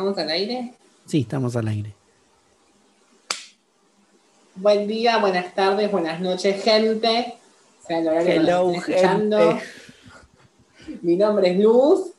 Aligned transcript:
¿Estamos 0.00 0.16
al 0.16 0.30
aire? 0.30 0.72
Sí, 1.04 1.20
estamos 1.20 1.56
al 1.56 1.68
aire. 1.68 1.94
Buen 4.54 4.88
día, 4.88 5.18
buenas 5.18 5.54
tardes, 5.54 5.92
buenas 5.92 6.22
noches, 6.22 6.64
gente. 6.64 7.34
Sea 7.86 7.98
el 7.98 8.24
que 8.24 8.36
Hello, 8.36 8.72
gente. 8.80 9.60
Mi 11.02 11.16
nombre 11.16 11.50
es 11.50 11.58
Luz 11.58 12.12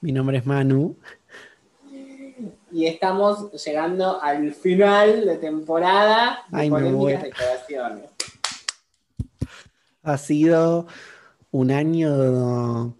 Mi 0.00 0.10
nombre 0.10 0.38
es 0.38 0.46
Manu. 0.46 0.96
y 2.72 2.86
estamos 2.86 3.52
llegando 3.52 4.20
al 4.20 4.52
final 4.52 5.24
de 5.24 5.36
temporada 5.36 6.40
de 6.48 6.58
Ay, 6.58 6.70
Polémicas. 6.70 7.22
Declaraciones. 7.22 8.10
Ha 10.02 10.18
sido 10.18 10.88
un 11.52 11.70
año 11.70 12.96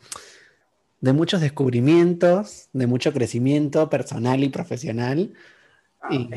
de 1.00 1.12
muchos 1.12 1.40
descubrimientos, 1.40 2.68
de 2.72 2.86
mucho 2.86 3.12
crecimiento 3.12 3.88
personal 3.88 4.42
y 4.42 4.48
profesional. 4.48 5.32
Y 6.10 6.28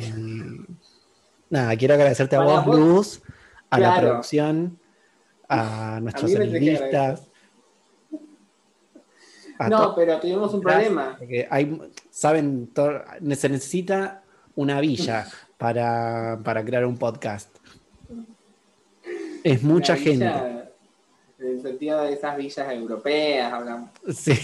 nada, 1.50 1.76
quiero 1.78 1.96
agradecerte 1.96 2.36
a 2.36 2.42
vos, 2.42 2.66
vos, 2.66 2.78
Luz, 2.78 3.22
a 3.70 3.80
la 3.80 4.00
producción, 4.00 4.80
a 5.48 6.00
nuestros 6.02 6.32
a 9.60 9.70
No, 9.70 9.94
pero 9.96 10.20
tuvimos 10.20 10.54
un 10.54 10.62
problema. 10.62 11.16
porque 11.20 11.48
hay, 11.50 11.80
saben, 12.10 12.72
se 12.74 13.50
necesita 13.50 14.24
una 14.56 14.82
villa 14.82 15.28
para, 15.58 16.40
para 16.44 16.66
crear 16.66 16.86
un 16.86 16.98
podcast. 16.98 17.56
Es 19.44 19.62
mucha 19.64 19.96
gente. 19.96 20.71
En 21.42 21.48
el 21.48 21.62
sentido 21.62 22.02
de 22.04 22.14
esas 22.14 22.38
villas 22.38 22.72
europeas, 22.72 23.52
hablamos. 23.52 23.90
Sí. 24.16 24.38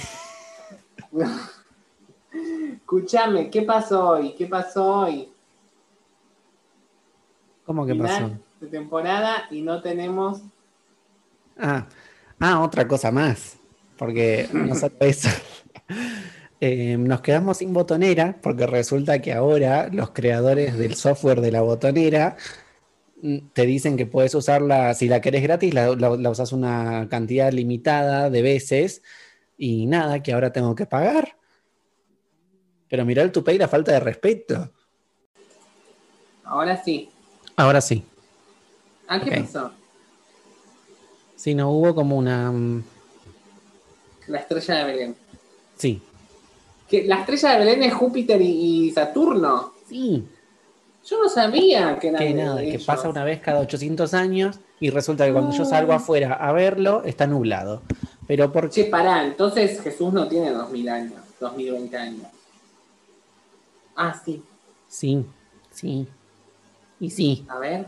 Escúchame, 2.73 3.49
¿qué 3.51 3.61
pasó 3.61 4.09
hoy? 4.09 4.33
¿Qué 4.33 4.47
pasó 4.47 5.01
hoy? 5.01 5.29
¿Cómo 7.65 7.85
que 7.85 7.93
Final 7.93 8.07
pasó? 8.07 8.31
de 8.61 8.67
temporada 8.67 9.43
y 9.51 9.61
no 9.61 9.81
tenemos. 9.81 10.41
Ah, 11.59 11.85
ah, 12.39 12.61
otra 12.63 12.87
cosa 12.87 13.11
más. 13.11 13.57
Porque 13.95 14.49
no 14.51 14.73
solo 14.73 14.95
eso. 15.01 15.29
Eh, 16.59 16.97
nos 16.97 17.21
quedamos 17.21 17.57
sin 17.57 17.73
botonera 17.73 18.37
porque 18.41 18.65
resulta 18.65 19.21
que 19.21 19.33
ahora 19.33 19.89
los 19.91 20.09
creadores 20.09 20.75
del 20.77 20.95
software 20.95 21.41
de 21.41 21.51
la 21.51 21.61
botonera 21.61 22.37
te 23.53 23.65
dicen 23.65 23.97
que 23.97 24.05
puedes 24.05 24.35
usarla, 24.35 24.93
si 24.93 25.07
la 25.07 25.21
querés 25.21 25.41
gratis, 25.43 25.73
la, 25.73 25.95
la- 25.95 26.15
la 26.15 26.29
usas 26.29 26.51
una 26.53 27.07
cantidad 27.09 27.51
limitada 27.51 28.29
de 28.29 28.41
veces 28.41 29.01
y 29.57 29.87
nada, 29.87 30.21
que 30.21 30.33
ahora 30.33 30.51
tengo 30.53 30.75
que 30.75 30.85
pagar. 30.85 31.35
Pero 32.89 33.05
mirá 33.05 33.23
el 33.23 33.31
tupe 33.31 33.53
y 33.53 33.57
la 33.57 33.67
falta 33.67 33.91
de 33.91 33.99
respeto. 33.99 34.71
Ahora 36.43 36.81
sí. 36.81 37.09
Ahora 37.55 37.81
sí. 37.81 38.03
Ah, 39.07 39.19
¿qué 39.21 39.31
pasó? 39.41 39.71
Si 41.35 41.53
no 41.55 41.71
hubo 41.71 41.93
como 41.95 42.17
una... 42.17 42.51
mm, 42.51 42.83
La 44.27 44.39
estrella 44.39 44.75
de 44.75 44.83
Belén. 44.85 45.15
Sí. 45.75 46.01
¿Que 46.87 47.03
¿La 47.05 47.19
estrella 47.21 47.51
de 47.53 47.57
Belén 47.59 47.83
es 47.83 47.93
Júpiter 47.93 48.41
y, 48.41 48.87
y 48.87 48.91
Saturno? 48.91 49.73
Sí. 49.89 50.23
Yo 51.09 51.21
no 51.23 51.29
sabía 51.29 51.97
que 51.99 52.09
era 52.09 52.19
que 52.19 52.33
nada, 52.33 52.59
que 52.61 52.69
ellos. 52.71 52.83
pasa 52.85 53.07
una 53.07 53.23
vez 53.23 53.39
cada 53.39 53.59
800 53.61 54.13
años 54.13 54.59
y 54.79 54.89
resulta 54.89 55.25
que 55.25 55.31
cuando 55.31 55.55
yo 55.55 55.63
salgo 55.63 55.93
afuera 55.93 56.33
a 56.33 56.51
verlo 56.51 57.03
está 57.05 57.25
nublado. 57.27 57.81
Pero 58.27 58.51
por 58.51 58.69
Che, 58.69 58.85
pará, 58.85 59.23
entonces 59.25 59.79
Jesús 59.81 60.11
no 60.11 60.27
tiene 60.27 60.51
2000 60.51 60.89
años, 60.89 61.13
2020 61.39 61.97
años. 61.97 62.27
Ah, 63.95 64.19
sí. 64.23 64.43
Sí, 64.89 65.25
sí. 65.71 66.07
Y 66.99 67.09
sí. 67.09 67.45
A 67.47 67.57
ver. 67.57 67.85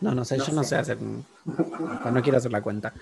No, 0.00 0.12
no 0.14 0.24
sé, 0.24 0.36
No 0.36 0.44
yo 0.46 0.52
no 0.52 0.64
sé. 0.64 0.76
hacer. 0.76 0.98
No 1.00 2.22
quiero 2.22 2.38
hacer 2.38 2.50
la 2.52 2.60
cuenta. 2.60 2.92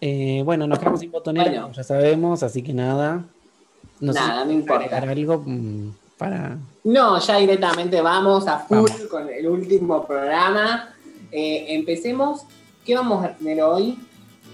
Eh, 0.00 0.42
bueno, 0.44 0.66
nos 0.66 0.78
quedamos 0.78 1.00
sin 1.00 1.10
botonera, 1.10 1.50
Bueno. 1.50 1.72
ya 1.72 1.82
sabemos, 1.84 2.42
así 2.42 2.62
que 2.62 2.74
nada. 2.74 3.24
No 4.00 4.12
sé 4.12 4.18
si 4.18 4.24
Nada, 4.26 4.44
no 4.44 4.52
importa. 4.52 4.96
algo 4.98 5.42
mm, 5.46 5.90
para. 6.18 6.58
No, 6.84 7.18
ya 7.20 7.36
directamente 7.36 8.00
vamos 8.00 8.46
a 8.46 8.58
full 8.58 8.76
Vamos. 8.78 8.92
con 9.10 9.28
el 9.28 9.46
último 9.46 10.06
programa. 10.06 10.94
Eh, 11.30 11.66
empecemos. 11.74 12.42
¿Qué 12.84 12.94
vamos 12.94 13.24
a 13.24 13.34
tener 13.34 13.62
hoy? 13.62 13.98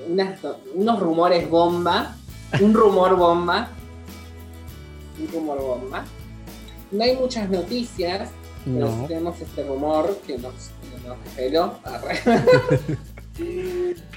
Unas- 0.08 0.38
unos 0.74 1.00
rumores 1.00 1.48
bomba. 1.48 2.14
Un 2.60 2.74
rumor 2.74 3.16
bomba. 3.16 3.68
Un 5.18 5.28
rumor 5.32 5.60
bomba. 5.60 6.04
No 6.90 7.02
hay 7.04 7.16
muchas 7.16 7.48
noticias, 7.48 8.30
pero 8.64 8.88
No. 8.88 9.06
tenemos 9.06 9.40
este 9.40 9.62
rumor 9.64 10.16
que 10.26 10.38
nos, 10.38 10.52
que 10.54 11.08
nos 11.08 11.16
reveló. 11.36 11.74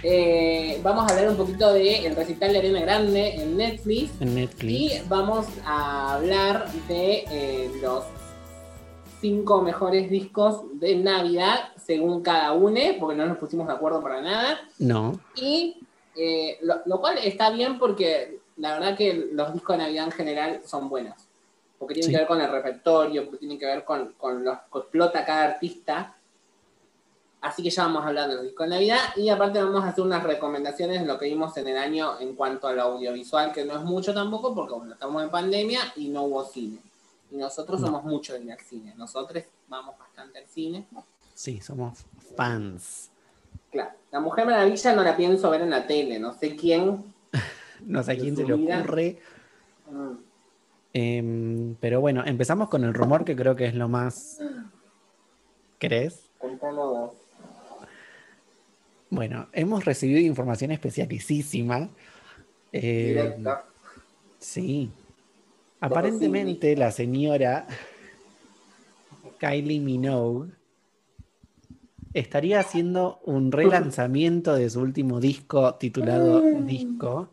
Eh, 0.03 0.79
vamos 0.83 1.09
a 1.09 1.13
hablar 1.15 1.29
un 1.29 1.37
poquito 1.37 1.73
del 1.73 2.15
recital 2.15 2.53
de 2.53 2.59
Arena 2.59 2.81
Grande 2.81 3.35
en 3.35 3.57
Netflix. 3.57 4.11
En 4.21 4.37
Y 4.61 4.91
vamos 5.07 5.47
a 5.65 6.15
hablar 6.15 6.71
de 6.87 7.25
eh, 7.31 7.71
los 7.81 8.03
cinco 9.19 9.61
mejores 9.61 10.09
discos 10.09 10.61
de 10.79 10.95
Navidad, 10.95 11.69
según 11.83 12.21
cada 12.21 12.53
uno, 12.53 12.79
porque 12.99 13.15
no 13.15 13.25
nos 13.25 13.37
pusimos 13.37 13.67
de 13.67 13.73
acuerdo 13.73 14.01
para 14.01 14.21
nada. 14.21 14.59
No. 14.77 15.19
Y 15.35 15.77
eh, 16.15 16.57
lo, 16.61 16.75
lo 16.85 16.99
cual 16.99 17.17
está 17.23 17.49
bien 17.49 17.79
porque 17.79 18.39
la 18.57 18.73
verdad 18.73 18.97
que 18.97 19.29
los 19.31 19.53
discos 19.53 19.77
de 19.77 19.83
Navidad 19.83 20.05
en 20.05 20.11
general 20.11 20.61
son 20.65 20.89
buenos. 20.89 21.15
Porque 21.79 21.93
tienen 21.95 22.09
Sí. 22.09 22.13
que 22.13 22.17
ver 22.19 22.27
con 22.27 22.41
el 22.41 22.51
repertorio, 22.51 23.25
porque 23.25 23.37
tienen 23.39 23.59
que 23.59 23.65
ver 23.65 23.83
con, 23.83 24.13
con 24.13 24.43
lo 24.43 24.51
que 24.71 24.79
explota 24.79 25.25
cada 25.25 25.43
artista. 25.45 26.15
Así 27.41 27.61
que 27.63 27.69
ya 27.69 27.83
vamos 27.83 28.03
a 28.03 28.07
hablar 28.07 28.27
de 28.29 28.35
los 28.35 28.43
discos 28.43 28.65
de 28.67 28.71
Navidad 28.75 28.97
y 29.15 29.29
aparte 29.29 29.61
vamos 29.63 29.83
a 29.83 29.89
hacer 29.89 30.03
unas 30.03 30.23
recomendaciones 30.23 30.99
de 31.01 31.05
lo 31.05 31.19
que 31.19 31.25
vimos 31.25 31.55
en 31.57 31.67
el 31.67 31.77
año 31.77 32.19
en 32.19 32.35
cuanto 32.35 32.67
al 32.67 32.79
audiovisual, 32.79 33.51
que 33.53 33.63
no 33.63 33.75
es 33.77 33.83
mucho 33.83 34.13
tampoco 34.13 34.55
porque 34.55 34.73
bueno, 34.73 34.93
estamos 34.93 35.23
en 35.23 35.29
pandemia 35.29 35.79
y 35.95 36.09
no 36.09 36.23
hubo 36.23 36.43
cine. 36.45 36.79
Y 37.31 37.37
nosotros 37.37 37.79
No. 37.79 37.87
somos 37.87 38.03
mucho 38.05 38.35
ir 38.37 38.51
al 38.51 38.59
cine. 38.59 38.93
Nosotros 38.97 39.43
vamos 39.67 39.97
bastante 39.99 40.39
al 40.39 40.47
cine. 40.47 40.87
Sí, 41.35 41.61
somos 41.61 41.99
fans. 42.35 43.11
Claro, 43.71 43.91
La 44.11 44.19
Mujer 44.19 44.45
Maravilla 44.45 44.95
no 44.95 45.03
la 45.03 45.15
pienso 45.15 45.49
ver 45.51 45.61
en 45.61 45.69
la 45.69 45.85
tele, 45.85 46.19
no 46.19 46.33
sé 46.33 46.55
quién. 46.55 47.13
No 47.85 48.01
sé 48.01 48.17
quién 48.17 48.35
se 48.35 48.43
le 48.43 48.53
ocurre. 48.55 49.19
Mm, 49.91 50.11
Em, 50.93 51.75
pero 51.75 52.01
bueno, 52.01 52.23
empezamos 52.25 52.69
con 52.69 52.83
el 52.83 52.93
rumor 52.95 53.23
que 53.23 53.35
creo 53.35 53.55
que 53.55 53.65
es 53.67 53.75
lo 53.75 53.87
más. 53.87 54.39
¿Crees? 55.79 56.23
contalo 56.39 56.87
vos. 56.91 57.13
Bueno, 59.09 59.47
hemos 59.53 59.85
recibido 59.85 60.19
información 60.19 60.71
especialicísima. 60.71 61.89
Eh, 62.71 63.35
sí. 64.39 64.91
Aparentemente 65.79 66.75
la 66.75 66.91
señora 66.91 67.67
Kylie 69.39 69.79
Minogue 69.79 70.51
estaría 72.13 72.59
haciendo 72.59 73.19
un 73.25 73.51
relanzamiento 73.51 74.55
de 74.55 74.69
su 74.69 74.81
último 74.81 75.19
disco 75.19 75.75
titulado 75.75 76.41
Disco, 76.61 77.29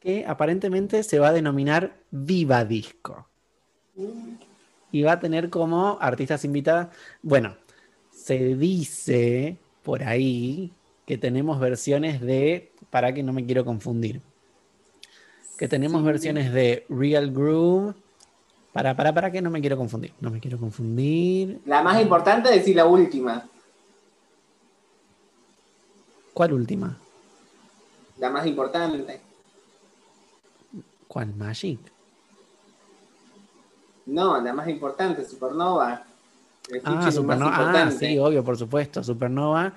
que 0.00 0.24
aparentemente 0.26 1.02
se 1.02 1.18
va 1.18 1.28
a 1.28 1.32
denominar 1.32 1.96
Viva 2.10 2.64
Disco. 2.64 3.28
Y 4.90 5.02
va 5.02 5.12
a 5.12 5.20
tener 5.20 5.50
como 5.50 5.98
artistas 6.00 6.44
invitadas. 6.44 6.88
Bueno, 7.22 7.56
se 8.10 8.54
dice 8.56 9.58
por 9.84 10.02
ahí 10.02 10.72
que 11.06 11.16
tenemos 11.18 11.60
versiones 11.60 12.20
de. 12.20 12.72
Para 12.90 13.12
que 13.12 13.22
no 13.22 13.32
me 13.32 13.44
quiero 13.44 13.64
confundir. 13.64 14.20
Que 15.58 15.68
tenemos 15.68 16.00
Sí. 16.00 16.06
versiones 16.06 16.52
de 16.52 16.84
Real 16.88 17.30
Groove. 17.30 17.94
Para, 18.72 18.96
para, 18.96 19.12
para 19.14 19.30
que 19.30 19.40
no 19.40 19.50
me 19.50 19.60
quiero 19.60 19.76
confundir. 19.76 20.12
No 20.20 20.30
me 20.30 20.40
quiero 20.40 20.58
confundir. 20.58 21.60
La 21.66 21.82
más 21.82 22.00
importante 22.02 22.48
es 22.48 22.56
decir 22.56 22.74
la 22.74 22.86
última. 22.86 23.48
¿Cuál 26.32 26.52
última? 26.52 26.98
La 28.18 28.30
más 28.30 28.46
importante. 28.46 29.20
¿Cuál 31.06 31.34
Magic? 31.36 31.78
No, 34.06 34.40
la 34.40 34.52
más 34.52 34.68
importante, 34.68 35.24
Supernova. 35.24 36.04
El 36.70 36.80
Ah, 36.84 37.10
Supernova. 37.12 37.84
Ah, 37.86 37.90
sí, 37.90 38.18
obvio, 38.18 38.42
por 38.42 38.56
supuesto. 38.56 39.02
Supernova 39.04 39.74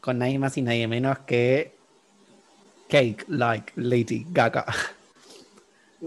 con 0.00 0.18
nadie 0.18 0.38
más 0.38 0.56
y 0.56 0.62
nadie 0.62 0.86
menos 0.88 1.18
que 1.20 1.74
Cake 2.88 3.24
Like 3.28 3.72
Lady 3.76 4.26
Gaga. 4.30 4.64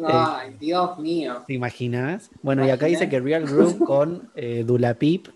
Ay, 0.05 0.55
Dios 0.59 0.97
mío. 0.99 1.43
¿Te 1.45 1.53
imaginas? 1.53 2.29
Bueno, 2.41 2.65
y 2.65 2.69
acá 2.69 2.85
dice 2.85 3.09
que 3.09 3.19
Real 3.19 3.45
Groove 3.45 3.79
con 3.85 4.29
eh, 4.35 4.63
Dula 4.65 4.93
Peep, 4.93 5.27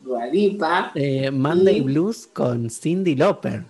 Dualipa. 0.00 0.92
eh, 0.94 1.30
Monday 1.30 1.76
Y- 1.78 1.80
Blues 1.82 2.26
con 2.32 2.68
Cindy 2.70 3.14
Lauper. 3.14 3.64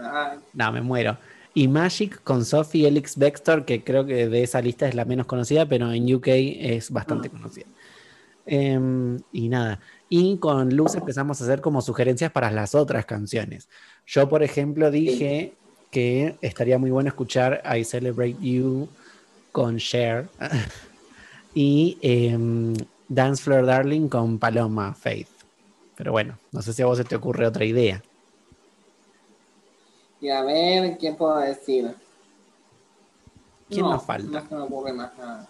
Ay, 0.00 0.38
No, 0.52 0.72
me 0.72 0.80
muero. 0.82 1.16
Y 1.54 1.66
Magic 1.66 2.22
con 2.22 2.44
Sophie 2.44 2.86
Elix 2.86 3.16
Bextor, 3.16 3.64
que 3.64 3.82
creo 3.82 4.04
que 4.06 4.28
de 4.28 4.42
esa 4.42 4.60
lista 4.60 4.86
es 4.86 4.94
la 4.94 5.04
menos 5.04 5.26
conocida, 5.26 5.66
pero 5.66 5.90
en 5.90 6.14
UK 6.14 6.26
es 6.28 6.90
bastante 6.90 7.30
conocida. 7.30 7.66
Em, 8.50 9.18
y 9.30 9.50
nada. 9.50 9.78
Y 10.08 10.38
con 10.38 10.74
Luz 10.74 10.94
empezamos 10.94 11.38
a 11.38 11.44
hacer 11.44 11.60
como 11.60 11.82
sugerencias 11.82 12.32
para 12.32 12.50
las 12.50 12.74
otras 12.74 13.04
canciones. 13.04 13.68
Yo, 14.06 14.26
por 14.30 14.42
ejemplo, 14.42 14.90
dije 14.90 15.52
que 15.90 16.38
estaría 16.40 16.78
muy 16.78 16.90
bueno 16.90 17.08
escuchar 17.08 17.62
I 17.64 17.84
Celebrate 17.84 18.36
You 18.40 18.88
con 19.52 19.76
Cher 19.76 20.30
y 21.54 21.98
em, 22.00 22.72
Dance 23.06 23.42
Floor 23.42 23.66
Darling 23.66 24.08
con 24.08 24.38
Paloma 24.38 24.94
Faith. 24.94 25.28
Pero 25.94 26.12
bueno, 26.12 26.38
no 26.50 26.62
sé 26.62 26.72
si 26.72 26.80
a 26.80 26.86
vos 26.86 26.96
se 26.96 27.04
te 27.04 27.16
ocurre 27.16 27.46
otra 27.46 27.66
idea. 27.66 28.02
Y 30.22 30.30
a 30.30 30.42
ver, 30.42 30.96
¿qué 30.96 31.12
puedo 31.12 31.36
decir? 31.36 31.94
¿Quién 33.68 33.82
nos 33.82 34.02
falta? 34.02 34.40
No 34.40 34.48
se 34.48 34.54
me 34.54 34.62
ocurre 34.62 34.94
más 34.94 35.18
nada. 35.18 35.46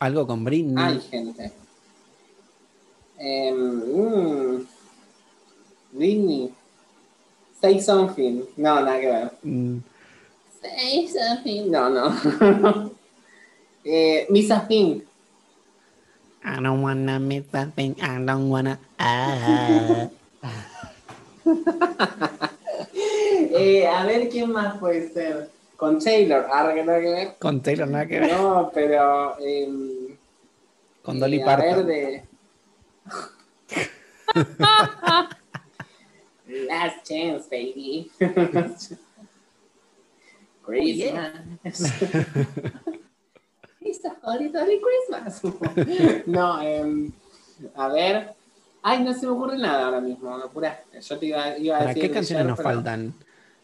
Algo 0.00 0.26
con 0.26 0.42
Britney. 0.42 0.84
Hay 0.84 1.00
gente. 1.00 1.52
Eh, 3.18 3.52
Britney. 5.92 6.52
Say 7.60 7.80
something. 7.80 8.42
No, 8.56 8.80
nada 8.84 9.00
que 9.00 9.06
ver. 9.06 9.30
Mm, 9.42 9.78
Say 10.60 11.08
something. 11.08 11.70
No, 11.70 11.88
no. 11.88 12.12
eh, 13.84 14.26
Misa 14.30 14.66
Pink. 14.68 15.04
I 16.44 16.60
don't 16.60 16.80
wanna 16.82 17.18
miss 17.18 17.44
that 17.50 17.74
thing. 17.74 17.96
I 18.00 18.18
don't 18.24 18.48
wanna. 18.50 18.78
Ah. 18.98 20.08
Eh, 23.58 23.86
a 23.86 24.04
ver 24.04 24.28
quién 24.28 24.52
más 24.52 24.76
puede 24.78 25.08
ser. 25.12 25.50
Con 25.76 25.98
Taylor. 25.98 26.46
Ahora 26.52 26.74
que 26.74 26.84
nada 26.84 27.00
que 27.00 27.08
ver. 27.10 27.34
Con 27.38 27.60
Taylor 27.62 27.88
nada 27.88 28.06
que 28.06 28.20
ver. 28.20 28.32
No, 28.32 28.70
pero. 28.74 29.36
em, 29.40 30.16
Con 31.02 31.18
Dolly 31.18 31.38
eh, 31.38 31.42
a 31.42 31.56
ver 31.56 31.66
Parton. 31.68 31.86
de- 31.86 32.24
Last 36.68 37.04
chance, 37.08 37.46
baby. 37.48 38.10
Christmas. 40.62 41.42
It's 43.88 44.04
a 44.04 44.10
holly 44.20 44.50
jolly 44.50 44.80
Christmas. 44.82 45.40
no, 46.26 46.58
em, 46.60 47.12
a 47.76 47.88
ver. 47.88 48.34
Ay, 48.82 49.02
no 49.04 49.12
se 49.14 49.26
me 49.26 49.32
ocurre 49.32 49.56
nada 49.58 49.86
ahora 49.86 50.00
mismo, 50.00 50.34
apuraste. 50.34 51.00
Yo 51.00 51.18
te 51.18 51.26
iba, 51.26 51.56
iba 51.56 51.76
a 51.76 51.78
¿Para 51.78 51.94
decir. 51.94 52.02
qué 52.02 52.10
canciones 52.10 52.46
nos 52.46 52.56
pero- 52.56 52.68
faltan? 52.70 53.14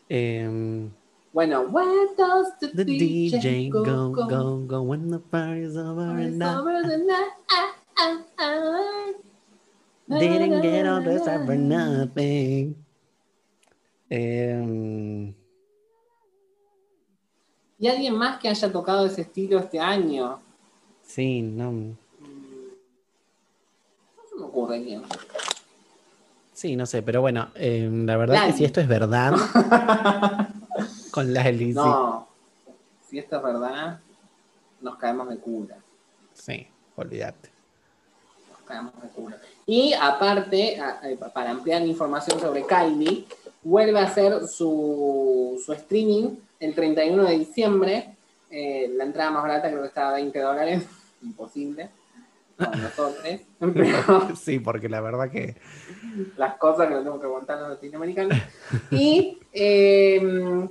Em, 0.09 0.91
Bueno, 1.33 1.63
where 1.63 2.09
does 2.17 2.53
the, 2.61 2.69
the 2.69 2.85
DJ 2.85 3.69
go, 3.71 3.83
go, 4.13 4.59
go 4.67 4.83
when 4.83 5.09
the 5.11 5.19
party's 5.19 5.77
over 5.77 6.03
and 6.21 6.41
over 6.43 6.83
the 6.87 6.99
night. 6.99 7.33
Didn't 10.19 10.63
get 10.63 10.87
all 10.87 11.03
this 11.03 11.27
out 11.27 11.47
for 11.47 11.57
nothing. 11.57 12.75
Em, 14.11 15.35
¿Y 17.79 17.89
alguien 17.89 18.15
más 18.17 18.39
que 18.39 18.49
haya 18.49 18.71
tocado 18.71 19.07
ese 19.07 19.23
estilo 19.23 19.59
este 19.59 19.81
año? 19.81 20.41
sí, 21.03 21.43
no. 21.43 21.73
No 21.73 21.97
se 24.29 24.37
me 24.37 24.43
ocurre 24.45 24.83
quién. 24.83 25.03
Sí, 26.53 26.77
no 26.77 26.87
sé, 26.87 27.03
pero 27.03 27.21
bueno, 27.21 27.49
em, 27.55 28.07
la 28.07 28.17
verdad 28.17 28.35
que 28.37 28.41
Lali. 28.49 28.53
si 28.59 28.65
esto 28.65 28.81
es 28.81 28.87
verdad, 28.89 29.33
con 31.11 31.33
Lali, 31.35 31.73
No, 31.73 32.29
si 33.09 33.19
esto 33.19 33.37
es 33.39 33.43
verdad, 33.43 34.01
nos 34.81 34.97
caemos 34.97 35.29
de 35.29 35.39
cura. 35.39 35.77
Sí, 36.35 36.67
olvídate. 36.97 37.51
De. 38.73 39.37
Y 39.67 39.93
aparte, 39.95 40.79
para 41.35 41.51
ampliar 41.51 41.83
información 41.87 42.41
sobre 42.41 42.65
Kylie, 42.67 43.27
vuelve 43.63 43.99
a 43.99 44.05
hacer 44.05 44.47
su, 44.47 45.61
su 45.65 45.73
streaming 45.73 46.37
el 46.61 46.75
31 46.75 47.25
de 47.25 47.39
diciembre. 47.39 48.17
Eh, 48.51 48.91
la 48.97 49.05
entrada 49.05 49.31
más 49.31 49.43
barata 49.43 49.69
creo 49.69 49.83
que 49.83 49.89
estaba 49.89 50.11
a 50.11 50.15
20 50.15 50.39
dólares. 50.39 50.85
Imposible. 51.23 51.91
Con 52.57 52.83
nosotros. 52.83 53.41
Pero 53.59 54.37
Sí, 54.37 54.59
porque 54.59 54.89
la 54.89 55.01
verdad 55.01 55.31
que 55.31 55.57
las 56.37 56.57
cosas 56.57 56.87
que 56.87 56.95
nos 56.95 57.01
tenemos 57.03 57.21
que 57.21 57.27
aguantar 57.27 57.59
los 57.61 57.71
latinoamericanos. 57.71 58.39
Y 58.91 59.39
eh, 59.53 60.69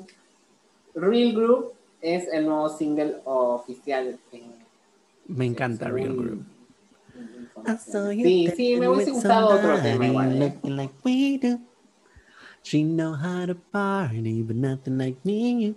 Real 0.93 1.33
Group 1.33 1.73
es 2.01 2.27
el 2.31 2.45
nuevo 2.45 2.69
single 2.69 3.17
oficial. 3.25 4.19
eh, 4.31 4.43
me 5.27 5.45
encanta 5.45 5.89
Real 5.89 6.15
Group. 6.15 6.45
Información. 7.65 8.11
Sí, 8.23 8.51
sí, 8.55 8.75
me 8.77 8.87
hubiese 8.89 9.11
gustado 9.11 9.49
otro 9.49 9.79
tema 9.81 10.07
igual. 10.07 10.31
¿eh? 10.33 10.39
Looking 10.39 10.77
like 10.77 10.93
we 11.03 11.37
do. 11.37 11.59
She 12.63 12.83
know 12.83 13.13
how 13.15 13.45
to 13.47 13.55
party, 13.55 14.43
but 14.43 14.55
nothing 14.55 14.97
like 14.97 15.17
me. 15.25 15.75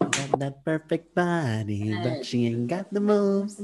Got 0.00 0.38
that 0.38 0.64
perfect 0.64 1.14
body, 1.14 1.94
but 2.02 2.24
she 2.24 2.46
ain't 2.46 2.68
got 2.68 2.90
the 2.90 3.00
moves. 3.00 3.62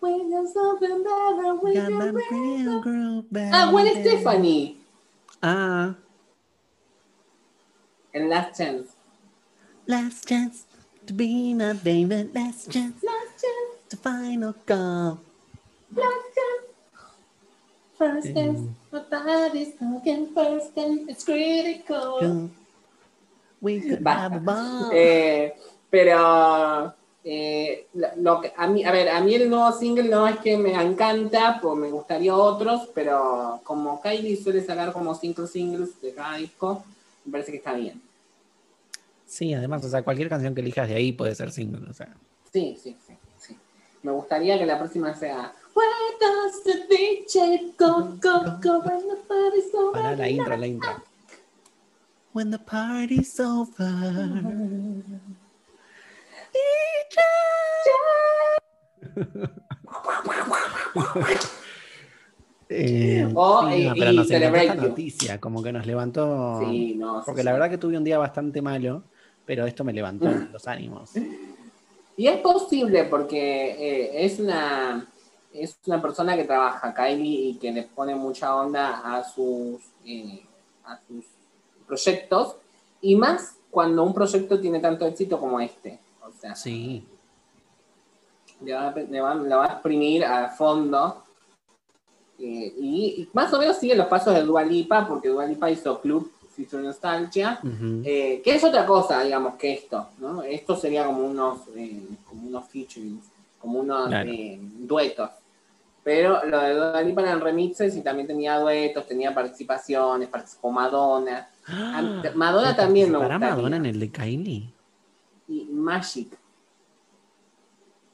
When 0.00 0.30
there's 0.30 0.52
something 0.54 1.02
better, 1.04 1.54
we 1.62 1.74
Got 1.74 1.88
that 1.98 2.14
real 2.14 2.78
it. 2.78 2.82
groove, 2.82 3.24
Ah, 3.52 3.68
Gwen 3.70 3.84
baby. 3.84 4.00
Stephanie 4.08 4.76
Ah, 5.42 5.94
en 8.14 8.28
Last 8.30 8.56
Chance. 8.56 8.88
last 9.86 10.26
chance 10.26 10.66
to 11.06 11.12
be 11.12 11.52
my 11.54 11.72
baby. 11.74 12.28
Last 12.34 12.70
chance 12.70 13.02
Last 13.02 13.42
Chance, 13.42 13.90
to 13.90 13.96
final 13.98 14.52
call. 14.66 15.20
First 17.98 18.32
dance, 18.32 18.60
my 18.92 19.00
body's 19.10 19.74
talking 19.74 20.28
first 20.32 20.74
dance, 20.76 21.10
it's 21.10 21.24
critical. 21.24 22.48
We 23.60 23.80
could 23.80 24.06
have 24.06 24.46
a. 24.46 24.90
Eh, 24.92 25.52
pero 25.90 26.94
eh, 27.24 27.88
lo, 27.94 28.08
lo 28.16 28.40
que, 28.40 28.52
a 28.56 28.68
mí, 28.68 28.84
a 28.84 28.92
ver, 28.92 29.08
a 29.08 29.20
mí 29.20 29.34
el 29.34 29.50
nuevo 29.50 29.72
single 29.72 30.08
no 30.08 30.28
es 30.28 30.38
que 30.38 30.56
me 30.56 30.72
encanta, 30.80 31.58
pues 31.60 31.76
me 31.76 31.90
gustaría 31.90 32.36
otros, 32.36 32.88
pero 32.94 33.60
como 33.64 34.00
Kylie 34.00 34.36
suele 34.36 34.62
sacar 34.62 34.92
como 34.92 35.14
cinco 35.16 35.46
singles 35.48 36.00
de 36.00 36.14
cada 36.14 36.36
disco, 36.36 36.84
me 37.24 37.32
parece 37.32 37.50
que 37.50 37.58
está 37.58 37.72
bien. 37.72 38.00
Sí, 39.26 39.52
además, 39.52 39.84
o 39.84 39.88
sea, 39.90 40.02
cualquier 40.02 40.28
canción 40.28 40.54
que 40.54 40.60
elijas 40.60 40.88
de 40.88 40.94
ahí 40.94 41.12
puede 41.12 41.34
ser 41.34 41.50
single, 41.50 41.90
o 41.90 41.92
sea. 41.92 42.14
Sí, 42.52 42.78
sí, 42.82 42.96
sí, 43.06 43.12
sí. 43.38 43.56
Me 44.02 44.12
gustaría 44.12 44.56
que 44.56 44.64
la 44.64 44.78
próxima 44.78 45.14
sea 45.14 45.52
Where 45.78 46.10
does 46.20 46.54
the 46.64 46.76
DJ 46.90 47.76
go, 47.76 47.90
go, 48.26 48.34
go 48.60 48.80
when 48.80 49.02
the 49.08 49.18
party's 49.28 49.72
over? 49.74 49.92
Para 49.92 50.16
la 50.16 50.28
intro, 50.28 50.56
la 50.56 50.66
intro. 50.66 50.90
When 52.32 52.50
the 52.50 52.58
party's 52.58 53.38
over. 53.38 54.42
Eh, 62.70 63.26
O, 63.34 63.66
sí, 63.70 63.74
y- 63.76 63.84
no, 63.86 63.94
pero 63.94 64.10
y 64.12 64.16
nos 64.16 64.26
encantó 64.26 64.28
Celebrate 64.28 64.66
esta 64.66 64.74
noticia, 64.88 65.40
como 65.40 65.62
que 65.62 65.72
nos 65.72 65.86
levantó. 65.86 66.60
Sí, 66.68 66.94
no. 66.96 67.20
sí, 67.20 67.26
Porque 67.26 67.40
sí. 67.40 67.44
la 67.46 67.52
verdad 67.52 67.70
que 67.70 67.78
tuve 67.78 67.96
un 67.96 68.04
día 68.04 68.18
bastante 68.18 68.60
malo, 68.60 69.04
pero 69.46 69.66
esto 69.66 69.84
me 69.84 69.92
levantó 69.92 70.26
los 70.52 70.66
ánimos. 70.68 71.12
Y 72.16 72.26
es 72.26 72.38
posible 72.40 73.04
porque 73.04 73.70
eh, 73.70 74.24
es 74.24 74.38
una 74.38 75.08
es 75.52 75.78
una 75.86 76.00
persona 76.00 76.36
que 76.36 76.44
trabaja, 76.44 76.94
Kylie, 76.94 77.50
y 77.50 77.54
que 77.58 77.72
le 77.72 77.82
pone 77.84 78.14
mucha 78.14 78.54
onda 78.54 79.00
a 79.04 79.24
sus, 79.24 79.80
eh, 80.04 80.42
a 80.84 80.98
sus 81.06 81.24
proyectos, 81.86 82.56
y 83.00 83.16
más 83.16 83.56
cuando 83.70 84.02
un 84.04 84.14
proyecto 84.14 84.60
tiene 84.60 84.80
tanto 84.80 85.06
éxito 85.06 85.38
como 85.40 85.58
este. 85.60 85.98
O 86.26 86.32
sea, 86.32 86.54
Sí, 86.54 87.04
le 88.60 88.74
va, 88.74 88.90
le 88.92 89.20
va- 89.20 89.34
la 89.34 89.56
va 89.56 89.64
a 89.64 89.72
exprimir 89.74 90.24
a 90.24 90.48
fondo. 90.50 91.24
eh, 92.40 92.72
y, 92.78 93.06
y 93.22 93.28
más 93.32 93.52
o 93.52 93.58
menos 93.58 93.76
sigue 93.78 93.96
los 93.96 94.06
pasos 94.06 94.32
de 94.34 94.42
Dua 94.44 94.62
Lipa, 94.62 95.06
porque 95.08 95.28
Dua 95.28 95.44
Lipa 95.44 95.70
hizo 95.70 96.00
Club 96.00 96.30
Future 96.54 96.82
Nostalgia, 96.82 97.60
eh, 98.04 98.40
que 98.44 98.54
es 98.54 98.62
otra 98.64 98.86
cosa, 98.86 99.22
digamos, 99.24 99.54
que 99.56 99.72
esto, 99.72 100.08
¿no? 100.18 100.42
Esto 100.42 100.76
sería 100.76 101.04
como 101.06 101.24
unos, 101.26 101.60
como 102.28 102.46
unos 102.48 102.68
featurings, 102.68 103.24
como 103.58 103.80
unos 103.80 104.08
Claro. 104.08 104.30
eh, 104.30 104.58
duetos. 104.60 105.30
Pero 106.04 106.44
lo 106.46 106.60
de 106.60 106.74
Dua 106.74 107.02
Lipa 107.02 107.20
eran 107.22 107.40
remixes 107.40 107.94
y 107.96 108.00
también 108.02 108.26
tenía 108.26 108.58
duetos, 108.58 109.06
tenía 109.06 109.34
participaciones, 109.34 110.28
participó 110.28 110.70
Madonna. 110.70 111.48
Ah, 111.66 112.22
Madonna 112.34 112.74
también 112.74 113.10
me 113.12 113.18
¿Para 113.18 113.34
gustaría. 113.36 113.56
Madonna 113.56 113.76
en 113.76 113.86
el 113.86 114.00
de 114.00 114.10
Kylie? 114.10 114.72
Y 115.48 115.64
Magic. 115.70 116.28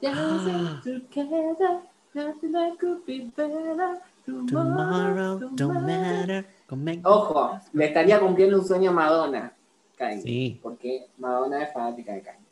Ah. 0.07 0.81
Dancing 0.83 1.01
together, 1.09 1.81
nothing 2.15 2.53
that 2.53 2.79
could 2.79 3.05
be 3.07 3.31
better. 3.37 4.01
Tomorrow 4.27 5.39
don't 5.39 5.57
tomorrow. 5.57 5.83
matter. 5.83 6.47
Go 6.69 6.77
make 6.77 7.01
Ojo, 7.05 7.61
le 7.75 7.85
estaría 7.87 8.19
cumpliendo 8.21 8.59
un 8.59 8.67
sueño 8.67 8.91
a 8.91 8.95
Madonna. 8.95 9.53
Kanye. 9.97 10.23
Sí. 10.23 10.61
Porque 10.63 11.07
Madonna 11.19 11.63
es 11.63 11.73
fanática 11.73 12.13
de 12.13 12.23
Kanye. 12.23 12.44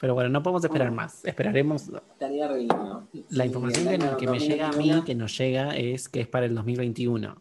Pero 0.00 0.14
bueno, 0.14 0.30
no 0.30 0.42
podemos 0.42 0.64
esperar 0.64 0.90
Mm. 0.90 0.94
más. 0.94 1.24
Esperaremos. 1.24 1.88
Estaría 2.12 2.48
re 2.48 2.58
lindo. 2.60 3.06
La 3.30 3.44
Sí, 3.44 3.48
información 3.48 3.84
que, 4.18 4.26
me 4.26 4.38
llega 4.38 4.68
a 4.68 4.72
mí, 4.72 4.88
2021. 4.88 5.04
que 5.04 5.14
nos 5.14 5.36
llega, 5.38 5.76
es 5.76 6.08
que 6.08 6.20
es 6.22 6.26
para 6.28 6.46
el 6.46 6.54
2021. 6.54 7.36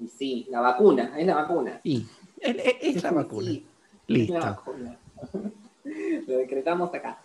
Y 0.00 0.08
Sí, 0.08 0.46
la 0.50 0.60
vacuna, 0.60 1.12
es 1.18 1.26
la 1.26 1.34
vacuna. 1.34 1.80
Y 1.84 2.06
es, 2.40 2.56
es- 2.56 2.96
es 2.96 3.02
la 3.02 3.10
vacuna. 3.12 3.50
Sí, 3.50 3.66
Listo. 4.06 4.38
la 4.38 4.46
vacuna. 4.50 4.98
Lo 6.26 6.38
decretamos 6.38 6.92
acá. 6.94 7.20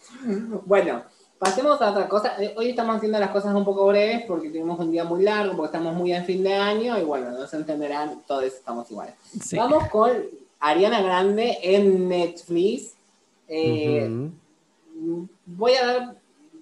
Bueno, 0.66 1.04
pasemos 1.40 1.82
a 1.82 1.92
otra 1.92 2.10
cosa. 2.10 2.34
Eh, 2.44 2.54
Hoy 2.58 2.70
estamos 2.72 2.98
haciendo 2.98 3.18
las 3.18 3.32
cosas 3.32 3.56
un 3.56 3.64
poco 3.64 3.88
breves 3.88 4.24
porque 4.28 4.50
tuvimos 4.50 4.78
un 4.80 4.92
día 4.92 5.06
muy 5.06 5.24
largo, 5.24 5.56
porque 5.56 5.68
estamos 5.78 5.96
muy 5.96 6.12
en 6.12 6.26
fin 6.26 6.44
de 6.44 6.54
año 6.54 7.00
y 7.00 7.04
bueno, 7.04 7.32
no 7.32 7.48
se 7.48 7.56
entenderán, 7.56 8.22
todos 8.28 8.44
estamos 8.44 8.92
iguales. 8.92 9.16
Sí. 9.42 9.56
Vamos 9.56 9.88
con 9.88 10.12
Ariana 10.60 11.02
Grande 11.02 11.58
en 11.64 12.10
Netflix. 12.10 12.96
Eh. 13.48 14.30
Voy 15.46 15.74
a 15.74 15.86
dar, 15.86 16.22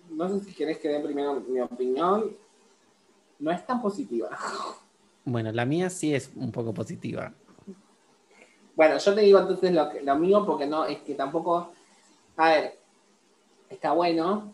no 0.09 0.29
sé 0.29 0.39
si 0.45 0.53
querés 0.53 0.77
que 0.79 0.89
dé 0.89 0.99
primero 0.99 1.41
mi 1.41 1.59
opinión. 1.59 2.35
No 3.39 3.51
es 3.51 3.65
tan 3.65 3.81
positiva. 3.81 4.29
Bueno, 5.25 5.51
la 5.51 5.65
mía 5.65 5.89
sí 5.89 6.13
es 6.15 6.31
un 6.35 6.51
poco 6.51 6.73
positiva. 6.73 7.33
Bueno, 8.75 8.97
yo 8.97 9.13
te 9.15 9.21
digo 9.21 9.39
entonces 9.39 9.71
lo, 9.73 9.89
que- 9.89 10.01
lo 10.01 10.15
mío 10.15 10.45
porque 10.45 10.65
no, 10.67 10.85
es 10.85 10.99
que 10.99 11.15
tampoco, 11.15 11.71
a 12.37 12.49
ver, 12.49 12.79
está 13.69 13.91
bueno, 13.91 14.53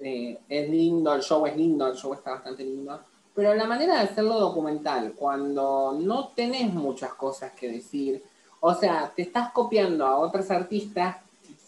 eh, 0.00 0.38
es 0.48 0.70
lindo, 0.70 1.14
el 1.14 1.22
show 1.22 1.44
es 1.46 1.56
lindo, 1.56 1.86
el 1.86 1.94
show 1.96 2.14
está 2.14 2.30
bastante 2.32 2.64
lindo, 2.64 2.98
pero 3.34 3.54
la 3.54 3.66
manera 3.66 3.96
de 3.96 4.00
hacerlo 4.08 4.38
documental, 4.40 5.12
cuando 5.14 5.96
no 6.00 6.28
tenés 6.28 6.72
muchas 6.72 7.12
cosas 7.14 7.52
que 7.52 7.70
decir, 7.70 8.22
o 8.60 8.74
sea, 8.74 9.12
te 9.14 9.22
estás 9.22 9.52
copiando 9.52 10.06
a 10.06 10.16
otros 10.18 10.50
artistas 10.50 11.16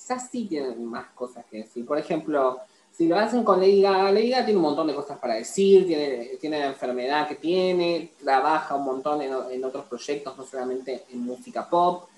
quizás 0.03 0.29
sí 0.31 0.47
tienen 0.47 0.85
más 0.85 1.07
cosas 1.15 1.45
que 1.49 1.59
decir. 1.59 1.87
Por 1.87 1.97
ejemplo, 1.97 2.59
si 2.91 3.07
lo 3.07 3.17
hacen 3.17 3.45
con 3.45 3.61
Lady 3.61 3.83
Gaga, 3.83 4.11
Lady 4.11 4.31
Gaga 4.31 4.45
tiene 4.47 4.59
un 4.59 4.65
montón 4.65 4.89
de 4.89 4.95
cosas 4.95 5.19
para 5.19 5.35
decir, 5.35 5.87
tiene, 5.87 6.31
tiene 6.41 6.59
la 6.59 6.67
enfermedad 6.67 7.29
que 7.29 7.37
tiene, 7.37 8.11
trabaja 8.23 8.75
un 8.75 8.85
montón 8.85 9.23
en, 9.23 9.33
en 9.51 9.65
otros 9.65 9.87
proyectos, 9.87 10.37
no 10.37 10.45
solamente 10.45 11.05
en 11.11 11.21
música 11.21 11.69
pop. 11.69 12.09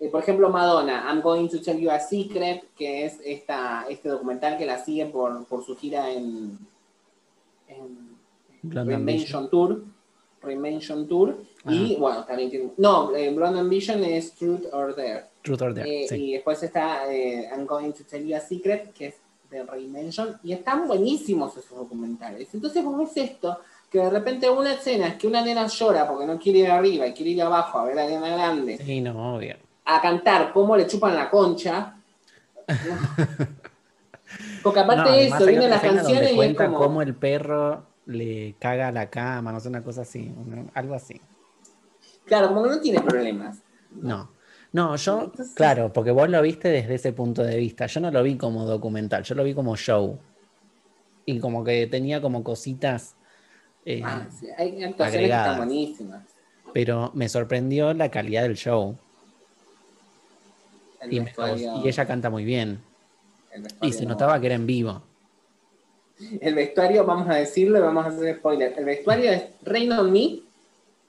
Eh, 0.00 0.08
por 0.08 0.20
ejemplo, 0.20 0.50
Madonna, 0.50 1.04
I'm 1.08 1.20
Going 1.22 1.48
to 1.48 1.60
Tell 1.60 1.78
You 1.78 1.90
a 1.90 2.00
Secret, 2.00 2.74
que 2.76 3.06
es 3.06 3.20
esta, 3.24 3.86
este 3.88 4.08
documental 4.08 4.58
que 4.58 4.66
la 4.66 4.84
sigue 4.84 5.06
por, 5.06 5.44
por 5.46 5.64
su 5.64 5.76
gira 5.76 6.10
en, 6.10 6.58
en 7.68 8.18
Reinvention 8.64 9.48
Tour. 9.48 9.84
Reinvention 10.42 11.06
Tour. 11.06 11.38
Y 11.74 11.96
bueno, 11.96 12.24
también 12.24 12.50
tiene. 12.50 12.70
No, 12.76 13.14
eh, 13.14 13.30
Blonde 13.32 13.60
Ambition 13.60 14.02
es 14.04 14.32
Truth 14.34 14.66
or 14.72 14.94
Dare. 14.96 15.24
Truth 15.42 15.62
or 15.62 15.74
Dare, 15.74 16.04
Eh, 16.04 16.06
sí. 16.08 16.14
Y 16.16 16.32
después 16.34 16.62
está 16.62 17.12
eh, 17.12 17.48
I'm 17.52 17.66
Going 17.66 17.92
to 17.92 18.04
Tell 18.04 18.24
You 18.26 18.36
a 18.36 18.40
Secret, 18.40 18.92
que 18.92 19.06
es 19.08 19.14
de 19.50 19.62
Reinvention. 19.64 20.38
Y 20.42 20.52
están 20.52 20.86
buenísimos 20.86 21.56
esos 21.56 21.76
documentales. 21.78 22.48
Entonces, 22.52 22.84
vos 22.84 22.98
ves 22.98 23.16
esto, 23.30 23.58
que 23.90 23.98
de 23.98 24.10
repente 24.10 24.50
una 24.50 24.74
escena 24.74 25.08
es 25.08 25.14
que 25.14 25.26
una 25.26 25.42
nena 25.42 25.66
llora 25.66 26.06
porque 26.06 26.26
no 26.26 26.38
quiere 26.38 26.58
ir 26.60 26.70
arriba 26.70 27.06
y 27.06 27.14
quiere 27.14 27.30
ir 27.30 27.42
abajo 27.42 27.78
a 27.78 27.84
ver 27.86 27.98
a 27.98 28.04
Ariana 28.04 28.28
Grande 28.28 28.76
Sí, 28.78 29.00
no, 29.00 29.36
obvio. 29.36 29.56
a 29.86 30.00
cantar 30.02 30.52
cómo 30.52 30.76
le 30.76 30.86
chupan 30.86 31.14
la 31.14 31.30
concha. 31.30 31.94
Porque 34.62 34.80
aparte 34.80 35.10
No, 35.10 35.16
de 35.16 35.26
eso, 35.26 35.46
vienen 35.46 35.70
las 35.70 35.80
canciones 35.80 36.22
y 36.24 36.32
es 36.32 36.34
cuenta 36.36 36.66
como. 36.66 36.78
cómo 36.78 37.02
el 37.02 37.14
perro 37.14 37.84
le 38.06 38.54
caga 38.58 38.92
la 38.92 39.08
cama, 39.08 39.52
no 39.52 39.60
sé, 39.60 39.68
una 39.68 39.82
cosa 39.82 40.02
así, 40.02 40.30
algo 40.74 40.94
así. 40.94 41.20
Claro, 42.28 42.48
como 42.48 42.62
que 42.64 42.68
no 42.70 42.80
tiene 42.80 43.00
problemas. 43.00 43.58
No. 43.90 44.30
No, 44.72 44.94
yo, 44.96 45.22
Entonces- 45.24 45.54
claro, 45.54 45.92
porque 45.92 46.10
vos 46.10 46.28
lo 46.28 46.40
viste 46.42 46.68
desde 46.68 46.94
ese 46.94 47.12
punto 47.12 47.42
de 47.42 47.56
vista. 47.56 47.86
Yo 47.86 48.00
no 48.00 48.10
lo 48.10 48.22
vi 48.22 48.36
como 48.36 48.64
documental, 48.66 49.22
yo 49.24 49.34
lo 49.34 49.42
vi 49.42 49.54
como 49.54 49.74
show. 49.76 50.18
Y 51.24 51.40
como 51.40 51.64
que 51.64 51.86
tenía 51.86 52.20
como 52.20 52.44
cositas. 52.44 53.14
eh, 53.86 54.02
Ah, 54.04 54.26
sí, 54.30 54.46
hay 54.58 54.84
actuaciones 54.84 54.96
que 54.98 55.04
agregadas. 55.18 55.46
están 55.52 55.66
buenísimas. 55.66 56.24
Pero 56.74 57.10
me 57.14 57.28
sorprendió 57.30 57.94
la 57.94 58.10
calidad 58.10 58.42
del 58.42 58.56
show. 58.56 58.96
El 61.00 61.12
Y, 61.14 61.20
me- 61.20 61.32
y 61.84 61.88
ella 61.88 62.06
canta 62.06 62.28
muy 62.28 62.44
bien. 62.44 62.80
Y 63.82 63.92
se 63.92 64.02
no. 64.04 64.10
notaba 64.10 64.38
que 64.40 64.46
era 64.46 64.54
en 64.56 64.66
vivo. 64.66 65.02
El 66.40 66.54
vestuario, 66.54 67.04
vamos 67.06 67.28
a 67.30 67.34
decirlo 67.36 67.78
y 67.78 67.80
vamos 67.80 68.04
a 68.04 68.08
hacer 68.08 68.36
spoiler. 68.36 68.74
El 68.76 68.84
vestuario 68.84 69.30
es 69.30 69.44
Rain 69.62 69.92
on 69.92 70.12
Me. 70.12 70.40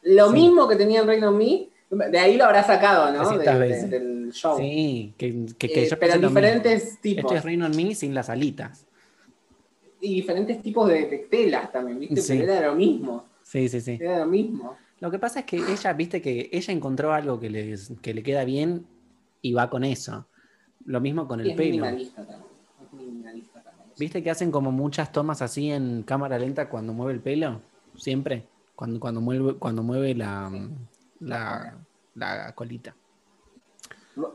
Lo 0.04 0.28
Sí. 0.28 0.34
mismo 0.34 0.68
que 0.68 0.76
tenía 0.76 1.02
en 1.02 1.08
Rain 1.08 1.24
on 1.24 1.38
Me. 1.38 1.70
De 1.90 2.20
ahí 2.20 2.38
lo 2.38 2.46
habrá 2.46 2.64
sacado, 2.64 3.12
¿no? 3.12 3.38
De- 3.38 3.88
del 3.88 4.32
show. 4.32 4.58
Sí, 4.58 5.14
que, 5.18 5.46
que, 5.58 5.68
que 5.70 5.84
Eh, 5.86 5.90
yo 5.90 5.98
pero 6.00 6.14
mismo. 6.14 6.28
diferentes 6.30 7.00
tipos. 7.02 7.26
Este 7.26 7.38
es 7.38 7.44
Rain 7.46 7.64
on 7.64 7.76
Me 7.76 7.96
sin 7.96 8.14
las 8.14 8.30
alitas. 8.30 8.86
Y 10.02 10.14
diferentes 10.16 10.62
tipos 10.62 10.88
de, 10.88 11.08
de 11.08 11.18
telas 11.30 11.72
también, 11.72 12.00
¿viste? 12.00 12.22
Sí. 12.22 12.38
Pero 12.40 12.54
era 12.54 12.68
lo 12.68 12.76
mismo. 12.76 13.26
Sí, 13.44 13.68
sí, 13.68 13.82
sí. 13.82 13.98
Era 14.00 14.20
lo 14.20 14.28
mismo. 14.28 14.78
Lo 15.00 15.10
que 15.10 15.18
pasa 15.20 15.40
es 15.40 15.46
que 15.46 15.58
ella, 15.58 15.94
viste 15.94 16.22
que 16.22 16.50
ella 16.54 16.74
encontró 16.74 17.12
algo 17.14 17.40
que, 17.40 17.50
les, 17.50 17.92
que 18.02 18.14
le 18.14 18.22
queda 18.22 18.44
bien 18.46 18.86
y 19.42 19.54
va 19.54 19.70
con 19.70 19.84
eso. 19.84 20.28
Lo 20.86 21.02
mismo 21.02 21.28
con 21.28 21.40
el 21.40 21.50
es 21.52 21.56
pelo. 21.58 21.70
minimalista 21.72 22.26
también. 22.26 22.44
Es 22.86 22.94
minimalista 22.94 23.64
también. 23.64 23.90
¿Viste 23.98 24.22
que 24.24 24.30
hacen 24.30 24.52
como 24.52 24.72
muchas 24.72 25.12
tomas 25.12 25.42
así 25.42 25.72
en 25.72 26.04
cámara 26.04 26.38
lenta 26.38 26.70
cuando 26.70 26.94
mueve 26.94 27.14
el 27.14 27.20
pelo? 27.20 27.62
Siempre. 27.98 28.46
Cuando, 28.80 28.98
cuando 28.98 29.20
mueve, 29.20 29.56
cuando 29.56 29.84
mueve 29.84 30.16
la, 30.16 30.50
la, 31.20 31.76
la 32.16 32.54
colita. 32.56 32.96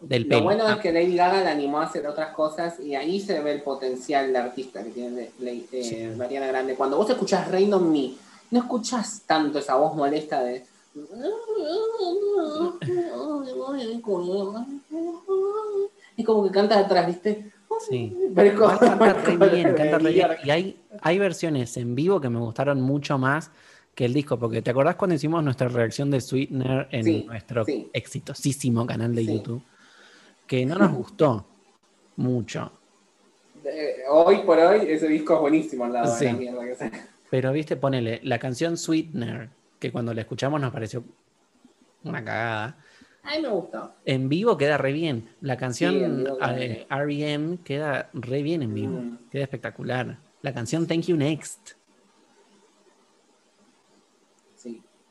del 0.03 0.29
Lo 0.29 0.43
bueno 0.43 0.65
Ah. 0.67 0.75
es 0.75 0.81
que 0.81 0.93
Lady 0.93 1.17
Gaga 1.17 1.43
la 1.43 1.53
animó 1.53 1.79
a 1.81 1.85
hacer 1.85 2.07
otras 2.07 2.35
cosas 2.35 2.79
y 2.79 2.95
ahí 2.95 3.21
se 3.21 3.41
ve 3.41 3.53
el 3.53 3.63
potencial 3.63 4.31
de 4.35 4.39
artista 4.39 4.85
que 4.85 4.91
tiene 4.91 5.31
Lady- 5.41 5.67
eh, 5.73 6.11
Sí. 6.13 6.19
Mariana 6.19 6.47
Grande. 6.49 6.75
Cuando 6.75 6.99
vos 6.99 7.09
escuchás 7.09 7.51
Rain 7.51 7.73
on 7.73 7.91
Me, 7.91 8.17
no 8.51 8.59
escuchás 8.61 9.23
tanto 9.27 9.61
esa 9.61 9.77
voz 9.77 9.95
molesta 9.97 10.43
de. 10.43 10.67
Es 16.17 16.25
como 16.27 16.45
que 16.45 16.51
canta 16.51 16.79
atrás, 16.79 17.07
¿viste? 17.07 17.51
Sí. 17.89 18.17
Pero 18.35 18.69
canta 18.69 19.13
re 19.15 19.37
bien, 19.51 19.75
canta 19.75 19.99
re 19.99 20.13
bien. 20.13 20.29
de- 20.29 20.39
Y 20.45 20.51
hay, 20.51 20.81
hay 21.01 21.19
versiones 21.19 21.77
en 21.77 21.95
vivo 21.95 22.21
que 22.21 22.29
me 22.29 22.39
gustaron 22.41 22.81
mucho 22.83 23.19
más 23.19 23.51
que 23.95 24.05
el 24.05 24.13
disco, 24.13 24.39
porque 24.39 24.61
¿te 24.63 24.71
acordás 24.71 24.97
cuando 24.97 25.15
hicimos 25.15 25.43
nuestra 25.45 25.69
reacción 25.69 26.11
de 26.11 26.21
Sweetener 26.21 26.89
en 26.91 27.05
Sí, 27.05 27.25
nuestro 27.27 27.65
sí. 27.65 27.89
exitosísimo 27.93 28.87
canal 28.87 29.15
de 29.15 29.23
Sí. 29.25 29.35
YouTube? 29.37 29.63
Que 30.47 30.67
no 30.67 30.77
nos 30.77 30.93
gustó 30.93 31.47
mucho. 32.17 32.73
Eh, 33.65 33.99
hoy 34.11 34.39
por 34.45 34.59
hoy 34.59 34.81
ese 34.89 35.09
disco 35.09 35.35
es 35.35 35.41
buenísimo 35.41 35.85
al 35.85 35.93
lado 35.95 36.17
de 36.17 36.25
la 36.27 36.33
mierda 36.35 36.65
que 36.67 36.75
sea. 36.75 36.91
Pero, 37.31 37.53
viste, 37.53 37.77
ponele, 37.77 38.21
la 38.25 38.39
canción 38.39 38.77
Sweetener, 38.77 39.49
que 39.79 39.91
cuando 39.91 40.13
la 40.13 40.21
escuchamos 40.21 40.61
nos 40.61 40.73
pareció 40.73 41.03
una 42.05 42.23
cagada. 42.25 42.77
A 43.23 43.37
mí 43.37 43.43
me 43.43 43.49
gustó. 43.49 43.95
En 44.05 44.29
vivo 44.29 44.59
queda 44.59 44.77
re 44.77 44.93
bien. 44.93 45.31
La 45.41 45.57
canción 45.57 46.27
R.E.M. 46.91 47.59
queda 47.65 48.11
re 48.13 48.43
bien 48.43 48.63
en 48.63 48.75
vivo. 48.75 48.99
Mm. 49.01 49.19
Queda 49.31 49.45
espectacular. 49.45 50.19
La 50.43 50.53
canción 50.53 50.87
Thank 50.87 51.05
You 51.05 51.17
Next. 51.17 51.73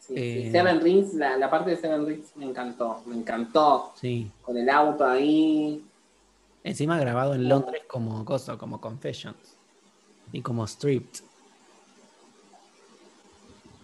Sí, 0.08 0.14
Eh, 0.18 0.42
sí. 0.46 0.52
Seven 0.52 0.82
Rings, 0.82 1.14
la, 1.14 1.38
la 1.38 1.50
parte 1.50 1.72
de 1.72 1.78
Seven 1.78 2.06
Rings 2.06 2.36
me 2.36 2.46
encantó, 2.46 3.02
me 3.06 3.16
encantó. 3.16 3.94
Sí. 4.00 4.30
Con 4.42 4.58
el 4.58 4.70
auto 4.70 5.06
ahí. 5.06 5.84
Encima 6.64 7.00
grabado 7.00 7.36
en. 7.36 7.48
Londres 7.48 7.84
como 7.88 8.24
cosa, 8.26 8.58
como 8.58 8.82
Confessions. 8.82 9.56
Y 10.32 10.42
como 10.42 10.66
Stripped. 10.68 11.22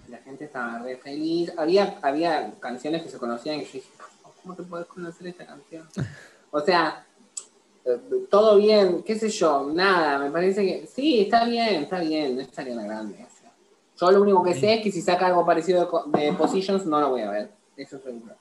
La 0.10 0.18
gente 0.20 0.46
estaba 0.46 0.80
re 0.80 0.98
feliz. 0.98 1.52
Había, 1.58 2.00
había 2.02 2.52
canciones 2.60 3.04
que 3.04 3.10
se 3.10 3.18
conocían 3.18 3.58
y 3.58 3.66
yo 3.66 3.72
dije, 3.74 3.84
¿cómo 4.42 4.56
te 4.56 4.64
puedes 4.64 4.88
conocer 4.88 5.28
esta 5.28 5.46
canción? 5.46 5.88
O 6.52 6.60
sea, 6.62 7.06
eh, 7.86 8.00
todo 8.28 8.58
bien, 8.58 9.04
qué 9.04 9.14
sé 9.20 9.30
yo, 9.30 9.70
nada, 9.72 10.18
me 10.18 10.32
parece 10.32 10.66
que 10.66 10.88
sí, 10.88 11.22
está 11.22 11.46
bien, 11.46 11.84
está 11.84 12.00
bien, 12.00 12.36
no 12.36 12.42
es 12.42 12.58
Ariana 12.58 12.86
Grande. 12.86 13.24
Yo 14.00 14.12
lo 14.12 14.22
único 14.22 14.44
que 14.44 14.54
sé 14.54 14.76
es 14.76 14.82
que 14.82 14.92
si 14.92 15.02
saca 15.02 15.28
algo 15.28 15.46
parecido 15.46 16.06
de, 16.08 16.34
Positions 16.34 16.86
no 16.86 17.00
lo 17.02 17.10
voy 17.10 17.22
a 17.22 17.32
ver. 17.32 17.52
Eso 17.76 17.98
es 17.98 18.04
seguro. 18.04 18.36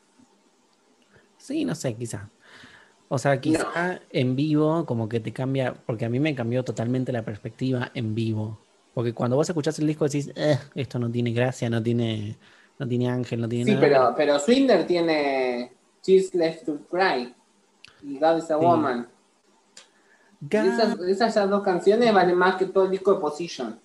Sí, 1.36 1.64
no 1.64 1.74
sé, 1.74 1.94
quizá. 1.94 2.28
O 3.08 3.18
sea, 3.18 3.40
quizá 3.40 4.00
en 4.10 4.36
vivo 4.36 4.84
como 4.84 5.08
que 5.08 5.18
te 5.20 5.32
cambia, 5.32 5.74
porque 5.86 6.04
a 6.04 6.08
mí 6.08 6.20
me 6.20 6.34
cambió 6.34 6.62
totalmente 6.62 7.10
la 7.12 7.24
perspectiva 7.24 7.90
en 7.94 8.14
vivo. 8.14 8.58
Porque 8.92 9.14
cuando 9.14 9.36
vos 9.36 9.48
escuchás 9.48 9.78
el 9.78 9.86
disco 9.86 10.04
decís, 10.04 10.30
"Eh, 10.36 10.58
esto 10.74 10.98
no 10.98 11.10
tiene 11.10 11.32
gracia, 11.32 11.70
no 11.70 11.82
tiene, 11.82 12.36
no 12.78 12.86
tiene 12.86 13.08
ángel, 13.08 13.40
no 13.40 13.48
tiene 13.48 13.64
Sí, 13.64 13.70
nada. 13.74 13.80
pero, 13.80 14.14
pero 14.16 14.38
Swinder 14.38 14.86
tiene 14.86 15.72
She's 16.02 16.34
Left 16.34 16.66
to 16.66 16.78
Cry 16.90 17.34
y 18.02 18.18
God 18.18 18.38
is 18.38 18.50
a 18.50 18.58
Sí. 18.58 18.64
Woman. 18.64 19.08
Esas, 20.50 20.98
esas 21.00 21.50
dos 21.50 21.62
canciones 21.62 22.12
valen 22.12 22.36
más 22.36 22.56
que 22.56 22.66
todo 22.66 22.84
el 22.84 22.90
disco 22.90 23.14
de 23.14 23.20
Position. 23.20 23.80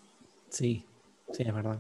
Sí, 0.50 0.86
sí, 1.34 1.44
es 1.46 1.54
verdad. 1.54 1.80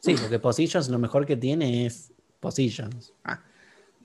Sí, 0.00 0.14
porque 0.20 0.38
Positions 0.38 0.88
lo 0.88 0.98
mejor 0.98 1.24
que 1.26 1.36
tiene 1.36 1.86
es 1.86 2.10
Positions. 2.40 3.12
Ah, 3.24 3.40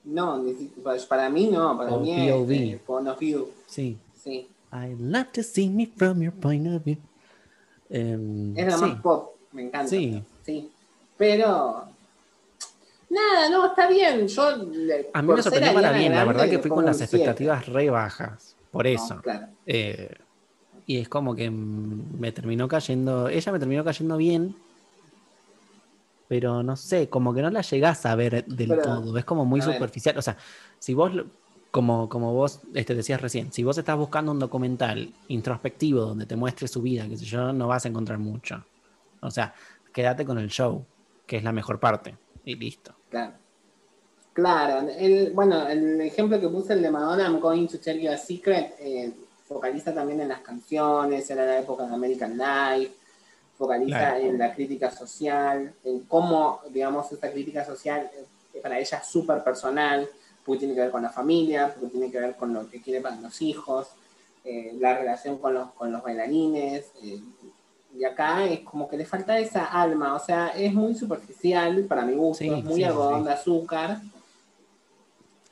No, 0.04 0.42
pues 0.82 1.04
para 1.06 1.28
mí 1.28 1.48
no, 1.48 1.76
para 1.76 1.92
O 1.92 2.00
mí 2.00 2.12
es 2.28 2.32
POV. 2.32 2.50
eh, 2.52 2.80
point 2.86 3.08
of 3.08 3.18
view. 3.18 3.50
sí. 3.66 3.98
Sí. 4.22 4.48
I 4.72 4.94
love 4.98 5.28
to 5.32 5.42
see 5.42 5.70
me 5.70 5.86
from 5.86 6.20
your 6.22 6.32
point 6.34 6.66
of 6.66 6.84
view. 6.84 6.98
Em, 7.88 8.56
Es 8.56 8.66
la 8.66 8.76
sí, 8.76 8.84
más 8.84 9.00
pop, 9.00 9.34
me 9.52 9.62
encanta. 9.62 9.88
Sí. 9.88 10.22
Sí. 10.44 10.70
Pero. 11.16 11.84
Nada, 13.10 13.48
no, 13.50 13.66
está 13.68 13.88
bien. 13.88 14.28
Yo. 14.28 14.56
le- 14.56 15.08
A 15.14 15.22
mí 15.22 15.32
me 15.32 15.42
sorprendió 15.42 15.72
para 15.72 15.92
bien, 15.92 16.14
la 16.14 16.24
verdad 16.24 16.48
que 16.50 16.58
fui 16.58 16.70
con 16.70 16.84
las 16.84 17.00
expectativas 17.00 17.66
re 17.66 17.88
bajas, 17.88 18.54
por 18.70 18.84
No, 18.84 18.90
eso. 18.90 19.20
claro. 19.22 19.46
Eh, 19.64 20.10
y 20.88 20.96
es 20.96 21.08
como 21.10 21.36
que 21.36 21.50
me 21.50 22.32
terminó 22.32 22.66
cayendo, 22.66 23.28
ella 23.28 23.52
me 23.52 23.58
terminó 23.58 23.84
cayendo 23.84 24.16
bien, 24.16 24.56
pero 26.28 26.62
no 26.62 26.76
sé, 26.76 27.10
como 27.10 27.34
que 27.34 27.42
no 27.42 27.50
la 27.50 27.60
llegás 27.60 28.06
a 28.06 28.14
ver 28.14 28.46
del 28.46 28.68
Pero, 28.68 28.80
todo, 28.80 29.18
es 29.18 29.24
como 29.26 29.44
muy 29.44 29.60
superficial. 29.60 30.16
O 30.16 30.22
sea, 30.22 30.38
si 30.78 30.94
vos, 30.94 31.12
como, 31.70 32.08
como 32.08 32.32
vos 32.32 32.62
este, 32.72 32.94
decías 32.94 33.20
recién, 33.20 33.52
si 33.52 33.64
vos 33.64 33.76
estás 33.76 33.98
buscando 33.98 34.32
un 34.32 34.38
documental 34.38 35.12
introspectivo 35.28 36.00
donde 36.00 36.24
te 36.24 36.36
muestre 36.36 36.66
su 36.66 36.80
vida, 36.80 37.06
qué 37.06 37.18
sé 37.18 37.26
yo, 37.26 37.52
no 37.52 37.68
vas 37.68 37.84
a 37.84 37.88
encontrar 37.88 38.18
mucho. 38.18 38.64
O 39.20 39.30
sea, 39.30 39.52
quédate 39.92 40.24
con 40.24 40.38
el 40.38 40.48
show, 40.48 40.86
que 41.26 41.36
es 41.36 41.44
la 41.44 41.52
mejor 41.52 41.78
parte, 41.78 42.16
y 42.46 42.56
listo. 42.56 42.94
Claro. 43.10 43.34
Claro, 44.32 44.88
el, 44.88 45.32
bueno, 45.34 45.68
el 45.68 46.00
ejemplo 46.00 46.40
que 46.40 46.48
puse, 46.48 46.72
el 46.72 46.80
de 46.80 46.90
Madonna, 46.90 47.24
I'm 47.24 47.40
Going 47.40 47.66
to 47.66 47.78
Tell 47.78 48.00
You 48.00 48.10
a 48.10 48.16
Secret, 48.16 48.74
eh, 48.78 49.12
focaliza 49.48 49.94
también 49.94 50.20
en 50.20 50.28
las 50.28 50.40
canciones, 50.40 51.28
era 51.30 51.44
la 51.46 51.58
época 51.60 51.86
de 51.86 51.94
American 51.94 52.36
Life, 52.36 52.92
focaliza 53.56 53.98
Claro. 53.98 54.16
en 54.24 54.38
la 54.38 54.54
crítica 54.54 54.90
social, 54.90 55.74
en 55.84 56.00
cómo, 56.00 56.60
digamos, 56.70 57.10
esta 57.10 57.30
crítica 57.32 57.64
social 57.64 58.10
para 58.62 58.78
ella 58.78 58.98
es 58.98 59.06
súper 59.06 59.42
personal, 59.42 60.08
porque 60.44 60.60
tiene 60.60 60.74
que 60.74 60.80
ver 60.80 60.90
con 60.90 61.02
la 61.02 61.10
familia, 61.10 61.72
porque 61.72 61.88
tiene 61.90 62.10
que 62.10 62.18
ver 62.20 62.34
con 62.36 62.52
lo 62.52 62.68
que 62.68 62.80
quiere 62.82 63.00
para 63.00 63.16
los 63.16 63.40
hijos, 63.42 63.88
eh, 64.44 64.72
la 64.78 64.96
relación 64.98 65.38
con 65.38 65.54
los, 65.54 65.72
con 65.72 65.92
los 65.92 66.02
bailarines, 66.02 66.86
eh, 67.02 67.20
y 67.96 68.04
acá 68.04 68.44
es 68.44 68.60
como 68.60 68.88
que 68.88 68.96
le 68.96 69.06
falta 69.06 69.38
esa 69.38 69.64
alma, 69.64 70.14
o 70.14 70.18
sea, 70.18 70.48
es 70.48 70.72
muy 70.74 70.94
superficial 70.94 71.84
para 71.84 72.02
mi 72.04 72.14
gusto, 72.14 72.44
Sí, 72.44 72.50
es 72.50 72.64
muy 72.64 72.76
sí, 72.76 72.84
algodón 72.84 73.20
sí. 73.20 73.26
de 73.28 73.32
azúcar. 73.32 74.00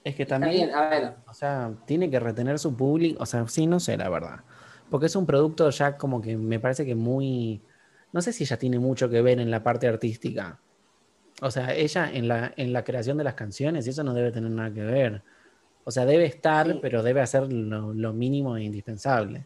Es 0.07 0.15
que 0.15 0.25
también, 0.25 0.53
bien, 0.53 0.71
a 0.73 0.89
ver, 0.89 1.15
o 1.27 1.35
sea, 1.35 1.73
tiene 1.85 2.09
que 2.09 2.21
retener 2.21 2.61
su 2.61 2.77
público, 2.77 3.21
o 3.21 3.27
sea, 3.27 3.45
sí, 3.49 3.67
no 3.67 3.81
sé, 3.81 3.97
la 3.97 4.09
verdad. 4.09 4.39
Porque 4.89 5.07
es 5.07 5.17
un 5.17 5.27
producto 5.27 5.69
ya 5.71 5.97
como 5.97 6.23
que 6.23 6.37
me 6.37 6.61
parece 6.61 6.87
que 6.87 6.95
muy, 6.95 7.61
no 8.13 8.23
sé 8.23 8.33
si 8.33 8.45
ella 8.45 8.57
tiene 8.57 8.79
mucho 8.79 9.11
que 9.11 9.21
ver 9.21 9.41
en 9.41 9.51
la 9.51 9.65
parte 9.65 9.89
artística. 9.89 10.61
O 11.43 11.51
sea, 11.51 11.75
ella 11.75 12.09
en 12.13 12.29
la, 12.29 12.53
en 12.57 12.73
la 12.73 12.85
creación 12.85 13.19
de 13.19 13.25
las 13.25 13.35
canciones, 13.35 13.85
y 13.85 13.91
eso 13.91 14.05
no 14.05 14.15
debe 14.15 14.31
tener 14.31 14.49
nada 14.49 14.73
que 14.73 14.85
ver. 14.85 15.23
O 15.83 15.91
sea, 15.91 16.07
debe 16.07 16.27
estar, 16.27 16.67
Sí. 16.69 16.79
pero 16.81 17.03
debe 17.03 17.21
hacer 17.21 17.53
lo, 17.53 17.93
lo 17.93 18.13
mínimo 18.13 18.57
e 18.57 18.63
indispensable. 18.63 19.45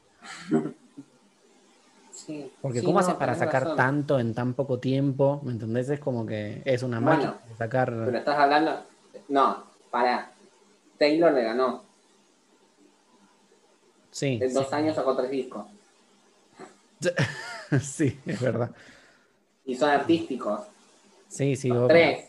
sí. 2.12 2.52
Porque 2.60 2.80
sí, 2.80 2.84
¿cómo 2.84 2.98
no, 3.00 3.06
haces 3.06 3.14
para 3.14 3.34
sacar 3.34 3.62
razón. 3.62 3.76
tanto 3.78 4.20
en 4.20 4.34
tan 4.34 4.52
poco 4.52 4.78
tiempo? 4.78 5.40
¿Me 5.42 5.52
entendés? 5.52 5.88
Es 5.88 6.00
como 6.00 6.26
que 6.26 6.60
es 6.66 6.82
una 6.82 7.00
Bueno, 7.00 7.16
máquina 7.16 7.40
de 7.48 7.54
sacar... 7.56 7.88
Pero 8.04 8.18
estás 8.18 8.38
hablando, 8.38 8.84
no, 9.28 9.64
para, 9.90 10.30
Taylor 11.00 11.32
le 11.32 11.42
ganó, 11.42 11.82
Sí, 14.10 14.38
en 14.42 14.52
dos 14.52 14.68
sí. 14.68 14.74
años 14.74 14.94
sacó 14.96 15.16
tres 15.16 15.30
discos, 15.30 15.64
sí, 17.80 18.18
es 18.26 18.40
verdad. 18.40 18.70
y 19.64 19.74
son 19.74 19.88
artísticos, 19.90 20.60
Sí, 21.28 21.56
sí, 21.56 21.68
los 21.68 21.88
tres. 21.88 22.26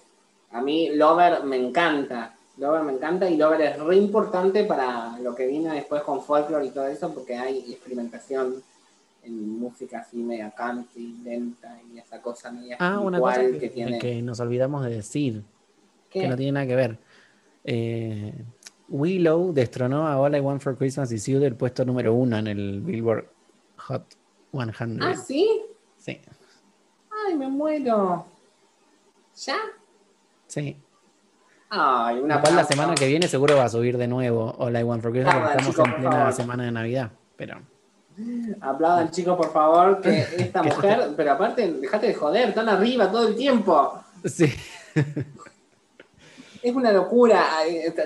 A 0.51 0.61
mí 0.61 0.89
Lover 0.95 1.43
me 1.43 1.57
encanta, 1.57 2.35
Lover 2.57 2.83
me 2.83 2.93
encanta 2.93 3.29
y 3.29 3.35
Lover 3.35 3.61
es 3.61 3.79
re 3.79 3.97
importante 3.97 4.63
para 4.63 5.17
lo 5.19 5.33
que 5.35 5.47
vino 5.47 5.73
después 5.73 6.03
con 6.03 6.23
Folklore 6.23 6.67
y 6.67 6.69
todo 6.69 6.87
eso, 6.87 7.13
porque 7.13 7.35
hay 7.35 7.57
experimentación 7.71 8.63
en 9.23 9.59
música 9.59 9.99
así 9.99 10.17
media 10.17 10.51
country, 10.51 11.15
lenta 11.23 11.77
y 11.93 11.97
esa 11.99 12.21
cosa 12.21 12.51
media 12.51 12.77
Ah, 12.79 12.99
una 12.99 13.19
cosa 13.19 13.41
que, 13.41 13.57
que 13.59 13.69
tiene. 13.69 13.97
que 13.99 14.21
nos 14.21 14.39
olvidamos 14.39 14.85
de 14.85 14.91
decir, 14.91 15.41
¿Qué? 16.09 16.21
que 16.21 16.27
no 16.27 16.37
tiene 16.37 16.51
nada 16.53 16.67
que 16.67 16.75
ver. 16.75 16.97
Eh, 17.63 18.33
Willow 18.91 19.53
destronó 19.53 20.05
a 20.05 20.19
All 20.19 20.35
I 20.35 20.41
Want 20.41 20.61
for 20.61 20.77
Christmas 20.77 21.11
Is 21.11 21.25
You 21.25 21.39
del 21.39 21.55
puesto 21.55 21.85
número 21.85 22.13
uno 22.13 22.37
en 22.37 22.47
el 22.47 22.81
Billboard 22.81 23.25
Hot 23.77 24.03
100. 24.51 25.01
Ah, 25.01 25.15
¿sí? 25.15 25.61
Sí, 25.97 26.19
Ay, 27.25 27.37
me 27.37 27.47
muero. 27.47 28.25
¿Ya? 29.35 29.57
sí. 30.47 30.77
Ay, 31.73 32.19
una 32.19 32.39
Igual 32.39 32.55
la 32.57 32.65
semana 32.65 32.95
que 32.95 33.07
viene 33.07 33.29
seguro 33.29 33.55
va 33.55 33.63
a 33.63 33.69
subir 33.69 33.97
de 33.97 34.05
nuevo 34.05 34.53
All 34.57 34.77
I 34.77 34.83
Want 34.83 35.01
for 35.01 35.11
Christmas 35.11 35.35
porque 35.35 35.51
estamos 35.51 35.75
chico, 35.75 35.87
en 35.87 35.95
plena 35.95 36.31
semana 36.33 36.65
de 36.65 36.71
Navidad. 36.71 37.11
Pero 37.37 37.61
Aplaudan, 38.59 39.09
chicos, 39.09 39.37
por 39.37 39.53
favor, 39.53 40.01
que 40.01 40.19
esta 40.37 40.63
mujer, 40.63 41.13
pero 41.15 41.31
aparte, 41.31 41.71
dejate 41.71 42.07
de 42.07 42.13
joder, 42.13 42.49
están 42.49 42.67
arriba 42.67 43.09
todo 43.09 43.29
el 43.29 43.35
tiempo. 43.35 44.03
sí, 44.25 44.51
Es 46.61 46.75
una 46.75 46.91
locura. 46.91 47.47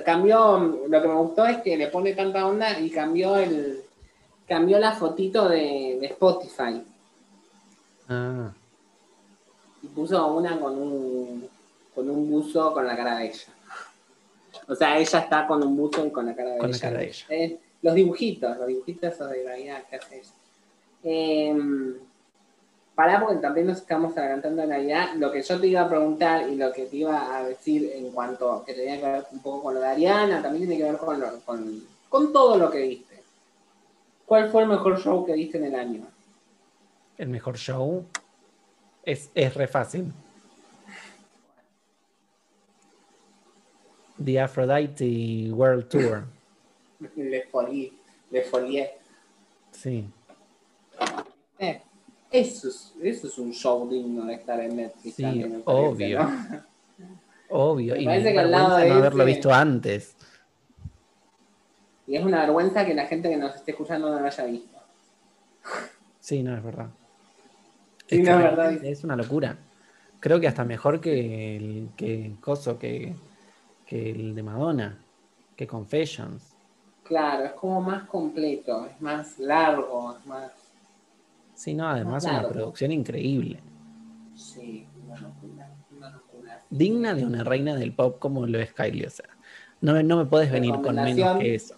Cambió, 0.06 0.58
lo 0.88 1.02
que 1.02 1.08
me 1.08 1.16
gustó 1.16 1.46
es 1.46 1.58
que 1.58 1.78
le 1.78 1.88
pone 1.88 2.14
tanta 2.14 2.46
onda 2.46 2.80
y 2.80 2.90
cambió 2.90 3.36
el 3.38 3.82
cambió 4.48 4.78
la 4.78 4.92
fotito 4.92 5.50
de, 5.50 5.98
de 6.00 6.06
Spotify 6.06 6.84
ah, 8.08 8.52
y 9.82 9.88
puso 9.88 10.34
una 10.34 10.60
con 10.60 10.78
un 10.78 11.50
con 11.96 12.10
un 12.10 12.30
buzo 12.30 12.74
con 12.74 12.86
la 12.86 12.96
cara 12.96 13.18
de 13.18 13.28
ella. 13.28 13.54
O 14.68 14.76
sea, 14.76 14.98
ella 14.98 15.20
está 15.20 15.48
con 15.48 15.64
un 15.64 15.78
buzo 15.78 16.06
y 16.06 16.12
con 16.12 16.26
la 16.26 16.36
cara 16.36 16.52
de 16.52 16.58
Con 16.58 16.70
la 16.70 16.76
ella. 16.76 16.88
cara 16.90 17.00
de 17.00 17.08
ella. 17.08 17.26
Eh, 17.30 17.60
los 17.82 17.96
dibujitos, 17.96 18.58
los 18.58 18.68
dibujitos 18.68 19.14
esos 19.14 19.30
de 19.30 19.44
Navidad 19.46 19.84
que 19.90 19.96
hace 19.96 20.20
ella. 20.20 20.32
Eh, 21.04 21.96
pará, 22.96 23.20
porque 23.20 23.38
también 23.38 23.68
nos 23.68 23.78
estamos 23.80 24.18
adelantando 24.18 24.62
a 24.64 24.66
Navidad. 24.66 25.14
Lo 25.18 25.32
que 25.32 25.42
yo 25.42 25.60
te 25.60 25.68
iba 25.68 25.82
a 25.82 25.90
preguntar 25.90 26.50
y 26.50 26.56
lo 26.56 26.72
que 26.72 26.86
te 26.86 26.96
iba 26.98 27.36
a 27.36 27.44
decir 27.44 27.92
en 27.94 28.12
cuanto 28.12 28.64
que 28.66 28.74
tenía 28.74 28.98
que 29.00 29.06
ver 29.06 29.26
un 29.32 29.40
poco 29.40 29.64
con 29.64 29.74
lo 29.76 29.82
de 29.82 29.88
Ariana, 29.88 30.42
también 30.42 30.68
tiene 30.68 30.78
que 30.84 30.90
ver 30.92 30.98
con, 31.00 31.20
lo- 31.20 31.40
con, 31.42 31.84
con 32.10 32.32
todo 32.34 32.58
lo 32.58 32.72
que 32.72 32.82
viste. 32.82 33.22
¿Cuál 34.26 34.50
fue 34.50 34.64
el 34.64 34.70
mejor 34.70 35.00
show 35.00 35.26
que 35.26 35.34
viste 35.34 35.58
en 35.58 35.66
el 35.66 35.76
año? 35.76 36.02
el 37.18 37.30
mejor 37.30 37.58
show 37.58 38.04
es, 39.04 39.30
es 39.36 39.54
re 39.54 39.68
fácil. 39.68 40.12
The 44.24 44.40
Aphrodite 44.40 45.52
World 45.52 45.88
Tour. 45.90 46.24
Le 47.16 47.44
folié, 47.52 47.92
le 48.32 48.42
folié. 48.44 48.92
Sí. 49.72 50.10
Eh, 51.60 51.82
eso, 52.40 52.68
es, 52.70 52.94
eso 53.02 53.28
es 53.28 53.38
un 53.38 53.52
show 53.54 53.88
digno 53.90 54.26
de 54.26 54.34
estar 54.36 54.60
en 54.60 54.76
Netflix. 54.76 55.16
Sí, 55.16 55.22
también, 55.24 55.62
parece, 55.64 55.64
obvio. 55.66 56.24
¿no? 56.24 56.64
Obvio. 57.50 57.96
Y 57.96 58.06
me 58.06 58.22
que 58.24 58.40
al 58.40 58.52
lado 58.52 58.78
de 58.78 58.90
no 58.90 58.96
haberlo 58.96 59.24
ese- 59.24 59.34
visto 59.34 59.54
antes. 59.54 60.16
Y 62.08 62.16
es 62.16 62.24
una 62.24 62.42
vergüenza 62.42 62.86
que 62.86 62.94
la 62.94 63.06
gente 63.08 63.30
que 63.30 63.38
nos 63.38 63.56
esté 63.56 63.72
escuchando 63.72 64.10
no 64.12 64.20
lo 64.20 64.26
haya 64.28 64.46
visto. 64.46 64.78
Sí, 66.20 66.44
no, 66.44 66.56
es 66.56 66.64
verdad. 66.64 66.90
Sí, 68.08 68.20
es, 68.22 68.28
no, 68.30 68.38
que 68.38 68.44
es 68.44 68.44
verdad. 68.52 68.86
es 68.86 69.04
una 69.04 69.16
locura. 69.16 69.58
Creo 70.20 70.40
que 70.40 70.48
hasta 70.48 70.64
mejor 70.64 71.02
que 71.02 71.58
el 71.58 71.90
que 71.98 72.36
Coso, 72.40 72.78
que, 72.78 73.16
que 73.88 74.12
el 74.12 74.36
de 74.36 74.44
Madonna, 74.44 75.00
que 75.56 75.66
Confessions. 75.66 76.54
Claro, 77.04 77.46
es 77.46 77.54
como 77.54 77.82
más 77.82 78.04
completo, 78.08 78.86
es 78.86 79.02
más 79.02 79.40
largo, 79.40 80.16
es 80.20 80.26
más. 80.28 80.52
Sí, 81.56 81.74
no, 81.74 81.88
además 81.88 82.24
Claro. 82.24 82.40
una 82.40 82.50
producción 82.50 82.92
increíble. 82.92 83.60
Sí, 84.36 84.86
una 85.06 85.18
locura, 85.20 85.70
una 85.96 86.10
locura. 86.12 86.62
Digna 86.70 87.14
de 87.16 87.26
una 87.26 87.44
reina 87.44 87.76
del 87.76 87.94
pop 87.96 88.20
como 88.20 88.46
lo 88.46 88.60
es 88.60 88.74
Kylie. 88.74 89.08
O 89.08 89.10
sea, 89.10 89.26
no, 89.82 89.94
me- 89.94 90.04
no 90.04 90.18
me 90.18 90.26
puedes 90.26 90.52
venir 90.52 90.74
con 90.82 90.96
menos 90.96 91.38
que 91.40 91.56
eso. 91.56 91.76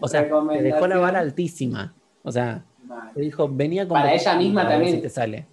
O 0.00 0.06
sea, 0.08 0.28
te 0.28 0.62
dejó 0.62 0.86
la 0.86 0.98
vara 0.98 1.18
altísima. 1.20 1.94
O 2.22 2.30
sea, 2.30 2.64
Mal. 2.84 3.12
te 3.14 3.20
dijo, 3.22 3.48
venía 3.48 3.88
con 3.88 3.98
Para 3.98 4.12
ella 4.12 4.36
misma 4.36 4.68
también. 4.68 4.96
si 4.96 5.02
te 5.02 5.08
sale. 5.08 5.46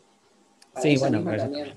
Para 0.73 0.81
sí, 0.83 0.97
bueno, 0.97 1.23
para 1.23 1.35
ella 1.37 1.43
también. 1.45 1.73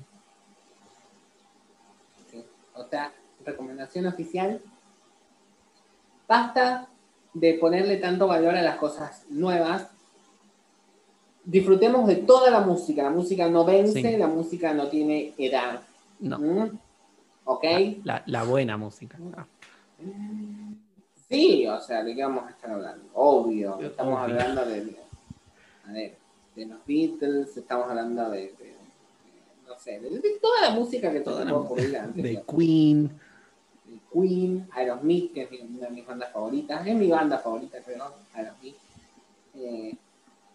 Sí. 2.31 2.45
O 2.75 2.85
sea, 2.85 3.13
recomendación 3.47 4.07
oficial. 4.07 4.61
Basta 6.27 6.89
de 7.33 7.55
ponerle 7.55 7.97
tanto 7.99 8.27
valor 8.27 8.57
a 8.57 8.63
las 8.63 8.77
cosas 8.77 9.25
nuevas. 9.31 9.89
Disfrutemos 11.51 12.07
de 12.07 12.17
toda 12.17 12.51
la 12.51 12.61
música. 12.61 13.03
La 13.05 13.11
música 13.11 13.49
no 13.49 13.65
vence, 13.65 14.03
Sí. 14.03 14.17
la 14.19 14.27
música 14.27 14.75
no 14.75 14.89
tiene 14.89 15.33
edad. 15.39 15.81
No, 16.21 16.39
¿Mm? 16.39 16.79
¿Ok? 17.45 17.65
la, 18.05 18.23
la 18.27 18.45
buena 18.45 18.77
música. 18.77 19.17
Ah, 19.37 19.47
Sí, 21.31 21.67
o 21.67 21.79
sea, 21.81 22.03
¿de 22.05 22.15
qué 22.15 22.23
vamos 22.23 22.45
a 22.47 22.51
estar 22.51 22.71
hablando? 22.71 23.05
Obvio, 23.15 23.79
estamos 23.81 24.15
Obvio. 24.15 24.25
hablando 24.41 24.65
de, 24.65 24.85
de, 24.87 24.97
a 25.87 25.93
ver, 25.93 26.17
de 26.57 26.67
los 26.67 26.79
Beatles, 26.87 27.57
estamos 27.57 27.89
hablando 27.89 28.31
de, 28.31 28.41
de- 28.59 28.75
no 29.67 29.79
sé, 29.79 30.01
de, 30.01 30.09
de 30.09 30.39
toda 30.41 30.63
la 30.63 30.71
música 30.71 31.13
que 31.13 31.21
Toda 31.21 31.43
pueda 31.45 31.57
ocurrir 31.57 31.97
antes. 31.99 32.23
de. 32.23 32.43
Queen. 32.47 33.11
Queen, 34.13 34.69
Aerosmith, 34.73 35.33
que 35.35 35.43
es 35.43 35.51
mi- 35.51 35.61
una 35.79 35.87
de 35.89 35.93
mis 35.93 36.07
bandas 36.07 36.33
favoritas, 36.33 36.87
es 36.87 36.95
mi 36.95 37.09
banda 37.09 37.39
favorita, 37.39 37.79
creo, 37.85 38.05
Aerosmith. 38.35 38.77
Eh, 39.57 39.95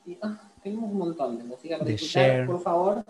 y, 0.07 0.17
ah, 0.23 0.41
tenemos 0.63 0.89
un 0.89 0.97
montón 0.97 1.37
de 1.37 1.43
música 1.43 1.77
para 1.77 1.91
escuchar, 1.91 2.45
por 2.45 2.61
favor. 2.61 3.03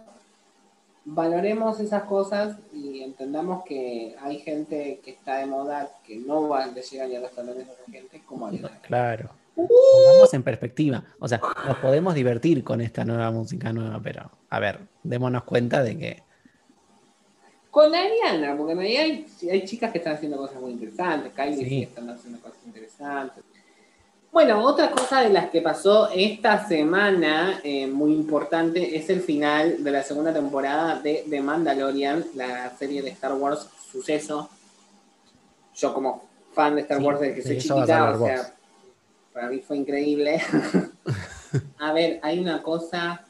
Valoremos 1.05 1.79
esas 1.79 2.03
cosas 2.03 2.57
y 2.73 3.01
entendamos 3.01 3.63
que 3.65 4.15
hay 4.21 4.39
gente 4.39 5.01
que 5.03 5.11
está 5.11 5.37
de 5.37 5.45
moda 5.45 5.91
que 6.05 6.15
no 6.15 6.47
va 6.47 6.65
le 6.65 6.81
llegan 6.81 7.09
ni 7.09 7.15
a 7.17 7.19
los 7.19 7.31
talones 7.31 7.67
de 7.67 7.73
esa 7.73 7.91
gente 7.91 8.23
como 8.25 8.47
Ariana. 8.47 8.79
Claro. 8.81 9.29
Uh. 9.55 9.67
Pongamos 9.67 10.33
en 10.33 10.43
perspectiva. 10.43 11.03
O 11.19 11.27
sea, 11.27 11.41
nos 11.67 11.77
podemos 11.77 12.15
divertir 12.15 12.63
con 12.63 12.81
esta 12.81 13.03
nueva 13.03 13.29
música 13.31 13.73
nueva, 13.73 13.99
pero 14.01 14.31
a 14.49 14.59
ver, 14.59 14.79
démonos 15.03 15.43
cuenta 15.43 15.83
de 15.83 15.97
que 15.97 16.23
Con 17.69 17.93
Ariana, 17.93 18.55
porque 18.55 18.71
en 18.71 18.79
hay, 18.79 19.27
hay 19.51 19.65
chicas 19.65 19.91
que 19.91 19.97
están 19.97 20.13
haciendo 20.13 20.37
cosas 20.37 20.61
muy 20.61 20.71
interesantes, 20.71 21.33
Kylie 21.33 21.57
Sí. 21.57 21.65
sí 21.65 21.83
están 21.83 22.09
haciendo 22.09 22.39
cosas 22.39 22.59
interesantes. 22.65 23.43
Bueno, 24.33 24.65
otra 24.65 24.89
cosa 24.89 25.21
de 25.21 25.29
las 25.29 25.51
que 25.51 25.61
pasó 25.61 26.09
esta 26.09 26.67
semana, 26.67 27.61
eh, 27.63 27.85
muy 27.85 28.13
importante, 28.13 28.97
es 28.97 29.07
el 29.11 29.21
final 29.21 29.83
de 29.83 29.91
la 29.91 30.01
segunda 30.01 30.33
temporada 30.33 30.99
de 30.99 31.23
The 31.29 31.39
Mandalorian, 31.39 32.25
la 32.33 32.75
serie 32.75 33.03
de 33.03 33.11
Star 33.11 33.33
Wars 33.33 33.67
Suceso. 33.91 34.49
Yo 35.75 35.93
como 35.93 36.23
fan 36.51 36.73
de 36.73 36.81
Star 36.81 36.97
Sí, 36.97 37.03
Wars 37.03 37.19
desde 37.19 37.35
que 37.35 37.41
soy 37.43 37.57
chiquita, 37.59 38.09
o 38.11 38.25
sea, 38.25 38.37
vos. 38.37 38.47
para 39.33 39.49
mí 39.49 39.59
fue 39.59 39.77
increíble. 39.77 40.41
a 41.77 41.93
ver, 41.93 42.19
hay 42.23 42.39
una 42.39 42.63
cosa, 42.63 43.23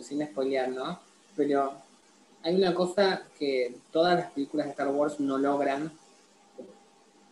sin 0.00 0.26
spoilear, 0.26 0.70
¿no? 0.70 0.98
Pero 1.36 1.74
hay 2.42 2.56
una 2.56 2.74
cosa 2.74 3.22
que 3.38 3.76
todas 3.92 4.18
las 4.18 4.32
películas 4.32 4.66
de 4.66 4.72
Star 4.72 4.88
Wars 4.88 5.20
no 5.20 5.38
logran 5.38 5.92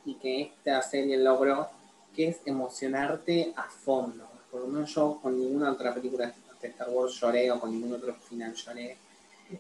y 0.04 0.14
que 0.14 0.42
esta 0.42 0.81
serie 0.83 1.16
logró, 1.16 1.68
que 2.18 2.26
es 2.31 2.38
emocionarte 2.46 3.52
a 3.54 3.62
fondo. 3.62 4.24
Por 4.50 4.62
lo 4.62 4.66
menos 4.66 4.92
yo 4.92 5.20
con 5.22 5.38
ninguna 5.38 5.70
otra 5.70 5.94
película 5.94 6.33
de 6.61 6.68
Star 6.68 6.88
Wars 6.90 7.14
lloré 7.20 7.48
o 7.52 7.61
con 7.61 7.70
ningún 7.70 7.92
otro 7.94 8.12
final 8.28 8.52
lloré. 8.54 8.96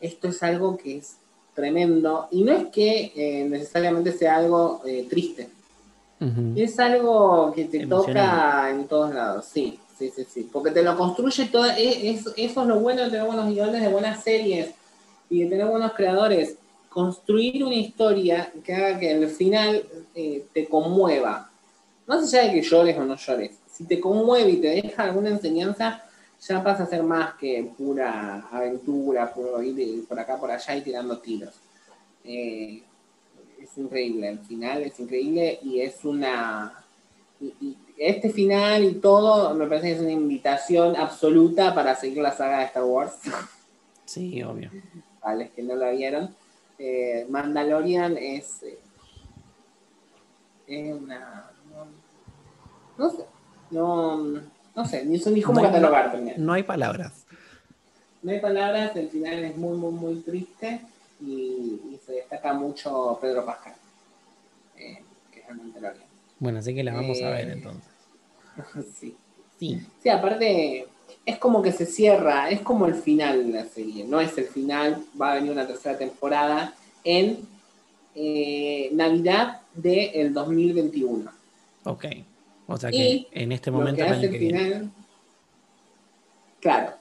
Esto 0.00 0.26
es 0.26 0.42
algo 0.42 0.76
que 0.76 0.96
es 0.96 1.18
tremendo 1.54 2.26
y 2.32 2.42
no 2.42 2.50
es 2.52 2.66
que 2.66 3.12
eh, 3.14 3.46
necesariamente 3.48 4.10
sea 4.12 4.38
algo 4.38 4.82
eh, 4.84 5.06
triste. 5.08 5.48
Es 6.56 6.80
algo 6.80 7.52
que 7.54 7.66
te 7.66 7.78
toca 7.86 8.70
en 8.70 8.88
todos 8.88 9.14
lados, 9.14 9.44
sí, 9.44 9.78
sí, 9.96 10.10
sí, 10.10 10.26
sí. 10.28 10.48
Porque 10.52 10.72
te 10.72 10.82
lo 10.82 10.96
construye 10.96 11.46
todo, 11.46 11.66
es, 11.66 11.76
es- 12.26 12.32
eso 12.36 12.60
es 12.62 12.66
lo 12.66 12.80
bueno 12.80 13.02
de 13.04 13.10
tener 13.10 13.24
buenos 13.26 13.50
guiones, 13.54 13.80
de 13.82 13.88
buenas 13.88 14.24
series 14.24 14.70
y 15.30 15.44
de 15.44 15.50
tener 15.50 15.66
buenos 15.66 15.92
creadores. 15.92 16.56
Construir 16.88 17.62
una 17.62 17.76
historia 17.76 18.52
que 18.64 18.74
haga 18.74 18.98
que 18.98 19.12
al 19.12 19.28
final 19.28 19.84
eh, 20.16 20.44
te 20.52 20.66
conmueva. 20.66 21.47
Más 22.08 22.34
allá 22.34 22.48
de 22.48 22.54
que 22.54 22.62
llores 22.62 22.98
o 22.98 23.04
no 23.04 23.14
llores, 23.16 23.52
si 23.70 23.84
te 23.84 24.00
conmueve 24.00 24.50
y 24.50 24.56
te 24.56 24.68
deja 24.68 25.04
alguna 25.04 25.28
enseñanza, 25.30 26.02
ya 26.40 26.64
pasa 26.64 26.82
a 26.82 26.86
ser 26.86 27.02
más 27.04 27.34
que 27.34 27.70
pura 27.78 28.48
aventura, 28.50 29.32
puro 29.32 29.62
ir 29.62 30.06
por 30.08 30.18
acá, 30.18 30.36
por 30.38 30.50
allá 30.50 30.74
y 30.76 30.80
tirando 30.82 31.18
tiros. 31.18 31.54
Eh, 32.24 32.82
es 33.60 33.76
increíble, 33.78 34.28
el 34.28 34.38
final 34.40 34.82
es 34.82 34.98
increíble 34.98 35.58
y 35.62 35.80
es 35.80 36.04
una... 36.04 36.72
y- 37.40 37.54
y 37.60 37.76
este 37.98 38.30
final 38.30 38.84
y 38.84 38.94
todo 38.94 39.52
me 39.54 39.66
parece 39.66 39.88
que 39.88 39.94
es 39.94 40.00
una 40.00 40.12
invitación 40.12 40.94
absoluta 40.96 41.74
para 41.74 41.94
seguir 41.96 42.18
la 42.18 42.32
saga 42.32 42.60
de 42.60 42.64
Star 42.66 42.84
Wars, 42.84 43.14
Sí, 44.06 44.42
obvio. 44.42 44.70
para 45.20 45.36
los 45.36 45.50
que 45.50 45.62
no 45.62 45.74
la 45.76 45.90
vieron. 45.90 46.34
Eh, 46.78 47.26
Mandalorian 47.28 48.16
es... 48.16 48.62
eh, 48.62 48.78
es 50.68 50.94
una... 50.94 51.50
No, 52.98 53.10
sé, 53.10 53.24
no, 53.70 54.16
no 54.74 54.84
sé, 54.86 55.04
ni, 55.04 55.18
ni 55.18 55.42
cómo 55.42 55.60
No 55.60 55.66
hay- 55.66 55.72
catalogar 55.72 56.12
también. 56.12 56.44
No 56.44 56.52
hay 56.52 56.62
palabras. 56.64 57.24
No 58.22 58.32
hay 58.32 58.40
palabras, 58.40 58.96
el 58.96 59.08
final 59.08 59.38
es 59.44 59.56
muy, 59.56 59.76
muy, 59.78 59.92
muy 59.92 60.14
triste 60.22 60.80
y, 61.20 61.26
y 61.92 62.00
se 62.04 62.12
destaca 62.14 62.52
mucho 62.52 63.16
Pedro 63.20 63.46
Pascal, 63.46 63.74
eh, 64.76 65.02
que 65.32 65.40
es 65.40 65.48
el 65.48 65.56
Mandalorian. 65.56 66.04
Bueno, 66.40 66.58
así 66.58 66.74
que 66.74 66.82
la 66.84 66.92
vamos 66.94 67.22
a 67.22 67.30
ver 67.30 67.48
Eh. 67.48 67.52
entonces. 67.52 67.90
sí. 68.98 69.16
Sí. 69.58 69.80
sí, 70.02 70.08
aparte 70.08 70.86
es 71.26 71.38
como 71.38 71.62
que 71.62 71.72
se 71.72 71.84
cierra, 71.86 72.48
es 72.50 72.60
como 72.60 72.86
el 72.86 72.94
final 72.94 73.46
de 73.52 73.58
la 73.60 73.64
serie, 73.68 74.04
no 74.04 74.20
es 74.20 74.36
el 74.38 74.44
final, 74.46 75.04
va 75.20 75.32
a 75.32 75.34
venir 75.36 75.50
una 75.52 75.66
tercera 75.66 75.98
temporada 75.98 76.74
en 77.04 77.38
eh, 78.14 78.88
Navidad 78.92 79.60
del 79.74 80.32
2021. 80.32 81.30
Ok. 81.84 82.04
O 82.68 82.76
sea 82.76 82.90
Y 82.92 83.24
que 83.26 83.42
en 83.42 83.50
este 83.52 83.70
Lo 83.72 83.78
momento 83.78 83.96
que 84.02 84.06
el 84.06 84.12
hace 84.12 84.18
año 84.20 84.26
el 84.26 84.32
que 84.32 84.38
viene. 84.38 84.58
final... 84.64 84.90
Claro. 86.60 86.92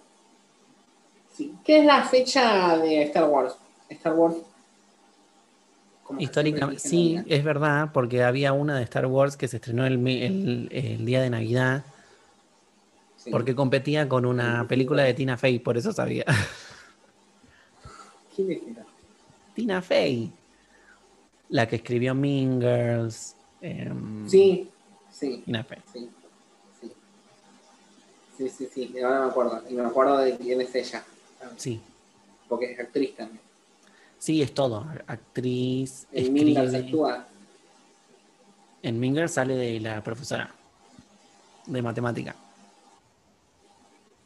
Sí. 1.36 1.54
¿Qué 1.64 1.80
es 1.80 1.86
la 1.86 2.04
fecha 2.04 2.78
de 2.78 3.04
Star 3.04 3.26
Wars? 3.26 3.54
Star 3.90 4.14
Wars... 4.16 4.38
Históricamente, 6.20 6.80
sí, 6.80 7.20
es 7.28 7.44
verdad, 7.44 7.90
porque 7.94 8.24
había 8.24 8.54
una 8.54 8.78
de 8.78 8.84
Star 8.86 9.06
Wars 9.08 9.36
que 9.36 9.50
se 9.50 9.58
estrenó 9.58 9.86
el, 9.86 9.98
mi- 9.98 10.24
el- 10.24 10.70
el 10.72 11.06
día 11.06 11.22
de 11.22 11.30
Navidad, 11.30 11.84
Sí. 13.18 13.30
porque 13.30 13.54
competía 13.56 14.08
con 14.08 14.26
una 14.26 14.66
película 14.70 15.04
de 15.04 15.14
Tina 15.14 15.36
Fey, 15.38 15.60
por 15.60 15.76
eso 15.78 15.92
sabía. 15.92 16.24
¿Quién 18.36 18.52
es 18.54 18.60
esa? 18.72 18.86
Tina 19.54 19.82
Fey, 19.82 20.32
la 21.50 21.68
que 21.68 21.76
escribió 21.78 22.16
Mean 22.16 22.62
Girls. 22.62 23.36
em, 23.62 24.30
Sí, 24.30 24.70
sí, 25.20 25.44
sí. 25.94 26.10
Sí, 26.80 26.92
sí, 28.38 28.50
sí, 28.50 28.70
sí. 28.74 28.92
y 28.94 29.00
ahora 29.02 29.22
me 29.26 29.32
acuerdo. 29.32 29.64
Y 29.70 29.74
me 29.74 29.86
acuerdo 29.86 30.18
de 30.20 30.38
quién 30.38 30.62
es 30.62 30.74
ella. 30.76 31.04
Sí, 31.56 31.82
Porque 32.48 32.72
es 32.72 32.80
actriz 32.80 33.16
también. 33.16 33.40
sí, 34.20 34.42
es 34.42 34.54
todo. 34.54 34.86
Actriz, 35.08 36.06
En 36.12 36.26
escribe. 36.38 36.78
actúa. 36.78 37.28
En 38.84 39.02
Girls 39.02 39.32
sale 39.32 39.56
de 39.56 39.80
la 39.80 40.04
profesora 40.04 40.52
de 41.66 41.82
matemática. 41.82 42.36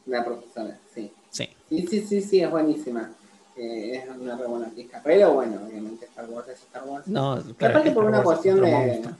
La 0.06 0.24
profesora, 0.24 0.78
sí. 0.94 1.10
Sí, 1.30 1.48
Sí, 1.70 1.86
sí, 1.86 2.00
sí, 2.06 2.20
sí, 2.20 2.40
es 2.42 2.50
buenísima. 2.50 3.10
Eh, 3.56 3.96
es 4.04 4.16
una 4.16 4.36
re 4.36 4.46
buena 4.46 4.66
artista. 4.66 5.00
Pero 5.02 5.32
bueno, 5.34 5.60
obviamente 5.66 6.04
Star 6.06 6.28
Wars 6.28 6.48
es 6.48 6.58
Star 6.60 6.84
Wars. 6.84 7.06
no, 7.06 7.40
claro, 7.56 7.74
aparte 7.78 7.90
por 7.92 8.04
una 8.04 8.22
cuestión 8.22 8.60
de. 8.60 8.70
monstruo. 8.70 9.16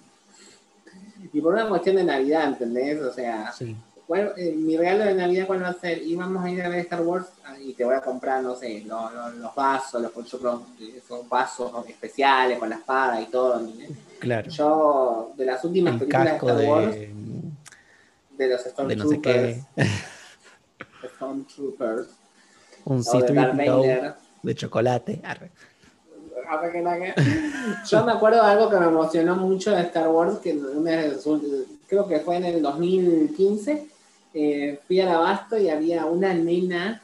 Y 1.32 1.40
por 1.40 1.54
una 1.54 1.68
cuestión 1.68 1.96
de 1.96 2.04
Navidad, 2.04 2.48
¿entendés? 2.48 3.00
O 3.02 3.12
sea, 3.12 3.52
Sí, 3.52 3.76
¿cuál- 4.06 4.32
eh, 4.36 4.52
mi 4.56 4.76
regalo 4.76 5.04
de 5.04 5.14
Navidad, 5.14 5.46
¿cuál 5.46 5.62
va 5.62 5.68
a 5.68 5.74
ser? 5.74 6.02
Y 6.02 6.16
vamos 6.16 6.44
a 6.44 6.50
ir 6.50 6.62
a 6.62 6.68
ver 6.68 6.80
Star 6.80 7.02
Wars 7.02 7.26
ah, 7.44 7.56
y 7.60 7.72
te 7.74 7.84
voy 7.84 7.94
a 7.94 8.00
comprar, 8.00 8.42
no 8.42 8.54
sé, 8.56 8.82
lo- 8.86 9.10
lo- 9.10 9.30
los 9.30 9.54
vasos, 9.54 10.00
los, 10.02 10.12
esos 10.80 11.28
vasos 11.28 11.72
especiales 11.88 12.58
con 12.58 12.68
la 12.70 12.76
espada 12.76 13.20
y 13.20 13.26
todo. 13.26 13.60
¿entendés? 13.60 13.90
claro. 14.18 14.50
Yo, 14.50 15.32
de 15.36 15.44
las 15.46 15.64
últimas 15.64 15.94
El 15.94 15.98
películas 16.00 16.24
de 16.24 16.36
Star 16.36 16.68
Wars, 16.68 16.94
de, 16.94 17.14
de 18.38 18.48
los 18.48 18.64
de 18.64 18.96
no 18.96 19.08
sé 19.08 19.16
Stormtroopers, 19.16 19.58
qué. 19.76 19.86
Stormtroopers, 21.16 22.08
Un 22.84 23.02
o 23.06 23.20
de 23.20 23.32
Darth 23.34 23.56
C-3PO 23.56 23.76
Vader. 23.80 24.14
de 24.42 24.54
chocolate. 24.56 25.20
Arre. 25.24 25.50
Que. 26.44 27.14
Yo 27.88 28.04
me 28.04 28.12
acuerdo 28.12 28.44
de 28.44 28.50
algo 28.50 28.70
que 28.70 28.76
me 28.76 28.86
emocionó 28.86 29.36
mucho 29.36 29.70
de 29.70 29.82
Star 29.82 30.08
Wars, 30.08 30.38
que 30.38 30.58
creo 31.86 32.08
que 32.08 32.20
fue 32.20 32.36
en 32.36 32.44
el 32.44 32.62
2015. 32.62 33.86
eh, 34.34 34.80
fui 34.86 35.00
al 35.00 35.08
abasto 35.08 35.58
y 35.58 35.68
había 35.68 36.06
una 36.06 36.32
nena 36.34 37.02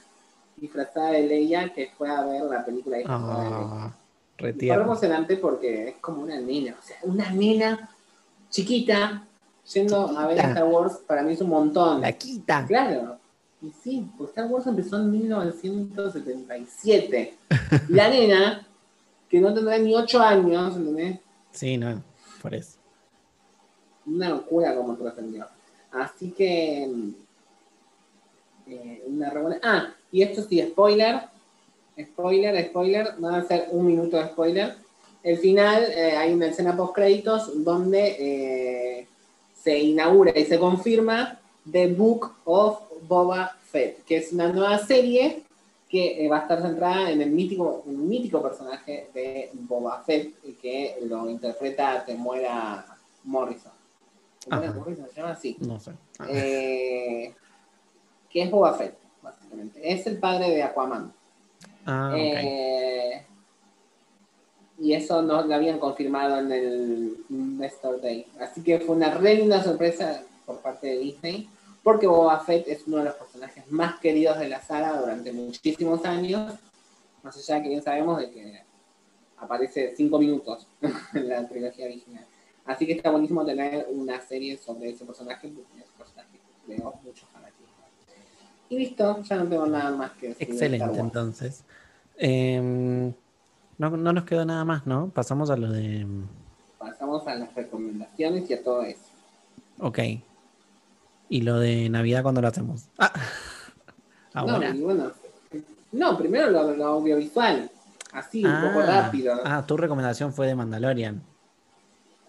disfrazada 0.57 1.12
de 1.12 1.27
Leia 1.27 1.72
que 1.72 1.90
fue 1.96 2.11
a 2.11 2.24
ver 2.24 2.42
la 2.42 2.64
película 2.64 2.96
de. 2.96 3.05
Ah, 3.07 3.92
Fue 4.38 4.53
emocionante 4.85 5.37
porque 5.37 5.88
es 5.88 5.96
como 5.96 6.22
una 6.22 6.40
nena, 6.40 6.77
o 6.79 6.83
sea, 6.83 6.96
una 7.03 7.31
nena 7.31 7.90
chiquita 8.51 9.24
yendo 9.72 10.16
a 10.16 10.27
ver. 10.27 10.38
Star 10.38 10.64
Wars, 10.64 11.01
para 11.07 11.22
mí 11.22 11.33
es 11.33 11.40
un 11.40 11.51
montón. 11.51 12.01
La 12.01 12.12
quita. 12.12 12.64
Claro. 12.66 13.16
Y 13.61 13.72
sí, 13.83 14.09
porque 14.16 14.31
Star 14.31 14.46
Wars 14.46 14.66
empezó 14.66 14.96
en 14.96 15.11
1977. 15.11 17.35
Y 17.88 17.92
la 17.92 18.09
nena, 18.09 18.66
que 19.28 19.40
no 19.40 19.52
tendrá 19.54 19.78
ni 19.78 19.94
8 19.94 20.20
años, 20.20 20.76
¿entendés? 20.76 21.18
Sí, 21.52 21.76
no, 21.76 22.02
por 22.42 22.54
eso. 22.54 22.78
Una 24.06 24.30
locura 24.30 24.74
como 24.74 24.96
trascendió. 24.96 25.46
Así 25.92 26.30
que. 26.30 26.86
mm, 26.92 27.10
eh, 28.68 29.02
una 29.06 29.30
re 29.30 29.40
buena- 29.42 29.60
Ah, 29.62 29.94
y 30.12 30.22
esto 30.22 30.42
sí, 30.42 30.60
spoiler. 30.62 31.20
Spoiler, 32.00 32.68
spoiler. 32.68 33.14
Van 33.18 33.34
a 33.34 33.44
ser 33.44 33.68
un 33.70 33.86
minuto 33.86 34.16
de 34.16 34.26
spoiler. 34.26 34.76
El 35.22 35.38
final, 35.38 35.84
eh, 35.84 36.16
hay 36.16 36.32
una 36.32 36.46
escena 36.46 36.76
post 36.76 36.94
créditos 36.94 37.64
donde 37.64 38.16
eh, 39.00 39.06
se 39.54 39.78
inaugura 39.78 40.32
y 40.38 40.44
se 40.44 40.58
confirma 40.58 41.38
The 41.70 41.88
Book 41.92 42.30
of 42.44 42.78
Boba 43.02 43.56
Fett, 43.64 44.04
que 44.04 44.18
es 44.18 44.32
una 44.32 44.48
nueva 44.52 44.78
serie 44.78 45.42
que 45.88 46.24
eh, 46.24 46.29
va 46.29 46.38
a 46.38 46.40
estar 46.42 46.61
centrada 46.61 47.11
en 47.11 47.22
el 47.22 47.31
mítico, 47.31 47.83
mítico 47.87 48.42
personaje 48.42 49.09
de 49.14 49.51
Boba 49.55 50.03
Fett, 50.03 50.35
que 50.61 50.98
lo 51.03 51.29
interpreta 51.29 52.05
Temuera 52.05 52.85
Morrison. 53.24 53.72
¿Temuera 54.44 54.72
Morrison 54.72 55.07
se 55.09 55.20
llama 55.20 55.33
así? 55.33 55.57
No 55.61 55.81
sé. 55.81 55.92
Eh, 56.29 57.35
que 58.29 58.42
es 58.42 58.51
Boba 58.51 58.74
Fett, 58.74 58.96
básicamente. 59.22 59.81
Es 59.83 60.07
el 60.07 60.18
padre 60.18 60.51
de 60.51 60.62
Aquaman. 60.62 61.12
Ah. 61.87 62.12
Eh, 62.14 63.24
y 64.79 64.92
eso 64.92 65.22
no 65.22 65.42
lo 65.42 65.55
habían 65.55 65.79
confirmado 65.79 66.38
en 66.38 66.53
el 66.53 67.16
Investor 67.31 68.01
Day. 68.01 68.27
Así 68.40 68.62
que 68.62 68.79
fue 68.79 68.94
una 68.94 69.12
re 69.14 69.37
linda 69.37 69.62
sorpresa 69.62 70.22
por 70.44 70.61
parte 70.61 70.87
de 70.87 70.98
Disney, 70.98 71.48
porque 71.82 72.06
Boba 72.06 72.40
Fett 72.40 72.68
es 72.68 72.86
uno 72.86 72.98
de 72.98 73.04
los 73.04 73.14
personajes 73.14 73.70
más 73.70 73.98
queridos 74.00 74.38
de 74.38 74.48
la 74.48 74.60
saga 74.60 75.00
durante 75.00 75.32
muchísimos 75.32 76.04
años, 76.04 76.54
más 77.22 77.36
allá 77.36 77.56
de 77.56 77.62
que 77.62 77.68
bien 77.68 77.82
sabemos 77.82 78.18
de 78.18 78.30
que 78.30 78.62
aparece 79.38 79.94
cinco 79.96 80.18
minutos 80.18 80.66
en 81.14 81.28
la 81.28 81.48
trilogía 81.48 81.86
original. 81.86 82.26
Así 82.64 82.86
que 82.86 82.92
está 82.92 83.10
buenísimo 83.10 83.44
tener 83.46 83.86
una 83.90 84.20
serie 84.20 84.58
sobre 84.58 84.90
ese 84.90 85.04
personaje, 85.04 85.48
porque 85.48 85.80
es 85.80 85.86
un 85.90 85.96
personaje 85.96 86.38
que 86.66 86.76
veo 86.76 86.94
mucho 87.02 87.26
fanatismo. 87.32 87.68
Y 88.68 88.78
listo, 88.78 89.22
ya 89.22 89.36
no 89.36 89.48
tengo 89.48 89.66
nada 89.66 89.90
más 89.96 90.10
que 90.12 90.28
decir. 90.28 90.50
Excelente, 90.50 90.98
entonces. 90.98 91.64
Em, 92.18 93.14
no, 93.78 93.90
no 93.90 94.12
nos 94.12 94.24
quedó 94.24 94.44
nada 94.44 94.64
más, 94.66 94.86
¿no? 94.86 95.08
Pasamos 95.08 95.48
a 95.48 95.56
lo 95.56 95.72
de. 95.72 96.06
Pasamos 96.78 97.26
a 97.26 97.36
las 97.36 97.54
recomendaciones 97.54 98.50
y 98.50 98.54
a 98.54 98.62
todo 98.62 98.82
eso. 98.82 99.00
Ok. 99.80 99.98
Y 101.28 101.42
lo 101.42 101.58
de 101.58 101.88
Navidad, 101.88 102.22
¿cuándo 102.22 102.40
lo 102.40 102.48
hacemos? 102.48 102.84
Ah. 102.98 103.12
Ahora. 104.34 104.72
No, 104.72 104.78
y 104.78 104.80
bueno, 104.82 105.12
no, 105.92 106.18
primero 106.18 106.50
lo, 106.50 106.74
lo 106.76 106.84
audiovisual, 106.86 107.70
así, 108.12 108.44
un 108.44 108.60
poco 108.60 108.80
Ah, 108.80 109.02
rápido. 109.02 109.34
Ah, 109.44 109.64
tu 109.66 109.76
recomendación 109.76 110.32
fue 110.32 110.46
de 110.46 110.54
Mandalorian. 110.54 111.22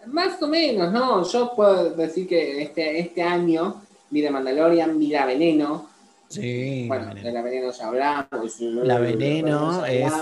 Más 0.06 0.42
o 0.42 0.48
menos, 0.48 0.90
¿no? 0.92 1.22
Yo 1.30 1.52
puedo 1.54 1.90
decir 1.94 2.26
que 2.26 2.62
este, 2.62 2.98
este 3.00 3.22
año 3.22 3.82
vi 4.08 4.22
de 4.22 4.30
Mandalorian, 4.30 4.98
vi 4.98 5.08
la 5.08 5.26
Veneno. 5.26 5.88
Sí. 6.28 6.86
bueno, 6.88 7.08
Veneno. 7.08 7.26
de 7.26 7.32
la 7.32 7.42
Veneno 7.42 7.70
ya 7.72 7.86
hablamos. 7.88 8.60
La 8.60 8.98
Veneno 8.98 9.84
es, 9.84 10.12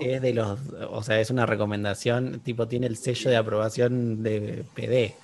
es 0.00 0.22
de 0.22 0.32
los, 0.32 0.58
o 0.90 1.02
sea, 1.02 1.20
es 1.20 1.30
una 1.30 1.44
recomendación, 1.44 2.40
tipo, 2.40 2.66
tiene 2.66 2.86
el 2.86 2.96
sello 2.96 3.30
de 3.30 3.36
aprobación 3.36 4.22
de 4.22 4.64
PD. 4.74 5.14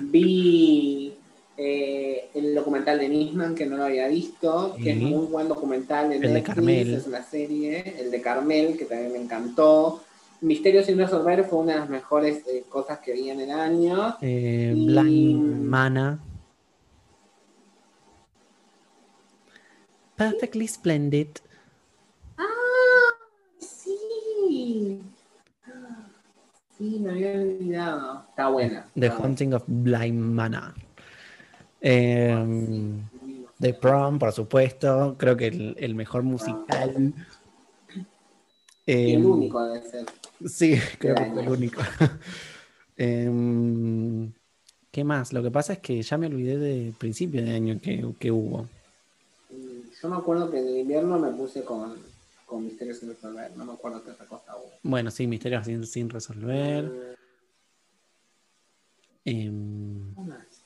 Vi 0.00 1.14
eh, 1.56 2.30
el 2.34 2.54
documental 2.54 2.98
de 2.98 3.08
Nisman, 3.08 3.54
que 3.54 3.66
no 3.66 3.76
lo 3.76 3.84
había 3.84 4.08
visto, 4.08 4.76
que 4.82 4.92
es 4.92 4.96
muy 4.98 5.26
buen 5.26 5.48
documental 5.48 6.10
de 6.10 6.16
El 6.16 6.34
de 6.34 6.42
Carmel. 6.42 6.94
es 6.94 7.06
una 7.06 7.22
serie, 7.22 7.94
el 8.00 8.10
de 8.10 8.20
Carmel, 8.22 8.76
que 8.76 8.84
también 8.86 9.12
me 9.12 9.18
encantó. 9.18 10.02
Misterios 10.40 10.86
sin 10.86 10.98
resolver 10.98 11.44
fue 11.44 11.60
una 11.60 11.74
de 11.74 11.78
las 11.80 11.88
mejores 11.88 12.42
eh, 12.48 12.64
cosas 12.68 12.98
que 12.98 13.12
vi 13.12 13.30
en 13.30 13.40
el 13.40 13.50
año. 13.50 14.16
Eh, 14.20 14.72
Y- 14.76 14.86
Blind 14.86 15.64
Mana. 15.64 16.18
Perfectly 20.16 20.66
Splendid. 20.68 21.28
¡Ah! 22.36 22.44
¡Sí! 23.58 25.00
Sí, 26.82 26.98
me 26.98 27.10
había 27.10 27.30
olvidado. 27.34 28.24
Está 28.30 28.48
buena. 28.48 28.90
The 28.94 29.06
está 29.06 29.14
buena. 29.14 29.14
Haunting 29.24 29.54
of 29.54 29.62
Blind 29.68 30.18
Mana. 30.18 30.74
Eh, 31.80 32.44
The 33.60 33.74
Prom, 33.74 34.18
por 34.18 34.32
supuesto. 34.32 35.14
Creo 35.16 35.36
que 35.36 35.46
el, 35.46 35.76
el 35.78 35.94
mejor 35.94 36.24
musical. 36.24 37.14
Y 38.84 38.92
Eh, 38.92 39.14
el 39.14 39.24
único 39.24 39.64
debe 39.64 39.88
ser. 39.88 40.06
Sí, 40.44 40.76
creo 40.98 41.14
que 41.14 41.26
fue 41.26 41.42
el 41.42 41.48
único. 41.48 41.82
Em, 42.96 44.32
¿Qué 44.90 45.04
más? 45.04 45.32
Lo 45.32 45.40
que 45.40 45.52
pasa 45.52 45.74
es 45.74 45.78
que 45.78 46.02
ya 46.02 46.18
me 46.18 46.26
olvidé 46.26 46.58
del 46.58 46.92
principio 46.94 47.44
de 47.44 47.54
año 47.54 47.78
que, 47.80 48.04
que 48.18 48.32
hubo. 48.32 48.66
Yo 50.02 50.08
me 50.08 50.16
acuerdo 50.16 50.50
que 50.50 50.58
en 50.58 50.66
el 50.66 50.78
invierno 50.78 51.16
me 51.20 51.30
puse 51.30 51.64
con, 51.64 51.94
con 52.52 52.64
Misterios 52.64 52.98
sin 52.98 53.08
resolver. 53.10 53.50
No 53.56 53.64
me 53.64 53.72
acuerdo 53.72 54.02
qué 54.04 54.10
otra 54.10 54.26
cosa 54.26 54.56
hubo. 54.56 54.70
Bueno, 54.82 55.10
sí, 55.10 55.26
misterios 55.26 55.64
sin, 55.66 55.86
sin 55.86 56.08
resolver. 56.10 57.16
Em, 59.24 60.14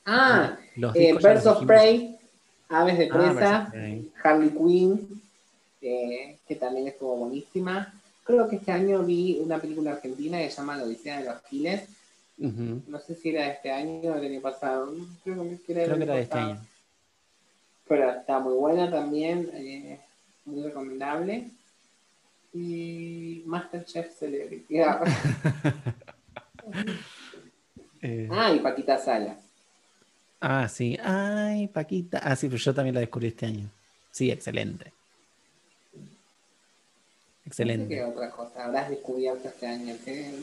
Ah, 0.04 0.56
los 0.76 0.94
eh, 0.94 1.12
Birds 1.14 1.46
of. 1.46 1.66
Prey, 1.66 2.16
Aves 2.68 2.98
de 2.98 3.08
Ah, 3.10 3.12
Presa. 3.12 3.72
Harley 4.22 4.50
Quinn, 4.50 5.22
eh, 5.82 6.38
que 6.46 6.54
también 6.56 6.86
estuvo 6.86 7.16
buenísima. 7.16 7.92
Creo 8.24 8.48
que 8.48 8.56
este 8.56 8.70
año 8.72 9.02
vi 9.04 9.38
una 9.40 9.58
película 9.58 9.92
argentina 9.92 10.38
que 10.38 10.50
se 10.50 10.56
llama 10.56 10.76
La 10.76 10.84
Odisea 10.84 11.18
de 11.20 11.24
los 11.26 11.42
Giles. 11.48 11.88
No 12.38 12.98
sé 13.00 13.14
si 13.14 13.30
era 13.30 13.44
de 13.46 13.50
este 13.52 13.70
año 13.72 14.12
o 14.12 14.20
del 14.20 14.32
año 14.32 14.40
pasado. 14.40 14.92
Creo 15.24 15.42
que 15.66 15.72
era, 15.72 15.84
Creo 15.84 15.96
que 15.96 16.02
era 16.04 16.14
de 16.14 16.20
este 16.22 16.38
año. 16.38 16.66
Pero 17.88 18.10
está 18.10 18.38
muy 18.40 18.54
buena 18.54 18.90
también, 18.90 19.48
eh, 19.54 20.00
muy 20.44 20.62
recomendable. 20.62 21.50
Y 22.54 23.42
Masterchef 23.46 24.18
Celebrity. 24.18 24.80
Ah, 24.80 25.02
Eh, 28.02 28.28
Ah, 28.30 28.52
y 28.52 28.60
Paquita 28.60 28.98
Sala. 28.98 29.36
ah, 30.40 30.68
sí. 30.68 30.98
Ay, 31.02 31.66
Paquita. 31.68 32.18
Ah, 32.22 32.36
sí, 32.36 32.46
pero 32.48 32.58
yo 32.58 32.74
también 32.74 32.94
la 32.94 33.00
descubrí 33.00 33.28
este 33.28 33.46
año. 33.46 33.68
Sí, 34.10 34.30
excelente. 34.30 34.84
Sé 34.84 34.90
qué 37.42 37.48
Excelente. 37.48 38.04
otra 38.04 38.30
cosa 38.30 38.64
habrás 38.66 38.90
descubierto 38.90 39.48
este 39.48 39.66
año. 39.66 39.94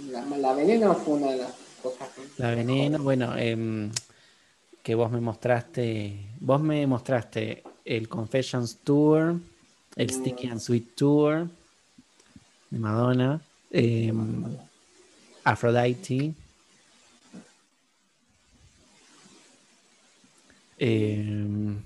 La, 0.10 0.26
la 0.38 0.54
veneno 0.54 0.94
fue 0.96 1.16
una 1.16 1.32
de 1.32 1.38
las 1.38 1.54
cosas. 1.82 2.10
que- 2.10 2.42
La 2.42 2.52
veneno, 2.56 3.00
bueno, 3.04 3.38
em, 3.38 3.92
que 4.82 4.96
vos 4.96 5.12
me 5.12 5.20
mostraste, 5.22 6.18
vos 6.40 6.62
me 6.62 6.86
mostraste 6.88 7.64
el 7.86 8.08
Confessions 8.10 8.78
Tour, 8.84 9.36
el 9.96 10.08
Mm. 10.08 10.10
Sticky 10.10 10.48
and 10.48 10.60
Sweet 10.60 10.96
Tour 10.96 11.48
de 12.74 12.80
Madonna, 12.80 13.40
em, 13.70 14.46
Aphrodite. 15.44 16.34
em, 20.80 21.82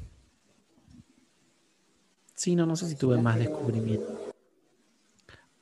sí, 2.34 2.56
no, 2.56 2.66
no 2.66 2.76
sé 2.78 2.88
si 2.88 2.96
tuve 2.96 3.18
más 3.18 3.38
descubrimiento. 3.38 4.18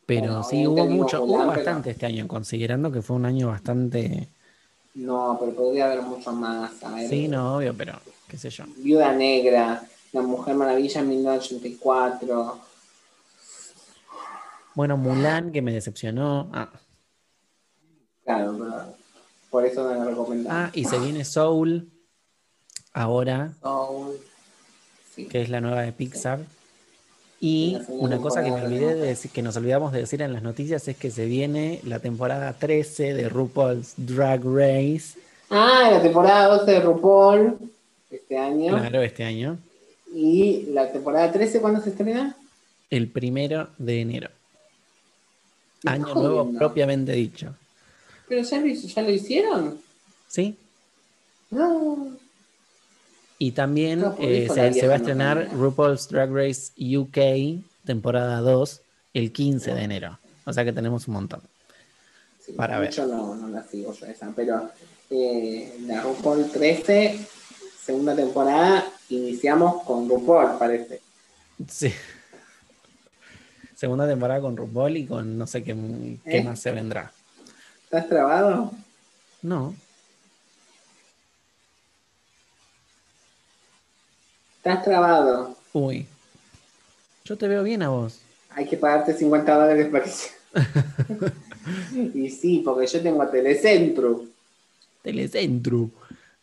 Pero 0.06 0.44
sí, 0.44 0.68
hubo 0.68 0.86
mucho, 0.86 1.24
hubo 1.24 1.48
bastante 1.48 1.90
este 1.90 2.06
año, 2.06 2.28
considerando 2.28 2.92
que 2.92 3.02
fue 3.02 3.16
un 3.16 3.26
año 3.26 3.48
bastante... 3.48 4.30
No, 4.94 5.38
pero 5.40 5.54
podría 5.56 5.86
haber 5.88 6.04
mucho 6.04 6.32
más. 6.32 6.82
A 6.84 6.94
ver, 6.94 7.10
Sí, 7.10 7.28
no, 7.28 7.58
obvio, 7.58 7.74
pero 7.76 8.00
qué 8.28 8.38
sé 8.38 8.52
yo. 8.52 8.66
Viuda 8.78 9.12
Negra, 9.14 9.84
La 10.14 10.22
Mujer 10.22 10.56
Maravilla 10.56 11.02
en 11.02 11.10
1984. 11.10 12.75
Bueno, 14.76 14.98
Mulan, 14.98 15.52
que 15.52 15.62
me 15.62 15.74
decepcionó. 15.74 16.50
Ah, 16.54 16.70
Claro, 18.24 18.56
pero 18.58 18.96
por 19.52 19.66
eso 19.66 19.84
no 19.84 19.94
la 20.04 20.06
recomendamos. 20.10 20.52
ah, 20.52 20.72
y 20.74 20.86
se 20.86 20.98
viene 21.00 21.24
Soul 21.24 21.90
ahora, 22.92 23.52
Soul. 23.62 24.16
Sí. 25.16 25.28
que 25.28 25.42
es 25.44 25.50
la 25.50 25.62
nueva 25.62 25.82
de 25.84 25.92
Pixar. 25.94 26.40
Sí, 26.40 26.46
Y 27.40 27.78
una 27.90 28.18
cosa 28.18 28.44
que 28.44 28.50
me 28.52 28.64
olvidé 28.64 28.88
de 28.88 28.96
de- 28.96 29.08
decir, 29.10 29.30
que 29.30 29.44
nos 29.44 29.56
olvidamos 29.58 29.92
de 29.94 30.00
decir 30.00 30.22
en 30.24 30.34
las 30.34 30.42
noticias, 30.42 30.88
es 30.88 30.98
que 30.98 31.12
se 31.12 31.26
viene 31.26 31.80
la 31.84 32.00
temporada 32.00 32.54
13 32.54 33.14
de 33.14 33.30
RuPaul's 33.30 33.94
Drag 33.98 34.42
Race. 34.44 35.20
Ah, 35.52 35.90
la 35.92 36.02
temporada 36.02 36.48
12 36.58 36.72
de 36.72 36.80
RuPaul 36.80 37.58
este 38.10 38.38
año. 38.40 38.76
Claro, 38.78 39.02
este 39.04 39.24
año. 39.24 39.60
Y 40.14 40.64
la 40.72 40.92
temporada 40.92 41.32
13, 41.32 41.62
¿cuándo 41.62 41.80
se 41.82 41.90
estrena? 41.92 42.36
El 42.90 43.12
primero 43.12 43.70
de 43.78 44.02
enero. 44.02 44.30
Año 45.84 46.14
nuevo 46.14 46.52
propiamente 46.58 47.12
dicho. 47.12 47.54
¿Pero 48.28 48.42
ya 48.42 48.60
lo, 48.60 48.68
ya 48.68 49.02
lo 49.02 49.12
hicieron? 49.12 49.80
¿Sí? 50.28 50.58
No. 51.52 52.18
Y 53.38 53.52
también 53.52 54.02
No, 54.02 54.16
eh, 54.20 54.48
se, 54.52 54.88
va 54.88 54.94
a 54.94 54.98
estrenar. 54.98 55.50
RuPaul's 55.54 56.08
Drag 56.08 56.32
Race 56.32 56.72
UK, 56.78 57.62
temporada 57.86 58.40
2, 58.40 58.82
el 59.14 59.32
15 59.32 59.74
de 59.74 59.82
enero. 59.84 60.20
O 60.46 60.54
sea 60.54 60.64
que 60.64 60.72
tenemos 60.74 61.08
un 61.08 61.16
montón. 61.16 61.42
Sí, 62.44 62.54
Para 62.54 62.80
ver. 62.80 62.90
mucho 62.90 63.08
no, 63.08 63.36
no 63.36 63.48
la 63.50 63.64
sigo 63.64 63.94
yo 63.94 64.06
esa, 64.06 64.32
pero 64.36 64.70
eh, 65.10 65.78
la 65.86 66.02
RuPaul 66.02 66.50
13, 66.52 67.20
segunda 67.84 68.16
temporada, 68.16 68.86
iniciamos 69.10 69.84
con 69.84 70.08
RuPaul, 70.08 70.58
parece. 70.58 71.02
Sí. 71.68 71.92
Segunda 73.76 74.08
temporada 74.08 74.42
con 74.42 74.56
RuPaul 74.58 74.98
y 74.98 75.06
con 75.06 75.38
no 75.38 75.46
sé 75.46 75.64
qué, 75.64 75.76
qué 76.24 76.38
¿Eh? 76.38 76.44
más 76.44 76.60
se 76.60 76.72
vendrá. 76.72 77.12
¿Estás 77.84 78.08
trabado? 78.08 78.72
No, 79.42 79.76
¿Estás 84.58 84.84
trabado? 84.84 85.56
uy. 85.74 86.08
Yo 87.24 87.38
te 87.38 87.48
veo 87.48 87.62
bien 87.64 87.84
a 87.84 87.90
vos. 87.90 88.20
Hay 88.50 88.66
que 88.68 88.78
pagarte 88.78 89.14
50 89.14 89.54
dólares 89.56 89.88
para 89.92 90.04
que 90.04 90.12
Y 92.20 92.30
sí, 92.32 92.62
porque 92.66 92.88
yo 92.88 93.02
tengo 93.02 93.22
a 93.22 93.30
Telecentro. 93.30 94.24
Telecentro. 95.04 95.90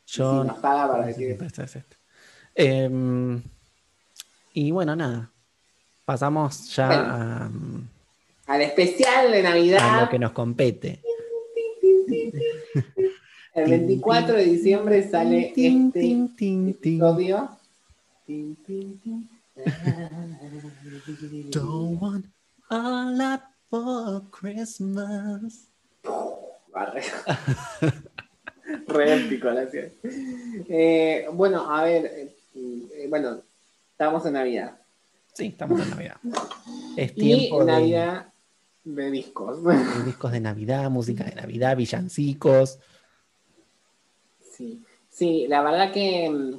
Yo 0.06 0.42
Sí, 0.42 0.46
nos 0.48 0.58
paga 0.58 0.92
para 0.92 1.06
decir. 1.06 1.36
Em, 2.54 3.42
y 4.54 4.70
bueno, 4.70 4.94
nada. 4.94 5.31
Pasamos 6.12 6.68
ya 6.76 6.88
Bueno. 6.88 7.10
a, 7.14 7.50
Al 8.54 8.60
especial 8.60 9.32
de 9.32 9.38
a 9.38 9.42
Navidad. 9.44 10.02
lo 10.02 10.10
que 10.10 10.18
nos 10.18 10.32
compete. 10.32 11.00
El 13.54 13.70
24 13.70 14.34
de 14.34 14.44
diciembre 14.44 15.08
sale 15.08 15.54
este 15.56 15.68
episodio. 16.68 17.48
Don't 21.50 22.02
want 22.02 22.26
a 22.68 23.10
lot 23.10 23.40
for 23.70 24.22
Christmas. 24.30 25.68
Barre. 26.74 27.02
Re 28.86 29.14
épico 29.16 29.48
la 29.48 29.66
ciudad. 29.66 29.88
Eh, 30.68 31.26
bueno, 31.32 31.74
a 31.74 31.84
ver, 31.84 32.04
eh, 32.04 32.36
eh, 32.54 33.06
bueno, 33.08 33.40
estamos 33.92 34.26
en 34.26 34.34
Navidad. 34.34 34.76
Sí, 35.32 35.46
estamos 35.46 35.80
en 35.80 35.90
Navidad. 35.90 36.16
Es 36.96 37.12
Y 37.12 37.14
tiempo 37.14 37.60
de, 37.60 37.72
Navidad 37.72 38.32
de 38.84 39.10
discos. 39.10 39.64
de 39.64 40.04
discos 40.04 40.32
de 40.32 40.40
Navidad, 40.40 40.90
música 40.90 41.24
de 41.24 41.34
Navidad, 41.34 41.76
villancicos. 41.76 42.78
Sí, 44.50 44.82
sí, 45.10 45.46
la 45.48 45.62
verdad 45.62 45.92
que, 45.92 46.28
mm, 46.28 46.54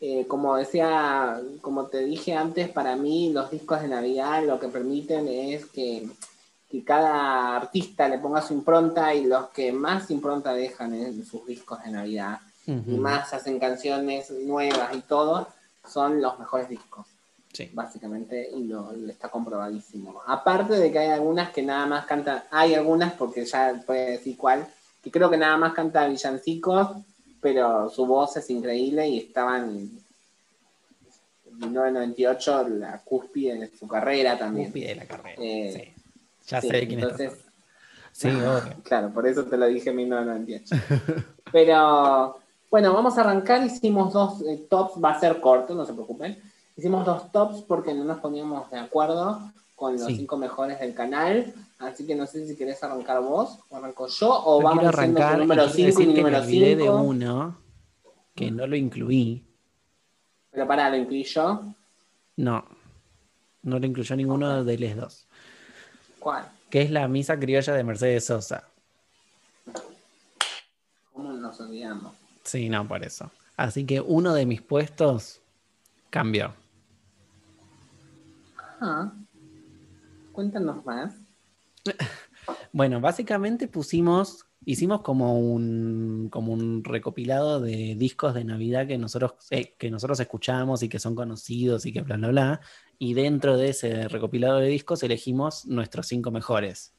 eh, 0.00 0.26
como 0.26 0.56
decía, 0.56 1.40
como 1.60 1.86
te 1.86 2.04
dije 2.04 2.34
antes, 2.34 2.70
para 2.70 2.96
mí 2.96 3.30
los 3.32 3.50
discos 3.50 3.82
de 3.82 3.88
Navidad 3.88 4.44
lo 4.44 4.58
que 4.58 4.68
permiten 4.68 5.28
es 5.28 5.66
que, 5.66 6.08
que 6.70 6.82
cada 6.82 7.56
artista 7.56 8.08
le 8.08 8.18
ponga 8.18 8.40
su 8.40 8.54
impronta 8.54 9.14
y 9.14 9.26
los 9.26 9.48
que 9.50 9.72
más 9.72 10.10
impronta 10.10 10.54
dejan 10.54 10.94
en 10.94 11.24
sus 11.24 11.46
discos 11.46 11.82
de 11.84 11.90
Navidad 11.90 12.40
y 12.66 12.96
más 12.96 13.34
hacen 13.34 13.58
canciones 13.58 14.30
nuevas 14.30 14.96
y 14.96 15.00
todo, 15.02 15.48
son 15.86 16.22
los 16.22 16.38
mejores 16.38 16.68
discos, 16.68 17.06
Sí. 17.54 17.70
básicamente, 17.72 18.50
y 18.52 18.64
lo, 18.64 18.92
está 19.08 19.28
comprobadísimo. 19.28 20.20
Aparte 20.26 20.74
de 20.74 20.90
que 20.90 20.98
hay 20.98 21.10
algunas 21.10 21.50
que 21.50 21.62
nada 21.62 21.86
más 21.86 22.04
cantan, 22.04 22.42
hay 22.50 22.74
algunas, 22.74 23.12
porque 23.12 23.44
ya 23.46 23.80
puede 23.86 24.10
decir 24.10 24.36
cuál, 24.36 24.66
que 25.00 25.10
creo 25.10 25.30
que 25.30 25.36
nada 25.36 25.56
más 25.56 25.72
canta 25.72 26.08
villancicos, 26.08 26.88
pero 27.40 27.88
su 27.90 28.06
voz 28.06 28.36
es 28.38 28.50
increíble 28.50 29.06
y 29.06 29.18
estaban 29.20 29.70
en 29.70 30.04
1998 31.60 32.68
la 32.70 32.98
cúspide 33.04 33.56
de 33.56 33.70
su 33.78 33.86
carrera 33.86 34.36
también. 34.36 34.66
Cúspide 34.66 34.88
de 34.88 34.94
la 34.96 35.06
carrera. 35.06 35.40
Eh, 35.40 35.94
sí. 35.94 36.02
Ya 36.48 36.60
Sí, 36.60 36.68
sé 36.68 36.86
quién 36.88 37.00
entonces, 37.00 37.30
hablando. 37.30 37.44
Sí, 38.12 38.28
obvio. 38.30 38.82
Claro, 38.82 39.12
por 39.12 39.28
eso 39.28 39.44
te 39.44 39.56
lo 39.56 39.66
dije 39.66 39.90
en 39.90 39.96
1998. 39.96 40.76
Pero 41.52 42.38
bueno, 42.68 42.92
vamos 42.92 43.16
a 43.16 43.20
arrancar. 43.20 43.64
Hicimos 43.64 44.12
dos 44.12 44.42
eh, 44.42 44.66
tops, 44.68 44.94
va 45.02 45.12
a 45.12 45.20
ser 45.20 45.40
corto, 45.40 45.74
no 45.74 45.86
se 45.86 45.92
preocupen. 45.92 46.42
Hicimos 46.76 47.04
dos 47.06 47.30
tops 47.32 47.62
porque 47.62 47.94
no 47.94 48.04
nos 48.04 48.18
poníamos 48.20 48.70
de 48.70 48.78
acuerdo 48.78 49.52
con 49.76 49.92
los 49.94 50.06
Sí. 50.06 50.16
cinco 50.16 50.36
mejores 50.36 50.78
del 50.80 50.94
canal. 50.94 51.52
Así 51.78 52.06
que 52.06 52.14
no 52.14 52.26
sé 52.26 52.46
si 52.46 52.56
querés 52.56 52.82
arrancar 52.82 53.20
vos 53.20 53.58
o 53.68 53.76
arranco 53.76 54.06
yo 54.08 54.30
o 54.44 54.58
Yo 54.60 54.64
vamos 54.64 54.84
arrancar 54.86 55.36
y 55.36 55.40
número 55.40 55.66
quiero 55.70 55.92
5 55.92 56.02
y 56.02 56.06
me 56.06 56.14
número 56.14 56.38
olvidé 56.38 56.76
de 56.76 56.82
5. 56.82 56.96
uno 56.96 57.58
que 58.34 58.50
no 58.50 58.66
lo 58.66 58.74
incluí. 58.76 59.44
Pero 60.50 60.66
pará, 60.66 60.88
lo 60.90 60.96
incluí 60.96 61.24
yo. 61.24 61.62
No, 62.36 62.64
no 63.62 63.78
lo 63.78 63.86
incluyó 63.86 64.16
ninguno 64.16 64.64
de 64.64 64.78
los 64.78 64.96
dos. 64.96 65.26
¿Cuál? 66.18 66.48
Que 66.70 66.82
es 66.82 66.90
la 66.90 67.06
misa 67.06 67.38
criolla 67.38 67.72
de 67.74 67.84
Mercedes 67.84 68.24
Sosa. 68.26 68.64
¿Cómo 71.12 71.32
nos 71.32 71.60
olvidamos? 71.60 72.14
Sí, 72.42 72.68
no, 72.68 72.86
por 72.88 73.04
eso. 73.04 73.30
Así 73.56 73.84
que 73.86 74.00
uno 74.00 74.34
de 74.34 74.46
mis 74.46 74.60
puestos 74.62 75.40
cambió. 76.10 76.52
Cuéntanos 80.32 80.84
más. 80.84 81.14
Bueno, 82.72 83.00
básicamente 83.00 83.68
pusimos, 83.68 84.44
hicimos 84.66 85.00
como 85.00 85.38
un, 85.38 86.28
como 86.30 86.52
un 86.52 86.84
recopilado 86.84 87.60
de 87.60 87.94
discos 87.96 88.34
de 88.34 88.44
Navidad 88.44 88.86
que 88.86 88.98
nosotros, 88.98 89.32
eh, 89.50 89.74
que 89.78 89.90
nosotros 89.90 90.20
escuchamos 90.20 90.82
y 90.82 90.88
que 90.90 90.98
son 90.98 91.14
conocidos 91.14 91.86
y 91.86 91.92
que 91.92 92.02
bla, 92.02 92.16
bla, 92.16 92.28
bla. 92.28 92.60
Y 92.98 93.14
dentro 93.14 93.56
de 93.56 93.70
ese 93.70 94.08
recopilado 94.08 94.58
de 94.58 94.66
discos 94.66 95.02
elegimos 95.02 95.64
nuestros 95.66 96.06
cinco 96.06 96.30
mejores. 96.32 96.92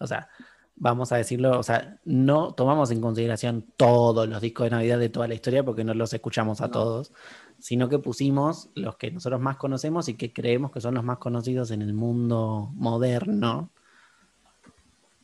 O 0.00 0.06
sea, 0.06 0.28
vamos 0.76 1.12
a 1.12 1.16
decirlo, 1.16 1.58
o 1.58 1.62
sea, 1.62 1.98
no 2.04 2.54
tomamos 2.54 2.90
en 2.90 3.00
consideración 3.00 3.66
todos 3.76 4.28
los 4.28 4.40
discos 4.40 4.64
de 4.64 4.70
Navidad 4.70 4.98
de 4.98 5.08
toda 5.08 5.28
la 5.28 5.34
historia 5.34 5.64
porque 5.64 5.84
no 5.84 5.92
los 5.92 6.12
escuchamos 6.14 6.60
a 6.60 6.66
No. 6.66 6.70
todos, 6.70 7.12
sino 7.58 7.88
que 7.88 7.98
pusimos 7.98 8.70
los 8.74 8.96
que 8.96 9.10
nosotros 9.10 9.40
más 9.40 9.56
conocemos 9.56 10.08
y 10.08 10.14
que 10.14 10.32
creemos 10.32 10.70
que 10.70 10.80
son 10.80 10.94
los 10.94 11.04
más 11.04 11.18
conocidos 11.18 11.70
en 11.70 11.82
el 11.82 11.92
mundo 11.92 12.70
moderno. 12.74 13.70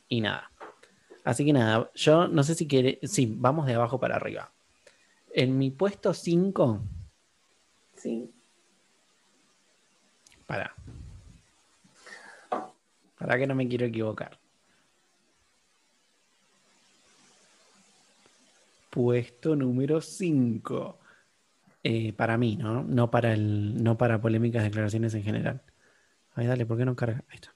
Y 0.09 0.21
nada. 0.21 0.51
Así 1.23 1.43
que 1.45 1.53
nada, 1.53 1.89
yo 1.95 2.27
no 2.27 2.43
sé 2.43 2.53
si 2.55 2.67
quiere, 2.67 2.99
sí, 3.03 3.33
vamos 3.37 3.65
de 3.65 3.73
abajo 3.73 3.99
para 3.99 4.15
arriba. 4.17 4.51
En 5.33 5.57
mi 5.57 5.71
puesto 5.71 6.13
5, 6.13 6.81
Sí. 7.95 8.31
para. 10.45 10.75
Para 13.17 13.37
que 13.37 13.47
no 13.47 13.55
me 13.55 13.67
quiero 13.67 13.85
equivocar. 13.85 14.37
Puesto 18.91 19.55
número 19.55 19.99
5. 20.01 20.99
Para 22.17 22.37
mí, 22.37 22.55
¿no? 22.55 22.83
No 22.83 23.11
para 23.11 23.33
el, 23.33 23.83
no 23.83 23.97
para 23.97 24.19
polémicas 24.19 24.63
declaraciones 24.63 25.13
en 25.13 25.23
general. 25.23 25.61
Ay, 26.33 26.47
dale, 26.47 26.65
¿por 26.65 26.77
qué 26.77 26.85
no 26.85 26.95
carga? 26.95 27.23
Ahí 27.29 27.35
está. 27.35 27.53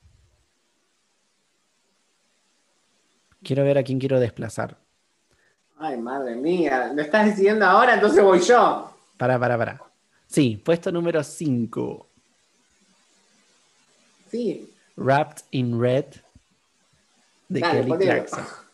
Quiero 3.44 3.64
ver 3.64 3.78
a 3.78 3.84
quién 3.84 4.00
quiero 4.00 4.20
desplazar. 4.20 4.78
Ay, 5.78 5.98
madre 5.98 6.36
mía. 6.36 6.92
¿Lo 6.94 7.02
estás 7.02 7.26
diciendo 7.26 7.66
ahora? 7.66 7.96
Entonces 7.96 8.24
voy 8.24 8.40
yo. 8.42 8.94
Para, 9.18 9.40
para, 9.40 9.58
para. 9.58 9.82
Sí, 10.28 10.62
puesto 10.64 10.92
número 10.92 11.24
5. 11.24 12.08
Sí. 14.30 14.70
Wrapped 14.96 15.44
in 15.52 15.80
Red 15.80 16.06
de 17.48 17.60
Dale, 17.62 17.86
Kelly. 17.86 18.06
Clarkson. 18.06 18.44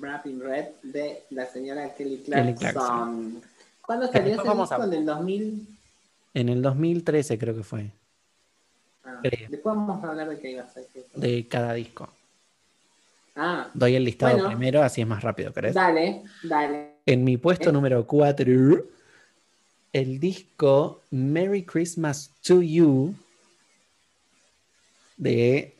Wrapping 0.00 0.40
Red 0.40 0.66
de 0.82 1.22
la 1.30 1.46
señora 1.46 1.94
Kelly 1.94 2.18
Kelly 2.18 2.54
Clarkson. 2.54 3.42
¿Cuándo 3.82 4.06
salió 4.06 4.34
ese 4.34 4.42
disco? 4.42 4.74
a- 4.74 4.84
¿En 4.84 4.92
el 4.92 5.06
2000? 5.06 5.68
En 6.34 6.48
el 6.48 6.62
2013 6.62 7.38
creo 7.38 7.56
que 7.56 7.62
fue, 7.62 7.90
Ah, 9.04 9.20
Creo. 9.22 9.48
después 9.48 9.74
vamos 9.76 10.02
a 10.04 10.08
hablar 10.10 10.28
de 10.28 10.38
qué 10.40 10.50
iba 10.50 10.64
a 10.64 10.68
ser. 10.68 10.86
de 11.14 11.46
cada 11.48 11.72
disco. 11.74 12.08
Ah, 13.36 13.68
Doy 13.72 13.94
el 13.94 14.04
listado 14.04 14.32
Bueno. 14.34 14.48
primero, 14.48 14.82
así 14.82 15.00
es 15.02 15.06
más 15.06 15.22
rápido, 15.22 15.52
¿crees? 15.52 15.74
dale, 15.74 16.22
dale. 16.42 16.94
En 17.06 17.22
mi 17.24 17.36
puesto 17.36 17.70
Eh. 17.70 17.72
número 17.72 18.04
4, 18.06 18.84
el 19.92 20.18
disco 20.20 21.02
Merry 21.10 21.64
Christmas 21.64 22.30
to 22.42 22.60
You 22.62 23.14
de 25.16 25.74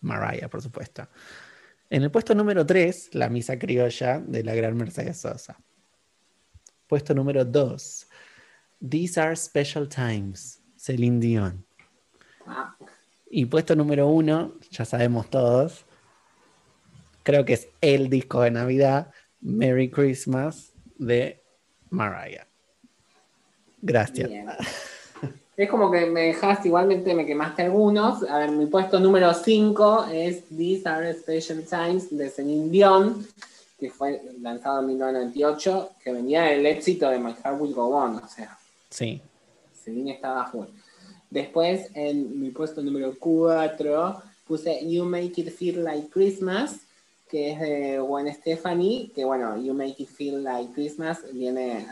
Mariah, 0.00 0.48
por 0.48 0.62
supuesto. 0.62 1.06
En 1.94 2.02
el 2.02 2.10
puesto 2.10 2.34
número 2.34 2.66
3, 2.66 3.10
La 3.12 3.28
Misa 3.28 3.56
Criolla 3.56 4.18
de 4.18 4.42
la 4.42 4.52
gran 4.56 4.76
Mercedes 4.76 5.20
Sosa. 5.20 5.56
Puesto 6.88 7.14
número 7.14 7.44
2, 7.44 8.08
These 8.90 9.20
Are 9.20 9.36
Special 9.36 9.88
Times, 9.88 10.60
Celine 10.76 11.20
Dion. 11.20 11.64
Y 13.30 13.44
puesto 13.46 13.76
número 13.76 14.08
1, 14.08 14.54
ya 14.72 14.84
sabemos 14.84 15.30
todos, 15.30 15.86
creo 17.22 17.44
que 17.44 17.52
es 17.52 17.68
el 17.80 18.10
disco 18.10 18.42
de 18.42 18.50
Navidad, 18.50 19.12
Merry 19.40 19.88
Christmas 19.88 20.72
de 20.98 21.44
Mariah. 21.90 22.48
Gracias. 23.80 24.28
bien. 24.28 24.48
Es 25.56 25.70
como 25.70 25.90
que 25.90 26.06
me 26.06 26.22
dejaste, 26.22 26.68
igualmente 26.68 27.14
me 27.14 27.24
quemaste 27.24 27.62
algunos. 27.62 28.24
A 28.28 28.38
ver, 28.38 28.50
mi 28.50 28.66
puesto 28.66 28.98
número 28.98 29.32
5 29.32 30.06
es 30.12 30.42
These 30.48 30.88
Are 30.88 31.14
Special 31.14 31.64
Times 31.64 32.16
de 32.16 32.28
Celine 32.28 32.70
Dion, 32.70 33.24
que 33.78 33.88
fue 33.90 34.20
lanzado 34.40 34.80
en 34.80 34.86
1998, 34.88 35.90
que 36.02 36.12
venía 36.12 36.42
del 36.42 36.66
éxito 36.66 37.08
de 37.08 37.18
My 37.20 37.32
Heart 37.34 37.60
Will 37.60 37.72
Go 37.74 37.86
On, 37.88 38.16
o 38.16 38.28
sea, 38.28 38.58
Sí. 38.90 39.20
Celine 39.84 40.12
estaba 40.12 40.46
full. 40.46 40.66
Después, 41.30 41.88
en 41.94 42.40
mi 42.40 42.50
puesto 42.50 42.82
número 42.82 43.14
4, 43.18 44.22
puse 44.46 44.88
You 44.88 45.04
Make 45.04 45.40
It 45.40 45.50
Feel 45.50 45.84
Like 45.84 46.08
Christmas, 46.08 46.80
que 47.28 47.52
es 47.52 47.60
de 47.60 47.98
Gwen 47.98 48.32
Stefani, 48.32 49.10
que 49.14 49.24
bueno, 49.24 49.56
You 49.56 49.74
Make 49.74 49.96
It 49.98 50.08
Feel 50.08 50.42
Like 50.42 50.72
Christmas 50.72 51.20
viene, 51.32 51.78
eh, 51.80 51.86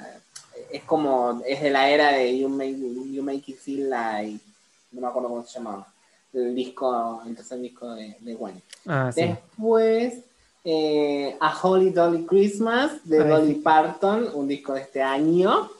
es 0.73 0.83
como, 0.85 1.43
es 1.47 1.61
de 1.63 1.71
la 1.71 1.89
era 1.91 2.13
de 2.13 2.39
You 2.39 2.49
Make, 2.49 2.79
you 3.13 3.23
make 3.23 3.45
It 3.47 3.59
Feel 3.59 3.91
Like, 3.91 4.41
no 4.93 5.01
me 5.01 5.07
acuerdo 5.07 5.29
cómo 5.29 5.45
se 5.45 5.59
llamaba, 5.59 5.87
el 6.33 6.55
disco, 6.55 7.23
el 7.27 7.37
tercer 7.37 7.61
disco 7.61 7.93
de, 7.95 8.17
de 8.21 8.35
Gwen. 8.35 8.63
Ah, 8.87 9.11
sí. 9.15 9.21
Después, 9.23 10.21
eh, 10.65 11.37
A 11.41 11.61
Holy 11.63 11.91
Dolly 11.91 12.25
Christmas 12.25 13.07
de 13.07 13.23
Ay, 13.23 13.29
Dolly. 13.29 13.55
Parton, 13.57 14.29
un 14.35 14.49
disco 14.49 14.75
de 14.75 14.81
este 14.81 15.03
año. 15.03 15.71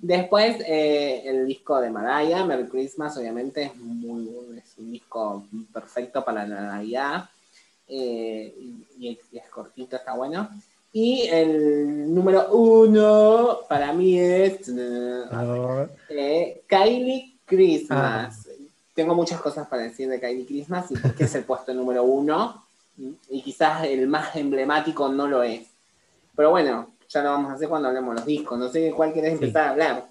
Después, 0.00 0.56
eh, 0.66 1.22
el 1.24 1.46
disco 1.46 1.80
de 1.80 1.90
Mariah, 1.90 2.44
Merry 2.44 2.68
Christmas, 2.68 3.16
obviamente 3.16 3.64
es, 3.64 3.76
muy, 3.76 4.30
es 4.56 4.78
un 4.78 4.92
disco 4.92 5.44
perfecto 5.72 6.24
para 6.24 6.46
la 6.46 6.60
Navidad. 6.60 7.28
eh, 7.88 8.54
y, 8.98 9.18
y 9.32 9.38
es 9.38 9.48
cortito, 9.50 9.96
está 9.96 10.14
bueno. 10.14 10.48
Y 10.96 11.22
el 11.26 12.14
número 12.14 12.52
uno 12.54 13.58
para 13.68 13.92
mí 13.92 14.16
es 14.16 14.70
Ah, 15.32 15.86
eh, 16.08 16.62
Kylie 16.68 17.40
Christmas. 17.44 18.48
Tengo 18.94 19.12
muchas 19.16 19.40
cosas 19.40 19.66
para 19.66 19.82
decir 19.82 20.08
de 20.08 20.20
Kylie 20.20 20.46
Christmas 20.46 20.92
y 20.92 20.96
porque 20.96 21.24
es 21.24 21.34
el 21.34 21.42
puesto 21.42 21.74
número 21.74 22.04
uno. 22.04 22.64
Y 23.28 23.42
quizás 23.42 23.84
el 23.86 24.06
más 24.06 24.36
emblemático 24.36 25.08
no 25.08 25.26
lo 25.26 25.42
es. 25.42 25.66
Pero 26.36 26.50
bueno, 26.50 26.94
ya 27.08 27.22
lo 27.24 27.30
vamos 27.30 27.50
a 27.50 27.54
hacer 27.54 27.68
cuando 27.68 27.88
hablemos 27.88 28.14
de 28.14 28.20
los 28.20 28.26
discos. 28.26 28.56
No 28.56 28.68
sé 28.68 28.78
de 28.78 28.92
cuál 28.92 29.12
querés 29.12 29.30
Sí. 29.38 29.46
empezar 29.46 29.66
a 29.66 29.70
hablar. 29.70 30.08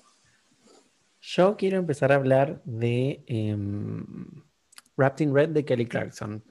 Yo 1.21 1.55
quiero 1.55 1.77
empezar 1.77 2.11
a 2.11 2.15
hablar 2.15 2.61
de 2.65 3.23
em, 3.27 4.05
Wrapped 4.97 5.21
in 5.25 5.33
Red 5.33 5.49
de 5.51 5.63
Kelly 5.63 5.85
Clarkson. 5.85 6.43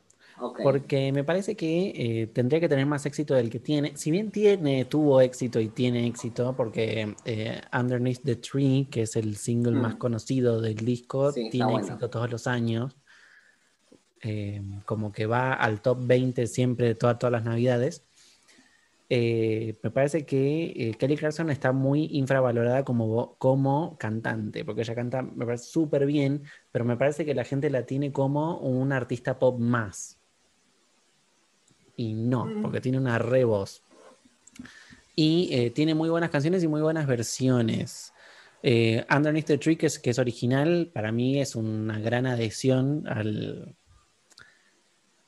Porque 0.63 1.13
me 1.13 1.25
parece 1.25 1.55
que 1.57 1.93
eh, 1.95 2.27
tendría 2.29 2.61
que 2.61 2.69
tener 2.69 2.87
más 2.87 3.07
éxito 3.07 3.35
del 3.35 3.49
que 3.51 3.59
tiene. 3.61 3.97
Si 3.97 4.11
bien 4.11 4.31
tiene, 4.31 4.85
tuvo 4.85 5.21
éxito 5.21 5.61
y 5.61 5.69
tiene 5.69 6.07
éxito, 6.07 6.55
porque 6.57 7.15
eh, 7.25 7.61
Underneath 7.73 8.23
the 8.25 8.37
Tree, 8.37 8.89
que 8.91 9.03
es 9.03 9.17
el 9.17 9.37
single 9.37 9.73
Mm. 9.73 9.81
más 9.81 9.95
conocido 9.97 10.61
del 10.61 10.77
disco, 10.77 11.33
Sí, 11.33 11.49
tiene 11.51 11.73
bueno. 11.73 11.87
éxito 11.87 12.11
todos 12.11 12.31
los 12.31 12.47
años. 12.47 12.97
Eh, 14.23 14.63
como 14.85 15.11
que 15.13 15.27
va 15.27 15.53
al 15.53 15.81
top 15.83 15.99
20 16.07 16.47
siempre 16.47 16.87
de 16.89 16.95
toda- 16.95 17.19
todas 17.19 17.33
las 17.33 17.45
navidades. 17.45 18.05
Me 19.11 19.91
parece 19.93 20.25
que 20.25 20.97
Kelly 20.99 21.17
Clarkson 21.19 21.51
está 21.51 21.73
muy 21.73 22.09
infravalorada 22.13 22.83
como, 22.83 23.35
como 23.37 23.99
cantante, 23.99 24.65
porque 24.65 24.81
ella 24.83 24.95
canta, 24.95 25.21
me 25.21 25.45
parece 25.45 25.65
súper 25.65 26.07
bien, 26.07 26.45
pero 26.71 26.87
me 26.87 26.97
parece 26.97 27.27
que 27.27 27.35
la 27.35 27.45
gente 27.45 27.69
la 27.69 27.85
tiene 27.85 28.11
como 28.11 28.57
un 28.59 28.91
artista 28.91 29.39
pop 29.39 29.59
más. 29.59 30.19
Y 31.97 32.15
no, 32.15 32.49
porque 32.63 32.81
tiene 32.81 32.99
una 32.99 33.19
re 33.19 33.45
voz. 33.45 33.83
Y 35.15 35.49
eh, 35.53 35.71
tiene 35.71 35.95
muy 35.95 36.09
buenas 36.09 36.31
canciones 36.31 36.63
y 36.65 36.69
muy 36.69 36.81
buenas 36.81 37.07
versiones. 37.07 38.13
Eh, 38.63 39.05
Underneath 39.15 39.47
the 39.47 39.59
Tree, 39.59 39.77
que 39.77 39.87
es, 39.87 39.99
que 39.99 40.11
es 40.11 40.19
original, 40.19 40.91
para 40.93 41.13
mí 41.13 41.41
es 41.41 41.57
una 41.57 41.99
gran 41.99 42.27
adhesión 42.27 43.07
al, 43.09 43.75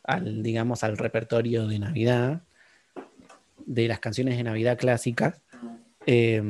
al, 0.05 0.43
digamos, 0.43 0.85
al 0.85 0.97
repertorio 0.97 1.67
de 1.67 1.79
Navidad, 1.79 2.43
de 3.67 3.89
las 3.89 3.99
canciones 3.99 4.37
de 4.37 4.45
Navidad 4.45 4.79
clásicas. 4.79 5.43
Eh, 6.07 6.43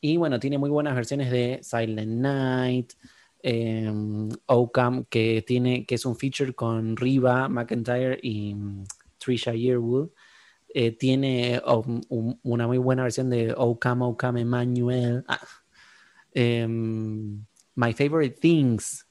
y 0.00 0.16
bueno, 0.16 0.38
tiene 0.38 0.58
muy 0.58 0.70
buenas 0.70 0.94
versiones 0.94 1.30
de 1.30 1.60
Silent 1.62 2.20
Night, 2.20 2.92
eh, 3.42 3.90
Ocam, 4.46 5.04
que, 5.04 5.44
tiene, 5.46 5.86
que 5.86 5.94
es 5.94 6.04
un 6.04 6.16
feature 6.16 6.52
con 6.52 6.96
Riva 6.96 7.48
McIntyre 7.48 8.18
y 8.22 8.54
Trisha 9.28 9.52
Yearwood. 9.54 10.10
Eh, 10.74 10.92
tiene 10.92 11.60
um, 11.66 12.00
un- 12.08 12.38
una 12.42 12.66
muy 12.66 12.78
buena 12.78 13.02
versión 13.02 13.30
de 13.30 13.54
Ocam, 13.56 14.02
Ocam 14.02 14.36
Emmanuel. 14.38 15.24
Ah, 15.28 15.40
em, 16.34 17.44
My 17.74 17.92
Favorite 17.92 18.38
Things, 18.40 19.06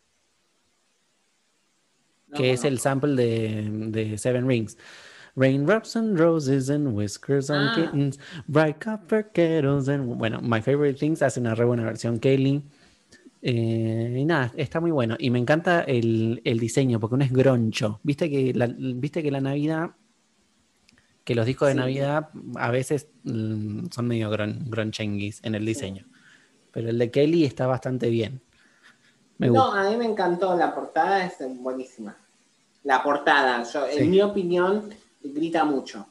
No 2.30 2.38
que 2.38 2.52
es 2.52 2.64
el 2.66 2.80
sample 2.80 3.16
de, 3.16 3.70
de 3.92 4.18
Seven 4.18 4.48
Rings. 4.48 4.78
Raindrops 5.36 5.96
and 5.96 6.18
roses 6.20 6.70
and 6.70 6.96
whiskers 6.96 7.50
on 7.50 7.68
Ah. 7.70 7.74
kittens, 7.76 8.20
bright 8.48 8.84
copper 8.84 9.32
kettles 9.32 9.88
and... 9.88 10.16
Bueno, 10.18 10.42
My 10.42 10.62
Favorite 10.62 10.98
Things 11.00 11.22
hace 11.22 11.40
una 11.40 11.54
re 11.56 11.64
buena 11.66 11.84
versión 11.84 12.20
Kelly. 12.20 12.64
Eh, 13.44 14.16
y 14.20 14.26
nada, 14.26 14.52
está 14.58 14.80
muy 14.82 14.92
bueno. 14.92 15.16
Y 15.20 15.30
me 15.30 15.38
encanta 15.40 15.82
el, 15.82 16.42
el 16.44 16.60
diseño, 16.60 17.00
porque 17.00 17.16
uno 17.16 17.24
es 17.24 17.32
groncho. 17.32 18.00
Viste 18.04 18.30
que 18.30 18.52
la, 18.54 18.68
viste 18.68 19.22
que 19.22 19.30
la 19.32 19.40
Navidad, 19.42 19.92
que 21.28 21.36
los 21.36 21.46
discos 21.46 21.68
de 21.68 21.74
Sí. 21.74 21.80
Navidad 21.80 22.30
a 22.56 22.72
veces 22.72 23.08
mm, 23.26 23.88
son 23.92 24.08
medio 24.08 24.30
gron, 24.30 24.64
gronchenguis 24.70 25.42
en 25.44 25.56
el 25.56 25.66
diseño. 25.66 26.06
Pero 26.72 26.90
el 26.90 26.98
de 26.98 27.12
Kelly 27.12 27.44
está 27.44 27.68
bastante 27.68 28.10
bien. 28.10 28.40
Me 29.38 29.50
No, 29.50 29.74
a 29.74 29.90
mí 29.90 29.98
me 29.98 30.06
encantó. 30.06 30.56
La 30.56 30.74
portada 30.74 31.26
es 31.26 31.34
buenísima. 31.60 32.16
La 32.86 33.04
portada, 33.04 33.62
yo, 33.64 33.86
Sí. 33.92 33.98
en 34.04 34.10
mi 34.12 34.22
opinión, 34.22 34.90
grita 35.22 35.66
mucho. 35.66 36.08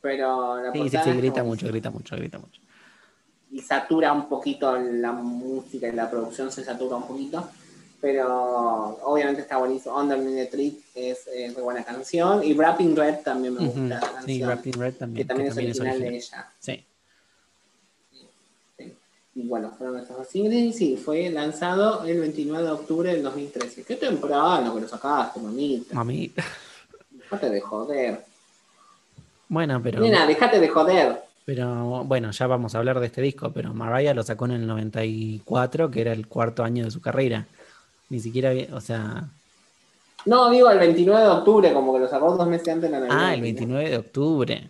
Pero 0.00 0.62
la 0.62 0.70
Sí, 0.70 0.78
sí, 0.78 0.82
portada 0.84 1.04
sí, 1.04 1.10
está 1.10 1.20
grita 1.20 1.42
mucho, 1.42 1.66
grita 1.66 1.90
mucho, 1.90 2.14
grita 2.16 2.38
mucho. 2.38 2.60
y 3.50 3.58
satura 3.60 4.12
un 4.12 4.28
poquito 4.28 4.78
la 4.78 5.10
música 5.10 5.88
y 5.88 5.92
la 5.92 6.08
producción 6.08 6.52
se 6.52 6.62
satura 6.62 6.94
un 6.96 7.06
poquito, 7.08 7.50
pero 8.02 8.98
obviamente 9.04 9.40
está 9.42 9.56
buenísimo. 9.58 9.96
Underneath 9.96 10.50
the 10.50 10.56
Tree 10.56 10.76
es 10.94 11.20
muy 11.54 11.62
buena 11.62 11.84
canción 11.84 12.42
y 12.44 12.52
Wrapping 12.52 12.96
Red 12.96 13.20
también 13.24 13.54
me 13.54 13.60
gusta 13.64 13.78
Ujú, 13.80 13.88
la 13.88 14.00
Sí, 14.00 14.06
canción, 14.40 14.48
Rapping 14.50 14.72
Red 14.72 14.92
que 14.92 14.98
también, 14.98 15.26
también, 15.28 15.48
que 15.52 15.52
también 15.52 15.70
es 15.70 15.76
es 15.76 15.80
original 15.80 16.00
de 16.00 16.16
ella. 16.16 16.50
Sí. 16.58 16.84
Sí. 18.76 18.92
Y 19.36 19.42
bueno, 19.46 19.70
fueron 19.78 20.04
dos 20.06 20.26
singles 20.28 20.54
y 20.54 20.72
sí, 20.72 20.96
fue 20.96 21.30
lanzado 21.30 22.04
el 22.04 22.18
29 22.20 22.64
de 22.64 22.70
octubre 22.72 23.12
del 23.12 23.22
2013. 23.22 23.84
Qué 23.84 23.94
temprano 23.96 24.74
que 24.74 24.80
lo 24.80 24.88
sacaste, 24.88 25.38
mamita. 25.40 25.94
Mami. 25.94 26.32
Dejate 27.12 27.50
de 27.50 27.60
joder. 27.60 28.24
Bueno, 29.48 29.80
pero, 29.82 30.00
Nena, 30.00 30.26
dejate 30.26 30.58
de 30.58 30.68
joder. 30.68 31.22
pero 31.44 32.04
bueno, 32.04 32.30
ya 32.32 32.46
vamos 32.46 32.74
a 32.74 32.78
hablar 32.78 32.98
de 33.00 33.06
este 33.06 33.22
disco, 33.22 33.52
pero 33.52 33.72
Mariah 33.72 34.12
lo 34.14 34.22
sacó 34.24 34.46
en 34.46 34.52
el 34.52 34.66
94, 34.66 35.90
que 35.90 36.00
era 36.00 36.12
el 36.12 36.26
cuarto 36.26 36.64
año 36.64 36.84
de 36.84 36.90
su 36.90 37.00
carrera. 37.00 37.46
Ni 38.12 38.20
siquiera, 38.20 38.50
había- 38.50 38.68
o 38.74 38.80
sea, 38.82 39.26
No, 40.26 40.50
digo 40.50 40.68
el 40.70 40.78
29 40.78 41.22
de 41.24 41.30
octubre, 41.30 41.72
como 41.72 41.94
que 41.94 42.00
lo 42.00 42.08
sacó 42.08 42.36
dos 42.36 42.46
meses 42.46 42.68
antes 42.68 42.90
de 42.90 42.90
la 42.90 43.06
Navidad. 43.06 43.18
ah, 43.28 43.34
el 43.34 43.40
29 43.40 43.88
de 43.88 43.96
octubre. 43.96 44.68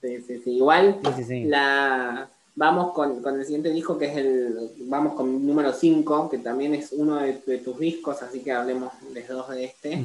Sí, 0.00 0.22
sí, 0.26 0.40
sí. 0.44 0.50
Igual 0.52 1.00
Sí, 1.04 1.10
sí, 1.16 1.24
sí. 1.24 1.44
la 1.44 2.28
vamos 2.54 2.92
con, 2.92 3.20
con 3.20 3.34
el 3.38 3.44
siguiente 3.44 3.70
disco 3.70 3.98
que 3.98 4.06
es 4.06 4.16
el 4.16 4.70
vamos 4.82 5.14
con 5.14 5.28
el 5.28 5.44
número 5.44 5.72
5, 5.72 6.28
que 6.30 6.38
también 6.38 6.72
es 6.76 6.92
uno 6.92 7.16
de, 7.16 7.42
de 7.44 7.58
tus 7.58 7.76
discos, 7.80 8.22
así 8.22 8.40
que 8.44 8.52
hablemos 8.52 8.92
de 9.12 9.22
dos 9.26 9.48
de 9.50 9.64
este, 9.64 10.04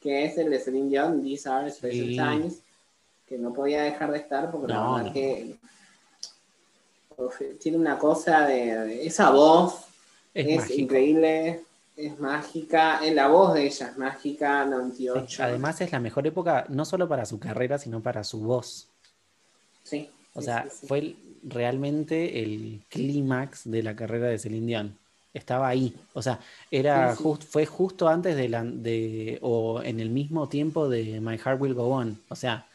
que 0.00 0.24
es 0.26 0.38
el 0.38 0.50
de 0.50 0.60
Celine 0.60 0.88
Dion, 0.90 1.20
These 1.24 1.48
Are 1.48 1.68
Special. 1.68 2.06
Times, 2.38 2.58
que 3.28 3.36
no 3.38 3.52
podía 3.52 3.82
dejar 3.82 4.12
de 4.12 4.18
estar 4.18 4.52
porque 4.52 4.68
la 4.72 4.80
verdad 4.88 5.06
no. 5.06 5.12
que 5.12 5.56
tiene 7.60 7.76
una 7.78 7.98
cosa 7.98 8.46
de, 8.46 8.78
de- 8.86 9.06
esa 9.06 9.30
voz 9.30 9.80
Es, 10.32 10.70
increíble, 10.78 11.60
es 11.96 12.18
mágica, 12.18 13.04
eh, 13.04 13.14
la 13.14 13.28
voz 13.28 13.54
de 13.54 13.66
ella 13.66 13.88
es 13.88 13.98
mágica, 13.98 14.64
Sí, 14.64 14.70
98. 14.70 15.42
Además 15.44 15.80
es 15.80 15.92
la 15.92 16.00
mejor 16.00 16.26
época, 16.26 16.64
no 16.68 16.84
solo 16.84 17.08
para 17.08 17.24
su 17.24 17.38
carrera, 17.38 17.78
sino 17.78 18.00
para 18.00 18.24
su 18.24 18.40
voz. 18.40 18.88
sí, 19.82 20.10
O 20.34 20.40
sí, 20.40 20.46
sea, 20.46 20.64
sí, 20.64 20.78
sí. 20.80 20.86
fue 20.86 20.98
el- 20.98 21.16
realmente 21.44 22.42
el 22.42 22.80
clímax 22.88 23.70
de 23.70 23.82
la 23.82 23.94
carrera 23.94 24.26
de 24.28 24.38
Celine 24.38 24.66
Dion. 24.66 24.98
Estaba 25.34 25.68
ahí. 25.68 25.94
O 26.14 26.22
sea, 26.22 26.40
era 26.70 27.12
Sí, 27.12 27.18
sí. 27.18 27.24
jus- 27.24 27.44
fue 27.44 27.66
justo 27.66 28.08
antes 28.08 28.34
de 28.36 28.48
la 28.48 28.62
de 28.64 29.38
o 29.42 29.82
en 29.82 30.00
el 30.00 30.08
mismo 30.10 30.48
tiempo 30.48 30.88
de 30.88 31.20
My 31.20 31.36
Heart 31.38 31.60
Will 31.60 31.74
Go 31.74 31.88
On. 31.88 32.18
O 32.28 32.34
sea, 32.36 32.66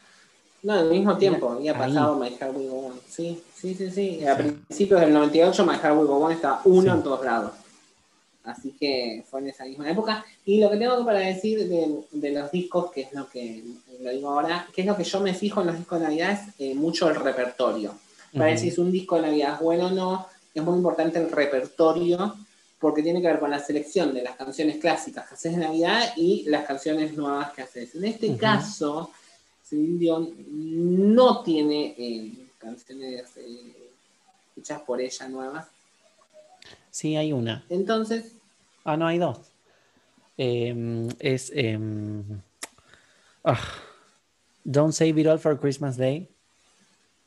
No, 0.62 0.74
al 0.74 0.90
mismo 0.90 1.18
tiempo, 1.18 1.52
había 1.52 1.72
Ahí. 1.72 1.78
pasado 1.80 2.18
My 2.20 2.30
Heart 2.30 2.56
Will 2.56 2.70
Go 2.70 2.80
On. 2.88 2.94
Sí, 3.08 3.42
sí, 3.56 3.74
sí, 3.76 3.90
sí. 3.90 4.26
A 4.28 4.38
principios 4.38 5.00
del 5.02 5.14
98 5.14 5.66
My 5.66 5.76
Heart 5.76 5.98
Will 5.98 6.08
Go 6.08 6.18
On 6.20 6.32
estaba 6.34 6.62
uno 6.66 6.82
Sí. 6.82 6.98
en 6.98 7.04
todos 7.04 7.26
lados. 7.26 7.52
Así 8.44 8.72
que 8.80 9.24
fue 9.30 9.42
en 9.42 9.50
esa 9.50 9.66
misma 9.66 9.90
época. 9.90 10.26
Y 10.46 10.60
lo 10.60 10.70
que 10.70 10.78
tengo 10.78 11.06
para 11.06 11.20
decir 11.20 11.68
de, 11.68 12.04
de 12.12 12.32
los 12.32 12.52
discos, 12.52 12.92
que 12.92 13.02
es 13.02 13.14
lo 13.14 13.30
que 13.30 13.64
lo 14.02 14.12
digo 14.12 14.30
ahora, 14.30 14.68
que 14.74 14.82
es 14.82 14.88
lo 14.88 14.96
que 14.96 15.04
yo 15.04 15.20
me 15.20 15.34
fijo 15.34 15.62
en 15.62 15.68
los 15.68 15.78
discos 15.78 16.00
de 16.00 16.06
Navidad, 16.06 16.32
es 16.32 16.54
eh, 16.60 16.76
mucho 16.76 17.10
el 17.10 17.16
repertorio. 17.16 17.94
Para 18.34 18.52
decir 18.52 18.72
si 18.72 18.80
un 18.80 18.92
disco 18.92 19.16
de 19.16 19.24
Navidad 19.24 19.56
es 19.56 19.60
bueno 19.60 19.88
o 19.88 19.92
no, 19.92 20.28
es 20.54 20.64
muy 20.64 20.78
importante 20.78 21.20
el 21.20 21.32
repertorio, 21.32 22.36
porque 22.80 23.02
tiene 23.02 23.22
que 23.22 23.28
ver 23.28 23.40
con 23.40 23.50
la 23.50 23.60
selección 23.60 24.14
de 24.14 24.22
las 24.22 24.36
canciones 24.36 24.78
clásicas 24.78 25.28
que 25.28 25.34
haces 25.34 25.54
de 25.54 25.66
Navidad 25.66 26.14
y 26.16 26.44
las 26.48 26.66
canciones 26.66 27.18
nuevas 27.18 27.52
que 27.52 27.64
haces. 27.64 27.96
En 27.96 28.06
este 28.06 28.38
caso, 28.38 29.12
Celine 29.64 30.00
Dion 30.00 30.36
no 31.16 31.44
tiene 31.44 31.96
eh, 31.98 32.32
canciones 32.58 33.26
eh, 33.38 33.92
hechas 34.56 34.82
por 34.82 35.02
ella 35.02 35.28
nuevas. 35.28 35.68
Sí 36.92 37.16
hay 37.16 37.34
una. 37.34 37.64
Entonces, 37.70 38.34
Ah, 38.86 38.98
no, 38.98 39.06
hay 39.08 39.18
dos. 39.20 39.40
Em, 40.38 41.10
es 41.20 41.52
ah, 43.44 43.60
Don't 44.64 44.94
Save 44.94 45.22
It 45.22 45.28
All 45.28 45.40
for 45.40 45.60
Christmas 45.60 45.98
Day 45.98 46.28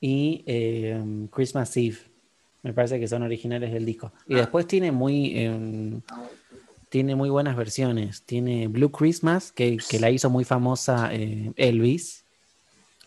y 0.01 0.43
em, 0.47 1.29
Christmas 1.29 1.77
Eve. 1.77 1.99
Me 2.63 2.73
parece 2.73 2.99
que 3.01 3.09
son 3.09 3.23
originales 3.23 3.73
del 3.73 3.85
disco. 3.85 4.13
Y 4.27 4.35
Ah. 4.35 4.39
después 4.39 4.67
tiene 4.67 4.93
muy, 4.93 6.01
tiene 6.89 7.15
muy 7.17 7.29
buenas 7.31 7.57
versiones. 7.57 8.23
Tiene 8.23 8.69
Blue 8.69 8.91
Christmas, 8.91 9.53
que, 9.53 9.79
que 9.89 9.99
la 10.01 10.11
hizo 10.11 10.31
muy 10.31 10.45
famosa 10.45 11.11
eh, 11.13 11.53
Elvis. 11.57 12.22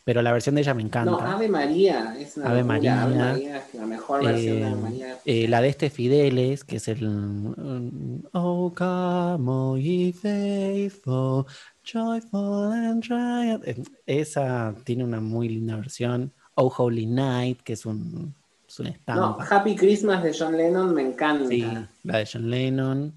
Pero 0.05 0.21
la 0.21 0.31
versión 0.31 0.53
de 0.55 0.61
ella 0.61 0.73
me 0.75 0.83
encanta. 0.83 1.09
No, 1.11 1.19
Ave 1.19 1.47
María. 1.49 2.15
Es 2.17 2.37
una 2.37 2.51
Ave. 2.51 2.63
María. 2.63 3.01
Ave 3.03 3.15
María 3.15 3.57
es 3.57 3.73
la 3.73 3.85
mejor 3.87 4.23
versión 4.23 4.59
de 4.59 4.63
Ave 4.65 4.73
Eh, 4.73 4.81
María. 4.81 5.17
eh, 5.25 5.47
la 5.47 5.61
de 5.61 5.67
este 5.69 5.89
Fideles, 5.89 6.63
que 6.63 6.75
es 6.75 6.87
el 6.87 7.09
mm, 7.09 8.27
Oh 8.33 8.71
come 8.75 9.81
ye 9.81 10.13
faithful, 10.13 11.45
joyful 11.83 12.71
and 12.71 13.03
triumph. 13.03 13.63
Eh, 13.67 13.83
Esa 14.05 14.75
tiene 14.83 15.03
una 15.03 15.19
muy 15.19 15.49
linda 15.49 15.75
versión. 15.75 16.31
Oh 16.53 16.71
Holy 16.77 17.07
Night, 17.07 17.61
que 17.63 17.73
es 17.73 17.85
un, 17.87 18.33
es 18.67 18.79
una 18.79 18.89
No, 18.89 18.95
estampa. 18.95 19.47
Happy 19.49 19.75
Christmas 19.75 20.21
de 20.23 20.35
John 20.37 20.55
Lennon 20.55 20.93
me 20.93 21.01
encanta. 21.01 21.49
Sí, 21.49 21.65
la 22.03 22.17
de 22.19 22.29
John 22.31 22.49
Lennon. 22.49 23.13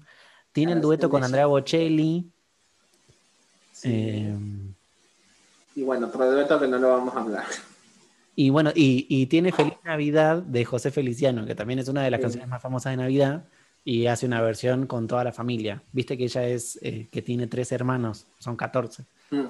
Tiene 0.51 0.71
el 0.73 0.81
dueto 0.81 1.07
con 1.07 1.23
Andrea 1.23 1.45
Bocelli. 1.45 2.25
Sí. 3.73 3.89
eh, 3.93 4.35
Y 5.79 5.83
bueno, 5.83 6.07
otro 6.07 6.29
dueto 6.29 6.59
que 6.59 6.67
no 6.67 6.77
lo 6.77 6.89
vamos 6.89 7.15
a 7.15 7.21
hablar. 7.21 7.45
y 8.35 8.49
bueno, 8.49 8.71
y, 8.75 9.05
y 9.09 9.27
tiene 9.27 9.51
Feliz 9.51 9.73
Navidad 9.85 10.41
de 10.41 10.65
José 10.65 10.91
Feliciano, 10.91 11.45
que 11.45 11.55
también 11.55 11.79
es 11.79 11.87
una 11.87 12.03
de 12.03 12.11
las 12.11 12.19
Sí. 12.19 12.23
canciones 12.23 12.49
más 12.49 12.61
famosas 12.61 12.91
de 12.93 12.97
Navidad. 12.97 13.43
Y 13.85 14.07
hace 14.07 14.25
una 14.25 14.41
versión 14.41 14.87
con 14.87 15.07
toda 15.07 15.23
la 15.23 15.31
familia. 15.31 15.81
Viste 15.93 16.17
que 16.17 16.25
ella 16.25 16.45
es, 16.45 16.77
eh, 16.81 17.07
que 17.11 17.21
tiene 17.21 17.47
tres 17.47 17.71
hermanos, 17.71 18.25
son 18.37 18.57
14. 18.57 19.03
Mm. 19.31 19.45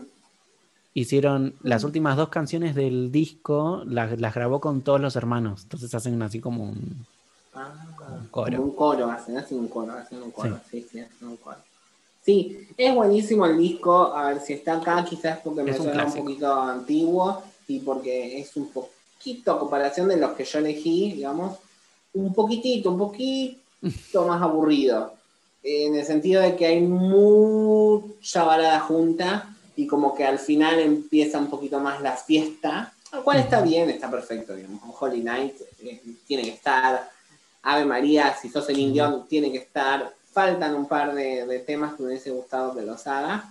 Hicieron 0.93 1.55
las 1.63 1.83
últimas 1.83 2.15
dos 2.15 2.29
canciones 2.29 2.75
del 2.75 3.11
disco, 3.11 3.83
las, 3.87 4.19
las 4.19 4.33
grabó 4.35 4.59
con 4.59 4.81
todos 4.81 5.01
los 5.01 5.15
hermanos. 5.15 5.63
Entonces 5.63 5.93
hacen 5.95 6.21
así 6.21 6.39
como 6.39 6.63
un, 6.63 7.05
Ah, 7.55 7.73
un 8.19 8.27
coro. 8.27 8.51
como 8.57 8.69
un 8.69 8.75
coro, 8.75 9.11
hacen, 9.11 9.37
hacen 9.37 9.59
un 9.59 9.67
coro, 9.67 9.93
hacen 9.93 10.21
un 10.21 10.31
coro, 10.31 10.59
sí, 10.69 10.85
sí, 10.91 10.99
hacen 10.99 11.27
un 11.27 11.37
coro. 11.37 11.57
Sí, 12.23 12.67
es 12.77 12.95
buenísimo 12.95 13.45
el 13.45 13.57
disco, 13.57 14.13
a 14.13 14.29
ver 14.29 14.41
si 14.41 14.53
está 14.53 14.77
acá, 14.77 15.05
quizás 15.07 15.39
porque 15.43 15.63
me 15.63 15.71
Es 15.71 15.77
suena 15.77 16.05
un 16.05 16.13
poquito 16.13 16.53
antiguo 16.53 17.43
y 17.67 17.79
porque 17.79 18.39
es 18.39 18.55
un 18.55 18.69
poquito 18.69 19.51
a 19.51 19.59
comparación 19.59 20.07
de 20.07 20.17
los 20.17 20.31
que 20.31 20.45
yo 20.45 20.59
elegí, 20.59 21.13
digamos, 21.13 21.57
un 22.13 22.33
poquitito, 22.33 22.91
un 22.91 22.97
poquito 22.97 24.25
más 24.27 24.41
aburrido. 24.41 25.13
En 25.63 25.95
el 25.95 26.05
sentido 26.05 26.41
de 26.41 26.55
que 26.55 26.65
hay 26.65 26.81
mucha 26.81 28.43
balada 28.43 28.79
junta 28.81 29.55
y 29.75 29.87
como 29.87 30.15
que 30.15 30.25
al 30.25 30.39
final 30.39 30.79
empieza 30.79 31.37
un 31.37 31.49
poquito 31.49 31.79
más 31.79 32.01
la 32.01 32.15
fiesta, 32.15 32.93
lo 33.11 33.23
cual 33.23 33.39
está 33.39 33.61
bien, 33.61 33.89
está 33.89 34.09
perfecto, 34.09 34.55
digamos. 34.55 34.81
Holy 34.99 35.21
Night 35.21 35.55
eh, 35.81 36.01
tiene 36.27 36.43
que 36.43 36.51
estar, 36.51 37.09
Ave 37.63 37.85
María, 37.85 38.35
si 38.39 38.49
sos 38.49 38.67
el 38.69 38.79
indio, 38.79 39.25
tiene 39.27 39.51
que 39.51 39.59
estar. 39.59 40.13
Faltan 40.39 40.73
un 40.73 40.87
par 40.87 41.13
de, 41.13 41.45
de 41.45 41.59
temas 41.59 41.95
que 41.95 42.03
me 42.03 42.09
hubiese 42.09 42.31
gustado 42.31 42.73
que 42.73 42.81
los 42.81 43.05
haga. 43.07 43.43